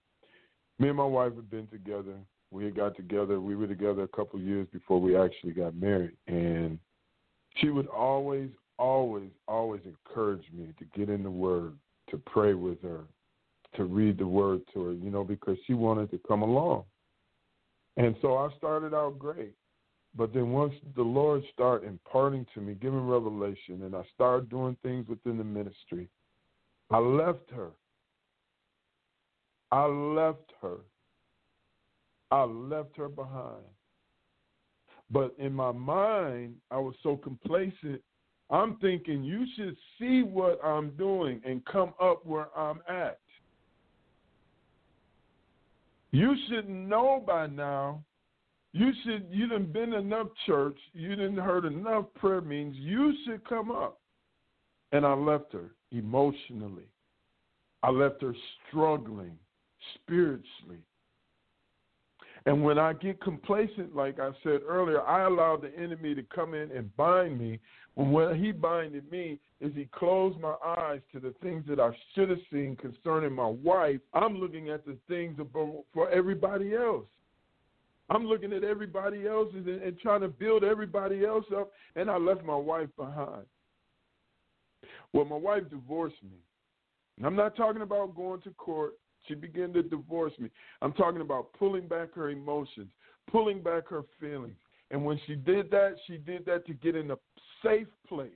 me 0.78 0.88
and 0.88 0.96
my 0.96 1.04
wife 1.04 1.34
had 1.34 1.50
been 1.50 1.66
together. 1.68 2.14
We 2.50 2.64
had 2.64 2.76
got 2.76 2.96
together. 2.96 3.40
We 3.40 3.56
were 3.56 3.66
together 3.66 4.02
a 4.02 4.16
couple 4.16 4.40
years 4.40 4.66
before 4.72 5.00
we 5.00 5.16
actually 5.16 5.52
got 5.52 5.74
married. 5.74 6.16
And 6.26 6.78
she 7.56 7.70
would 7.70 7.86
always, 7.88 8.50
always, 8.78 9.30
always 9.48 9.82
encourage 9.84 10.44
me 10.52 10.72
to 10.78 10.84
get 10.98 11.08
in 11.08 11.22
the 11.22 11.30
Word, 11.30 11.74
to 12.10 12.18
pray 12.18 12.54
with 12.54 12.80
her, 12.82 13.04
to 13.76 13.84
read 13.84 14.18
the 14.18 14.26
word 14.26 14.62
to 14.72 14.84
her, 14.84 14.92
you 14.92 15.10
know, 15.10 15.24
because 15.24 15.56
she 15.66 15.74
wanted 15.74 16.10
to 16.10 16.20
come 16.26 16.42
along. 16.42 16.84
And 17.96 18.14
so 18.20 18.36
I 18.36 18.48
started 18.56 18.94
out 18.94 19.18
great. 19.18 19.54
But 20.16 20.32
then 20.32 20.50
once 20.50 20.72
the 20.94 21.02
Lord 21.02 21.42
started 21.52 21.88
imparting 21.88 22.46
to 22.54 22.60
me, 22.60 22.74
giving 22.74 23.06
revelation, 23.06 23.82
and 23.82 23.94
I 23.94 24.02
started 24.14 24.48
doing 24.48 24.76
things 24.82 25.08
within 25.08 25.36
the 25.36 25.44
ministry, 25.44 26.08
I 26.90 26.98
left 26.98 27.50
her. 27.50 27.70
I 29.72 29.84
left 29.86 30.52
her. 30.62 30.76
I 32.30 32.44
left 32.44 32.96
her 32.96 33.08
behind. 33.08 33.64
But 35.10 35.34
in 35.38 35.52
my 35.52 35.72
mind, 35.72 36.54
I 36.70 36.78
was 36.78 36.94
so 37.02 37.16
complacent. 37.16 38.00
I'm 38.50 38.76
thinking 38.76 39.24
you 39.24 39.44
should 39.56 39.76
see 39.98 40.22
what 40.22 40.64
I'm 40.64 40.90
doing 40.90 41.40
and 41.44 41.64
come 41.64 41.92
up 42.00 42.24
where 42.24 42.56
I'm 42.56 42.80
at. 42.88 43.18
You 46.12 46.34
should 46.48 46.68
know 46.68 47.22
by 47.26 47.46
now. 47.48 48.02
You 48.72 48.92
should 49.04 49.26
you 49.30 49.48
done 49.48 49.66
been 49.72 49.94
enough 49.94 50.28
church. 50.46 50.78
You 50.92 51.10
didn't 51.10 51.38
heard 51.38 51.64
enough 51.64 52.06
prayer 52.14 52.40
means 52.40 52.76
you 52.76 53.12
should 53.24 53.46
come 53.48 53.70
up. 53.70 54.00
And 54.92 55.04
I 55.04 55.14
left 55.14 55.52
her 55.52 55.75
emotionally. 55.92 56.88
I 57.82 57.90
left 57.90 58.22
her 58.22 58.34
struggling 58.68 59.38
spiritually. 59.94 60.80
And 62.46 62.62
when 62.62 62.78
I 62.78 62.92
get 62.92 63.20
complacent, 63.20 63.94
like 63.94 64.20
I 64.20 64.30
said 64.44 64.60
earlier, 64.66 65.02
I 65.02 65.24
allow 65.24 65.56
the 65.56 65.76
enemy 65.76 66.14
to 66.14 66.22
come 66.22 66.54
in 66.54 66.70
and 66.70 66.96
bind 66.96 67.38
me. 67.38 67.58
When 67.94 68.12
when 68.12 68.40
he 68.42 68.52
binded 68.52 69.10
me, 69.10 69.40
is 69.60 69.72
he 69.74 69.88
closed 69.90 70.38
my 70.38 70.54
eyes 70.64 71.00
to 71.12 71.18
the 71.18 71.34
things 71.42 71.64
that 71.68 71.80
I 71.80 71.90
should 72.14 72.30
have 72.30 72.38
seen 72.52 72.76
concerning 72.76 73.32
my 73.32 73.48
wife. 73.48 74.00
I'm 74.14 74.36
looking 74.38 74.68
at 74.70 74.86
the 74.86 74.96
things 75.08 75.38
for 75.92 76.10
everybody 76.10 76.74
else. 76.74 77.06
I'm 78.10 78.26
looking 78.26 78.52
at 78.52 78.62
everybody 78.62 79.26
else 79.26 79.48
and, 79.52 79.66
and 79.66 79.98
trying 79.98 80.20
to 80.20 80.28
build 80.28 80.62
everybody 80.62 81.24
else 81.24 81.46
up, 81.56 81.72
and 81.96 82.08
I 82.08 82.16
left 82.16 82.44
my 82.44 82.54
wife 82.54 82.88
behind. 82.96 83.46
Well, 85.12 85.24
my 85.24 85.36
wife 85.36 85.68
divorced 85.70 86.22
me. 86.22 86.38
And 87.16 87.26
I'm 87.26 87.36
not 87.36 87.56
talking 87.56 87.82
about 87.82 88.14
going 88.14 88.42
to 88.42 88.50
court. 88.50 88.94
She 89.26 89.34
began 89.34 89.72
to 89.72 89.82
divorce 89.82 90.32
me. 90.38 90.50
I'm 90.82 90.92
talking 90.92 91.20
about 91.20 91.52
pulling 91.58 91.88
back 91.88 92.14
her 92.14 92.30
emotions, 92.30 92.88
pulling 93.30 93.62
back 93.62 93.88
her 93.88 94.04
feelings. 94.20 94.56
And 94.90 95.04
when 95.04 95.18
she 95.26 95.34
did 95.34 95.70
that, 95.70 95.96
she 96.06 96.18
did 96.18 96.46
that 96.46 96.66
to 96.66 96.74
get 96.74 96.94
in 96.94 97.10
a 97.10 97.16
safe 97.64 97.88
place. 98.08 98.30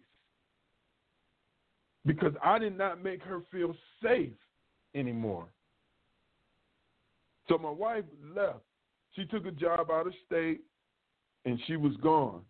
Because 2.06 2.32
I 2.42 2.58
did 2.58 2.76
not 2.76 3.02
make 3.02 3.22
her 3.22 3.42
feel 3.52 3.74
safe 4.02 4.32
anymore. 4.94 5.46
So 7.48 7.58
my 7.58 7.70
wife 7.70 8.04
left. 8.34 8.60
She 9.14 9.24
took 9.26 9.44
a 9.46 9.50
job 9.50 9.90
out 9.90 10.06
of 10.06 10.14
state 10.26 10.60
and 11.44 11.58
she 11.66 11.76
was 11.76 11.92
gone. 12.02 12.42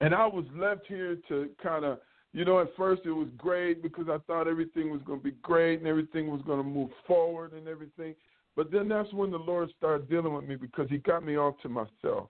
And 0.00 0.14
I 0.14 0.26
was 0.26 0.44
left 0.54 0.86
here 0.86 1.16
to 1.28 1.48
kind 1.62 1.84
of, 1.84 1.98
you 2.32 2.44
know, 2.44 2.60
at 2.60 2.74
first 2.76 3.02
it 3.04 3.10
was 3.10 3.28
great 3.36 3.82
because 3.82 4.06
I 4.08 4.18
thought 4.26 4.48
everything 4.48 4.90
was 4.90 5.00
going 5.06 5.20
to 5.20 5.24
be 5.24 5.36
great 5.42 5.78
and 5.78 5.88
everything 5.88 6.30
was 6.30 6.42
going 6.42 6.58
to 6.58 6.68
move 6.68 6.90
forward 7.06 7.52
and 7.52 7.66
everything. 7.66 8.14
But 8.54 8.70
then 8.70 8.88
that's 8.88 9.12
when 9.12 9.30
the 9.30 9.38
Lord 9.38 9.70
started 9.76 10.10
dealing 10.10 10.34
with 10.34 10.44
me 10.44 10.56
because 10.56 10.88
He 10.90 10.98
got 10.98 11.24
me 11.24 11.36
off 11.36 11.54
to 11.62 11.68
myself. 11.68 12.28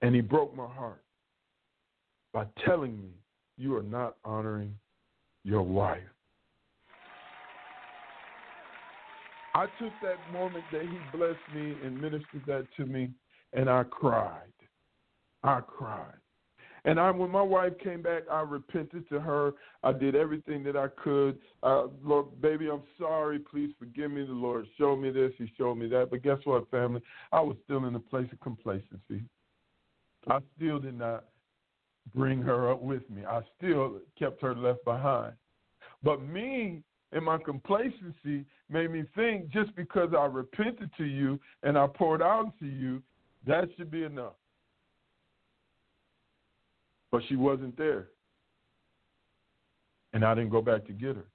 And 0.00 0.14
He 0.14 0.20
broke 0.20 0.54
my 0.54 0.66
heart 0.66 1.02
by 2.32 2.46
telling 2.64 3.00
me, 3.00 3.10
You 3.56 3.76
are 3.76 3.82
not 3.82 4.16
honoring 4.24 4.74
your 5.44 5.62
wife. 5.62 5.98
I 9.54 9.66
took 9.80 9.92
that 10.02 10.18
moment 10.32 10.64
that 10.72 10.82
He 10.82 11.16
blessed 11.16 11.38
me 11.52 11.74
and 11.84 12.00
ministered 12.00 12.42
that 12.46 12.66
to 12.76 12.86
me, 12.86 13.10
and 13.54 13.68
I 13.68 13.82
cried. 13.82 14.52
I 15.42 15.60
cried. 15.60 16.14
And 16.84 16.98
I, 16.98 17.10
when 17.10 17.30
my 17.30 17.42
wife 17.42 17.72
came 17.82 18.02
back, 18.02 18.22
I 18.30 18.40
repented 18.40 19.08
to 19.08 19.20
her. 19.20 19.52
I 19.82 19.92
did 19.92 20.14
everything 20.14 20.62
that 20.64 20.76
I 20.76 20.88
could. 21.02 21.38
Uh, 21.62 21.86
Lord, 22.02 22.40
baby, 22.40 22.68
I'm 22.70 22.82
sorry. 22.98 23.38
Please 23.38 23.72
forgive 23.78 24.10
me. 24.10 24.24
The 24.24 24.32
Lord 24.32 24.66
showed 24.76 24.96
me 24.96 25.10
this. 25.10 25.32
He 25.38 25.50
showed 25.56 25.76
me 25.76 25.88
that. 25.88 26.10
But 26.10 26.22
guess 26.22 26.38
what, 26.44 26.70
family? 26.70 27.02
I 27.32 27.40
was 27.40 27.56
still 27.64 27.84
in 27.86 27.94
a 27.94 28.00
place 28.00 28.28
of 28.32 28.40
complacency. 28.40 29.22
I 30.28 30.38
still 30.56 30.78
did 30.78 30.98
not 30.98 31.24
bring 32.14 32.40
her 32.42 32.70
up 32.70 32.82
with 32.82 33.08
me. 33.10 33.24
I 33.24 33.40
still 33.56 34.00
kept 34.18 34.42
her 34.42 34.54
left 34.54 34.84
behind. 34.84 35.34
But 36.02 36.22
me 36.22 36.82
and 37.12 37.24
my 37.24 37.38
complacency 37.38 38.44
made 38.70 38.90
me 38.90 39.04
think 39.14 39.48
just 39.50 39.74
because 39.74 40.10
I 40.16 40.26
repented 40.26 40.90
to 40.98 41.04
you 41.04 41.40
and 41.62 41.76
I 41.78 41.86
poured 41.86 42.22
out 42.22 42.52
to 42.60 42.66
you, 42.66 43.02
that 43.46 43.68
should 43.76 43.90
be 43.90 44.04
enough 44.04 44.34
but 47.10 47.22
she 47.28 47.36
wasn't 47.36 47.76
there. 47.76 48.08
And 50.12 50.24
I 50.24 50.34
didn't 50.34 50.50
go 50.50 50.62
back 50.62 50.86
to 50.86 50.92
get 50.92 51.16
her. 51.16 51.26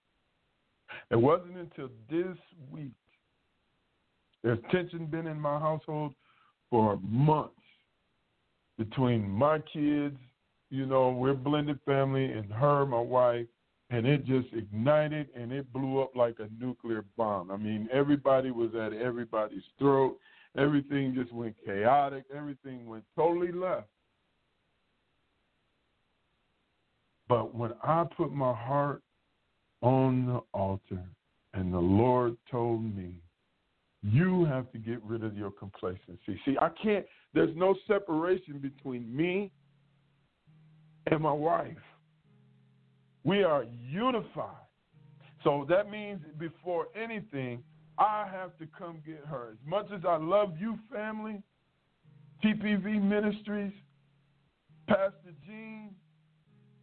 It 1.09 1.15
wasn't 1.15 1.57
until 1.57 1.89
this 2.09 2.37
week. 2.71 2.91
There's 4.43 4.59
tension 4.71 5.05
been 5.05 5.27
in 5.27 5.39
my 5.39 5.59
household 5.59 6.13
for 6.69 6.99
months 7.01 7.55
between 8.77 9.29
my 9.29 9.59
kids, 9.59 10.17
you 10.69 10.85
know, 10.85 11.11
we're 11.11 11.33
blended 11.33 11.79
family, 11.85 12.25
and 12.25 12.51
her, 12.51 12.85
my 12.85 12.99
wife, 12.99 13.45
and 13.89 14.07
it 14.07 14.25
just 14.25 14.47
ignited 14.53 15.27
and 15.35 15.51
it 15.51 15.71
blew 15.71 16.01
up 16.01 16.15
like 16.15 16.37
a 16.39 16.49
nuclear 16.59 17.05
bomb. 17.15 17.51
I 17.51 17.57
mean, 17.57 17.87
everybody 17.91 18.49
was 18.49 18.71
at 18.73 18.93
everybody's 18.93 19.63
throat. 19.77 20.17
Everything 20.57 21.13
just 21.13 21.31
went 21.31 21.55
chaotic. 21.63 22.23
Everything 22.35 22.87
went 22.87 23.03
totally 23.15 23.51
left. 23.51 23.87
But 27.27 27.55
when 27.55 27.71
I 27.83 28.05
put 28.15 28.31
my 28.31 28.53
heart 28.53 29.01
on 29.81 30.25
the 30.25 30.41
altar 30.53 31.03
and 31.53 31.73
the 31.73 31.79
Lord 31.79 32.35
told 32.49 32.83
me, 32.95 33.15
you 34.01 34.43
have 34.45 34.69
to 34.73 34.77
get 34.77 35.01
rid 35.03 35.23
of 35.23 35.37
your 35.37 35.51
complacency. 35.51 36.39
See, 36.45 36.57
I 36.59 36.69
can't, 36.81 37.05
there's 37.33 37.55
no 37.55 37.75
separation 37.87 38.59
between 38.59 39.15
me 39.15 39.51
and 41.07 41.21
my 41.21 41.31
wife. 41.31 41.77
We 43.23 43.43
are 43.43 43.65
unified. 43.89 44.55
So 45.43 45.65
that 45.69 45.89
means 45.89 46.19
before 46.37 46.87
anything, 47.01 47.63
I 47.97 48.27
have 48.31 48.57
to 48.57 48.67
come 48.77 48.99
get 49.05 49.23
her. 49.29 49.51
As 49.51 49.57
much 49.65 49.87
as 49.93 50.01
I 50.07 50.17
love 50.17 50.53
you, 50.59 50.77
family, 50.91 51.41
TPV 52.43 53.01
Ministries, 53.01 53.71
Pastor 54.87 55.33
Jean, 55.45 55.91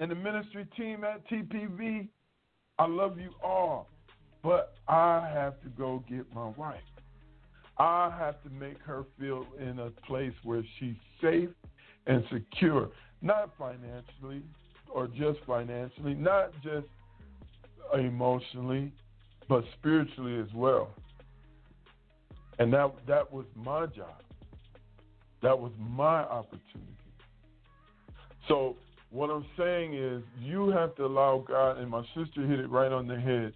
and 0.00 0.10
the 0.10 0.14
ministry 0.14 0.66
team 0.76 1.04
at 1.04 1.28
TPV, 1.28 2.08
I 2.78 2.86
love 2.86 3.18
you 3.18 3.30
all. 3.44 3.88
But 4.42 4.74
I 4.88 5.30
have 5.32 5.60
to 5.62 5.68
go 5.68 6.02
get 6.08 6.24
my 6.34 6.48
wife. 6.48 6.80
I 7.78 8.10
have 8.18 8.42
to 8.42 8.50
make 8.50 8.78
her 8.80 9.04
feel 9.18 9.46
in 9.60 9.78
a 9.78 9.90
place 10.06 10.32
where 10.42 10.62
she's 10.78 10.96
safe 11.20 11.50
and 12.06 12.24
secure, 12.32 12.88
not 13.20 13.50
financially 13.58 14.42
or 14.88 15.06
just 15.06 15.38
financially, 15.46 16.14
not 16.14 16.52
just 16.62 16.86
emotionally, 17.94 18.92
but 19.48 19.64
spiritually 19.78 20.40
as 20.40 20.52
well. 20.54 20.90
And 22.58 22.72
that 22.72 22.92
that 23.06 23.30
was 23.30 23.44
my 23.54 23.86
job. 23.86 24.22
That 25.42 25.58
was 25.58 25.72
my 25.78 26.20
opportunity. 26.20 26.86
So 28.48 28.76
what 29.10 29.28
I'm 29.30 29.44
saying 29.58 29.94
is, 29.94 30.22
you 30.40 30.70
have 30.70 30.94
to 30.96 31.04
allow 31.04 31.44
God, 31.46 31.78
and 31.78 31.90
my 31.90 32.02
sister 32.14 32.46
hit 32.46 32.60
it 32.60 32.70
right 32.70 32.92
on 32.92 33.08
the 33.08 33.18
head. 33.18 33.52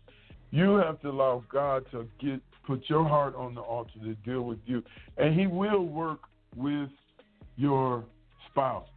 You 0.50 0.74
have 0.74 1.00
to 1.02 1.10
allow 1.10 1.44
God 1.50 1.84
to 1.92 2.08
get 2.20 2.40
put 2.66 2.82
your 2.88 3.06
heart 3.06 3.34
on 3.36 3.54
the 3.54 3.60
altar 3.60 3.98
to 4.02 4.14
deal 4.16 4.42
with 4.42 4.58
you, 4.66 4.82
and 5.16 5.38
He 5.38 5.46
will 5.46 5.84
work 5.84 6.20
with 6.56 6.88
your 7.56 8.04
spouse. 8.50 8.88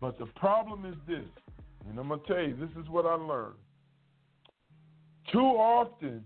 But 0.00 0.18
the 0.18 0.26
problem 0.36 0.84
is 0.84 0.94
this, 1.06 1.24
and 1.88 1.98
I'm 1.98 2.08
gonna 2.08 2.22
tell 2.26 2.40
you, 2.40 2.56
this 2.56 2.70
is 2.82 2.88
what 2.88 3.04
I 3.04 3.14
learned. 3.14 3.54
Too 5.32 5.38
often, 5.38 6.24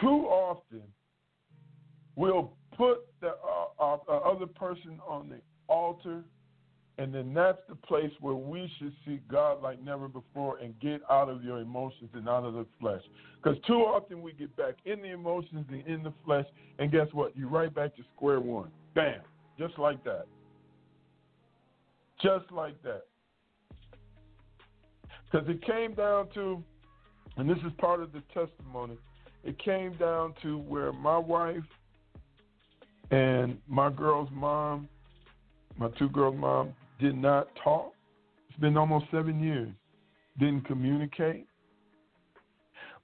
too 0.00 0.06
often, 0.06 0.82
we'll 2.16 2.52
put 2.76 3.06
the 3.20 3.34
uh, 3.78 3.96
uh, 4.08 4.16
other 4.18 4.46
person 4.46 4.98
on 5.06 5.28
the 5.28 5.40
altar 5.68 6.22
and 7.00 7.14
then 7.14 7.32
that's 7.32 7.60
the 7.66 7.74
place 7.74 8.10
where 8.20 8.34
we 8.34 8.70
should 8.78 8.92
see 9.06 9.20
God 9.30 9.62
like 9.62 9.82
never 9.82 10.06
before 10.06 10.58
and 10.58 10.78
get 10.80 11.00
out 11.10 11.30
of 11.30 11.42
your 11.42 11.60
emotions 11.60 12.10
and 12.12 12.28
out 12.28 12.44
of 12.44 12.52
the 12.52 12.66
flesh. 12.78 13.00
Because 13.42 13.58
too 13.66 13.76
often 13.76 14.20
we 14.20 14.34
get 14.34 14.54
back 14.54 14.74
in 14.84 15.00
the 15.00 15.08
emotions 15.08 15.64
and 15.70 15.86
in 15.86 16.02
the 16.02 16.12
flesh, 16.26 16.44
and 16.78 16.92
guess 16.92 17.06
what? 17.12 17.34
You're 17.34 17.48
right 17.48 17.74
back 17.74 17.96
to 17.96 18.02
square 18.14 18.38
one. 18.38 18.70
Bam. 18.94 19.22
Just 19.58 19.78
like 19.78 20.04
that. 20.04 20.26
Just 22.22 22.52
like 22.52 22.80
that. 22.82 23.04
Because 25.32 25.48
it 25.48 25.64
came 25.64 25.94
down 25.94 26.28
to, 26.34 26.62
and 27.38 27.48
this 27.48 27.58
is 27.64 27.72
part 27.78 28.02
of 28.02 28.12
the 28.12 28.22
testimony, 28.34 28.98
it 29.42 29.58
came 29.58 29.94
down 29.94 30.34
to 30.42 30.58
where 30.58 30.92
my 30.92 31.16
wife 31.16 31.64
and 33.10 33.56
my 33.66 33.88
girl's 33.88 34.28
mom, 34.30 34.86
my 35.78 35.88
two 35.98 36.10
girls' 36.10 36.36
mom, 36.36 36.74
did 37.00 37.16
not 37.16 37.48
talk. 37.62 37.92
It's 38.48 38.58
been 38.58 38.76
almost 38.76 39.06
seven 39.10 39.42
years. 39.42 39.70
Didn't 40.38 40.66
communicate. 40.66 41.46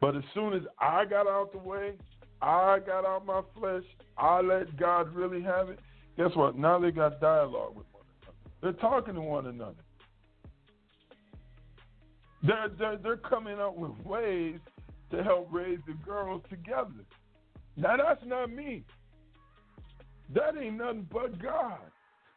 But 0.01 0.17
as 0.17 0.23
soon 0.35 0.53
as 0.53 0.63
I 0.79 1.05
got 1.05 1.27
out 1.27 1.53
the 1.53 1.59
way, 1.59 1.95
I 2.43 2.79
got 2.85 3.05
out 3.07 3.25
my 3.25 3.41
flesh, 3.59 3.85
I 4.19 4.41
let 4.41 4.77
God 4.77 5.15
really 5.15 5.43
have 5.43 5.71
it. 5.71 5.79
Guess 6.17 6.31
what? 6.35 6.57
Now 6.57 6.79
they 6.79 6.91
got 6.91 7.21
dialogue 7.21 7.77
with 7.77 7.87
one 7.93 8.05
another. 8.23 8.37
They're 8.63 8.91
talking 8.91 9.15
to 9.15 9.21
one 9.21 9.47
another. 9.47 9.75
They're, 12.43 12.69
they're, 12.79 12.97
they're 12.99 13.17
coming 13.17 13.59
up 13.59 13.77
with 13.77 13.93
ways 14.05 14.59
to 15.11 15.23
help 15.23 15.49
raise 15.51 15.79
the 15.87 15.95
girls 16.05 16.43
together. 16.51 16.91
Now, 17.77 17.97
that's 17.97 18.25
not 18.25 18.51
me. 18.51 18.85
That 20.35 20.57
ain't 20.61 20.79
nothing 20.79 21.07
but 21.13 21.41
God. 21.41 21.79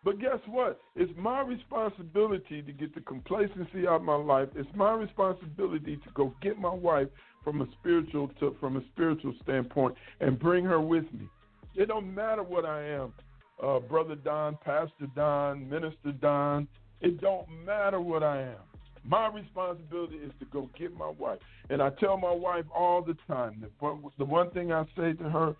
But 0.03 0.19
guess 0.19 0.39
what? 0.47 0.79
It's 0.95 1.11
my 1.17 1.41
responsibility 1.41 2.61
to 2.61 2.71
get 2.71 2.95
the 2.95 3.01
complacency 3.01 3.85
out 3.87 3.97
of 3.97 4.03
my 4.03 4.15
life. 4.15 4.47
It's 4.55 4.69
my 4.73 4.93
responsibility 4.93 5.97
to 5.97 6.09
go 6.13 6.33
get 6.41 6.57
my 6.57 6.73
wife 6.73 7.09
from 7.43 7.61
a 7.61 7.67
spiritual 7.79 8.29
to, 8.39 8.55
from 8.59 8.77
a 8.77 8.81
spiritual 8.93 9.33
standpoint 9.43 9.95
and 10.21 10.39
bring 10.39 10.63
her 10.63 10.79
with 10.79 11.05
me. 11.13 11.27
It 11.75 11.87
don't 11.87 12.13
matter 12.13 12.43
what 12.43 12.65
I 12.65 12.83
am, 12.83 13.13
uh, 13.61 13.79
brother 13.79 14.15
Don, 14.15 14.57
Pastor 14.63 15.07
Don, 15.15 15.69
Minister 15.69 16.13
Don. 16.21 16.67
It 17.01 17.19
don't 17.19 17.47
matter 17.65 17.99
what 17.99 18.23
I 18.23 18.41
am. 18.41 18.59
My 19.03 19.27
responsibility 19.27 20.15
is 20.15 20.31
to 20.39 20.45
go 20.45 20.69
get 20.77 20.95
my 20.95 21.09
wife. 21.09 21.39
And 21.69 21.81
I 21.81 21.89
tell 21.91 22.17
my 22.17 22.31
wife 22.31 22.65
all 22.75 23.01
the 23.01 23.15
time 23.27 23.61
that 23.61 23.71
the 24.17 24.25
one 24.25 24.49
thing 24.51 24.71
I 24.71 24.85
say 24.97 25.13
to 25.13 25.29
her, 25.29 25.55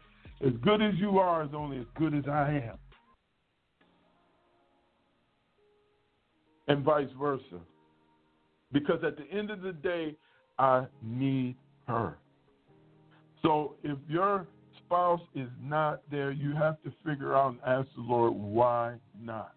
as 0.46 0.54
good 0.62 0.82
as 0.82 0.94
you 0.96 1.20
are 1.20 1.44
is 1.44 1.50
only 1.54 1.80
as 1.80 1.86
good 1.98 2.14
as 2.14 2.24
I 2.28 2.62
am. 2.70 2.78
And 6.70 6.84
vice 6.84 7.10
versa. 7.20 7.60
Because 8.72 9.04
at 9.04 9.18
the 9.18 9.26
end 9.36 9.50
of 9.50 9.62
the 9.62 9.74
day, 9.74 10.16
I 10.58 10.86
need 11.04 11.56
her. 11.88 12.18
So 13.42 13.76
if 13.84 13.98
your 14.08 14.46
spouse 14.78 15.22
is 15.36 15.50
not 15.62 16.02
there, 16.12 16.32
you 16.32 16.54
have 16.54 16.82
to 16.84 16.94
figure 17.06 17.36
out 17.36 17.52
and 17.52 17.60
ask 17.66 17.88
the 17.96 18.02
Lord, 18.02 18.34
why 18.34 18.96
not? 19.20 19.54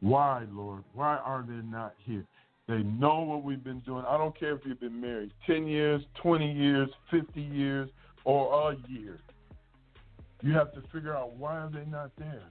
Why, 0.00 0.46
Lord? 0.50 0.84
Why 0.94 1.16
are 1.16 1.44
they 1.46 1.66
not 1.66 1.94
here? 2.04 2.24
They 2.66 2.82
know 2.82 3.20
what 3.20 3.42
we've 3.42 3.64
been 3.64 3.80
doing. 3.80 4.04
I 4.06 4.16
don't 4.16 4.38
care 4.38 4.54
if 4.54 4.60
you've 4.64 4.80
been 4.80 5.00
married 5.00 5.32
10 5.46 5.66
years, 5.66 6.02
20 6.22 6.52
years, 6.52 6.88
50 7.10 7.40
years, 7.40 7.88
or 8.24 8.72
a 8.72 8.76
year. 8.88 9.18
You 10.42 10.52
have 10.52 10.72
to 10.74 10.82
figure 10.92 11.16
out 11.16 11.34
why 11.36 11.56
are 11.56 11.70
they 11.70 11.84
not 11.90 12.12
there? 12.18 12.44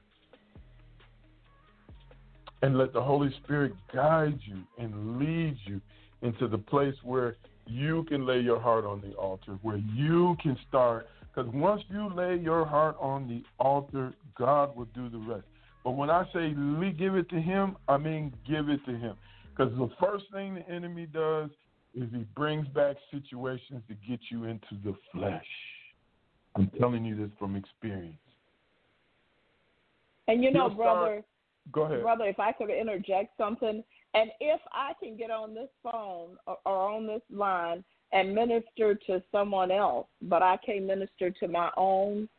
And 2.61 2.77
let 2.77 2.91
the 2.91 3.01
Holy 3.01 3.33
Spirit 3.43 3.73
guide 3.93 4.39
you 4.45 4.63
and 4.79 5.19
lead 5.19 5.57
you 5.65 5.79
into 6.21 6.47
the 6.47 6.57
place 6.57 6.95
where 7.03 7.35
you 7.67 8.03
can 8.05 8.25
lay 8.25 8.39
your 8.39 8.59
heart 8.59 8.85
on 8.85 9.01
the 9.01 9.13
altar, 9.15 9.59
where 9.61 9.77
you 9.77 10.35
can 10.41 10.57
start. 10.67 11.07
Because 11.21 11.51
once 11.53 11.83
you 11.89 12.09
lay 12.15 12.37
your 12.37 12.65
heart 12.65 12.95
on 12.99 13.27
the 13.27 13.43
altar, 13.63 14.13
God 14.37 14.75
will 14.75 14.87
do 14.95 15.09
the 15.09 15.19
rest. 15.19 15.45
But 15.83 15.91
when 15.91 16.09
I 16.09 16.25
say 16.33 16.49
give 16.97 17.15
it 17.15 17.29
to 17.29 17.39
Him, 17.39 17.77
I 17.87 17.97
mean 17.97 18.33
give 18.47 18.69
it 18.69 18.83
to 18.85 18.97
Him. 18.97 19.15
Because 19.55 19.71
the 19.77 19.89
first 19.99 20.25
thing 20.31 20.55
the 20.55 20.69
enemy 20.69 21.05
does 21.05 21.49
is 21.95 22.09
he 22.11 22.25
brings 22.35 22.67
back 22.69 22.95
situations 23.11 23.81
to 23.87 23.95
get 24.07 24.19
you 24.29 24.45
into 24.45 24.77
the 24.83 24.95
flesh. 25.11 25.45
I'm 26.55 26.69
telling 26.79 27.05
you 27.05 27.15
this 27.15 27.29
from 27.39 27.55
experience. 27.55 28.17
And 30.27 30.43
you 30.43 30.51
know, 30.51 30.67
start- 30.73 30.77
brother, 30.77 31.23
Go 31.71 31.83
ahead. 31.83 32.01
brother, 32.01 32.25
if 32.25 32.39
I 32.39 32.51
could 32.51 32.69
interject 32.69 33.37
something, 33.37 33.83
and 34.13 34.31
if 34.39 34.61
I 34.71 34.93
can 35.01 35.17
get 35.17 35.31
on 35.31 35.53
this 35.53 35.69
phone 35.83 36.37
or, 36.45 36.57
or 36.65 36.91
on 36.91 37.07
this 37.07 37.21
line 37.31 37.83
and 38.13 38.33
minister 38.33 38.95
to 39.07 39.21
someone 39.31 39.71
else, 39.71 40.07
but 40.21 40.41
I 40.41 40.57
can't 40.65 40.85
minister 40.85 41.29
to 41.29 41.47
my 41.47 41.69
own, 41.77 42.29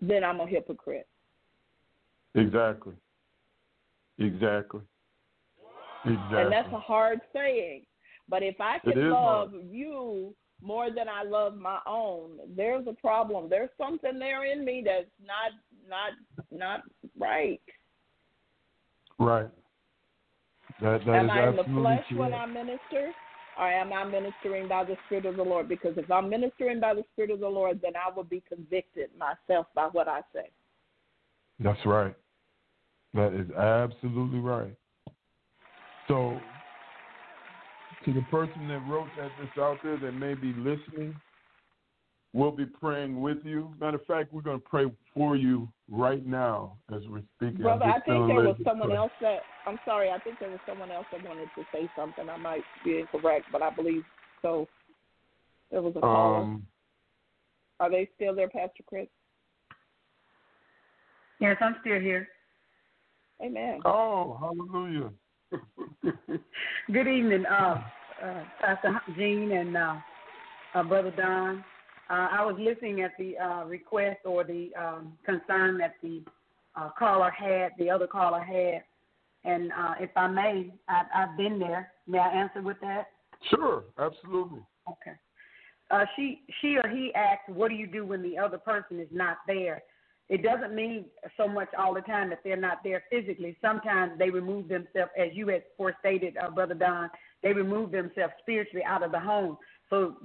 then 0.00 0.24
I'm 0.24 0.40
a 0.40 0.46
hypocrite. 0.46 1.06
Exactly. 2.34 2.94
Exactly. 4.18 4.80
Exactly. 6.04 6.38
And 6.38 6.52
that's 6.52 6.72
a 6.72 6.78
hard 6.78 7.20
saying. 7.32 7.84
But 8.28 8.42
if 8.42 8.60
I 8.60 8.78
can 8.78 9.10
love 9.10 9.50
hard. 9.52 9.66
you 9.70 10.34
more 10.60 10.90
than 10.90 11.08
I 11.08 11.22
love 11.22 11.56
my 11.56 11.78
own, 11.86 12.38
there's 12.56 12.86
a 12.86 12.92
problem. 12.92 13.48
There's 13.48 13.70
something 13.78 14.18
there 14.18 14.44
in 14.44 14.64
me 14.64 14.82
that's 14.84 15.06
not 15.24 15.52
not 15.88 16.12
not 16.50 16.82
right. 17.18 17.60
Right. 19.18 19.48
That, 20.80 21.04
that 21.04 21.14
am 21.14 21.24
is 21.26 21.30
I 21.32 21.48
in 21.48 21.56
the 21.56 21.64
flesh 21.64 22.04
when. 22.14 22.34
I 22.34 22.46
minister? 22.46 23.12
Or 23.58 23.68
am 23.68 23.92
I 23.92 24.04
ministering 24.04 24.68
by 24.68 24.84
the 24.84 24.96
Spirit 25.06 25.26
of 25.26 25.36
the 25.36 25.42
Lord? 25.42 25.68
Because 25.68 25.94
if 25.96 26.08
I'm 26.12 26.30
ministering 26.30 26.78
by 26.78 26.94
the 26.94 27.02
Spirit 27.12 27.32
of 27.32 27.40
the 27.40 27.48
Lord, 27.48 27.80
then 27.82 27.92
I 27.96 28.14
will 28.14 28.22
be 28.22 28.40
convicted 28.48 29.10
myself 29.18 29.66
by 29.74 29.88
what 29.90 30.06
I 30.06 30.20
say. 30.32 30.50
That's 31.58 31.84
right. 31.84 32.14
That 33.14 33.32
is 33.32 33.50
absolutely 33.50 34.38
right. 34.38 34.76
So, 36.06 36.38
to 38.04 38.12
the 38.12 38.22
person 38.30 38.68
that 38.68 38.80
wrote 38.86 39.08
that 39.16 39.32
this 39.40 39.50
out 39.58 39.78
there 39.82 39.96
that 39.96 40.12
may 40.12 40.34
be 40.34 40.52
listening, 40.52 41.16
we'll 42.32 42.52
be 42.52 42.64
praying 42.64 43.20
with 43.20 43.38
you. 43.42 43.74
Matter 43.80 43.96
of 43.96 44.06
fact, 44.06 44.32
we're 44.32 44.42
going 44.42 44.60
to 44.60 44.68
pray 44.68 44.86
for 45.14 45.34
you 45.34 45.68
right 45.90 46.24
now 46.26 46.76
as 46.94 47.02
we're 47.08 47.22
speaking. 47.36 47.62
Brother, 47.62 47.84
I'm 47.84 47.90
I 47.90 47.94
just 47.94 48.06
think 48.06 48.28
there 48.28 48.36
was 48.36 48.56
someone 48.64 48.88
pray. 48.88 48.96
else 48.96 49.12
that 49.20 49.40
I'm 49.66 49.78
sorry, 49.84 50.10
I 50.10 50.18
think 50.18 50.38
there 50.38 50.50
was 50.50 50.60
someone 50.66 50.90
else 50.90 51.06
that 51.12 51.24
wanted 51.24 51.48
to 51.56 51.64
say 51.72 51.88
something. 51.96 52.28
I 52.28 52.36
might 52.36 52.62
be 52.84 52.98
incorrect, 53.00 53.46
but 53.52 53.62
I 53.62 53.70
believe 53.70 54.02
so. 54.42 54.68
There 55.70 55.82
was 55.82 55.94
a 55.96 56.00
caller. 56.00 56.42
Um, 56.42 56.66
Are 57.80 57.90
they 57.90 58.08
still 58.16 58.34
there, 58.34 58.48
Pastor 58.48 58.82
Chris? 58.86 59.06
Yes, 61.40 61.56
I'm 61.60 61.76
still 61.80 62.00
here. 62.00 62.28
Amen. 63.40 63.80
oh, 63.84 64.36
hallelujah. 64.40 65.10
Good 66.92 67.06
evening, 67.06 67.44
uh, 67.46 67.80
uh, 68.24 68.42
Pastor 68.60 69.00
Jean 69.16 69.52
and 69.52 69.76
uh, 69.76 69.94
uh, 70.74 70.82
Brother 70.82 71.12
Don. 71.16 71.64
Uh, 72.10 72.28
I 72.32 72.44
was 72.44 72.56
listening 72.58 73.02
at 73.02 73.12
the 73.18 73.36
uh, 73.36 73.64
request 73.64 74.20
or 74.24 74.42
the 74.44 74.70
um, 74.78 75.12
concern 75.24 75.76
that 75.78 75.94
the 76.02 76.22
uh, 76.74 76.90
caller 76.98 77.30
had, 77.30 77.72
the 77.78 77.90
other 77.90 78.06
caller 78.06 78.40
had, 78.40 78.82
and 79.44 79.70
uh, 79.72 79.94
if 80.00 80.10
I 80.16 80.26
may, 80.26 80.72
I, 80.88 81.02
I've 81.14 81.36
been 81.36 81.58
there. 81.58 81.92
May 82.06 82.18
I 82.18 82.28
answer 82.28 82.62
with 82.62 82.80
that? 82.80 83.08
Sure, 83.50 83.84
absolutely. 83.98 84.60
Okay. 84.88 85.16
Uh, 85.90 86.04
she 86.16 86.42
she 86.60 86.76
or 86.76 86.88
he 86.88 87.12
asked, 87.14 87.48
"What 87.48 87.68
do 87.68 87.74
you 87.74 87.86
do 87.86 88.04
when 88.04 88.22
the 88.22 88.36
other 88.38 88.58
person 88.58 89.00
is 89.00 89.08
not 89.10 89.38
there?" 89.46 89.82
It 90.28 90.42
doesn't 90.42 90.74
mean 90.74 91.06
so 91.38 91.48
much 91.48 91.68
all 91.78 91.94
the 91.94 92.02
time 92.02 92.28
that 92.30 92.40
they're 92.44 92.56
not 92.56 92.78
there 92.84 93.02
physically. 93.10 93.56
Sometimes 93.62 94.18
they 94.18 94.28
remove 94.28 94.68
themselves, 94.68 95.10
as 95.16 95.28
you 95.32 95.48
had 95.48 95.62
forestated, 95.76 96.36
uh, 96.36 96.50
Brother 96.50 96.74
Don. 96.74 97.08
They 97.42 97.54
remove 97.54 97.92
themselves 97.92 98.34
spiritually 98.40 98.84
out 98.84 99.02
of 99.02 99.12
the 99.12 99.20
home. 99.20 99.56
So 99.90 100.16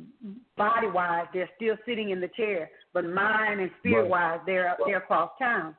body 0.58 0.88
wise, 0.88 1.26
they're 1.34 1.50
still 1.56 1.76
sitting 1.86 2.10
in 2.10 2.20
the 2.20 2.28
chair, 2.30 2.70
but 2.94 3.06
mind 3.06 3.62
and 3.62 3.72
spirit 3.80 4.10
wise, 4.10 4.40
they're 4.46 4.76
they're 4.86 4.98
across 4.98 5.32
town. 5.40 5.76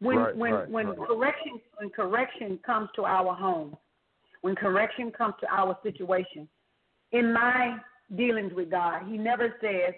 When 0.00 0.18
Right, 0.18 0.36
when 0.36 0.54
right, 0.54 0.70
when 0.70 0.86
right. 0.88 1.08
correction 1.08 1.60
when 1.78 1.90
correction 1.90 2.58
comes 2.64 2.88
to 2.96 3.04
our 3.04 3.34
home, 3.34 3.76
when 4.42 4.54
correction 4.54 5.10
comes 5.10 5.34
to 5.40 5.46
our 5.52 5.76
situation, 5.82 6.48
in 7.12 7.32
my 7.32 7.76
dealings 8.14 8.52
with 8.54 8.70
God, 8.70 9.02
He 9.06 9.18
never 9.18 9.54
says, 9.60 9.94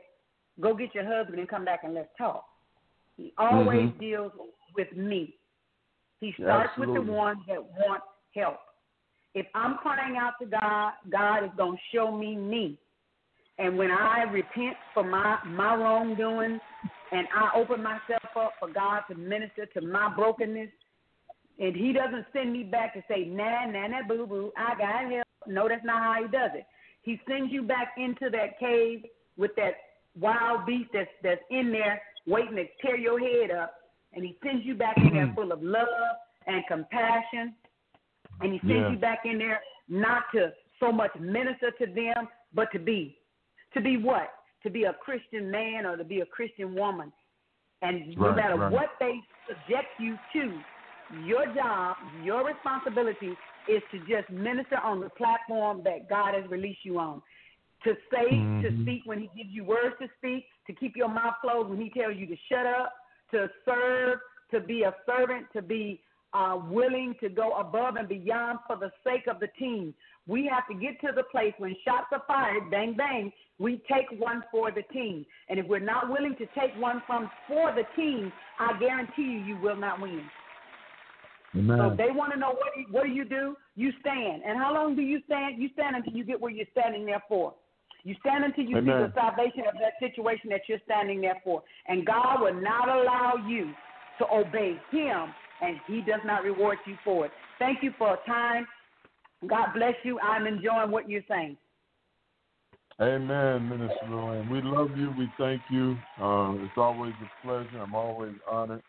"Go 0.61 0.75
get 0.75 0.95
your 0.95 1.05
husband 1.05 1.39
and 1.39 1.49
come 1.49 1.65
back 1.65 1.85
and 1.85 1.95
let's 1.95 2.15
talk." 2.17 2.45
He 3.17 3.33
always 3.39 3.91
Mhm. 3.91 3.99
deals 3.99 4.33
with 4.75 4.93
me. 4.93 5.37
He 6.21 6.33
starts 6.33 6.77
with 6.77 6.93
the 6.95 7.01
one 7.03 7.45
that 7.47 7.63
wants 7.63 8.07
help. 8.35 8.61
If 9.35 9.47
I'm 9.55 9.79
crying 9.79 10.17
out 10.17 10.35
to 10.41 10.47
God, 10.47 10.95
God 11.11 11.45
is 11.45 11.51
going 11.57 11.77
to 11.77 11.83
show 11.93 12.11
me 12.11 12.37
me. 12.37 12.79
And 13.59 13.77
when 13.77 13.91
I 13.91 14.23
repent 14.23 14.77
for 14.95 15.03
my 15.03 15.39
my 15.47 15.75
wrongdoing, 15.75 16.61
and 17.13 17.27
I 17.35 17.59
open 17.59 17.83
myself 17.83 18.37
up 18.37 18.53
for 18.61 18.69
God 18.73 19.03
to 19.11 19.17
minister 19.17 19.67
to 19.75 19.81
my 19.81 20.13
brokenness, 20.15 20.71
and 21.59 21.75
He 21.75 21.93
doesn't 21.93 22.27
send 22.33 22.53
me 22.53 22.63
back 22.63 22.95
to 22.95 23.03
say, 23.09 23.25
"Nah, 23.25 23.67
nah, 23.67 23.89
nah, 23.89 24.07
boo, 24.07 24.27
boo, 24.27 24.53
I 24.57 24.75
got 24.79 25.11
help." 25.11 25.27
No, 25.47 25.69
that's 25.69 25.85
not 25.85 26.03
how 26.03 26.23
He 26.23 26.29
does 26.29 26.51
it. 26.55 26.67
He 27.03 27.21
sends 27.29 27.53
you 27.53 27.63
back 27.63 27.95
into 27.97 28.31
that 28.31 28.59
cave 28.61 29.05
with 29.37 29.55
that 29.57 29.75
wild 30.19 30.67
beast 30.67 30.91
that's 30.93 31.11
that's 31.23 31.43
in 31.51 31.73
there 31.73 32.01
waiting 32.27 32.57
to 32.57 32.65
tear 32.81 32.97
your 32.97 33.19
head 33.19 33.51
up, 33.51 33.75
and 34.13 34.25
He 34.25 34.37
sends 34.45 34.65
you 34.65 34.75
back 34.75 34.97
in 34.99 35.13
there 35.13 35.27
mm. 35.27 35.35
full 35.35 35.51
of 35.51 35.63
love 35.63 36.17
and 36.47 36.63
compassion, 36.69 37.55
and 38.41 38.53
He 38.53 38.61
sends 38.61 38.73
Yeah. 38.73 38.91
you 38.91 38.99
back 38.99 39.21
in 39.25 39.39
there 39.39 39.61
not 39.89 40.25
to 40.33 40.53
so 40.79 40.93
much 40.93 41.11
minister 41.19 41.73
to 41.73 41.87
them, 41.87 42.29
but 42.55 42.71
to 42.73 42.79
be 42.79 43.18
to 43.79 43.85
be 43.85 43.97
what? 43.97 44.31
To 44.65 44.71
be 44.71 44.85
a 44.85 44.93
Christian 44.93 45.51
man 45.51 45.87
or 45.87 45.97
to 45.97 46.05
be 46.05 46.21
a 46.21 46.27
Christian 46.27 46.75
woman. 46.75 47.13
And 47.83 48.17
no 48.17 48.29
Right, 48.29 48.37
matter 48.37 48.57
right. 48.57 48.73
what 48.73 48.91
they 49.01 49.21
subject 49.49 49.89
you 49.99 50.19
to, 50.33 50.65
your 51.09 51.47
job, 51.55 51.97
your 52.13 52.45
responsibility 52.45 53.39
is 53.67 53.83
to 53.91 53.99
just 54.01 54.29
minister 54.31 54.79
on 54.79 55.01
the 55.01 55.11
platform 55.11 55.83
that 55.85 56.09
God 56.09 56.35
has 56.35 56.45
released 56.51 56.85
you 56.85 56.99
on. 56.99 57.23
To 57.85 57.97
say, 58.11 58.49
to 58.61 58.73
Mhm. 58.73 58.83
speak 58.83 59.03
when 59.07 59.21
He 59.21 59.29
gives 59.29 59.51
you 59.51 59.65
words 59.65 59.97
to 60.01 60.09
speak, 60.19 60.49
to 60.67 60.73
keep 60.73 60.97
your 60.97 61.09
mouth 61.09 61.37
closed 61.41 61.71
when 61.71 61.81
He 61.81 61.91
tells 61.91 62.17
you 62.17 62.27
to 62.27 62.37
shut 62.49 62.67
up, 62.67 62.93
to 63.31 63.49
serve, 63.65 64.21
to 64.51 64.61
be 64.61 64.83
a 64.83 64.95
servant, 65.07 65.47
to 65.53 65.63
be 65.63 66.03
uh, 66.35 66.61
willing 66.65 67.15
to 67.21 67.29
go 67.29 67.53
above 67.53 67.97
and 67.97 68.09
beyond 68.09 68.59
for 68.67 68.77
the 68.77 68.91
sake 69.05 69.27
of 69.29 69.41
the 69.41 69.49
team. 69.59 69.95
We 70.29 70.49
have 70.53 70.69
to 70.69 70.75
get 70.75 71.01
to 71.01 71.09
the 71.17 71.25
place 71.25 71.55
when 71.57 71.75
shots 71.85 72.07
are 72.13 72.23
fired, 72.29 72.71
bang, 72.71 72.95
bang, 72.97 73.33
we 73.59 73.83
take 73.91 74.21
one 74.21 74.45
for 74.53 74.71
the 74.71 74.83
team. 74.93 75.27
And 75.49 75.59
if 75.59 75.67
we're 75.67 75.79
not 75.81 76.11
willing 76.11 76.37
to 76.37 76.47
take 76.59 76.77
one 76.79 77.03
from 77.07 77.31
for 77.49 77.75
the 77.75 77.85
team, 77.97 78.31
I 78.61 78.79
guarantee 78.79 79.23
you, 79.23 79.39
you 79.39 79.57
will 79.61 79.77
not 79.77 80.01
win. 80.01 80.23
So 81.55 81.59
if 81.59 81.71
Amen. 81.71 81.97
they 81.97 82.11
want 82.11 82.33
to 82.35 82.39
know 82.39 82.51
what 82.51 82.75
do 82.75 82.81
you, 82.81 82.87
what 82.91 83.05
do 83.05 83.11
you 83.11 83.25
do, 83.25 83.57
you 83.75 83.91
stand. 84.01 84.43
And 84.47 84.59
how 84.59 84.73
long 84.75 84.95
do 84.95 85.03
you 85.03 85.21
stand? 85.25 85.61
You 85.61 85.71
stand 85.73 85.97
until 85.97 86.13
you 86.13 86.25
get 86.25 86.39
where 86.39 86.53
you're 86.53 86.67
standing 86.73 87.07
there 87.07 87.23
for. 87.27 87.55
You 88.05 88.15
stand 88.21 88.45
until 88.45 88.65
you 88.65 88.79
see 88.81 88.87
the 88.87 89.13
salvation 89.15 89.65
of 89.67 89.75
that 89.81 89.95
situation 89.99 90.51
that 90.51 90.61
you're 90.69 90.79
standing 90.85 91.21
there 91.23 91.41
for. 91.43 91.63
And 91.89 92.07
God 92.07 92.43
will 92.43 92.55
not 92.55 92.89
allow 92.89 93.35
you 93.49 93.73
to 94.19 94.27
obey 94.31 94.79
Him, 94.91 95.33
and 95.63 95.77
He 95.87 96.03
does 96.03 96.21
not 96.25 96.43
reward 96.43 96.79
you 96.87 96.97
for 97.03 97.27
it. 97.27 97.33
Thank 97.59 97.83
you 97.83 97.93
for 97.99 98.19
time. 98.27 98.67
God 99.47 99.69
bless 99.75 99.95
you. 100.03 100.19
I'm 100.21 100.47
enjoying 100.47 100.91
what 100.91 101.09
you're 101.09 101.23
saying. 101.29 101.57
Amen, 103.01 103.69
Minister 103.69 104.07
Luann. 104.07 104.49
We 104.49 104.61
love 104.61 104.97
you. 104.97 105.15
We 105.17 105.31
thank 105.39 105.63
you. 105.69 105.99
Uh, 106.21 106.55
it's 106.65 106.77
always 106.77 107.15
a 107.23 107.47
pleasure. 107.47 107.79
I'm 107.81 107.95
always 107.95 108.35
honored. 108.51 108.83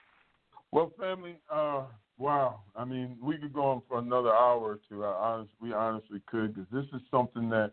Well, 0.71 0.91
family, 0.99 1.35
uh, 1.51 1.83
wow. 2.17 2.61
I 2.75 2.85
mean, 2.85 3.17
we 3.21 3.37
could 3.37 3.53
go 3.53 3.65
on 3.65 3.83
for 3.87 3.99
another 3.99 4.29
hour 4.29 4.61
or 4.61 4.79
two. 4.89 5.05
I 5.05 5.09
honest, 5.09 5.51
we 5.61 5.73
honestly 5.73 6.21
could, 6.25 6.55
because 6.55 6.67
this 6.71 6.85
is 6.99 7.05
something 7.11 7.49
that, 7.49 7.71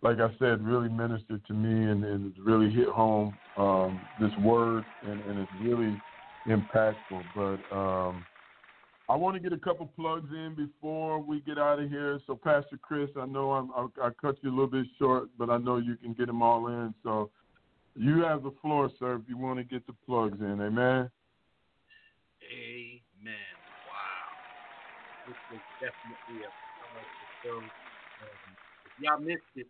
like 0.00 0.20
I 0.20 0.30
said, 0.38 0.64
really 0.64 0.88
ministered 0.88 1.44
to 1.46 1.52
me 1.52 1.90
and, 1.90 2.02
and 2.02 2.32
really 2.38 2.70
hit 2.70 2.88
home. 2.88 3.34
Um, 3.58 4.00
this 4.20 4.34
word 4.38 4.84
and, 5.02 5.20
and 5.26 5.40
it's 5.40 5.52
really 5.60 6.00
impactful. 6.46 7.24
But 7.34 7.76
um, 7.76 8.24
I 9.10 9.16
want 9.16 9.36
to 9.36 9.40
get 9.40 9.52
a 9.52 9.58
couple 9.58 9.86
plugs 9.96 10.30
in 10.30 10.54
before 10.54 11.18
we 11.18 11.40
get 11.40 11.58
out 11.58 11.80
of 11.80 11.88
here. 11.88 12.20
So, 12.26 12.36
Pastor 12.36 12.78
Chris, 12.80 13.08
I 13.18 13.24
know 13.24 13.52
I'm, 13.52 13.70
I, 13.72 13.86
I 14.06 14.10
cut 14.20 14.36
you 14.42 14.50
a 14.50 14.54
little 14.54 14.66
bit 14.66 14.84
short, 14.98 15.30
but 15.38 15.48
I 15.48 15.56
know 15.56 15.78
you 15.78 15.96
can 15.96 16.12
get 16.12 16.26
them 16.26 16.42
all 16.42 16.68
in. 16.68 16.92
So, 17.02 17.30
you 17.96 18.22
have 18.22 18.42
the 18.44 18.52
floor, 18.62 18.88
sir, 18.98 19.16
if 19.16 19.22
you 19.28 19.36
want 19.36 19.58
to 19.58 19.64
get 19.64 19.84
the 19.86 19.92
plugs 20.06 20.40
in. 20.40 20.60
Amen. 20.60 21.10
Amen. 22.54 23.34
Wow. 23.88 24.28
This 25.26 25.36
was 25.50 25.60
definitely 25.80 26.44
a 26.44 26.46
show. 27.42 27.58
Um, 27.58 27.70
if 28.86 28.92
y'all 29.02 29.18
missed 29.18 29.42
it, 29.56 29.66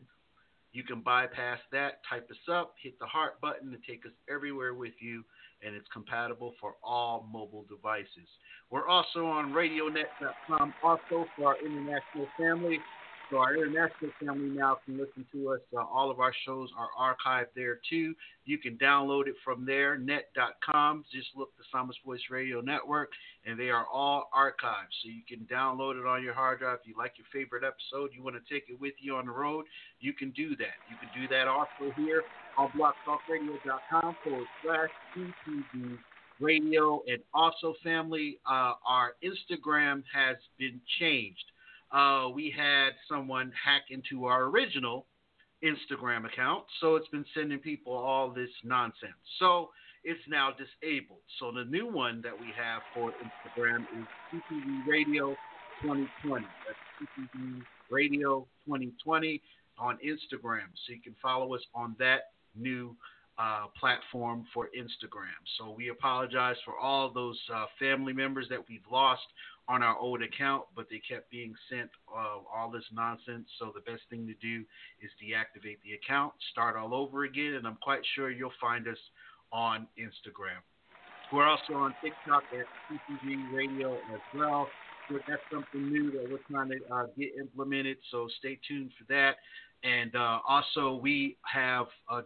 you 0.72 0.84
can 0.84 1.02
bypass 1.02 1.60
that, 1.72 2.02
type 2.08 2.30
us 2.30 2.38
up, 2.52 2.76
hit 2.82 3.00
the 3.00 3.06
heart 3.06 3.42
button, 3.42 3.74
and 3.74 3.84
take 3.88 4.06
us 4.06 4.12
everywhere 4.30 4.74
with 4.74 4.94
you. 5.00 5.24
And 5.66 5.76
it's 5.76 5.88
compatible 5.92 6.54
for 6.62 6.76
all 6.84 7.28
mobile 7.32 7.66
devices. 7.68 8.30
We're 8.70 8.88
also 8.88 9.26
on 9.26 9.52
RadioNet.com, 9.52 10.74
also 10.84 11.26
for 11.36 11.48
our 11.48 11.58
international 11.66 12.28
family. 12.38 12.80
So 13.30 13.38
our 13.38 13.56
international 13.56 14.12
family 14.20 14.50
now 14.50 14.80
can 14.86 14.98
listen 14.98 15.26
to 15.34 15.50
us. 15.50 15.60
Uh, 15.76 15.82
all 15.82 16.10
of 16.10 16.20
our 16.20 16.34
shows 16.46 16.70
are 16.78 16.90
archived 17.00 17.50
there 17.56 17.80
too. 17.88 18.16
You 18.46 18.58
can 18.58 18.76
download 18.78 19.28
it 19.28 19.36
from 19.44 19.66
there, 19.66 19.98
net.com. 19.98 21.06
Just 21.12 21.28
look 21.36 21.56
the 21.58 21.64
Psalmist 21.72 22.00
Voice 22.04 22.22
Radio 22.32 22.60
Network, 22.62 23.12
and 23.46 23.60
they 23.60 23.70
are 23.70 23.86
all 23.86 24.30
archived. 24.36 24.90
So 25.04 25.10
you 25.10 25.22
can 25.28 25.46
download 25.46 26.00
it 26.00 26.08
on 26.08 26.24
your 26.24 26.34
hard 26.34 26.60
drive. 26.60 26.80
If 26.82 26.88
you 26.88 26.96
like 26.98 27.14
your 27.18 27.28
favorite 27.32 27.64
episode, 27.64 28.12
you 28.16 28.24
want 28.24 28.36
to 28.36 28.54
take 28.54 28.64
it 28.70 28.80
with 28.82 28.96
you 29.00 29.16
on 29.16 29.28
the 29.28 29.32
road, 29.32 29.66
you 30.00 30.14
can 30.14 30.32
do 30.32 30.56
that. 30.56 30.80
You 30.90 30.98
can 31.00 31.10
do 31.22 31.28
that 31.28 31.48
also 31.48 31.94
here 31.96 32.24
on 32.58 32.70
blogtalkradio.com 32.70 34.16
forward 34.24 34.48
slash 34.64 34.90
TPV 35.16 36.00
radio. 36.40 37.04
And 37.08 37.20
also, 37.34 37.76
family, 37.84 38.40
uh, 38.50 38.74
our 38.88 39.14
Instagram 39.24 40.04
has 40.14 40.38
been 40.58 40.82
changed 41.00 41.46
uh, 41.92 42.30
we 42.34 42.54
had 42.56 42.92
someone 43.08 43.52
hack 43.64 43.84
into 43.90 44.26
our 44.26 44.46
original 44.46 45.08
Instagram 45.64 46.26
account, 46.26 46.64
so 46.80 46.96
it's 46.96 47.08
been 47.10 47.26
sending 47.34 47.60
people 47.60 47.94
all 47.94 48.30
this 48.30 48.50
nonsense. 48.64 49.20
So 49.40 49.70
it's 50.04 50.22
now 50.28 50.52
disabled. 50.52 51.20
So 51.40 51.52
the 51.52 51.66
new 51.66 51.92
one 51.92 52.22
that 52.22 52.40
we 52.40 52.48
have 52.58 52.82
for 52.94 53.12
Instagram 53.12 53.82
is 54.00 54.06
TPV 54.32 54.88
Radio 54.88 55.36
2020. 55.82 56.46
That's 56.66 57.12
TPV 57.20 57.62
Radio 57.90 58.48
2020 58.66 59.42
on 59.78 59.98
Instagram. 60.06 60.68
So 60.86 60.94
you 60.94 61.02
can 61.04 61.16
follow 61.22 61.54
us 61.56 61.62
on 61.74 61.96
that 62.00 62.32
new 62.56 62.96
uh, 63.40 63.68
platform 63.80 64.46
for 64.54 64.70
Instagram. 64.78 65.40
So 65.58 65.74
we 65.76 65.90
apologize 65.90 66.58
for 66.66 66.78
all 66.78 67.10
those 67.12 67.40
uh, 67.54 67.66
family 67.80 68.12
members 68.12 68.48
that 68.50 68.60
we've 68.68 68.86
lost 68.92 69.22
on 69.70 69.82
our 69.84 69.98
old 69.98 70.22
account, 70.22 70.64
but 70.76 70.88
they 70.90 71.00
kept 71.08 71.30
being 71.32 71.54
sent 71.70 71.90
uh, 72.14 72.40
all 72.54 72.70
this 72.72 72.84
nonsense. 72.92 73.48
So 73.60 73.72
the 73.74 73.90
best 73.90 74.02
thing 74.10 74.28
to 74.28 74.34
do 74.42 74.66
is 75.02 75.10
deactivate 75.24 75.78
the 75.86 75.94
account, 75.94 76.34
start 76.52 76.76
all 76.76 76.94
over 76.94 77.24
again, 77.24 77.54
and 77.54 77.66
I'm 77.66 77.78
quite 77.82 78.02
sure 78.16 78.32
you'll 78.32 78.52
find 78.60 78.88
us 78.88 78.98
on 79.54 79.88
Instagram. 79.98 80.60
We're 81.32 81.48
also 81.48 81.74
on 81.74 81.94
TikTok 82.04 82.44
at 82.52 82.66
TPV 82.92 83.54
Radio 83.54 83.94
as 83.94 84.20
well. 84.36 84.68
So 85.08 85.20
that's 85.28 85.42
something 85.52 85.90
new 85.90 86.12
that 86.12 86.28
we're 86.30 86.40
trying 86.50 86.70
to 86.70 86.94
uh, 86.94 87.06
get 87.18 87.30
implemented. 87.40 87.98
So 88.12 88.28
stay 88.40 88.60
tuned 88.68 88.92
for 88.98 89.06
that. 89.14 89.36
And 89.84 90.16
uh, 90.16 90.40
also, 90.48 90.96
we 90.96 91.38
have 91.44 91.86
a 92.10 92.22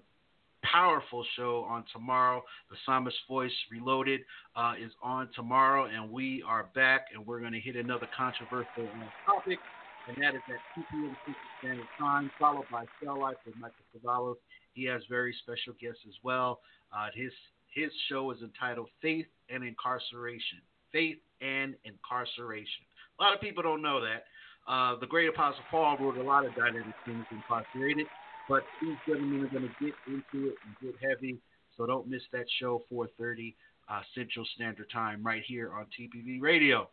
powerful 0.71 1.25
show 1.35 1.65
on 1.69 1.83
tomorrow. 1.93 2.43
The 2.69 2.77
Psalmist 2.85 3.17
Voice 3.27 3.51
Reloaded 3.71 4.21
uh, 4.55 4.73
is 4.83 4.91
on 5.01 5.29
tomorrow, 5.35 5.85
and 5.85 6.11
we 6.11 6.43
are 6.47 6.69
back, 6.75 7.07
and 7.13 7.25
we're 7.25 7.39
going 7.39 7.53
to 7.53 7.59
hit 7.59 7.75
another 7.75 8.07
controversial 8.15 8.87
topic, 9.25 9.59
and 10.07 10.17
that 10.17 10.35
is 10.35 10.41
at 10.49 10.59
2 10.75 10.81
p.m. 10.91 11.15
Standard 11.59 11.87
Time, 11.97 12.31
followed 12.39 12.65
by 12.71 12.85
Cell 13.03 13.19
Life 13.19 13.37
with 13.45 13.55
Michael 13.55 13.75
Savalos. 13.95 14.35
He 14.73 14.85
has 14.85 15.01
very 15.09 15.35
special 15.43 15.73
guests 15.79 16.01
as 16.07 16.15
well. 16.23 16.59
Uh, 16.95 17.07
his 17.13 17.31
his 17.73 17.91
show 18.07 18.29
is 18.31 18.37
entitled 18.43 18.87
Faith 19.01 19.25
and 19.49 19.63
Incarceration. 19.63 20.59
Faith 20.91 21.17
and 21.41 21.75
Incarceration. 21.85 22.85
A 23.19 23.23
lot 23.23 23.33
of 23.33 23.41
people 23.41 23.63
don't 23.63 23.81
know 23.81 23.99
that. 24.01 24.25
Uh, 24.67 24.95
the 24.99 25.07
great 25.07 25.27
Apostle 25.27 25.63
Paul 25.69 25.97
wrote 25.99 26.17
a 26.17 26.23
lot 26.23 26.45
of 26.45 26.55
dynamic 26.55 26.93
things 27.05 27.25
incarcerated. 27.31 28.07
But 28.49 28.63
these 28.81 28.97
gentlemen 29.07 29.43
are 29.43 29.47
going 29.47 29.63
to 29.63 29.85
get 29.85 29.93
into 30.07 30.49
it 30.49 30.55
and 30.65 30.75
get 30.81 31.09
heavy. 31.09 31.37
So 31.77 31.85
don't 31.85 32.07
miss 32.07 32.21
that 32.31 32.45
show, 32.59 32.83
4:30 32.91 33.55
uh, 33.89 34.01
Central 34.15 34.45
Standard 34.55 34.89
Time, 34.91 35.23
right 35.23 35.43
here 35.45 35.73
on 35.73 35.85
TPV 35.97 36.41
Radio. 36.41 36.89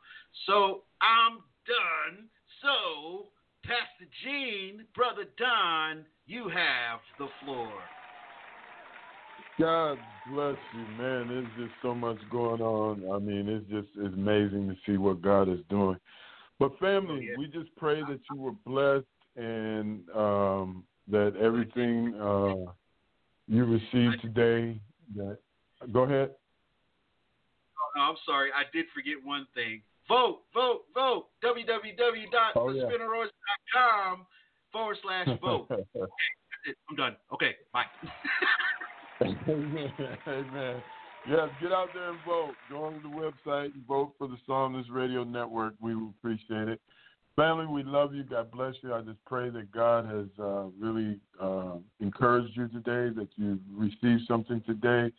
So 0.46 0.82
I'm 1.02 1.38
done. 1.66 2.26
So 2.62 3.26
Pastor 3.64 4.10
Jean, 4.24 4.84
Brother 4.94 5.24
Don, 5.38 6.04
you 6.26 6.48
have 6.48 7.00
the 7.18 7.28
floor. 7.44 7.72
God 9.58 9.98
bless 10.32 10.56
you, 10.74 10.96
man. 10.96 11.28
There's 11.28 11.46
just 11.58 11.74
so 11.82 11.94
much 11.94 12.16
going 12.30 12.62
on. 12.62 13.04
I 13.14 13.18
mean, 13.18 13.48
it's 13.48 13.68
just 13.68 13.88
it's 13.96 14.14
amazing 14.14 14.68
to 14.68 14.76
see 14.86 14.96
what 14.96 15.20
God 15.20 15.48
is 15.48 15.60
doing. 15.68 15.98
But 16.58 16.78
family, 16.78 17.28
oh, 17.30 17.32
yeah. 17.32 17.38
we 17.38 17.46
just 17.46 17.74
pray 17.76 18.00
that 18.00 18.20
you 18.32 18.40
were 18.40 18.52
blessed 18.64 19.06
and 19.36 20.08
um, 20.14 20.84
that 21.10 21.34
everything 21.40 22.14
uh, 22.14 22.54
you 23.46 23.64
received 23.64 24.20
today. 24.22 24.80
That 25.16 25.38
go 25.92 26.02
ahead. 26.02 26.30
Oh, 27.78 27.90
no, 27.96 28.02
I'm 28.02 28.16
sorry. 28.26 28.50
I 28.52 28.64
did 28.72 28.86
forget 28.94 29.14
one 29.22 29.46
thing. 29.54 29.82
Vote, 30.08 30.40
vote, 30.52 30.82
vote. 30.94 31.28
www.thespinneroids.com 31.44 34.26
forward 34.72 34.96
slash 35.02 35.28
vote. 35.40 35.66
okay, 35.70 35.84
I'm 36.88 36.96
done. 36.96 37.16
Okay, 37.32 37.54
bye. 37.72 37.84
Amen. 39.22 40.82
Yes, 41.28 41.50
get 41.60 41.72
out 41.72 41.88
there 41.92 42.08
and 42.10 42.18
vote. 42.26 42.54
Go 42.70 42.84
on 42.84 42.94
to 42.94 43.00
the 43.02 43.08
website 43.08 43.74
and 43.74 43.86
vote 43.86 44.14
for 44.18 44.26
the 44.26 44.38
Psalmist 44.46 44.88
Radio 44.90 45.22
Network. 45.22 45.74
We 45.80 45.94
will 45.94 46.14
appreciate 46.18 46.68
it. 46.68 46.80
Family, 47.36 47.66
we 47.66 47.82
love 47.82 48.14
you. 48.14 48.22
God 48.24 48.50
bless 48.50 48.74
you. 48.82 48.92
I 48.92 49.00
just 49.00 49.24
pray 49.24 49.50
that 49.50 49.70
God 49.72 50.04
has 50.04 50.26
uh, 50.38 50.64
really 50.78 51.18
uh, 51.40 51.76
encouraged 52.00 52.56
you 52.56 52.68
today, 52.68 53.14
that 53.16 53.28
you 53.36 53.58
received 53.72 54.22
something 54.26 54.60
today 54.66 55.12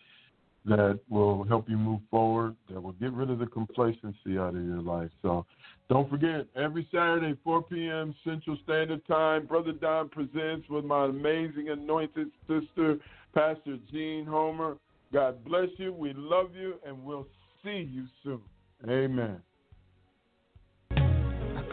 that 0.66 1.00
will 1.10 1.44
help 1.44 1.68
you 1.68 1.78
move 1.78 2.02
forward, 2.12 2.56
that 2.70 2.80
will 2.80 2.92
get 2.94 3.12
rid 3.14 3.30
of 3.32 3.40
the 3.40 3.48
complacency 3.48 4.38
out 4.38 4.56
of 4.56 4.64
your 4.64 4.82
life. 4.82 5.10
So 5.24 5.46
don't 5.90 6.10
forget, 6.10 6.46
every 6.56 6.88
Saturday, 6.92 7.36
4 7.44 7.64
p.m. 7.64 8.14
Central 8.24 8.58
Standard 8.64 9.06
Time, 9.08 9.48
Brother 9.48 9.72
Don 9.72 10.10
presents 10.10 10.70
with 10.70 10.86
my 10.86 11.06
amazing 11.06 11.70
anointed 11.70 12.30
sister, 12.48 12.98
Pastor 13.34 13.78
Jean 13.92 14.26
Homer. 14.26 14.78
God 15.12 15.44
bless 15.44 15.70
you. 15.78 15.92
We 15.92 16.14
love 16.14 16.56
you, 16.56 16.76
and 16.86 17.04
we'll 17.04 17.28
see 17.64 17.90
you 17.92 18.06
soon. 18.24 18.42
Amen 18.88 19.42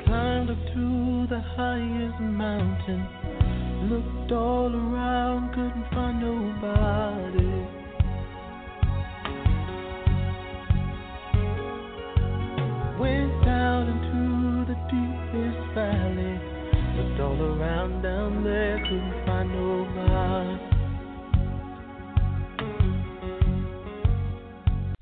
climbed 0.09 0.48
up 0.51 0.56
to 0.72 1.26
the 1.28 1.40
highest 1.55 2.18
mountain. 2.20 3.06
Looked 3.90 4.32
all 4.32 4.74
around, 4.74 5.51
couldn't 5.52 5.85
find 5.93 6.18
nobody. 6.18 7.52
Went 12.98 13.44
down 13.44 13.89
into 13.93 14.72
the 14.72 14.76
deepest 14.89 15.74
valley. 15.74 16.40
Looked 16.97 17.20
all 17.20 17.40
around 17.43 18.01
down 18.02 18.43
there, 18.43 18.78
couldn't 18.85 19.26
find 19.26 19.52
nobody. 19.52 20.68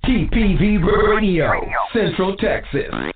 TPV 0.04 0.62
Radio, 0.84 1.60
Central 1.92 2.36
Texas. 2.36 3.12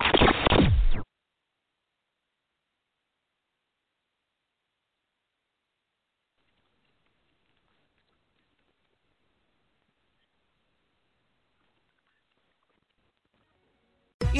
It 14.32 14.39